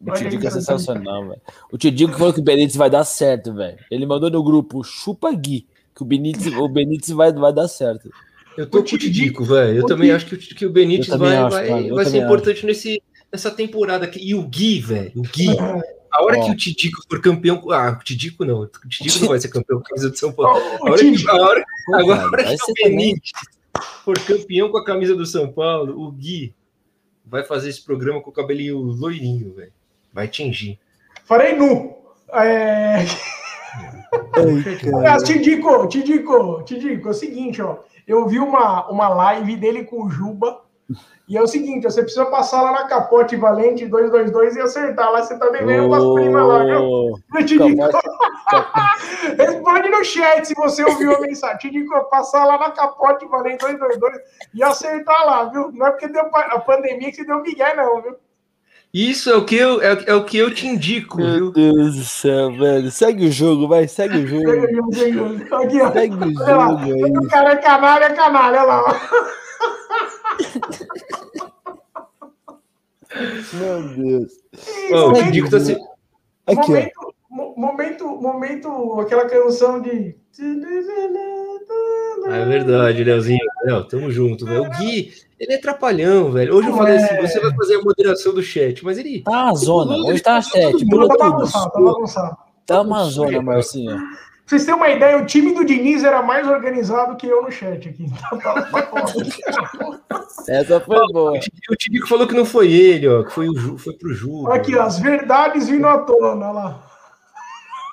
O 0.00 0.12
Tidico 0.12 0.46
é 0.46 0.50
sensacional, 0.50 1.28
velho. 1.28 1.40
O 1.72 1.78
Tidico 1.78 2.12
falou 2.12 2.32
que 2.32 2.40
o 2.40 2.42
Benítez 2.42 2.76
vai 2.76 2.90
dar 2.90 3.04
certo, 3.04 3.54
velho. 3.54 3.78
Ele 3.90 4.04
mandou 4.06 4.30
no 4.30 4.42
grupo 4.42 4.82
chupa 4.82 5.32
Gui, 5.32 5.66
que 5.94 6.02
o 6.02 6.04
Benítez, 6.04 6.54
o 6.54 6.68
Benítez 6.68 7.10
vai, 7.10 7.32
vai 7.32 7.52
dar 7.52 7.68
certo. 7.68 8.10
Eu 8.56 8.66
tô 8.66 8.78
o 8.78 8.84
com 8.84 8.94
o 8.94 8.98
Tidico, 8.98 9.44
velho. 9.44 9.78
Eu 9.78 9.86
também 9.86 10.10
acho 10.10 10.26
que 10.26 10.34
o, 10.34 10.38
que 10.38 10.66
o 10.66 10.70
Benítez 10.70 11.08
vai, 11.08 11.36
acho, 11.36 11.50
vai, 11.50 11.90
vai 11.90 12.04
ser 12.04 12.18
importante 12.18 12.66
nesse, 12.66 13.02
nessa 13.32 13.50
temporada 13.50 14.04
aqui. 14.04 14.20
E 14.20 14.34
o 14.34 14.42
Gui, 14.42 14.80
velho. 14.80 15.12
O 15.16 15.22
Gui. 15.22 15.48
A 16.10 16.22
hora 16.22 16.40
que 16.40 16.50
o 16.50 16.56
Tidico 16.56 17.02
for 17.08 17.20
campeão. 17.20 17.60
Ah, 17.72 17.96
o 18.00 18.04
Tidico 18.04 18.44
não. 18.44 18.60
O 18.60 18.88
Tidico 18.88 19.20
não 19.20 19.28
vai 19.28 19.40
ser 19.40 19.48
campeão 19.48 19.80
com 19.80 19.86
a 19.86 19.88
camisa 19.88 20.10
do 20.10 20.16
São 20.16 20.32
Paulo. 20.32 20.62
A 20.80 20.90
hora 20.90 20.98
que, 20.98 21.28
a 21.28 21.34
hora, 21.34 21.64
agora, 21.94 22.20
a 22.20 22.26
hora 22.26 22.44
que 22.44 22.70
o 22.70 22.74
Benítez 22.74 23.32
for 24.04 24.18
campeão 24.20 24.70
com 24.70 24.78
a 24.78 24.84
camisa 24.84 25.16
do 25.16 25.26
São 25.26 25.50
Paulo, 25.50 26.00
o 26.00 26.12
Gui 26.12 26.54
vai 27.24 27.42
fazer 27.42 27.70
esse 27.70 27.82
programa 27.82 28.20
com 28.20 28.30
o 28.30 28.32
cabelinho 28.32 28.78
loirinho, 28.78 29.54
velho. 29.54 29.72
Vai 30.14 30.28
tingir. 30.28 30.78
Farei 31.24 31.56
nu. 31.56 31.96
É... 32.32 32.98
Ai, 35.06 35.18
te 35.26 35.38
digo, 35.40 35.86
te 35.88 36.02
digo, 36.02 36.62
te 36.62 36.78
digo, 36.78 37.08
é 37.08 37.10
o 37.10 37.14
seguinte, 37.14 37.60
ó. 37.60 37.78
Eu 38.06 38.28
vi 38.28 38.38
uma, 38.38 38.88
uma 38.88 39.08
live 39.08 39.56
dele 39.56 39.84
com 39.84 40.04
o 40.04 40.10
Juba. 40.10 40.62
E 41.26 41.38
é 41.38 41.42
o 41.42 41.46
seguinte, 41.46 41.84
você 41.84 42.02
precisa 42.02 42.26
passar 42.26 42.60
lá 42.60 42.72
na 42.72 42.84
Capote 42.84 43.34
Valente 43.34 43.86
222 43.86 44.56
e 44.56 44.60
acertar 44.60 45.10
lá. 45.10 45.22
Você 45.22 45.38
tá 45.38 45.48
devendo 45.48 45.84
oh, 45.84 45.86
umas 45.86 46.22
primas 46.22 46.46
lá, 46.46 46.64
viu? 46.64 47.18
Eu 47.34 47.46
te 47.46 47.58
digo. 47.58 47.82
Responde 49.38 49.88
no 49.88 50.04
chat 50.04 50.46
se 50.46 50.54
você 50.54 50.84
ouviu 50.84 51.16
a 51.16 51.20
mensagem. 51.20 51.56
Te 51.56 51.70
digo, 51.70 51.98
passar 52.04 52.44
lá 52.44 52.58
na 52.58 52.70
Capote 52.72 53.26
Valente 53.26 53.64
222 53.64 54.18
e 54.54 54.62
acertar 54.62 55.24
lá, 55.24 55.44
viu? 55.46 55.72
Não 55.72 55.86
é 55.86 55.90
porque 55.92 56.08
deu 56.08 56.28
a 56.30 56.60
pandemia 56.60 57.10
que 57.10 57.16
você 57.16 57.24
deu 57.24 57.40
migué, 57.40 57.74
não, 57.74 58.02
viu? 58.02 58.16
Isso 58.94 59.28
é 59.28 59.36
o 59.36 59.44
que 59.44 59.56
eu, 59.56 59.82
é, 59.82 60.04
é 60.06 60.14
o 60.14 60.24
que 60.24 60.38
eu 60.38 60.54
te 60.54 60.68
indico. 60.68 61.16
Meu 61.16 61.50
viu? 61.50 61.50
Deus 61.50 61.96
do 61.96 62.04
céu, 62.04 62.56
velho. 62.56 62.92
Segue 62.92 63.26
o 63.26 63.32
jogo, 63.32 63.66
vai, 63.66 63.88
segue 63.88 64.18
o 64.18 64.26
jogo. 64.26 64.48
Segue 64.48 64.66
o 64.66 64.76
jogo, 64.76 64.94
segue 64.94 65.18
o 65.18 65.38
jogo. 65.48 65.64
Aqui, 65.64 65.80
ó. 65.80 65.92
Segue 65.92 66.14
o 66.14 66.32
jogo 66.32 66.44
lá. 66.44 66.84
aí. 66.84 67.02
O 67.02 67.28
cara 67.28 67.52
é 67.52 67.56
canalha, 67.56 68.04
é 68.04 68.14
canalha, 68.14 68.62
olha 68.62 68.72
lá. 68.72 69.00
Meu 73.54 73.82
Deus. 73.96 74.32
oh, 74.92 75.10
o 75.10 75.18
Indico 75.22 75.50
tá 75.50 75.56
assim. 75.56 75.76
Aqui, 76.46 76.70
momento, 76.70 76.92
ó. 76.98 77.13
Momento, 77.34 78.06
momento, 78.06 79.00
aquela 79.00 79.26
canção 79.26 79.80
de. 79.80 80.16
É 82.26 82.44
verdade, 82.44 83.04
Leozinho. 83.04 83.38
Léo, 83.64 83.84
tamo 83.84 84.10
junto, 84.10 84.46
velho. 84.46 84.64
O 84.64 84.70
Gui, 84.70 85.12
ele 85.38 85.54
é 85.54 85.58
trapalhão, 85.58 86.30
velho. 86.30 86.54
Hoje 86.54 86.68
eu 86.68 86.76
falei 86.76 86.96
assim: 86.96 87.16
você 87.16 87.40
vai 87.40 87.54
fazer 87.54 87.76
a 87.76 87.82
moderação 87.82 88.32
do 88.34 88.42
chat, 88.42 88.84
mas 88.84 88.98
ele. 88.98 89.22
Tá 89.22 89.50
a 89.50 89.54
zona, 89.54 89.96
hoje 89.96 90.22
tá 90.22 90.36
a 90.36 90.42
7, 90.42 90.86
pulou 90.86 91.08
tá 91.08 91.14
tudo. 91.14 91.50
Tá 91.50 91.80
bagunçado, 91.80 92.36
tá 92.64 92.80
uma 92.80 93.04
zona, 93.04 93.42
Marcinho. 93.42 93.96
Pra 93.96 94.58
vocês 94.58 94.66
terem 94.66 94.78
uma 94.78 94.90
ideia, 94.90 95.16
o 95.16 95.24
time 95.24 95.54
do 95.54 95.64
Diniz 95.64 96.04
era 96.04 96.22
mais 96.22 96.46
organizado 96.46 97.16
que 97.16 97.26
eu 97.26 97.42
no 97.42 97.50
chat 97.50 97.88
aqui. 97.88 98.04
Então, 98.04 98.38
tá 98.38 98.68
Essa 100.46 100.80
foi 100.80 101.00
boa. 101.12 101.32
O 101.70 101.76
Tidico 101.76 102.06
falou 102.06 102.26
que 102.26 102.34
não 102.34 102.44
foi 102.44 102.70
ele, 102.70 103.08
ó, 103.08 103.22
que 103.22 103.32
foi, 103.32 103.48
o 103.48 103.56
Ju, 103.56 103.78
foi 103.78 103.94
pro 103.94 104.12
Ju. 104.12 104.46
Aqui, 104.52 104.76
ó, 104.76 104.82
as 104.82 104.98
verdades 104.98 105.68
vindo 105.68 105.86
à 105.86 105.96
tona, 105.98 106.46
olha 106.46 106.50
lá. 106.50 106.93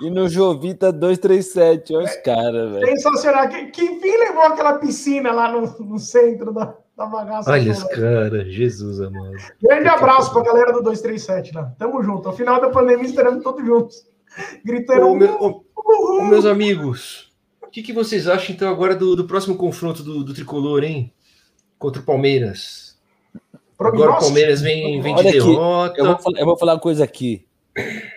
E 0.01 0.09
no 0.09 0.27
Jovita 0.27 0.91
237, 0.91 1.95
olha 1.95 2.05
os 2.05 2.15
caras, 2.17 2.71
velho. 2.71 2.87
Sensacional. 2.87 3.47
Que, 3.47 3.65
que 3.67 3.83
enfim 3.83 4.17
levou 4.17 4.41
aquela 4.43 4.79
piscina 4.79 5.31
lá 5.31 5.51
no, 5.51 5.61
no 5.85 5.99
centro 5.99 6.51
da, 6.51 6.75
da 6.97 7.05
bagaça. 7.05 7.51
Olha 7.51 7.71
os 7.71 7.83
caras, 7.83 8.47
Jesus 8.47 8.99
amado. 8.99 9.35
Grande 9.61 9.87
abraço 9.87 10.33
pra 10.33 10.41
galera 10.41 10.73
do 10.73 10.81
237 10.81 11.53
lá. 11.53 11.71
Tamo 11.77 12.01
junto. 12.01 12.27
Ao 12.27 12.35
final 12.35 12.59
da 12.59 12.69
pandemia 12.69 13.05
estaremos 13.05 13.43
todos 13.43 13.63
juntos. 13.63 14.03
Gritando. 14.65 15.07
Ô, 15.07 15.15
meu, 15.15 15.35
ô, 15.39 15.63
ô, 15.75 16.23
meus 16.23 16.45
amigos, 16.47 17.31
o 17.61 17.67
que, 17.67 17.83
que 17.83 17.93
vocês 17.93 18.27
acham 18.27 18.55
então 18.55 18.71
agora 18.71 18.95
do, 18.95 19.15
do 19.15 19.25
próximo 19.25 19.55
confronto 19.55 20.01
do, 20.01 20.23
do 20.23 20.33
tricolor, 20.33 20.83
hein? 20.83 21.13
Contra 21.77 22.01
o 22.01 22.05
Palmeiras. 22.05 22.99
Agora 23.77 24.13
o 24.13 24.19
Palmeiras 24.19 24.61
vem, 24.61 24.99
vem 24.99 25.15
de 25.15 25.23
derrota. 25.23 25.99
Eu 25.99 26.05
vou, 26.05 26.17
falar, 26.17 26.39
eu 26.39 26.45
vou 26.45 26.57
falar 26.57 26.73
uma 26.73 26.79
coisa 26.79 27.03
aqui. 27.03 27.45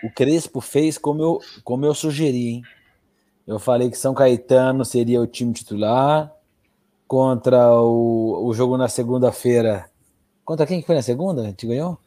O 0.03 0.11
Crespo 0.11 0.61
fez 0.61 0.99
como 0.99 1.23
eu, 1.23 1.41
como 1.63 1.87
eu 1.87 1.95
sugeri, 1.95 2.49
hein? 2.49 2.63
Eu 3.47 3.59
falei 3.59 3.91
que 3.91 3.99
São 3.99 4.15
Caetano 4.15 4.85
seria 4.85 5.21
o 5.21 5.27
time 5.27 5.53
titular 5.53 6.33
contra 7.07 7.73
o, 7.75 8.47
o 8.47 8.55
jogo 8.55 8.77
na 8.77 8.89
segunda-feira. 8.89 9.85
Contra 10.45 10.67
quem 10.67 10.81
que 10.81 10.87
foi 10.87 10.95
na 10.95 11.03
segunda? 11.03 11.43
A 11.43 11.47
gente 11.47 11.67
ganhou? 11.67 11.99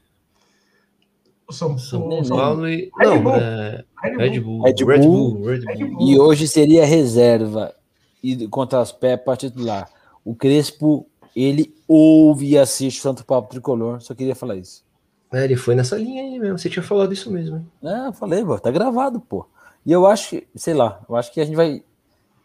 São, 1.50 1.78
São 1.78 2.10
Paulo 2.28 2.68
e. 2.68 2.92
Red 3.00 3.20
Bull. 3.20 3.36
É... 3.36 3.84
Red, 4.04 4.40
Bull. 4.40 4.64
Red, 4.64 4.74
Bull. 4.74 4.88
Red, 4.88 5.00
Bull. 5.00 5.44
Red 5.44 5.86
Bull. 5.86 6.08
E 6.08 6.20
hoje 6.20 6.48
seria 6.48 6.86
reserva 6.86 7.74
e 8.22 8.48
contra 8.48 8.82
as 8.82 8.92
Pepas 8.92 9.38
titular. 9.38 9.90
O 10.26 10.36
Crespo, 10.36 11.08
ele 11.36 11.74
ouve 11.88 12.50
e 12.50 12.58
assiste 12.58 13.00
o 13.00 13.02
Santo 13.02 13.24
Papo 13.24 13.50
Tricolor. 13.50 14.02
Só 14.02 14.14
queria 14.14 14.36
falar 14.36 14.58
isso. 14.58 14.84
É, 15.32 15.44
ele 15.44 15.56
foi 15.56 15.76
nessa 15.76 15.98
linha 15.98 16.24
aí 16.24 16.40
mesmo. 16.40 16.58
Você 16.58 16.70
tinha 16.70 16.84
falado 16.84 17.14
isso 17.14 17.30
mesmo. 17.32 17.58
Hein? 17.58 17.68
É, 17.84 18.08
eu 18.08 18.14
falei, 18.14 18.44
pô, 18.44 18.58
tá 18.60 18.72
gravado, 18.72 19.20
pô. 19.20 19.46
E 19.86 19.92
eu 19.92 20.06
acho 20.06 20.30
que, 20.30 20.48
sei 20.56 20.74
lá, 20.74 21.02
eu 21.08 21.16
acho 21.16 21.32
que 21.32 21.42
a 21.42 21.46
gente 21.46 21.56
vai 21.56 21.84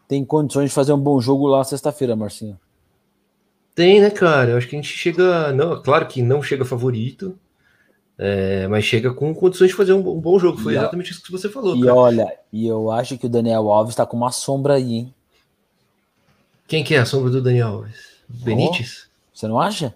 tem 0.07 0.23
condições 0.23 0.69
de 0.69 0.75
fazer 0.75 0.93
um 0.93 0.99
bom 0.99 1.19
jogo 1.19 1.47
lá 1.47 1.63
sexta-feira, 1.63 2.15
Marcinho. 2.15 2.59
Tem, 3.73 3.99
né, 3.99 4.09
cara? 4.11 4.51
Eu 4.51 4.57
acho 4.57 4.67
que 4.67 4.75
a 4.75 4.79
gente 4.79 4.95
chega. 4.95 5.51
Não, 5.51 5.81
claro 5.81 6.05
que 6.07 6.21
não 6.21 6.43
chega 6.43 6.63
favorito, 6.63 7.37
é, 8.17 8.67
mas 8.67 8.85
chega 8.85 9.13
com 9.13 9.33
condições 9.33 9.69
de 9.69 9.73
fazer 9.75 9.93
um, 9.93 9.99
um 9.99 10.19
bom 10.21 10.37
jogo. 10.37 10.59
Foi 10.59 10.73
E, 10.73 10.77
exatamente 10.77 11.11
isso 11.11 11.23
que 11.23 11.31
você 11.31 11.49
falou. 11.49 11.75
E 11.75 11.81
cara. 11.81 11.95
olha, 11.95 12.37
e 12.51 12.67
eu 12.67 12.91
acho 12.91 13.17
que 13.17 13.25
o 13.25 13.29
Daniel 13.29 13.71
Alves 13.71 13.95
tá 13.95 14.05
com 14.05 14.15
uma 14.15 14.31
sombra 14.31 14.75
aí, 14.75 14.93
hein? 14.93 15.15
Quem 16.67 16.83
que 16.83 16.93
é 16.93 16.99
a 16.99 17.05
sombra 17.05 17.31
do 17.31 17.41
Daniel 17.41 17.69
Alves? 17.69 18.13
Benítez? 18.29 19.07
Você 19.33 19.47
não 19.47 19.59
acha? 19.59 19.95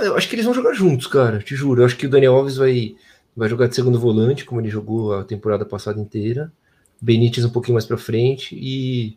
Eu 0.00 0.16
acho 0.16 0.28
que 0.28 0.34
eles 0.34 0.44
vão 0.44 0.54
jogar 0.54 0.72
juntos, 0.74 1.06
cara. 1.06 1.38
Te 1.38 1.54
juro. 1.54 1.82
Eu 1.82 1.86
acho 1.86 1.96
que 1.96 2.06
o 2.06 2.10
Daniel 2.10 2.34
Alves 2.34 2.56
vai, 2.56 2.94
vai 3.36 3.48
jogar 3.48 3.66
de 3.66 3.74
segundo 3.74 3.98
volante, 3.98 4.44
como 4.44 4.60
ele 4.60 4.68
jogou 4.70 5.14
a 5.14 5.24
temporada 5.24 5.64
passada 5.64 6.00
inteira. 6.00 6.52
Benítez 7.00 7.44
um 7.44 7.50
pouquinho 7.50 7.74
mais 7.74 7.84
pra 7.86 7.96
frente. 7.98 8.54
E, 8.54 9.08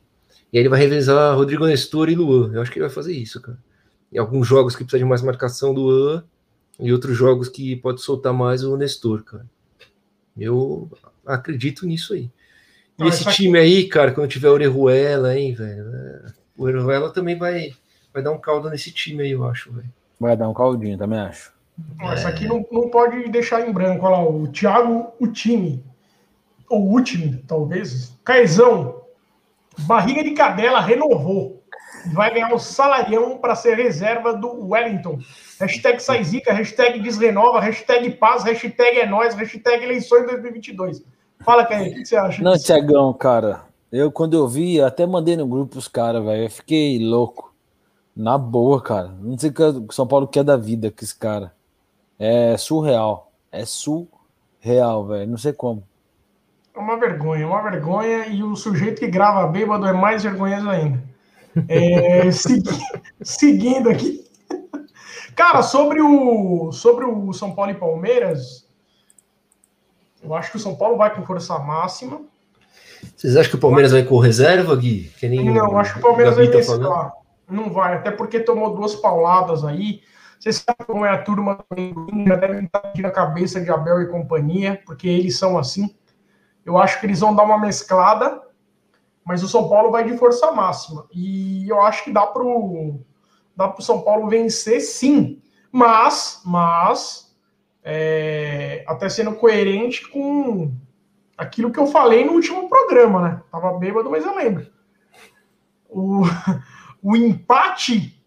e 0.52 0.58
aí 0.58 0.60
ele 0.60 0.70
vai 0.70 0.80
revezar 0.80 1.36
Rodrigo 1.36 1.66
Nestor 1.66 2.10
e 2.10 2.16
Luan. 2.16 2.52
Eu 2.54 2.62
acho 2.62 2.72
que 2.72 2.78
ele 2.80 2.86
vai 2.86 2.94
fazer 2.94 3.14
isso, 3.16 3.42
cara. 3.42 3.58
Em 4.12 4.18
alguns 4.18 4.48
jogos 4.48 4.76
que 4.76 4.84
precisa 4.84 5.00
de 5.04 5.06
mais 5.10 5.22
marcação 5.22 5.72
Luan. 5.72 6.24
E 6.80 6.92
outros 6.92 7.16
jogos 7.18 7.48
que 7.48 7.76
pode 7.78 8.02
soltar 8.02 8.34
mais 8.34 8.64
o 8.64 8.76
Nestor, 8.76 9.24
cara. 9.24 9.46
Eu 10.38 10.90
acredito 11.26 11.86
nisso 11.86 12.14
aí. 12.14 12.30
E 13.00 13.04
Ah, 13.04 13.08
esse 13.08 13.26
time 13.32 13.58
aí, 13.58 13.88
cara, 13.88 14.12
quando 14.12 14.30
tiver 14.30 14.50
Orejuela, 14.50 15.38
hein, 15.38 15.54
velho. 15.54 15.86
é, 15.94 16.26
O 16.58 16.64
Orejuela 16.64 17.12
também 17.12 17.38
vai, 17.38 17.74
vai 18.14 18.22
dar 18.22 18.32
um 18.32 18.40
caldo 18.40 18.70
nesse 18.70 18.92
time 18.92 19.24
aí, 19.24 19.32
eu 19.32 19.46
acho, 19.46 19.72
velho. 19.72 19.90
Vai 20.20 20.36
dar 20.36 20.50
um 20.50 20.54
caldinho, 20.54 20.98
também 20.98 21.20
acho. 21.20 21.54
Essa 22.02 22.30
aqui 22.30 22.48
não, 22.48 22.66
não 22.72 22.90
pode 22.90 23.30
deixar 23.30 23.68
em 23.68 23.72
branco. 23.72 24.06
Olha 24.06 24.18
lá, 24.18 24.24
o 24.28 24.48
Thiago 24.48 25.08
Utini. 25.20 25.84
Ou 26.70 26.94
Utini, 26.94 27.44
talvez. 27.48 28.18
Caizão. 28.24 29.02
Barriga 29.80 30.24
de 30.24 30.32
cadela 30.32 30.80
renovou. 30.80 31.62
Vai 32.14 32.34
ganhar 32.34 32.54
o 32.54 32.60
salarião 32.60 33.38
para 33.38 33.56
ser 33.56 33.76
reserva 33.76 34.34
do 34.34 34.70
Wellington. 34.70 35.20
Hashtag 35.60 36.02
sai 36.02 36.24
zica, 36.24 36.54
hashtag 36.54 37.00
desrenova, 37.00 37.60
hashtag 37.60 38.12
paz, 38.12 38.44
hashtag 38.44 39.00
é 39.00 39.06
nóis, 39.06 39.34
hashtag 39.34 39.84
eleições 39.84 40.26
2022. 40.28 41.04
Fala, 41.44 41.66
Caio, 41.66 41.92
o 41.92 41.94
que 41.94 42.06
você 42.06 42.16
acha? 42.16 42.42
Não? 42.42 42.58
Tiagão, 42.58 43.14
cara. 43.14 43.64
Eu, 43.92 44.12
quando 44.12 44.36
eu 44.36 44.48
vi, 44.48 44.82
até 44.82 45.06
mandei 45.06 45.36
no 45.36 45.48
grupo 45.48 45.78
os 45.78 45.88
caras, 45.88 46.24
velho. 46.24 46.44
Eu 46.44 46.50
fiquei 46.50 47.00
louco. 47.00 47.55
Na 48.16 48.38
boa, 48.38 48.82
cara. 48.82 49.10
Não 49.20 49.38
sei 49.38 49.50
o 49.50 49.54
que 49.54 49.62
o 49.62 49.92
São 49.92 50.08
Paulo 50.08 50.28
quer 50.28 50.44
da 50.44 50.56
vida 50.56 50.90
com 50.90 51.04
esse 51.04 51.16
cara. 51.16 51.54
É 52.18 52.56
surreal. 52.58 53.32
É 53.52 53.66
surreal, 53.66 55.06
velho. 55.08 55.30
Não 55.30 55.38
sei 55.38 55.52
como. 55.52 55.84
É 56.74 56.80
uma 56.80 56.98
vergonha, 56.98 57.44
é 57.44 57.46
uma 57.46 57.62
vergonha. 57.62 58.28
E 58.28 58.42
o 58.44 58.56
sujeito 58.56 59.00
que 59.00 59.08
grava 59.08 59.46
bêbado 59.48 59.86
é 59.86 59.94
mais 59.94 60.24
vergonhoso 60.24 60.70
ainda. 60.70 61.04
É, 61.68 62.30
segui- 62.32 62.64
seguindo 63.22 63.90
aqui. 63.90 64.26
Cara, 65.36 65.62
sobre 65.62 66.02
o, 66.02 66.72
sobre 66.72 67.06
o 67.06 67.34
São 67.34 67.54
Paulo 67.54 67.72
e 67.72 67.76
Palmeiras, 67.76 68.66
eu 70.24 70.34
acho 70.34 70.52
que 70.52 70.58
o 70.58 70.60
São 70.60 70.76
Paulo 70.76 70.96
vai 70.98 71.14
com 71.14 71.26
força 71.26 71.60
máxima. 71.60 72.22
Vocês 73.16 73.36
acham 73.36 73.52
que 73.52 73.58
o 73.58 73.60
Palmeiras 73.60 73.92
vai 73.92 74.04
com 74.04 74.18
reserva, 74.18 74.74
Gui? 74.76 75.12
Que 75.20 75.28
nem 75.28 75.44
Não, 75.44 75.72
eu 75.72 75.78
acho 75.78 75.94
que 75.94 76.00
o 76.00 76.02
Palmeiras 76.02 76.36
Gabi 76.36 76.48
vai 76.48 76.62
tá 76.66 76.72
mesclar. 76.72 77.14
Não 77.50 77.70
vai, 77.70 77.96
até 77.96 78.12
porque 78.12 78.40
tomou 78.40 78.76
duas 78.76 78.96
pauladas 78.96 79.64
aí. 79.64 80.02
Vocês 80.40 80.58
sabem 80.58 80.86
como 80.86 81.06
é 81.06 81.10
a 81.10 81.22
turma 81.22 81.64
do 81.72 82.28
já 82.28 82.36
devem 82.36 82.66
estar 82.66 82.92
na 82.98 83.12
cabeça 83.12 83.62
de 83.62 83.72
Abel 83.72 84.02
e 84.02 84.10
companhia, 84.10 84.82
porque 84.86 85.08
eles 85.08 85.38
são 85.38 85.58
assim. 85.58 85.96
Eu 86.66 86.78
acho 86.78 87.00
que 87.00 87.06
eles 87.06 87.20
vão 87.20 87.36
dar 87.36 87.44
uma 87.44 87.60
mesclada, 87.60 88.42
mas 89.24 89.44
o 89.44 89.48
São 89.48 89.70
Paulo 89.70 89.92
vai 89.92 90.04
de 90.04 90.18
força 90.18 90.52
máxima. 90.52 91.08
E 91.14 91.68
eu 91.70 91.82
acho 91.82 92.04
que 92.04 92.12
dá 92.12 92.26
para 92.26 92.44
o 92.44 93.00
dá 93.56 93.68
pro 93.68 93.84
São 93.84 94.02
Paulo 94.02 94.28
vencer, 94.28 94.82
sim. 94.82 95.42
Mas, 95.72 96.42
mas, 96.46 97.36
é, 97.84 98.84
até 98.88 99.08
sendo 99.10 99.36
coerente 99.36 100.08
com 100.10 100.74
aquilo 101.38 101.72
que 101.72 101.80
eu 101.80 101.88
falei 101.88 102.26
no 102.26 102.34
último 102.34 102.68
programa, 102.70 103.22
né? 103.22 103.42
Tava 103.52 103.78
bêbado, 103.78 104.10
mas 104.10 104.26
eu 104.26 104.36
lembro. 104.36 104.68
O, 105.90 106.24
o 107.06 107.16
empate 107.16 108.20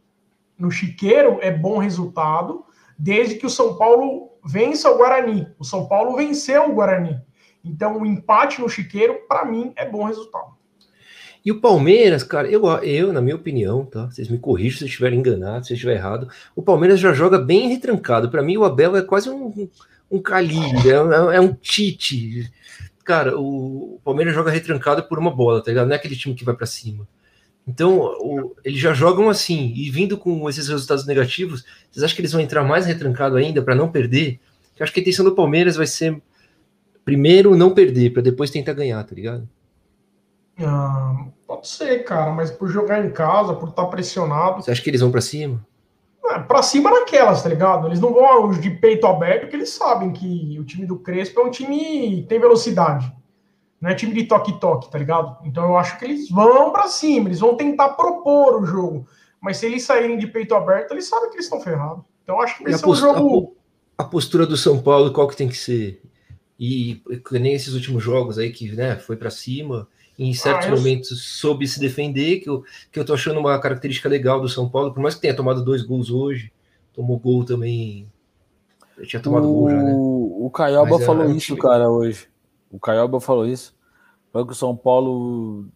no 0.57 0.71
Chiqueiro 0.71 1.39
é 1.41 1.51
bom 1.51 1.79
resultado, 1.79 2.65
desde 2.97 3.35
que 3.35 3.45
o 3.47 3.51
São 3.51 3.77
Paulo 3.77 4.31
vença 4.45 4.89
o 4.89 4.97
Guarani. 4.97 5.49
O 5.59 5.65
São 5.65 5.87
Paulo 5.89 6.17
venceu 6.17 6.71
o 6.71 6.75
Guarani. 6.75 7.21
Então, 7.65 8.01
o 8.01 8.07
empate 8.07 8.61
no 8.61 8.69
Chiqueiro, 8.69 9.19
para 9.29 9.45
mim, 9.45 9.73
é 9.75 9.85
bom 9.85 10.05
resultado. 10.05 10.57
E 11.45 11.51
o 11.51 11.61
Palmeiras, 11.61 12.23
cara, 12.23 12.49
eu, 12.49 12.65
eu, 12.83 13.13
na 13.13 13.21
minha 13.21 13.35
opinião, 13.35 13.85
tá? 13.85 14.07
Vocês 14.07 14.29
me 14.29 14.39
corrijam 14.39 14.79
se 14.79 14.85
eu 14.85 14.89
estiver 14.89 15.13
enganado, 15.13 15.67
se 15.67 15.73
eu 15.73 15.75
estiver 15.75 15.95
errado. 15.97 16.29
O 16.55 16.63
Palmeiras 16.63 17.01
já 17.01 17.13
joga 17.13 17.39
bem 17.39 17.69
retrancado. 17.69 18.31
Para 18.31 18.43
mim, 18.43 18.57
o 18.57 18.65
Abel 18.65 18.97
é 18.97 19.03
quase 19.03 19.29
um, 19.29 19.69
um 20.11 20.21
calibre, 20.21 20.91
é, 20.91 21.03
um- 21.03 21.33
é 21.33 21.41
um 21.41 21.53
tite. 21.53 22.49
Cara, 23.05 23.39
o 23.39 24.01
Palmeiras 24.05 24.35
joga 24.35 24.51
retrancado 24.51 25.03
por 25.05 25.19
uma 25.19 25.31
bola, 25.35 25.63
tá 25.63 25.71
ligado? 25.71 25.87
Não 25.87 25.95
é 25.95 25.97
aquele 25.97 26.17
time 26.17 26.35
que 26.35 26.45
vai 26.45 26.55
para 26.55 26.67
cima. 26.67 27.09
Então, 27.69 27.99
o- 27.99 28.57
eles 28.65 28.81
já 28.81 28.95
jogam 28.95 29.29
assim, 29.29 29.73
e 29.77 29.91
vindo 29.91 30.17
com 30.17 30.49
esses 30.49 30.67
resultados 30.69 31.07
negativos, 31.07 31.65
vocês 31.91 32.03
acham 32.03 32.15
que 32.17 32.23
eles 32.23 32.33
vão 32.33 32.41
entrar 32.41 32.65
mais 32.65 32.87
retrancado 32.87 33.37
ainda 33.37 33.61
para 33.63 33.75
não 33.75 33.91
perder? 33.91 34.41
Eu 34.79 34.85
acho 34.85 34.93
que 34.93 35.01
a 35.01 35.03
intenção 35.03 35.25
do 35.25 35.35
Palmeiras 35.35 35.77
vai 35.77 35.87
ser 35.87 36.21
primeiro 37.05 37.55
não 37.57 37.75
perder, 37.75 38.13
para 38.13 38.23
depois 38.23 38.51
tentar 38.51 38.73
ganhar, 38.73 39.03
tá 39.05 39.15
ligado? 39.15 39.47
Ah, 40.61 41.27
pode 41.47 41.69
ser, 41.69 42.05
cara, 42.05 42.33
mas 42.33 42.51
por 42.51 42.69
jogar 42.69 43.05
em 43.05 43.11
casa, 43.11 43.55
por 43.55 43.69
estar 43.69 43.85
pressionado, 43.87 44.63
Você 44.63 44.71
acha 44.71 44.83
que 44.83 44.91
eles 44.91 45.01
vão 45.01 45.11
para 45.11 45.21
cima? 45.21 45.65
é, 46.31 46.39
pra 46.41 46.63
cima 46.63 46.91
naquelas, 46.91 47.43
tá 47.43 47.49
ligado? 47.49 47.87
Eles 47.87 48.01
não 48.01 48.13
vão 48.13 48.51
de 48.51 48.69
peito 48.71 49.07
aberto, 49.07 49.43
porque 49.43 49.57
eles 49.57 49.71
sabem 49.71 50.13
que 50.13 50.59
o 50.59 50.65
time 50.65 50.85
do 50.87 50.99
Crespo 50.99 51.41
é 51.41 51.45
um 51.45 51.51
time 51.51 52.23
que 52.23 52.27
tem 52.29 52.39
velocidade. 52.41 53.11
Não 53.81 53.91
é 53.91 53.95
time 53.95 54.13
de 54.13 54.25
toque-toque, 54.25 54.91
tá 54.91 54.99
ligado? 54.99 55.37
Então 55.45 55.65
eu 55.65 55.77
acho 55.79 55.99
que 55.99 56.05
eles 56.05 56.29
vão 56.31 56.73
pra 56.73 56.89
cima, 56.89 57.29
eles 57.29 57.39
vão 57.41 57.57
tentar 57.57 57.91
propor 57.91 58.61
o 58.63 58.67
jogo. 58.67 59.07
Mas 59.41 59.59
se 59.59 59.67
eles 59.67 59.85
saírem 59.85 60.19
de 60.19 60.27
peito 60.27 60.55
aberto, 60.55 60.91
eles 60.93 61.07
sabem 61.07 61.29
que 61.31 61.37
eles 61.37 61.47
estão 61.47 61.61
ferrados. 61.61 62.03
Então 62.25 62.37
eu 62.37 62.43
acho 62.43 62.57
que 62.57 62.65
vai 62.65 62.73
E 62.73 62.75
a 62.75 62.79
ser 62.79 62.87
um 62.89 62.95
jogo. 62.95 63.57
a 63.97 64.03
postura 64.05 64.45
do 64.47 64.57
São 64.57 64.81
Paulo, 64.83 65.13
qual 65.13 65.29
que 65.29 65.37
tem 65.37 65.49
que 65.49 65.57
ser? 65.57 66.03
E 66.59 67.01
que 67.25 67.39
nem 67.39 67.55
esses 67.55 67.73
últimos 67.75 68.03
jogos 68.03 68.37
aí 68.37 68.51
que 68.51 68.73
né, 68.73 68.97
foi 68.97 69.17
para 69.17 69.31
cima, 69.31 69.87
em 70.19 70.35
certos 70.35 70.67
Ah, 70.67 70.71
eu- 70.71 70.77
momentos 70.77 71.23
soube 71.39 71.69
se 71.69 71.79
defender, 71.79 72.41
que 72.41 72.51
eu, 72.51 72.65
que 72.91 72.99
eu 72.99 73.05
tô 73.05 73.15
achando 73.15 73.39
uma 73.39 73.57
característica 73.61 74.09
legal 74.09 74.41
do 74.41 74.49
São 74.49 74.69
Paulo, 74.69 74.93
por 74.93 75.01
mais 75.01 75.15
que 75.15 75.21
tenha 75.21 75.37
tomado 75.37 75.65
dois 75.65 75.83
gols 75.83 76.11
hoje, 76.11 76.51
tomou 76.93 77.17
gol 77.17 77.45
também. 77.45 78.09
Eu 78.97 79.07
tinha 79.07 79.23
tomado 79.23 79.47
gol 79.47 79.71
já, 79.71 79.81
né? 79.85 79.93
O, 79.97 80.47
o 80.47 80.51
Caioba 80.51 80.91
Mas 80.91 81.01
é- 81.03 81.07
falou 81.07 81.25
é 81.27 81.31
isso, 81.31 81.47
time- 81.47 81.61
cara, 81.61 81.89
hoje. 81.89 82.27
O 82.71 82.79
Caioba 82.79 83.21
falou 83.21 83.47
isso. 83.47 83.75
Falou 84.33 84.47
que 84.47 84.53
o 84.53 84.57
São 84.57 84.77
Paulo 84.77 85.67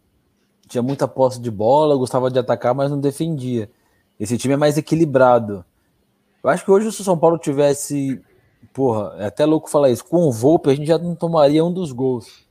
tinha 0.68 0.82
muita 0.82 1.08
posse 1.08 1.40
de 1.40 1.50
bola, 1.50 1.96
gostava 1.96 2.30
de 2.30 2.38
atacar, 2.38 2.74
mas 2.74 2.90
não 2.90 3.00
defendia. 3.00 3.70
Esse 4.18 4.38
time 4.38 4.54
é 4.54 4.56
mais 4.56 4.76
equilibrado. 4.78 5.64
Eu 6.42 6.50
acho 6.50 6.64
que 6.64 6.70
hoje, 6.70 6.90
se 6.92 7.00
o 7.00 7.04
São 7.04 7.18
Paulo 7.18 7.38
tivesse. 7.38 8.20
Porra, 8.72 9.14
é 9.18 9.26
até 9.26 9.44
louco 9.44 9.68
falar 9.70 9.90
isso. 9.90 10.04
Com 10.04 10.26
o 10.28 10.32
Volpe, 10.32 10.70
a 10.70 10.74
gente 10.74 10.86
já 10.86 10.98
não 10.98 11.14
tomaria 11.14 11.64
um 11.64 11.72
dos 11.72 11.92
gols. 11.92 12.46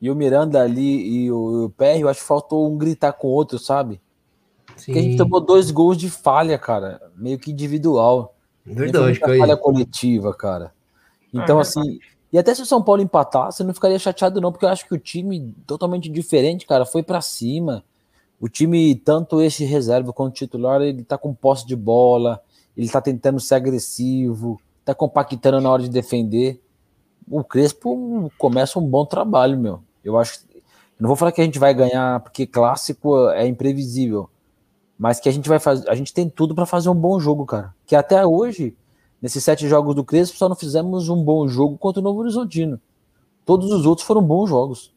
E 0.00 0.10
o 0.10 0.14
Miranda 0.14 0.62
ali 0.62 1.24
e 1.24 1.32
o, 1.32 1.66
o 1.66 1.70
PR, 1.70 2.00
eu 2.00 2.08
acho 2.08 2.20
que 2.20 2.26
faltou 2.26 2.70
um 2.70 2.76
gritar 2.76 3.12
com 3.14 3.28
o 3.28 3.30
outro, 3.30 3.58
sabe? 3.58 4.00
Porque 4.84 4.98
a 4.98 5.02
gente 5.02 5.12
Sim, 5.12 5.16
tomou 5.16 5.40
dois 5.40 5.70
gols 5.70 5.96
de 5.96 6.10
falha, 6.10 6.58
cara. 6.58 7.00
Meio 7.16 7.38
que 7.38 7.50
individual. 7.52 8.34
Verdade, 8.64 9.20
Caio. 9.20 9.38
falha 9.38 9.56
coletiva, 9.56 10.34
cara. 10.34 10.74
Então, 11.32 11.58
É, 11.58 11.62
assim, 11.62 11.98
e 12.34 12.38
até 12.38 12.52
se 12.52 12.60
o 12.60 12.66
São 12.66 12.82
Paulo 12.82 13.00
empatasse, 13.00 13.62
eu 13.62 13.66
não 13.68 13.72
ficaria 13.72 13.96
chateado, 13.96 14.40
não, 14.40 14.50
porque 14.50 14.64
eu 14.64 14.68
acho 14.68 14.88
que 14.88 14.92
o 14.92 14.98
time 14.98 15.54
totalmente 15.68 16.08
diferente, 16.08 16.66
cara, 16.66 16.84
foi 16.84 17.00
pra 17.00 17.20
cima. 17.20 17.84
O 18.40 18.48
time, 18.48 18.96
tanto 18.96 19.40
esse 19.40 19.64
reserva 19.64 20.12
quanto 20.12 20.34
titular, 20.34 20.82
ele 20.82 21.04
tá 21.04 21.16
com 21.16 21.32
posse 21.32 21.64
de 21.64 21.76
bola, 21.76 22.42
ele 22.76 22.88
tá 22.88 23.00
tentando 23.00 23.38
ser 23.38 23.54
agressivo, 23.54 24.60
tá 24.84 24.92
compactando 24.92 25.60
na 25.60 25.70
hora 25.70 25.84
de 25.84 25.88
defender. 25.88 26.60
O 27.30 27.44
Crespo 27.44 28.28
começa 28.36 28.80
um 28.80 28.84
bom 28.84 29.06
trabalho, 29.06 29.56
meu. 29.56 29.80
Eu 30.04 30.18
acho. 30.18 30.40
eu 30.52 30.60
Não 30.98 31.06
vou 31.06 31.16
falar 31.16 31.30
que 31.30 31.40
a 31.40 31.44
gente 31.44 31.60
vai 31.60 31.72
ganhar, 31.72 32.18
porque 32.18 32.48
clássico 32.48 33.30
é 33.30 33.46
imprevisível. 33.46 34.28
Mas 34.98 35.20
que 35.20 35.28
a 35.28 35.32
gente 35.32 35.48
vai 35.48 35.60
fazer. 35.60 35.88
A 35.88 35.94
gente 35.94 36.12
tem 36.12 36.28
tudo 36.28 36.52
pra 36.52 36.66
fazer 36.66 36.88
um 36.88 36.96
bom 36.96 37.20
jogo, 37.20 37.46
cara. 37.46 37.72
Que 37.86 37.94
até 37.94 38.26
hoje, 38.26 38.76
nesses 39.24 39.42
sete 39.42 39.66
jogos 39.66 39.94
do 39.94 40.04
Crespo, 40.04 40.36
só 40.36 40.50
não 40.50 40.54
fizemos 40.54 41.08
um 41.08 41.16
bom 41.16 41.48
jogo 41.48 41.78
contra 41.78 41.98
o 41.98 42.04
Novo 42.04 42.20
Horizontino. 42.20 42.78
Todos 43.46 43.72
os 43.72 43.86
outros 43.86 44.06
foram 44.06 44.22
bons 44.22 44.50
jogos. 44.50 44.92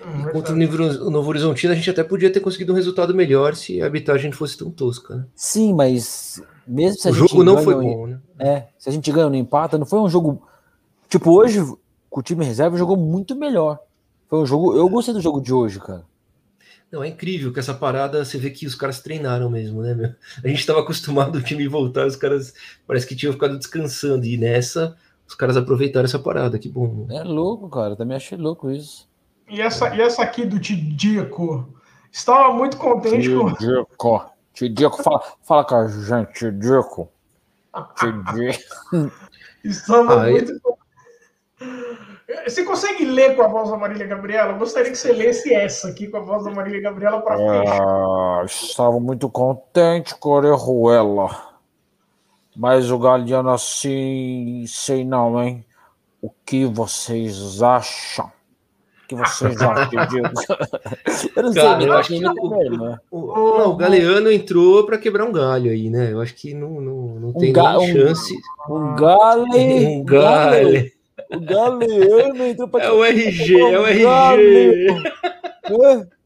Hum, 0.00 0.30
Contra 0.32 0.54
o 0.54 0.56
Novo, 0.56 0.82
o 1.04 1.10
Novo 1.10 1.28
Horizontino, 1.28 1.74
a 1.74 1.76
gente 1.76 1.90
até 1.90 2.02
podia 2.02 2.32
ter 2.32 2.40
conseguido 2.40 2.72
um 2.72 2.76
resultado 2.76 3.14
melhor 3.14 3.54
se 3.54 3.82
a 3.82 3.84
arbitragem 3.84 4.30
não 4.30 4.36
fosse 4.38 4.56
tão 4.56 4.70
tosca, 4.70 5.16
né? 5.16 5.26
Sim, 5.34 5.74
mas 5.74 6.42
mesmo 6.66 6.98
se 6.98 7.08
a 7.08 7.10
O 7.10 7.14
gente 7.14 7.28
jogo 7.28 7.44
não 7.44 7.58
foi 7.62 7.74
bom, 7.74 8.06
né? 8.06 8.20
É, 8.38 8.68
se 8.78 8.88
a 8.88 8.92
gente 8.92 9.12
ganha 9.12 9.26
ou 9.26 9.30
não 9.30 9.38
empata, 9.38 9.76
não 9.76 9.84
foi 9.84 9.98
um 9.98 10.08
jogo. 10.08 10.42
Tipo, 11.06 11.30
hoje, 11.32 11.60
com 12.08 12.20
o 12.20 12.22
time 12.22 12.46
reserva, 12.46 12.78
jogou 12.78 12.96
muito 12.96 13.36
melhor. 13.36 13.78
Foi 14.30 14.38
um 14.38 14.46
jogo. 14.46 14.74
Eu 14.74 14.88
gostei 14.88 15.12
do 15.12 15.20
jogo 15.20 15.42
de 15.42 15.52
hoje, 15.52 15.78
cara. 15.78 16.04
Não, 16.90 17.02
é 17.02 17.08
incrível 17.08 17.52
que 17.52 17.60
essa 17.60 17.74
parada, 17.74 18.24
você 18.24 18.38
vê 18.38 18.50
que 18.50 18.66
os 18.66 18.74
caras 18.74 19.00
treinaram 19.00 19.50
mesmo, 19.50 19.82
né, 19.82 19.94
meu? 19.94 20.14
A 20.42 20.48
gente 20.48 20.60
estava 20.60 20.80
acostumado 20.80 21.36
o 21.36 21.42
time 21.42 21.68
voltar, 21.68 22.06
os 22.06 22.16
caras 22.16 22.54
parece 22.86 23.06
que 23.06 23.14
tinham 23.14 23.32
ficado 23.32 23.58
descansando, 23.58 24.24
e 24.24 24.38
nessa 24.38 24.96
os 25.26 25.34
caras 25.34 25.58
aproveitaram 25.58 26.06
essa 26.06 26.18
parada, 26.18 26.58
que 26.58 26.68
bom. 26.68 27.06
É 27.10 27.22
louco, 27.22 27.68
cara, 27.68 27.94
também 27.94 28.16
achei 28.16 28.38
louco 28.38 28.70
isso. 28.70 29.06
E 29.46 29.60
essa, 29.60 29.94
e 29.94 30.00
essa 30.00 30.22
aqui 30.22 30.46
do 30.46 30.58
Tidico? 30.58 31.74
Estava 32.10 32.54
muito 32.54 32.78
contente 32.78 33.28
com. 33.28 33.52
Tidico, 33.52 34.30
Tidico, 34.54 35.02
fala, 35.02 35.22
fala 35.42 35.64
com 35.64 35.74
a 35.74 35.88
gente, 35.88 36.32
Tidico. 36.32 37.12
Tidico. 37.96 39.12
Estava 39.62 40.22
ah, 40.22 40.30
muito 40.30 40.58
contente. 40.60 40.77
Você 42.46 42.62
consegue 42.62 43.06
ler 43.06 43.34
com 43.34 43.42
a 43.42 43.48
voz 43.48 43.70
da 43.70 43.76
Marília 43.78 44.06
Gabriela? 44.06 44.52
Eu 44.52 44.58
gostaria 44.58 44.90
que 44.90 44.98
você 44.98 45.12
lesse 45.12 45.54
essa 45.54 45.88
aqui 45.88 46.08
com 46.08 46.18
a 46.18 46.20
voz 46.20 46.44
da 46.44 46.50
Marília 46.50 46.82
Gabriela 46.82 47.22
para 47.22 47.36
ah, 47.36 48.44
Estava 48.44 49.00
muito 49.00 49.30
contente 49.30 50.14
com 50.14 50.34
a 50.34 50.36
Orejuela. 50.36 51.48
Mas 52.54 52.90
o 52.90 52.98
Galeano 52.98 53.48
assim, 53.48 54.62
sei 54.68 55.06
não, 55.06 55.42
hein? 55.42 55.64
O 56.20 56.30
que 56.44 56.66
vocês 56.66 57.62
acham? 57.62 58.26
O 58.26 59.08
que 59.08 59.14
vocês 59.14 59.56
acham? 59.62 60.02
eu 61.34 61.42
não 61.42 61.54
Cara, 61.54 61.80
sei, 61.80 61.88
eu 61.88 61.92
acho 61.94 62.08
que 62.08 62.26
o, 62.26 62.92
o, 63.10 63.18
o, 63.20 63.58
não, 63.58 63.70
o 63.70 63.76
Galeano 63.76 64.30
entrou 64.30 64.84
para 64.84 64.98
quebrar 64.98 65.24
um 65.24 65.32
galho 65.32 65.70
aí, 65.70 65.88
né? 65.88 66.12
Eu 66.12 66.20
acho 66.20 66.34
que 66.34 66.52
não, 66.52 66.78
não, 66.78 67.20
não 67.20 67.32
tem 67.32 67.56
um 67.56 67.86
chance. 67.86 68.34
Um, 68.68 68.94
gale, 68.96 69.86
um 69.96 70.04
gale. 70.04 70.97
O 71.30 71.40
Galeano 71.40 72.46
entrou 72.46 72.68
pra 72.68 72.84
É 72.84 72.90
o 72.90 73.04
RG, 73.04 73.60
é 73.60 73.78
o 73.78 73.86
RG. 73.86 74.86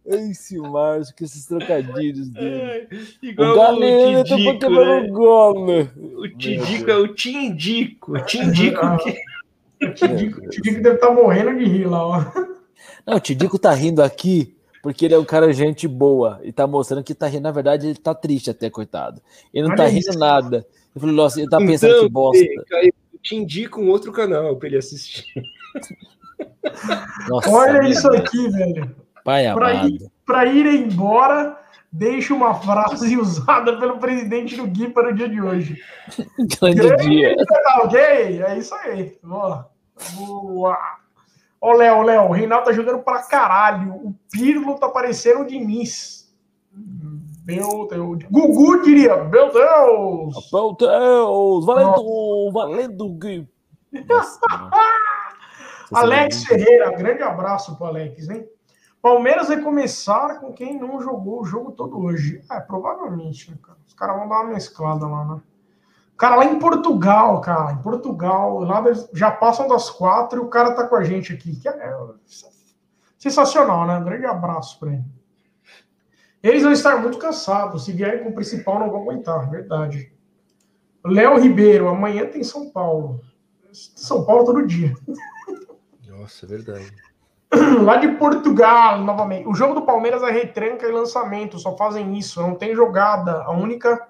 É 0.05 0.17
esse 0.17 0.59
Márcio, 0.59 1.15
com 1.17 1.25
esses 1.25 1.47
trocadilhos 1.47 2.29
dele. 2.29 2.89
igual 3.23 3.53
o 3.53 3.57
Galeano 3.57 4.19
entrou 4.19 4.43
pra 4.43 4.59
quebrar 4.59 5.03
né? 5.03 5.09
o 5.09 5.13
gole. 5.13 5.91
O 6.17 6.29
Tidico 6.37 6.91
é 6.91 6.97
o 6.97 7.09
Tindico. 7.15 8.17
O 8.17 8.25
Tindico 8.25 8.81
que. 8.99 9.87
O 9.87 9.95
Tidico, 9.95 10.41
o 10.41 10.49
Tidico 10.49 10.83
deve 10.83 10.97
estar 10.97 11.09
tá 11.09 11.15
morrendo 11.15 11.57
de 11.57 11.65
rir 11.65 11.87
lá, 11.87 12.07
ó. 12.07 12.25
Não, 13.07 13.17
o 13.17 13.21
Tidico 13.21 13.59
tá 13.59 13.73
rindo 13.73 14.03
aqui 14.03 14.57
porque 14.83 15.05
ele 15.05 15.15
é 15.15 15.19
um 15.19 15.25
cara 15.25 15.53
gente 15.53 15.87
boa 15.87 16.41
e 16.43 16.53
tá 16.53 16.67
mostrando 16.67 17.05
que 17.05 17.15
tá 17.15 17.29
rindo. 17.29 17.45
Na 17.45 17.53
verdade, 17.53 17.87
ele 17.87 17.99
tá 17.99 18.13
triste 18.13 18.51
até, 18.51 18.69
coitado. 18.69 19.23
Ele 19.55 19.63
não 19.63 19.71
Olha 19.71 19.77
tá 19.77 19.87
rindo 19.87 20.11
isso. 20.11 20.19
nada. 20.19 20.67
Eu 20.95 21.01
falei, 21.01 21.15
nossa, 21.15 21.41
ele 21.41 21.49
tá 21.49 21.59
pensando 21.59 21.93
então, 21.93 22.05
que 22.05 22.11
bosta. 22.11 22.45
Caiu 22.69 22.93
te 23.23 23.37
indico 23.37 23.81
um 23.81 23.89
outro 23.89 24.13
canal 24.13 24.57
para 24.57 24.69
ele 24.69 24.79
assistir. 24.79 25.25
Nossa, 27.29 27.51
Olha 27.51 27.89
isso 27.89 28.09
aqui, 28.09 28.49
velho. 28.49 28.95
Pai 29.25 29.53
para 29.55 29.87
ir, 29.87 30.11
pra 30.27 30.47
ir 30.47 30.67
embora, 30.67 31.57
deixe 31.91 32.33
uma 32.33 32.55
frase 32.55 33.17
usada 33.19 33.79
pelo 33.79 33.99
presidente 33.99 34.57
do 34.57 34.67
Gui 34.67 34.89
para 34.89 35.11
o 35.11 35.15
dia 35.15 35.29
de 35.29 35.41
hoje. 35.41 35.79
Grande, 36.61 36.77
Grande 36.77 37.09
dia. 37.09 37.37
É 38.49 38.59
isso 38.59 38.75
aí. 38.75 39.17
Boa. 39.23 39.71
Boa. 40.15 40.79
Ó, 41.61 41.75
Léo, 41.75 42.03
Léo, 42.03 42.25
o 42.25 42.33
Reinaldo 42.33 42.65
tá 42.65 42.73
jogando 42.73 42.99
pra 43.05 43.23
caralho. 43.23 43.93
O 43.95 44.15
Pirlo 44.33 44.75
tá 44.81 44.89
parecendo 44.89 45.43
o 45.43 45.47
Diniz. 45.47 46.22
Meu 47.45 47.89
Deus. 47.89 48.19
Gugu 48.31 48.83
diria, 48.83 49.25
meu 49.25 49.53
Deus! 49.53 50.51
Meu 50.53 50.77
Deus! 50.79 51.67
Valendo! 51.67 52.51
Valendo, 52.53 53.09
Gui! 53.15 53.49
Alex 55.93 56.45
Ferreira, 56.45 56.91
grande 56.97 57.23
abraço 57.23 57.77
pro 57.77 57.87
Alex, 57.87 58.29
hein? 58.29 58.49
Palmeiras 59.03 59.49
vai 59.49 59.61
começar 59.61 60.41
com 60.41 60.53
quem 60.53 60.79
não 60.79 61.03
jogou 61.03 61.41
o 61.41 61.45
jogo 61.45 61.73
todo 61.73 61.99
hoje. 61.99 62.43
É, 62.51 62.61
provavelmente, 62.61 63.51
né, 63.51 63.59
cara? 63.61 63.79
Os 63.87 63.93
caras 63.93 64.17
vão 64.17 64.29
dar 64.29 64.43
uma 64.43 64.55
mesclada 64.55 65.07
lá, 65.07 65.25
né? 65.25 65.41
Cara, 66.17 66.37
lá 66.37 66.45
em 66.45 66.59
Portugal, 66.59 67.41
cara, 67.41 67.73
em 67.73 67.79
Portugal, 67.79 68.61
lá 68.61 68.81
já 69.13 69.33
passam 69.33 69.67
das 69.67 69.91
quatro 69.91 70.41
e 70.41 70.45
o 70.45 70.49
cara 70.49 70.73
tá 70.73 70.87
com 70.87 70.95
a 70.95 71.03
gente 71.03 71.33
aqui. 71.33 71.57
Que 71.57 71.69
é 71.69 71.97
sensacional, 73.19 73.87
né? 73.87 74.01
grande 74.01 74.27
abraço 74.27 74.79
para 74.79 74.93
ele. 74.93 75.05
Eles 76.43 76.63
vão 76.63 76.73
estar 76.73 77.01
muito 77.01 77.19
cansados. 77.19 77.85
Se 77.85 77.93
vierem 77.93 78.25
com 78.25 78.31
o 78.31 78.35
principal, 78.35 78.81
não 78.81 78.91
vão 78.91 79.03
aguentar, 79.03 79.49
verdade. 79.49 80.13
Léo 81.05 81.39
Ribeiro, 81.39 81.89
amanhã 81.89 82.27
tem 82.27 82.43
São 82.43 82.71
Paulo. 82.71 83.21
São 83.73 84.25
Paulo 84.25 84.45
todo 84.45 84.67
dia. 84.67 84.95
Nossa, 86.09 86.47
verdade. 86.47 86.93
Lá 87.83 87.97
de 87.97 88.09
Portugal, 88.17 89.01
novamente. 89.03 89.49
O 89.49 89.55
jogo 89.55 89.75
do 89.75 89.83
Palmeiras 89.83 90.23
é 90.23 90.31
retranca 90.31 90.87
e 90.87 90.93
lançamento, 90.93 91.59
só 91.59 91.77
fazem 91.77 92.19
isso. 92.19 92.41
Não 92.41 92.55
tem 92.55 92.75
jogada. 92.75 93.43
A 93.43 93.53
única 93.53 94.09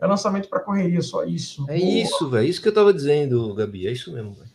é 0.00 0.06
lançamento 0.06 0.48
para 0.48 0.60
correria, 0.60 1.02
só 1.02 1.24
isso. 1.24 1.64
É 1.68 1.78
Boa. 1.78 1.90
isso, 1.90 2.30
velho. 2.30 2.48
Isso 2.48 2.62
que 2.62 2.68
eu 2.68 2.74
tava 2.74 2.92
dizendo, 2.94 3.54
Gabi. 3.54 3.86
É 3.86 3.92
isso 3.92 4.12
mesmo, 4.12 4.32
velho. 4.32 4.48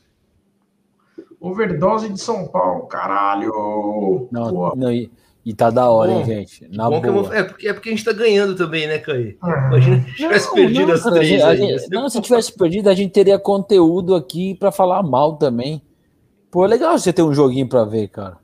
Overdose 1.39 2.07
de 2.07 2.19
São 2.19 2.47
Paulo, 2.47 2.87
caralho. 2.87 4.29
Não, 4.31 4.73
não, 4.75 4.91
e, 4.91 5.11
e 5.45 5.53
tá 5.53 5.69
da 5.69 5.89
hora, 5.89 6.11
bom, 6.11 6.19
hein, 6.19 6.25
gente? 6.25 6.67
Na 6.71 6.89
boa. 6.89 7.01
Vou... 7.01 7.33
É, 7.33 7.43
porque, 7.43 7.67
é 7.67 7.73
porque 7.73 7.89
a 7.89 7.91
gente 7.91 8.05
tá 8.05 8.13
ganhando 8.13 8.55
também, 8.55 8.87
né, 8.87 8.97
Caí? 8.97 9.37
Imagina 9.43 10.05
se 10.05 10.15
tivesse 10.15 10.47
não, 10.47 10.53
perdido 10.53 10.87
não, 10.87 10.93
as 10.93 11.03
três. 11.03 11.27
Gente, 11.27 11.43
aí, 11.43 11.57
gente, 11.57 11.89
não, 11.89 12.09
se 12.09 12.21
tivesse 12.21 12.53
perdido, 12.53 12.89
a 12.89 12.93
gente 12.93 13.11
teria 13.11 13.37
conteúdo 13.37 14.15
aqui 14.15 14.55
para 14.55 14.71
falar 14.71 15.03
mal 15.03 15.35
também. 15.35 15.81
Pô, 16.49 16.63
é 16.63 16.67
legal 16.67 16.97
você 16.97 17.11
ter 17.11 17.23
um 17.23 17.33
joguinho 17.33 17.67
para 17.67 17.83
ver, 17.83 18.07
cara. 18.07 18.37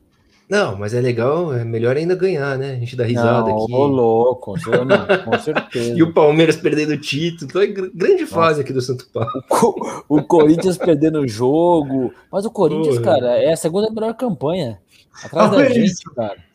Não, 0.50 0.76
mas 0.76 0.95
é 0.95 1.00
legal, 1.00 1.54
é 1.54 1.64
melhor 1.64 1.95
ainda 1.95 2.16
ganhar, 2.16 2.58
né? 2.58 2.72
A 2.72 2.80
gente 2.80 2.95
dá 2.95 3.06
risada 3.06 3.50
não, 3.50 3.64
aqui. 3.64 3.72
Ô, 3.72 3.86
louco, 3.86 4.56
com 5.24 5.39
certeza. 5.39 5.93
e 5.95 6.02
o 6.02 6.12
Palmeiras 6.12 6.56
perdendo 6.58 6.93
o 6.93 6.97
título. 6.97 7.47
Então 7.47 7.62
é 7.62 7.68
grande 7.68 8.26
fase 8.26 8.50
Nossa. 8.50 8.62
aqui 8.62 8.74
do 8.74 8.82
Santo 8.82 9.08
Paulo. 9.14 9.30
O, 10.10 10.18
o 10.18 10.24
Corinthians 10.24 10.76
perdendo 10.76 11.20
o 11.20 11.28
jogo. 11.28 12.12
Mas 12.32 12.45
o 12.45 12.50
Corinthians, 12.50 12.97
Porra. 12.97 13.20
cara, 13.20 13.38
é 13.38 13.54
a 13.54 13.56
segunda 13.56 13.91
melhor 13.91 14.16
campanha. 14.16 14.80
Atrás 15.24 15.54
Olha 15.54 15.66
da 15.66 15.70
gente, 15.70 15.91
isso. 15.91 16.12
cara. 16.16 16.49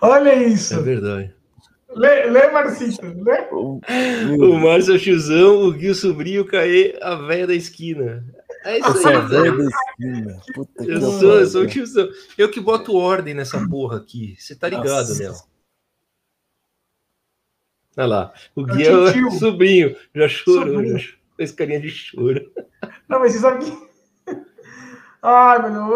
Olha 0.00 0.34
isso. 0.34 0.74
É 0.74 0.82
verdade. 0.82 1.34
Lê, 1.90 2.26
lê 2.26 2.50
Marcito, 2.50 3.00
lê. 3.02 3.48
O, 3.50 3.80
o 3.80 4.60
Márcio 4.60 4.92
é 4.92 4.96
o 4.96 4.98
Chuzão, 4.98 5.62
o 5.62 5.72
Gui 5.72 5.88
o 5.88 5.94
Sobrinho, 5.94 6.42
o 6.42 6.46
Caê, 6.46 6.98
a 7.00 7.14
velha 7.14 7.46
da 7.46 7.54
esquina. 7.54 8.24
É 8.64 8.78
isso 8.78 9.08
aí, 9.08 9.14
é 9.14 9.20
velho 9.20 9.56
da 9.56 9.64
esquina. 9.64 10.40
Puta 10.54 10.84
eu, 10.84 11.00
sou, 11.00 11.40
eu 11.40 11.46
sou 11.46 11.62
o 11.62 11.66
tiozão. 11.66 12.08
Eu 12.36 12.50
que 12.50 12.60
boto 12.60 12.94
ordem 12.94 13.32
nessa 13.32 13.66
porra 13.68 13.96
aqui. 13.96 14.36
Você 14.38 14.54
tá 14.54 14.68
ligado, 14.68 15.18
Léo? 15.18 15.34
Olha 17.96 18.06
lá. 18.06 18.34
O 18.54 18.64
Gui 18.64 18.86
é 18.86 18.92
o 18.92 19.30
sobrinho. 19.32 19.96
Já 20.14 20.28
chorou. 20.28 20.98
Já 20.98 21.08
fez 21.36 21.52
carinha 21.52 21.80
de 21.80 21.88
choro. 21.88 22.52
Não, 23.08 23.18
mas 23.18 23.32
você 23.32 23.38
sabe 23.38 23.64
que 23.64 23.87
Ai, 25.22 25.62
mano, 25.62 25.92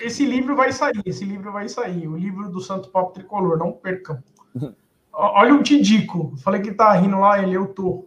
esse 0.00 0.26
livro 0.26 0.56
vai 0.56 0.72
sair, 0.72 1.00
esse 1.06 1.24
livro 1.24 1.52
vai 1.52 1.68
sair. 1.68 2.08
O 2.08 2.16
livro 2.16 2.50
do 2.50 2.60
Santo 2.60 2.88
Papo 2.90 3.12
Tricolor, 3.12 3.56
não 3.56 3.72
percam. 3.72 4.18
Olha 5.12 5.54
o 5.54 5.62
Tidico. 5.62 6.34
Falei 6.38 6.60
que 6.60 6.72
tá 6.72 6.92
rindo 6.92 7.20
lá, 7.20 7.40
ele, 7.40 7.54
eu 7.54 7.68
tô. 7.68 8.06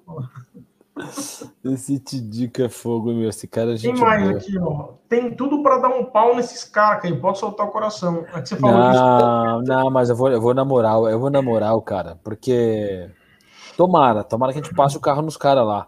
Esse 1.64 2.00
Tidico 2.00 2.62
é 2.62 2.70
fogo, 2.70 3.14
meu. 3.14 3.30
Esse 3.30 3.48
cara 3.48 3.74
é 3.74 3.78
gente 3.78 3.96
Tem 3.96 4.04
mais 4.04 4.24
boa. 4.24 4.38
aqui, 4.38 4.60
ó. 4.60 4.90
Tem 5.08 5.34
tudo 5.34 5.64
para 5.64 5.78
dar 5.78 5.90
um 5.90 6.04
pau 6.04 6.36
nesses 6.36 6.66
caras, 6.66 7.06
aí. 7.06 7.18
Pode 7.18 7.40
soltar 7.40 7.66
o 7.66 7.72
coração. 7.72 8.26
É 8.34 8.42
que 8.42 8.50
você 8.50 8.58
falou 8.58 8.78
não. 8.78 9.62
Não, 9.62 9.90
mas 9.90 10.10
eu 10.10 10.16
vou, 10.16 10.30
eu 10.30 10.42
vou 10.42 10.54
na 10.54 10.66
moral, 10.66 11.08
eu 11.08 11.20
vou 11.20 11.30
na 11.30 11.42
moral, 11.42 11.82
cara. 11.82 12.20
Porque. 12.24 13.10
Tomara, 13.78 14.24
tomara 14.24 14.52
que 14.52 14.60
a 14.60 14.62
gente 14.64 14.74
passe 14.74 14.98
o 14.98 15.00
carro 15.00 15.22
nos 15.22 15.38
caras 15.38 15.66
lá. 15.66 15.88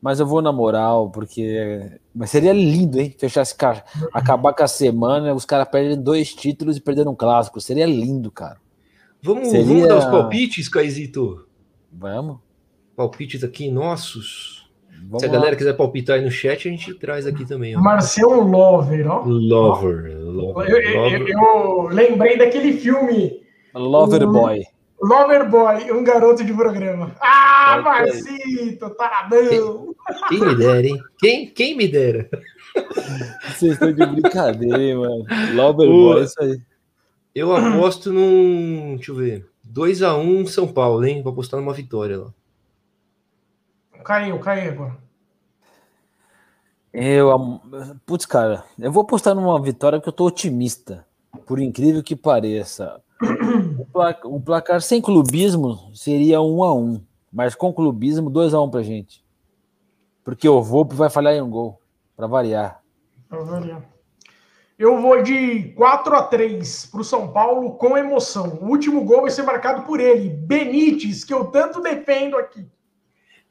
Mas 0.00 0.20
eu 0.20 0.26
vou 0.26 0.40
na 0.40 0.52
moral, 0.52 1.10
porque. 1.10 1.98
Mas 2.14 2.30
seria 2.30 2.52
lindo, 2.52 3.00
hein? 3.00 3.14
Fechar 3.18 3.42
esse 3.42 3.54
cara. 3.54 3.84
Acabar 4.12 4.52
com 4.52 4.62
a 4.62 4.68
semana, 4.68 5.34
os 5.34 5.44
caras 5.44 5.68
perdem 5.68 6.00
dois 6.00 6.32
títulos 6.32 6.76
e 6.76 6.80
perderam 6.80 7.12
um 7.12 7.16
clássico. 7.16 7.60
Seria 7.60 7.86
lindo, 7.86 8.30
cara. 8.30 8.58
Vamos, 9.20 9.48
seria... 9.48 9.66
vamos 9.66 9.88
dar 9.88 9.98
os 9.98 10.04
palpites, 10.04 10.68
Caizito? 10.68 11.46
Vamos. 11.92 12.38
Palpites 12.94 13.42
aqui 13.42 13.70
nossos. 13.70 14.68
Vamos 15.02 15.20
Se 15.20 15.26
a 15.26 15.28
galera 15.28 15.52
lá. 15.52 15.56
quiser 15.56 15.76
palpitar 15.76 16.16
aí 16.16 16.24
no 16.24 16.30
chat, 16.30 16.68
a 16.68 16.70
gente 16.70 16.94
traz 16.94 17.26
aqui 17.26 17.44
também. 17.44 17.76
Ó. 17.76 17.80
Marcelo 17.80 18.42
Lover, 18.42 19.10
ó. 19.10 19.24
Lover. 19.24 20.16
Lover, 20.18 20.68
eu, 20.68 21.08
eu, 21.08 21.28
eu, 21.28 21.82
lembrei 21.88 22.36
daquele 22.36 22.72
filme. 22.74 23.40
Lover 23.74 24.26
Boy. 24.26 24.64
Loverboy, 25.00 25.92
um 25.92 26.02
garoto 26.02 26.44
de 26.44 26.52
programa. 26.52 27.14
Ah, 27.20 27.80
Marcito, 27.82 28.90
taradão! 28.90 29.94
Quem, 30.28 30.38
quem 30.38 30.48
me 30.48 30.56
dera, 30.56 30.86
hein? 30.86 31.02
Quem, 31.18 31.46
quem 31.50 31.76
me 31.76 31.88
dera? 31.88 32.28
Vocês 33.46 33.72
estão 33.72 33.92
de 33.92 34.06
brincadeira, 34.06 34.82
hein, 34.82 34.96
mano. 34.96 35.24
Loverboy, 35.54 36.20
é 36.20 36.24
isso 36.24 36.42
aí. 36.42 36.60
Eu 37.34 37.54
aposto 37.54 38.12
num. 38.12 38.96
Deixa 38.96 39.12
eu 39.12 39.16
ver. 39.16 39.46
2x1 39.72 40.18
um, 40.18 40.46
São 40.46 40.66
Paulo, 40.66 41.04
hein? 41.04 41.22
Vou 41.22 41.32
apostar 41.32 41.60
numa 41.60 41.72
vitória 41.72 42.18
lá. 42.18 42.34
Caiu, 44.02 44.38
caiu 44.40 44.72
agora. 44.72 44.96
Eu. 46.92 47.60
Putz, 48.04 48.26
cara, 48.26 48.64
eu 48.78 48.90
vou 48.90 49.02
apostar 49.02 49.34
numa 49.34 49.62
vitória 49.62 49.98
porque 49.98 50.08
eu 50.08 50.12
tô 50.12 50.26
otimista. 50.26 51.06
por 51.46 51.60
incrível 51.60 52.02
que 52.02 52.16
pareça, 52.16 53.00
um 53.22 53.84
placar, 53.84 54.30
um 54.30 54.40
placar 54.40 54.80
sem 54.80 55.00
clubismo 55.00 55.90
seria 55.94 56.40
um 56.40 56.62
a 56.62 56.74
um, 56.74 57.00
mas 57.32 57.54
com 57.54 57.72
clubismo, 57.72 58.30
2 58.30 58.54
a 58.54 58.60
1 58.60 58.64
um 58.64 58.70
pra 58.70 58.82
gente. 58.82 59.24
Porque 60.24 60.48
o 60.48 60.62
Volpe 60.62 60.94
vai 60.94 61.10
falhar 61.10 61.34
em 61.34 61.42
um 61.42 61.50
gol, 61.50 61.80
para 62.16 62.26
variar. 62.26 62.82
Pra 63.28 63.40
variar. 63.40 63.82
Eu 64.78 65.02
vou 65.02 65.20
de 65.22 65.72
4 65.72 66.14
a 66.14 66.22
3 66.22 66.86
para 66.86 67.00
o 67.00 67.04
São 67.04 67.32
Paulo 67.32 67.72
com 67.72 67.98
emoção. 67.98 68.58
O 68.62 68.68
último 68.68 69.04
gol 69.04 69.22
vai 69.22 69.30
ser 69.30 69.42
marcado 69.42 69.82
por 69.82 69.98
ele, 69.98 70.28
Benítez, 70.28 71.24
que 71.24 71.34
eu 71.34 71.46
tanto 71.46 71.82
defendo 71.82 72.36
aqui. 72.36 72.64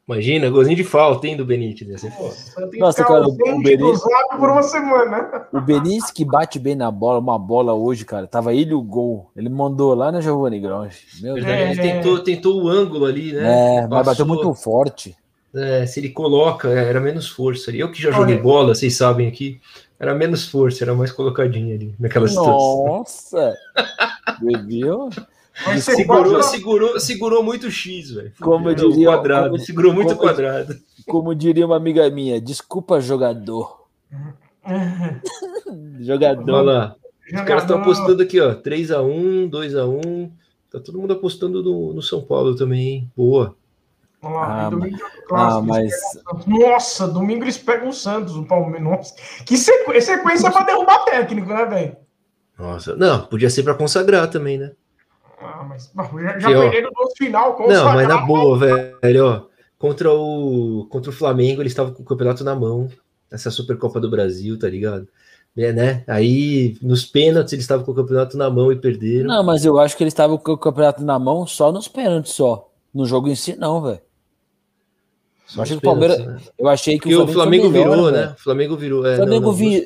Imagina, 0.08 0.48
golzinho 0.48 0.74
de 0.74 0.84
falta, 0.84 1.26
hein, 1.26 1.36
do 1.36 1.44
Benítez. 1.44 2.02
Ia 2.02 2.10
Nossa, 2.10 2.70
Nossa, 2.78 3.04
cara, 3.04 3.28
o 3.28 3.32
Benítez, 3.32 4.00
por 4.38 4.48
uma 4.48 4.62
semana. 4.62 5.46
O 5.52 5.60
Benítez 5.60 6.10
que 6.10 6.24
bate 6.24 6.58
bem 6.58 6.74
na 6.74 6.90
bola, 6.90 7.18
uma 7.18 7.38
bola 7.38 7.74
hoje, 7.74 8.06
cara. 8.06 8.26
Tava 8.26 8.54
ele 8.54 8.72
o 8.72 8.80
gol. 8.80 9.30
Ele 9.36 9.50
mandou 9.50 9.94
lá 9.94 10.10
na 10.10 10.22
Giovanni 10.22 10.60
Grange. 10.60 10.98
Meu 11.20 11.34
Deus. 11.34 11.46
Ele 11.46 11.76
tentou, 11.76 12.18
tentou 12.20 12.62
o 12.62 12.68
ângulo 12.68 13.04
ali, 13.04 13.34
né? 13.34 13.80
É, 13.80 13.86
mas 13.86 14.06
bateu 14.06 14.24
muito 14.24 14.54
forte. 14.54 15.14
É, 15.54 15.84
se 15.84 16.00
ele 16.00 16.08
coloca, 16.08 16.68
é, 16.68 16.88
era 16.88 17.00
menos 17.00 17.28
força 17.28 17.70
ali. 17.70 17.80
Eu 17.80 17.92
que 17.92 18.00
já 18.00 18.10
joguei 18.10 18.36
Olha. 18.36 18.42
bola, 18.42 18.74
vocês 18.74 18.96
sabem 18.96 19.28
aqui, 19.28 19.60
era 20.00 20.14
menos 20.14 20.48
força, 20.48 20.84
era 20.84 20.94
mais 20.94 21.12
colocadinho 21.12 21.74
ali 21.74 21.94
naquela 22.00 22.26
situação. 22.28 22.86
Nossa! 22.86 23.54
Segurou, 25.80 26.42
segurou, 26.42 27.00
segurou 27.00 27.42
muito 27.42 27.70
X, 27.70 28.12
velho. 28.12 28.32
Como 28.40 28.72
diria, 28.74 29.08
quadrado, 29.08 29.50
como, 29.50 29.58
segurou 29.58 29.92
muito 29.92 30.14
como, 30.14 30.20
quadrado. 30.20 30.76
Como 31.06 31.34
diria 31.34 31.66
uma 31.66 31.76
amiga 31.76 32.08
minha, 32.10 32.40
desculpa, 32.40 33.00
jogador. 33.00 33.86
jogador. 36.00 36.52
Olha 36.52 36.72
lá. 36.72 36.96
Os 37.26 37.40
caras 37.42 37.64
estão 37.64 37.80
apostando 37.80 38.22
aqui, 38.22 38.40
ó. 38.40 38.54
3x1, 38.54 39.50
2x1. 39.50 40.30
Tá 40.70 40.80
todo 40.80 40.98
mundo 40.98 41.12
apostando 41.12 41.62
no, 41.62 41.92
no 41.92 42.02
São 42.02 42.22
Paulo 42.22 42.54
também, 42.54 42.88
hein? 42.88 43.12
Boa. 43.16 43.56
Ah, 44.22 44.68
domingo, 44.68 44.98
ah, 45.30 45.62
mas... 45.62 45.94
Nossa, 46.46 47.06
domingo 47.06 47.44
eles 47.44 47.56
pegam 47.56 47.88
o 47.88 47.92
Santos, 47.92 48.36
o 48.36 48.44
Palmeiras. 48.44 48.82
Nossa, 48.82 49.14
que 49.44 49.56
sequência, 49.56 50.16
sequência 50.16 50.50
para 50.50 50.64
derrubar 50.64 51.04
técnico, 51.04 51.48
né, 51.48 51.64
velho? 51.64 51.96
Nossa, 52.58 52.96
não, 52.96 53.26
podia 53.26 53.48
ser 53.48 53.62
para 53.62 53.74
consagrar 53.74 54.28
também, 54.28 54.58
né? 54.58 54.72
Mas 55.94 56.10
já, 56.22 56.38
já 56.38 56.48
perderam 56.48 56.90
no 56.94 57.10
final. 57.16 57.54
Consagrar, 57.54 57.84
não, 57.84 57.94
mas 57.94 58.08
na 58.08 58.18
boa, 58.18 58.58
velho, 58.58 59.26
ó. 59.26 59.42
Contra 59.78 60.12
o, 60.12 60.86
contra 60.90 61.10
o 61.10 61.14
Flamengo, 61.14 61.62
eles 61.62 61.72
estavam 61.72 61.94
com 61.94 62.02
o 62.02 62.06
campeonato 62.06 62.42
na 62.42 62.54
mão. 62.54 62.88
Essa 63.30 63.50
Supercopa 63.50 64.00
do 64.00 64.10
Brasil, 64.10 64.58
tá 64.58 64.68
ligado? 64.68 65.06
É, 65.56 65.72
né? 65.72 66.04
Aí, 66.06 66.76
nos 66.80 67.04
pênaltis, 67.04 67.52
eles 67.52 67.64
estavam 67.64 67.84
com 67.84 67.92
o 67.92 67.94
campeonato 67.94 68.36
na 68.36 68.48
mão 68.48 68.72
e 68.72 68.76
perderam. 68.76 69.28
Não, 69.28 69.42
mas 69.42 69.64
eu 69.64 69.78
acho 69.78 69.96
que 69.96 70.02
eles 70.02 70.12
estavam 70.12 70.38
com 70.38 70.52
o 70.52 70.58
campeonato 70.58 71.04
na 71.04 71.18
mão 71.18 71.46
só 71.46 71.72
nos 71.72 71.88
pênaltis, 71.88 72.32
só. 72.32 72.70
No 72.92 73.06
jogo 73.06 73.28
em 73.28 73.34
si, 73.34 73.56
não, 73.56 73.82
velho. 73.82 74.00
Eu 75.56 75.62
achei 75.62 75.76
que 75.76 75.86
o 75.86 75.90
Palmeiras. 75.90 76.18
Né? 76.18 76.40
Eu 76.58 76.68
achei 76.68 76.98
que 76.98 77.08
o 77.08 77.26
Flamengo, 77.26 77.30
o 77.30 77.34
Flamengo 77.34 77.70
melhor, 77.70 77.90
virou, 77.90 78.10
né? 78.10 78.34
O 78.36 78.42
Flamengo 78.42 78.76
virou. 78.76 79.06
É, 79.06 79.16
Flamengo 79.16 79.40
não, 79.40 79.50
não, 79.50 79.52
vi... 79.52 79.84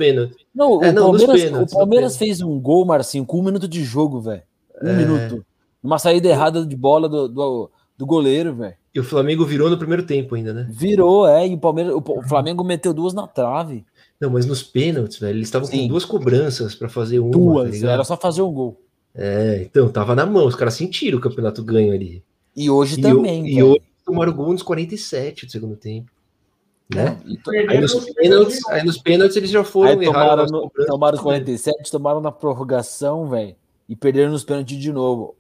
Não, 0.54 0.84
é, 0.84 0.90
o, 0.90 0.92
não 0.92 1.02
Palmeiras, 1.04 1.42
pênaltis, 1.42 1.72
o 1.72 1.76
Palmeiras 1.76 2.16
fez 2.16 2.40
um 2.40 2.60
gol, 2.60 2.84
Marcinho, 2.84 3.24
com 3.24 3.38
um 3.38 3.44
minuto 3.44 3.68
de 3.68 3.84
jogo, 3.84 4.20
velho. 4.20 4.42
Um 4.82 4.88
é... 4.88 4.96
minuto. 4.96 5.44
Uma 5.82 5.98
saída 5.98 6.28
errada 6.28 6.64
de 6.64 6.76
bola 6.76 7.08
do, 7.08 7.28
do, 7.28 7.70
do 7.96 8.06
goleiro, 8.06 8.54
velho. 8.54 8.74
E 8.94 9.00
o 9.00 9.04
Flamengo 9.04 9.44
virou 9.44 9.70
no 9.70 9.78
primeiro 9.78 10.04
tempo 10.04 10.34
ainda, 10.34 10.52
né? 10.52 10.66
Virou, 10.70 11.26
é. 11.26 11.48
E 11.48 11.54
o 11.54 11.58
Palmeiras, 11.58 11.94
o 11.94 12.22
Flamengo 12.28 12.62
meteu 12.62 12.92
duas 12.92 13.14
na 13.14 13.26
trave. 13.26 13.84
Não, 14.20 14.30
mas 14.30 14.46
nos 14.46 14.62
pênaltis, 14.62 15.18
velho, 15.18 15.36
eles 15.36 15.48
estavam 15.48 15.68
com 15.68 15.88
duas 15.88 16.04
cobranças 16.04 16.74
para 16.74 16.88
fazer 16.88 17.18
uma. 17.18 17.30
Duas, 17.30 17.80
tá 17.80 17.90
era 17.90 18.04
só 18.04 18.16
fazer 18.16 18.42
um 18.42 18.52
gol. 18.52 18.80
É, 19.14 19.62
então, 19.62 19.88
tava 19.88 20.14
na 20.14 20.24
mão, 20.24 20.46
os 20.46 20.54
caras 20.54 20.74
sentiram 20.74 21.18
o 21.18 21.20
campeonato 21.20 21.62
ganho 21.62 21.92
ali. 21.92 22.22
E 22.54 22.70
hoje 22.70 22.98
e 22.98 23.02
também. 23.02 23.46
e 23.46 23.62
hoje 23.62 23.82
tomaram 24.04 24.32
gol 24.32 24.52
nos 24.52 24.62
47 24.62 25.46
do 25.46 25.52
segundo 25.52 25.76
tempo. 25.76 26.10
Né? 26.94 27.18
Aí 27.68 27.80
nos, 27.80 27.94
pênaltis, 28.10 28.68
aí 28.68 28.84
nos 28.84 28.98
pênaltis 28.98 29.36
eles 29.36 29.50
já 29.50 29.64
foram 29.64 29.98
aí 29.98 30.04
tomaram, 30.04 30.46
no, 30.46 30.70
tomaram 30.86 31.16
os 31.16 31.22
47, 31.22 31.90
tomaram 31.90 32.20
na 32.20 32.30
prorrogação, 32.30 33.28
velho, 33.30 33.56
e 33.88 33.96
perderam 33.96 34.30
nos 34.30 34.44
pênaltis 34.44 34.76
de 34.76 34.92
novo. 34.92 35.34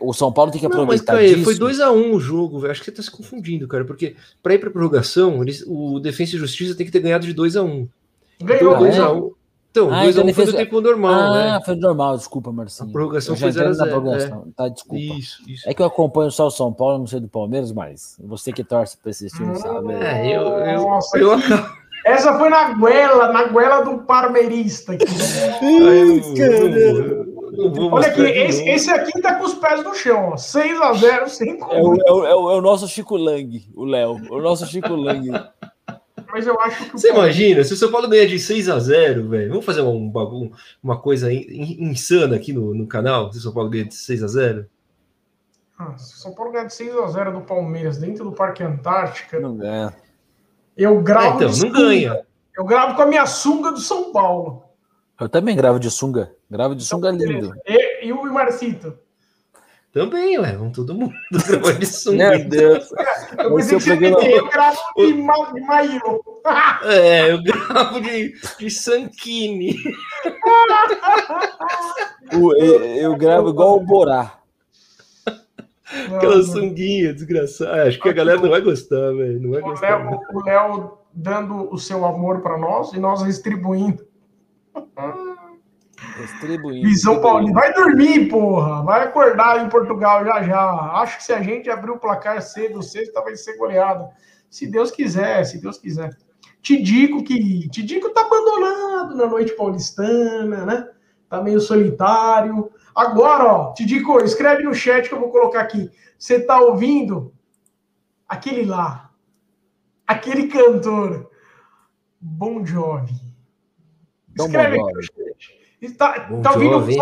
O 0.00 0.12
São 0.12 0.32
Paulo 0.32 0.50
tem 0.50 0.58
que 0.58 0.66
aproveitar 0.66 1.12
não, 1.12 1.20
mas, 1.20 1.30
disso. 1.30 1.44
Foi 1.44 1.54
2x1 1.54 1.92
um 1.92 2.14
o 2.14 2.20
jogo, 2.20 2.58
velho. 2.58 2.72
Acho 2.72 2.80
que 2.80 2.86
você 2.86 2.96
tá 2.96 3.02
se 3.02 3.10
confundindo, 3.10 3.68
cara, 3.68 3.84
porque 3.84 4.16
para 4.42 4.54
ir 4.54 4.58
pra 4.58 4.70
prorrogação, 4.70 5.40
eles, 5.40 5.64
o 5.68 6.00
Defensa 6.00 6.34
e 6.34 6.38
Justiça 6.38 6.74
tem 6.74 6.84
que 6.84 6.90
ter 6.90 6.98
ganhado 6.98 7.24
de 7.24 7.34
2x1. 7.34 7.64
Um. 7.64 7.88
Ganhou 8.44 8.76
2x1. 8.76 8.90
Então, 8.92 9.18
um. 9.18 9.30
Então, 9.70 9.88
2x1 9.88 9.92
ah, 9.92 10.10
então 10.10 10.26
um 10.26 10.34
foi 10.34 10.46
do 10.46 10.52
tempo 10.52 10.80
normal. 10.80 11.12
Ah, 11.12 11.58
né? 11.58 11.60
foi 11.64 11.76
normal, 11.76 12.16
desculpa, 12.16 12.52
Marcinho. 12.52 12.90
A 12.90 12.92
prorrogação 12.92 13.36
foi 13.36 13.50
0x0. 13.50 14.20
É. 14.20 14.52
Tá, 14.56 14.68
desculpa. 14.68 15.00
Isso, 15.00 15.42
isso. 15.48 15.68
É 15.68 15.72
que 15.72 15.80
eu 15.80 15.86
acompanho 15.86 16.30
só 16.32 16.48
o 16.48 16.50
São 16.50 16.72
Paulo, 16.72 16.98
não 16.98 17.06
sei 17.06 17.20
do 17.20 17.28
Palmeiras, 17.28 17.70
mas 17.70 18.16
você 18.20 18.52
que 18.52 18.64
torce 18.64 18.98
pra 18.98 19.10
esses 19.12 19.32
times 19.32 19.60
sabe. 19.60 19.92
É, 19.94 20.36
eu. 20.36 20.42
eu, 20.42 20.82
Nossa, 20.82 21.16
eu, 21.16 21.30
Essa 22.04 22.36
foi 22.36 22.48
na 22.50 22.74
goela, 22.74 23.32
na 23.32 23.44
goela 23.44 23.82
do 23.82 23.98
parmeirista. 24.02 24.92
Aqui. 24.92 25.04
Olha 27.58 28.06
aqui, 28.06 28.22
esse, 28.22 28.68
esse, 28.68 28.90
aqui 28.90 29.20
tá 29.20 29.34
com 29.34 29.44
os 29.44 29.54
pés 29.54 29.84
no 29.84 29.94
chão, 29.94 30.30
ó. 30.30 30.34
6x0, 30.36 31.28
5 31.28 31.70
é, 31.70 31.78
é, 31.78 31.82
o, 31.82 31.94
é, 31.94 32.34
o, 32.34 32.50
é 32.50 32.54
o 32.56 32.60
nosso 32.60 32.88
Chico 32.88 33.16
Lang, 33.16 33.68
o 33.74 33.84
Léo. 33.84 34.20
O 34.30 34.40
nosso 34.40 34.66
Chico 34.66 34.94
Lang 34.94 35.30
mas 36.32 36.46
eu 36.46 36.58
acho 36.60 36.86
que. 36.86 36.92
Você 36.92 37.08
Paulo... 37.08 37.24
imagina, 37.24 37.62
se 37.62 37.74
o 37.74 37.76
São 37.76 37.92
Paulo 37.92 38.08
ganhar 38.08 38.26
de 38.26 38.38
6 38.38 38.68
a 38.70 38.78
0 38.78 39.28
velho, 39.28 39.50
vamos 39.50 39.66
fazer 39.66 39.82
um 39.82 40.08
bagulho, 40.08 40.50
uma 40.82 40.98
coisa 40.98 41.30
insana 41.30 42.36
aqui 42.36 42.54
no, 42.54 42.72
no 42.74 42.86
canal, 42.86 43.30
se 43.30 43.38
o 43.38 43.42
São 43.42 43.52
Paulo 43.52 43.68
ganhar 43.68 43.84
de 43.84 43.94
6 43.94 44.22
a 44.22 44.26
0 44.26 44.66
ah, 45.78 45.98
se 45.98 46.14
o 46.14 46.18
São 46.18 46.34
Paulo 46.34 46.52
ganhar 46.52 46.66
de 46.66 46.74
6 46.74 46.96
a 46.96 47.06
0 47.08 47.32
do 47.32 47.40
Palmeiras 47.42 47.98
dentro 47.98 48.24
do 48.24 48.32
Parque 48.32 48.62
Antártica. 48.62 49.40
Não 49.40 49.56
ganha. 49.56 49.92
Eu 50.76 51.00
gravo. 51.02 51.42
É, 51.42 51.46
então, 51.46 51.58
não 51.58 51.72
ganha. 51.72 52.26
Eu 52.56 52.64
gravo 52.64 52.94
com 52.94 53.02
a 53.02 53.06
minha 53.06 53.26
sunga 53.26 53.72
do 53.72 53.80
São 53.80 54.12
Paulo. 54.12 54.64
Eu 55.20 55.28
também 55.28 55.56
gravo 55.56 55.80
de 55.80 55.90
sunga. 55.90 56.34
Gravo 56.52 56.74
de 56.74 56.84
sunga 56.84 57.10
então, 57.10 57.26
lindo. 57.26 57.54
E, 57.66 58.08
e 58.08 58.12
o 58.12 58.22
Marcito? 58.30 58.98
Também, 59.90 60.38
ué, 60.38 60.52
vamos 60.54 60.76
todo 60.76 60.94
mundo 60.94 61.14
gravar 61.48 61.72
de 61.78 61.86
sunga. 61.86 62.28
Meu 62.28 62.46
Deus. 62.46 62.90
Eu, 63.38 63.58
Esse 63.58 63.74
é 63.74 63.78
programa... 63.80 64.22
eu 64.22 64.48
gravo 64.50 64.78
de, 64.98 65.14
ma 65.14 65.52
de 65.52 65.60
maio. 65.62 66.00
É, 66.84 67.32
eu 67.32 67.42
gravo 67.42 68.00
de, 68.00 68.34
de 68.58 68.70
Sankini. 68.70 69.76
eu, 72.30 72.52
eu 72.58 73.16
gravo 73.16 73.48
igual 73.48 73.76
o 73.76 73.86
Borá. 73.86 74.38
Aquela 76.14 76.42
sunguinha 76.42 77.14
desgraçada. 77.14 77.84
Acho 77.84 77.98
que 77.98 78.08
a 78.08 78.12
galera 78.12 78.40
não 78.40 78.50
vai 78.50 78.60
gostar, 78.60 79.12
velho. 79.12 79.40
Não 79.40 79.50
vai 79.52 79.62
gostar. 79.62 80.04
O 80.34 80.44
Léo 80.44 80.98
dando 81.14 81.72
o 81.72 81.78
seu 81.78 82.04
amor 82.04 82.42
para 82.42 82.58
nós 82.58 82.92
e 82.92 82.98
nós 82.98 83.22
retribuindo. 83.22 84.04
Distribuindo. 86.18 86.86
Visão 86.86 87.20
Paulista. 87.20 87.54
Vai 87.54 87.72
dormir, 87.72 88.28
porra. 88.28 88.82
Vai 88.82 89.04
acordar 89.04 89.64
em 89.64 89.68
Portugal 89.68 90.24
já 90.24 90.42
já. 90.42 90.70
Acho 91.00 91.18
que 91.18 91.24
se 91.24 91.32
a 91.32 91.42
gente 91.42 91.70
abrir 91.70 91.90
o 91.90 91.98
placar 91.98 92.40
cedo, 92.42 92.82
sexta 92.82 93.22
vai 93.22 93.36
ser 93.36 93.56
goleada. 93.56 94.08
Se 94.50 94.66
Deus 94.66 94.90
quiser, 94.90 95.44
se 95.44 95.60
Deus 95.60 95.78
quiser. 95.78 96.16
Te 96.60 96.80
digo 96.80 97.24
que 97.24 97.68
te 97.70 97.82
digo 97.82 98.10
tá 98.10 98.20
abandonado 98.20 99.16
na 99.16 99.26
noite 99.26 99.56
paulistana, 99.56 100.64
né? 100.64 100.88
Tá 101.28 101.42
meio 101.42 101.60
solitário. 101.60 102.70
Agora, 102.94 103.44
ó, 103.44 103.72
te 103.72 103.84
digo, 103.84 104.20
escreve 104.20 104.62
no 104.62 104.74
chat 104.74 105.08
que 105.08 105.14
eu 105.14 105.20
vou 105.20 105.30
colocar 105.30 105.60
aqui. 105.60 105.90
Você 106.18 106.38
tá 106.38 106.60
ouvindo 106.60 107.32
aquele 108.28 108.64
lá, 108.64 109.10
aquele 110.06 110.46
cantor, 110.46 111.30
Bon 112.20 112.64
Jovi. 112.64 113.32
Escreve 114.38 114.80
aqui 114.80 114.92
no 114.92 115.02
Tá, 115.90 116.26
bom 116.30 116.40
tá 116.40 116.52
ouvindo? 116.52 116.72
Jovi. 116.72 116.96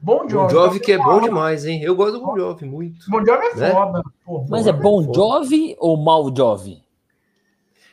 Bom 0.00 0.28
Jovi. 0.28 0.34
Bom 0.34 0.48
Jovi 0.48 0.80
que 0.80 0.92
é 0.92 0.98
bom 0.98 1.20
demais, 1.20 1.66
hein? 1.66 1.82
Eu 1.82 1.96
gosto 1.96 2.18
do 2.18 2.24
Bom 2.24 2.36
Jovi 2.36 2.64
muito. 2.64 3.10
Bom 3.10 3.24
Jovi 3.24 3.46
é 3.46 3.54
né? 3.56 3.70
foda. 3.72 4.02
Pô, 4.24 4.46
Mas 4.48 4.66
é 4.66 4.72
Bom 4.72 5.12
Jovi 5.12 5.76
ou 5.78 5.96
Mal 5.96 6.34
Jovi? 6.34 6.82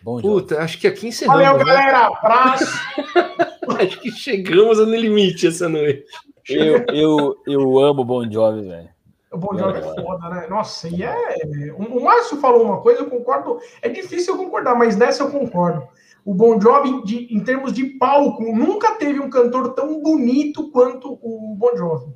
Bom 0.03 0.21
Puta, 0.21 0.59
acho 0.59 0.79
que 0.79 0.87
aqui 0.87 1.07
encerramos. 1.07 1.43
Valeu, 1.43 1.57
né? 1.57 1.65
galera. 1.65 2.07
Abraço. 2.07 2.79
acho 3.81 3.99
que 3.99 4.11
chegamos 4.11 4.77
no 4.77 4.95
limite 4.95 5.47
essa 5.47 5.67
noite. 5.67 6.05
Eu, 6.47 6.85
eu, 6.93 7.37
eu 7.45 7.79
amo 7.79 8.05
Bom 8.05 8.29
Jovi, 8.29 8.61
velho. 8.61 8.89
O 9.31 9.37
Bon 9.37 9.57
Jovi 9.57 9.79
é 9.79 10.01
foda, 10.01 10.29
né? 10.29 10.47
Nossa, 10.47 10.87
e 10.87 11.03
é. 11.03 11.37
O 11.77 11.99
Márcio 11.99 12.37
falou 12.37 12.63
uma 12.63 12.79
coisa, 12.79 13.01
eu 13.01 13.09
concordo. 13.09 13.59
É 13.81 13.89
difícil 13.89 14.35
eu 14.35 14.37
concordar, 14.37 14.75
mas 14.75 14.95
nessa 14.95 15.23
eu 15.23 15.31
concordo 15.31 15.87
o 16.27 16.33
Bon 16.33 16.59
Jovi, 16.59 17.03
de, 17.05 17.33
em 17.33 17.39
termos 17.39 17.71
de 17.71 17.85
palco, 17.85 18.43
nunca 18.53 18.95
teve 18.95 19.17
um 19.17 19.29
cantor 19.29 19.73
tão 19.73 20.01
bonito 20.01 20.69
quanto 20.71 21.17
o 21.21 21.55
Bon 21.55 21.73
Jovi. 21.77 22.13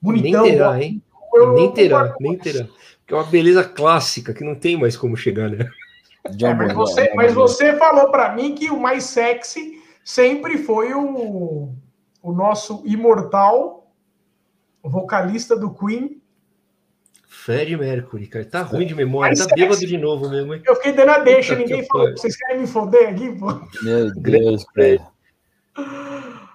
Bonitão. 0.00 0.42
Nem 0.42 0.52
terá, 0.52 0.82
hein? 0.82 1.02
Eu, 1.32 1.52
nem 1.52 1.72
terá, 1.72 2.16
nem 2.18 2.36
terá. 2.36 2.64
Porque 2.98 3.14
é 3.14 3.16
uma 3.16 3.22
beleza 3.22 3.62
clássica 3.62 4.34
que 4.34 4.42
não 4.42 4.56
tem 4.56 4.76
mais 4.76 4.96
como 4.96 5.16
chegar, 5.16 5.48
né? 5.48 5.70
É, 6.24 6.54
mas, 6.54 6.72
você, 6.72 7.14
mas 7.14 7.32
você 7.34 7.76
falou 7.76 8.10
para 8.10 8.34
mim 8.34 8.56
que 8.56 8.68
o 8.68 8.80
mais 8.80 9.04
sexy 9.04 9.80
sempre 10.04 10.58
foi 10.58 10.92
o, 10.92 11.72
o 12.20 12.32
nosso 12.32 12.82
imortal 12.84 13.92
o 14.82 14.90
vocalista 14.90 15.56
do 15.56 15.72
Queen. 15.72 16.20
Fred 17.44 17.76
Mercury, 17.76 18.28
cara. 18.28 18.44
Tá 18.44 18.62
ruim 18.62 18.86
de 18.86 18.94
memória, 18.94 19.36
tá 19.36 19.52
bêbado 19.52 19.84
de 19.84 19.98
novo 19.98 20.30
mesmo, 20.30 20.54
hein? 20.54 20.62
Eu 20.64 20.76
fiquei 20.76 20.92
dando 20.92 21.10
a 21.10 21.18
deixa, 21.18 21.56
ninguém 21.56 21.84
falou. 21.86 22.12
Vocês 22.12 22.36
querem 22.36 22.60
me 22.60 22.66
foder 22.68 23.08
aqui, 23.08 23.32
pô? 23.32 23.60
Meu 23.82 24.14
Deus, 24.14 24.64
cara. 24.66 25.08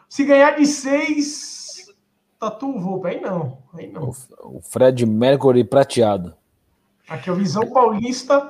Se 0.08 0.24
ganhar 0.24 0.56
de 0.56 0.66
seis, 0.66 1.94
tatu 2.40 2.70
o 2.70 2.80
Volpe. 2.80 3.10
Aí 3.10 3.20
não, 3.20 3.58
aí 3.74 3.92
não. 3.92 4.14
O 4.44 4.62
Fred 4.62 5.06
Mercury 5.06 5.66
prateado. 5.66 6.34
Aqui, 7.10 7.30
o 7.30 7.36
Visão 7.36 7.70
Paulista 7.70 8.50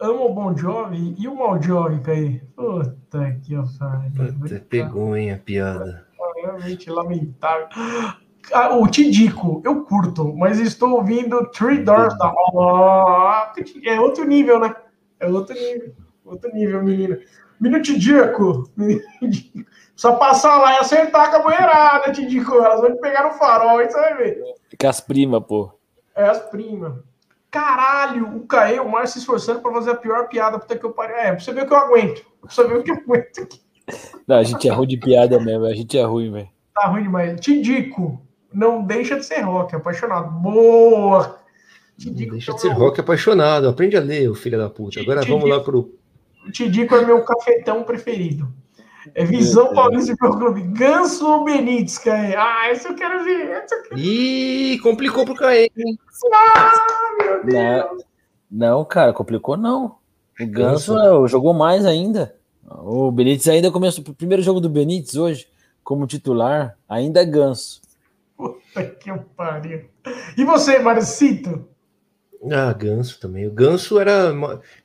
ama 0.00 0.22
o 0.22 0.32
Bon 0.32 0.56
Jovi 0.56 1.14
e 1.18 1.28
o 1.28 1.34
Mal 1.34 1.62
Jovi, 1.62 2.00
aí. 2.10 2.40
Puta 2.56 3.38
que 3.42 3.54
Puta, 3.54 4.66
pegou, 4.70 5.14
hein, 5.14 5.32
a 5.32 5.38
piada. 5.38 6.06
Realmente 6.36 6.88
lamentável. 6.88 7.68
Ah, 8.52 8.76
o 8.76 8.86
Tidico, 8.88 9.62
eu 9.64 9.84
curto, 9.84 10.34
mas 10.36 10.58
estou 10.58 10.90
ouvindo 10.90 11.46
Three 11.50 11.78
Doors 11.78 12.16
da 12.18 12.32
É 13.84 14.00
outro 14.00 14.24
nível, 14.24 14.58
né? 14.58 14.74
É 15.20 15.26
outro 15.26 15.54
nível. 15.54 15.94
Outro 16.24 16.50
nível, 16.52 16.82
menina. 16.82 17.18
Menino 17.60 17.82
Tidico. 17.82 18.70
Só 19.96 20.14
passar 20.14 20.58
lá 20.58 20.74
e 20.74 20.78
acertar 20.78 21.30
com 21.30 21.36
a 21.38 21.42
banheirada, 21.42 22.12
Tidico. 22.12 22.54
Elas 22.54 22.80
vão 22.80 22.94
te 22.94 23.00
pegar 23.00 23.24
no 23.24 23.32
farol, 23.32 23.78
aí 23.78 23.90
você 23.90 23.98
vai 23.98 24.16
ver. 24.16 24.42
Fica 24.68 24.88
as 24.88 25.00
primas, 25.00 25.42
pô. 25.44 25.72
É, 26.14 26.24
as 26.24 26.38
primas. 26.38 26.94
Caralho, 27.50 28.36
o 28.36 28.46
Caê 28.46 28.78
o 28.78 28.88
Márcio 28.88 29.14
se 29.14 29.18
esforçando 29.20 29.60
para 29.60 29.72
fazer 29.72 29.92
a 29.92 29.96
pior 29.96 30.28
piada, 30.28 30.58
puta 30.58 30.76
que 30.76 30.84
eu 30.84 30.92
parei. 30.92 31.16
É, 31.16 31.32
pra 31.32 31.40
você 31.40 31.52
ver 31.52 31.64
o 31.64 31.66
que 31.66 31.72
eu 31.72 31.78
aguento. 31.78 32.24
Pra 32.40 32.50
você 32.50 32.64
ver 32.64 32.76
o 32.76 32.82
que 32.82 32.90
eu 32.90 32.96
aguento 32.96 33.40
aqui. 33.40 33.60
Não, 34.26 34.36
a 34.36 34.42
gente 34.42 34.68
é 34.68 34.72
ruim 34.72 34.86
de 34.86 34.98
piada 34.98 35.40
mesmo, 35.40 35.64
a 35.64 35.74
gente 35.74 35.98
é 35.98 36.04
ruim, 36.04 36.30
velho. 36.30 36.48
Tá 36.74 36.88
ruim 36.88 37.04
demais. 37.04 37.40
Tidico, 37.40 38.20
não 38.52 38.82
deixa 38.82 39.16
de 39.16 39.24
ser 39.24 39.40
rock, 39.40 39.74
apaixonado. 39.74 40.30
Boa! 40.30 41.40
Tidico, 41.98 42.32
deixa 42.32 42.52
de 42.52 42.60
ser 42.60 42.68
rock 42.68 43.00
apaixonado. 43.00 43.68
Aprende 43.68 43.96
a 43.96 44.00
ler, 44.00 44.30
o 44.30 44.34
filho 44.34 44.56
da 44.56 44.70
puta. 44.70 45.00
Agora 45.00 45.20
Tidico, 45.20 45.38
vamos 45.38 45.56
lá 45.56 45.62
pro. 45.62 45.94
Tidico 46.52 46.94
é 46.94 47.04
meu 47.04 47.24
cafetão 47.24 47.82
preferido. 47.82 48.48
É 49.14 49.24
Visão 49.24 49.72
Paulista 49.74 50.14
pro 50.16 50.36
clube. 50.36 50.62
Ganso 50.62 51.26
ou 51.26 51.44
Benítez, 51.44 51.98
Caê? 51.98 52.34
Ah, 52.36 52.70
esse 52.70 52.88
eu 52.88 52.94
quero 52.94 53.24
ver. 53.24 53.64
Esse 53.64 53.74
eu 53.74 53.82
quero... 53.82 54.00
Ih, 54.00 54.78
complicou 54.82 55.24
pro 55.24 55.34
Caê, 55.34 55.70
hein? 55.76 55.98
Ah, 56.32 56.72
meu 57.18 57.44
Deus. 57.44 57.54
Não, 57.54 57.98
não, 58.50 58.84
cara, 58.84 59.12
complicou 59.12 59.56
não. 59.56 59.96
O 60.40 60.46
Ganso 60.46 60.94
Ganso. 60.94 61.28
jogou 61.28 61.54
mais 61.54 61.84
ainda. 61.84 62.36
O 62.68 63.10
Benítez 63.10 63.48
ainda 63.48 63.70
começou. 63.70 64.04
O 64.06 64.14
primeiro 64.14 64.42
jogo 64.42 64.60
do 64.60 64.68
Benítez 64.68 65.16
hoje, 65.16 65.48
como 65.82 66.06
titular, 66.06 66.76
ainda 66.88 67.20
é 67.22 67.24
Ganso. 67.24 67.80
Puta 68.38 68.84
que 68.84 69.12
pariu. 69.36 69.86
E 70.36 70.44
você, 70.44 70.78
Marcito? 70.78 71.68
Ah, 72.52 72.72
Ganso 72.72 73.18
também. 73.18 73.48
O 73.48 73.50
Ganso 73.50 73.98
era. 73.98 74.32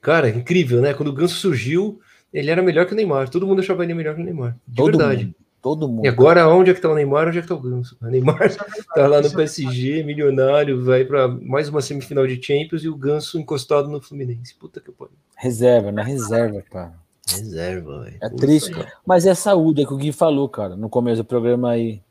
Cara, 0.01 0.27
incrível, 0.27 0.81
né? 0.81 0.91
Quando 0.95 1.09
o 1.09 1.13
Ganso 1.13 1.35
surgiu, 1.35 2.01
ele 2.34 2.49
era 2.49 2.63
melhor 2.63 2.88
que 2.88 2.93
o 2.93 2.95
Neymar. 2.95 3.30
Todo 3.30 3.45
mundo 3.45 3.59
achava 3.59 3.84
ele 3.84 3.93
melhor 3.93 4.15
que 4.15 4.21
o 4.21 4.25
Neymar. 4.25 4.57
De 4.67 4.75
todo 4.75 4.97
verdade. 4.97 5.25
Mundo, 5.25 5.35
todo 5.61 5.88
mundo. 5.88 6.03
E 6.03 6.07
agora, 6.07 6.49
onde 6.49 6.71
é 6.71 6.73
que 6.73 6.81
tá 6.81 6.89
o 6.89 6.95
Neymar? 6.95 7.27
Onde 7.27 7.38
é 7.38 7.41
que 7.43 7.47
tá 7.47 7.53
o 7.53 7.61
Ganso? 7.61 7.95
O 8.01 8.07
Neymar 8.07 8.41
é 8.41 8.49
tá 8.95 9.07
lá 9.07 9.21
no 9.21 9.31
PSG, 9.31 10.01
milionário, 10.01 10.84
vai 10.84 11.05
para 11.05 11.27
mais 11.27 11.69
uma 11.69 11.80
semifinal 11.80 12.25
de 12.25 12.41
Champions 12.41 12.84
e 12.84 12.89
o 12.89 12.97
Ganso 12.97 13.39
encostado 13.39 13.88
no 13.88 14.01
Fluminense. 14.01 14.55
Puta 14.55 14.81
que 14.81 14.91
pariu. 14.91 15.13
Reserva, 15.38 15.91
na 15.91 16.01
reserva, 16.01 16.63
cara. 16.63 16.95
Reserva, 17.30 18.03
velho. 18.03 18.17
É 18.19 18.30
triste. 18.30 18.73
Mas 19.05 19.27
é 19.27 19.35
saúde, 19.35 19.84
é 19.84 19.85
que 19.85 19.93
o 19.93 19.97
Gui 19.97 20.11
falou, 20.11 20.49
cara, 20.49 20.75
no 20.75 20.89
começo 20.89 21.21
do 21.21 21.25
programa 21.25 21.69
aí. 21.69 22.01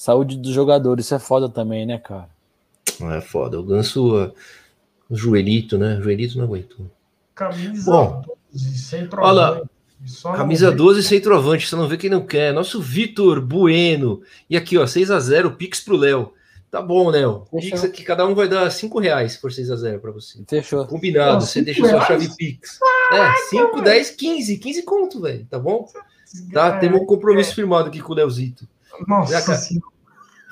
Saúde 0.00 0.38
dos 0.38 0.54
jogadores, 0.54 1.04
isso 1.04 1.14
é 1.14 1.18
foda 1.18 1.46
também, 1.46 1.84
né, 1.84 1.98
cara? 1.98 2.30
É 3.14 3.20
foda. 3.20 3.60
O 3.60 3.62
Ganso, 3.62 4.32
o 5.10 5.14
joelhito, 5.14 5.76
né? 5.76 5.98
O 5.98 6.02
joelhito 6.02 6.38
não 6.38 6.44
aguentou. 6.46 6.86
Camisa 7.34 7.84
Bom, 7.84 8.22
12, 8.50 8.78
centroavante. 8.78 9.68
Olha, 10.24 10.38
camisa 10.38 10.72
12 10.72 11.02
centroavante, 11.02 11.68
você 11.68 11.76
não 11.76 11.86
vê 11.86 11.98
quem 11.98 12.08
não 12.08 12.24
quer. 12.24 12.50
Nosso 12.54 12.80
Vitor 12.80 13.42
Bueno. 13.42 14.22
E 14.48 14.56
aqui, 14.56 14.78
ó, 14.78 14.84
6x0, 14.84 15.54
Pix 15.56 15.82
pro 15.82 15.98
Léo. 15.98 16.32
Tá 16.70 16.80
bom, 16.80 17.10
Léo. 17.10 17.44
Pix 17.60 17.84
aqui, 17.84 18.02
cada 18.02 18.26
um 18.26 18.34
vai 18.34 18.48
dar 18.48 18.70
5 18.70 18.98
reais 19.00 19.36
por 19.36 19.50
6x0 19.50 19.98
para 19.98 20.12
você. 20.12 20.42
Fechou. 20.48 20.86
Combinado, 20.86 21.44
você 21.44 21.60
deixa 21.60 21.82
reais? 21.82 22.06
sua 22.06 22.06
chave 22.06 22.34
Pix. 22.38 22.78
é, 23.12 23.34
5, 23.50 23.82
10, 23.82 24.10
15. 24.12 24.56
15 24.56 24.82
conto, 24.82 25.20
velho. 25.20 25.44
Tá 25.44 25.58
bom? 25.58 25.86
Tá, 26.54 26.78
temos 26.78 27.02
um 27.02 27.04
compromisso 27.04 27.50
é. 27.50 27.54
firmado 27.54 27.88
aqui 27.88 28.00
com 28.00 28.14
o 28.14 28.16
Leozito. 28.16 28.66
Nossa 29.06 29.56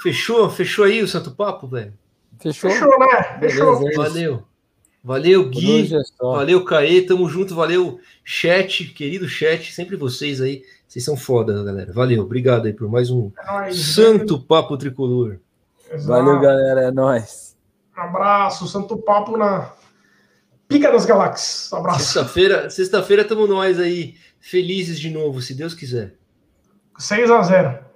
Fechou? 0.02 0.48
Fechou 0.48 0.84
aí 0.84 1.02
o 1.02 1.08
Santo 1.08 1.32
Papo, 1.32 1.66
velho? 1.66 1.92
Fechou? 2.40 2.70
Fechou, 2.70 2.98
né? 2.98 3.38
Fechou. 3.40 3.78
Beleza, 3.80 4.02
valeu. 4.02 4.42
Valeu, 5.02 5.48
Gui. 5.48 5.90
Valeu, 6.20 6.64
Caê. 6.64 7.02
Tamo 7.02 7.28
junto. 7.28 7.54
Valeu, 7.54 7.98
chat, 8.24 8.84
querido 8.92 9.28
chat. 9.28 9.72
Sempre 9.72 9.96
vocês 9.96 10.40
aí. 10.40 10.62
Vocês 10.86 11.04
são 11.04 11.16
foda, 11.16 11.64
galera. 11.64 11.92
Valeu. 11.92 12.22
Obrigado 12.22 12.66
aí 12.66 12.72
por 12.72 12.88
mais 12.88 13.10
um 13.10 13.30
é 13.66 13.72
Santo 13.72 14.40
Papo 14.40 14.76
Tricolor. 14.76 15.38
Exato. 15.90 16.08
Valeu, 16.08 16.40
galera. 16.40 16.82
É 16.82 16.90
nóis. 16.90 17.56
Um 17.96 18.00
abraço. 18.00 18.68
Santo 18.68 18.96
Papo 18.98 19.36
na 19.36 19.72
pica 20.68 20.92
das 20.92 21.04
galáxias. 21.04 21.72
Um 21.72 21.76
abraço. 21.76 22.00
Sexta-feira, 22.00 22.70
sexta-feira, 22.70 23.24
tamo 23.24 23.46
nós 23.46 23.80
aí. 23.80 24.14
Felizes 24.40 25.00
de 25.00 25.10
novo, 25.10 25.42
se 25.42 25.54
Deus 25.54 25.74
quiser. 25.74 26.14
6 26.98 27.30
a 27.30 27.42
0 27.42 27.87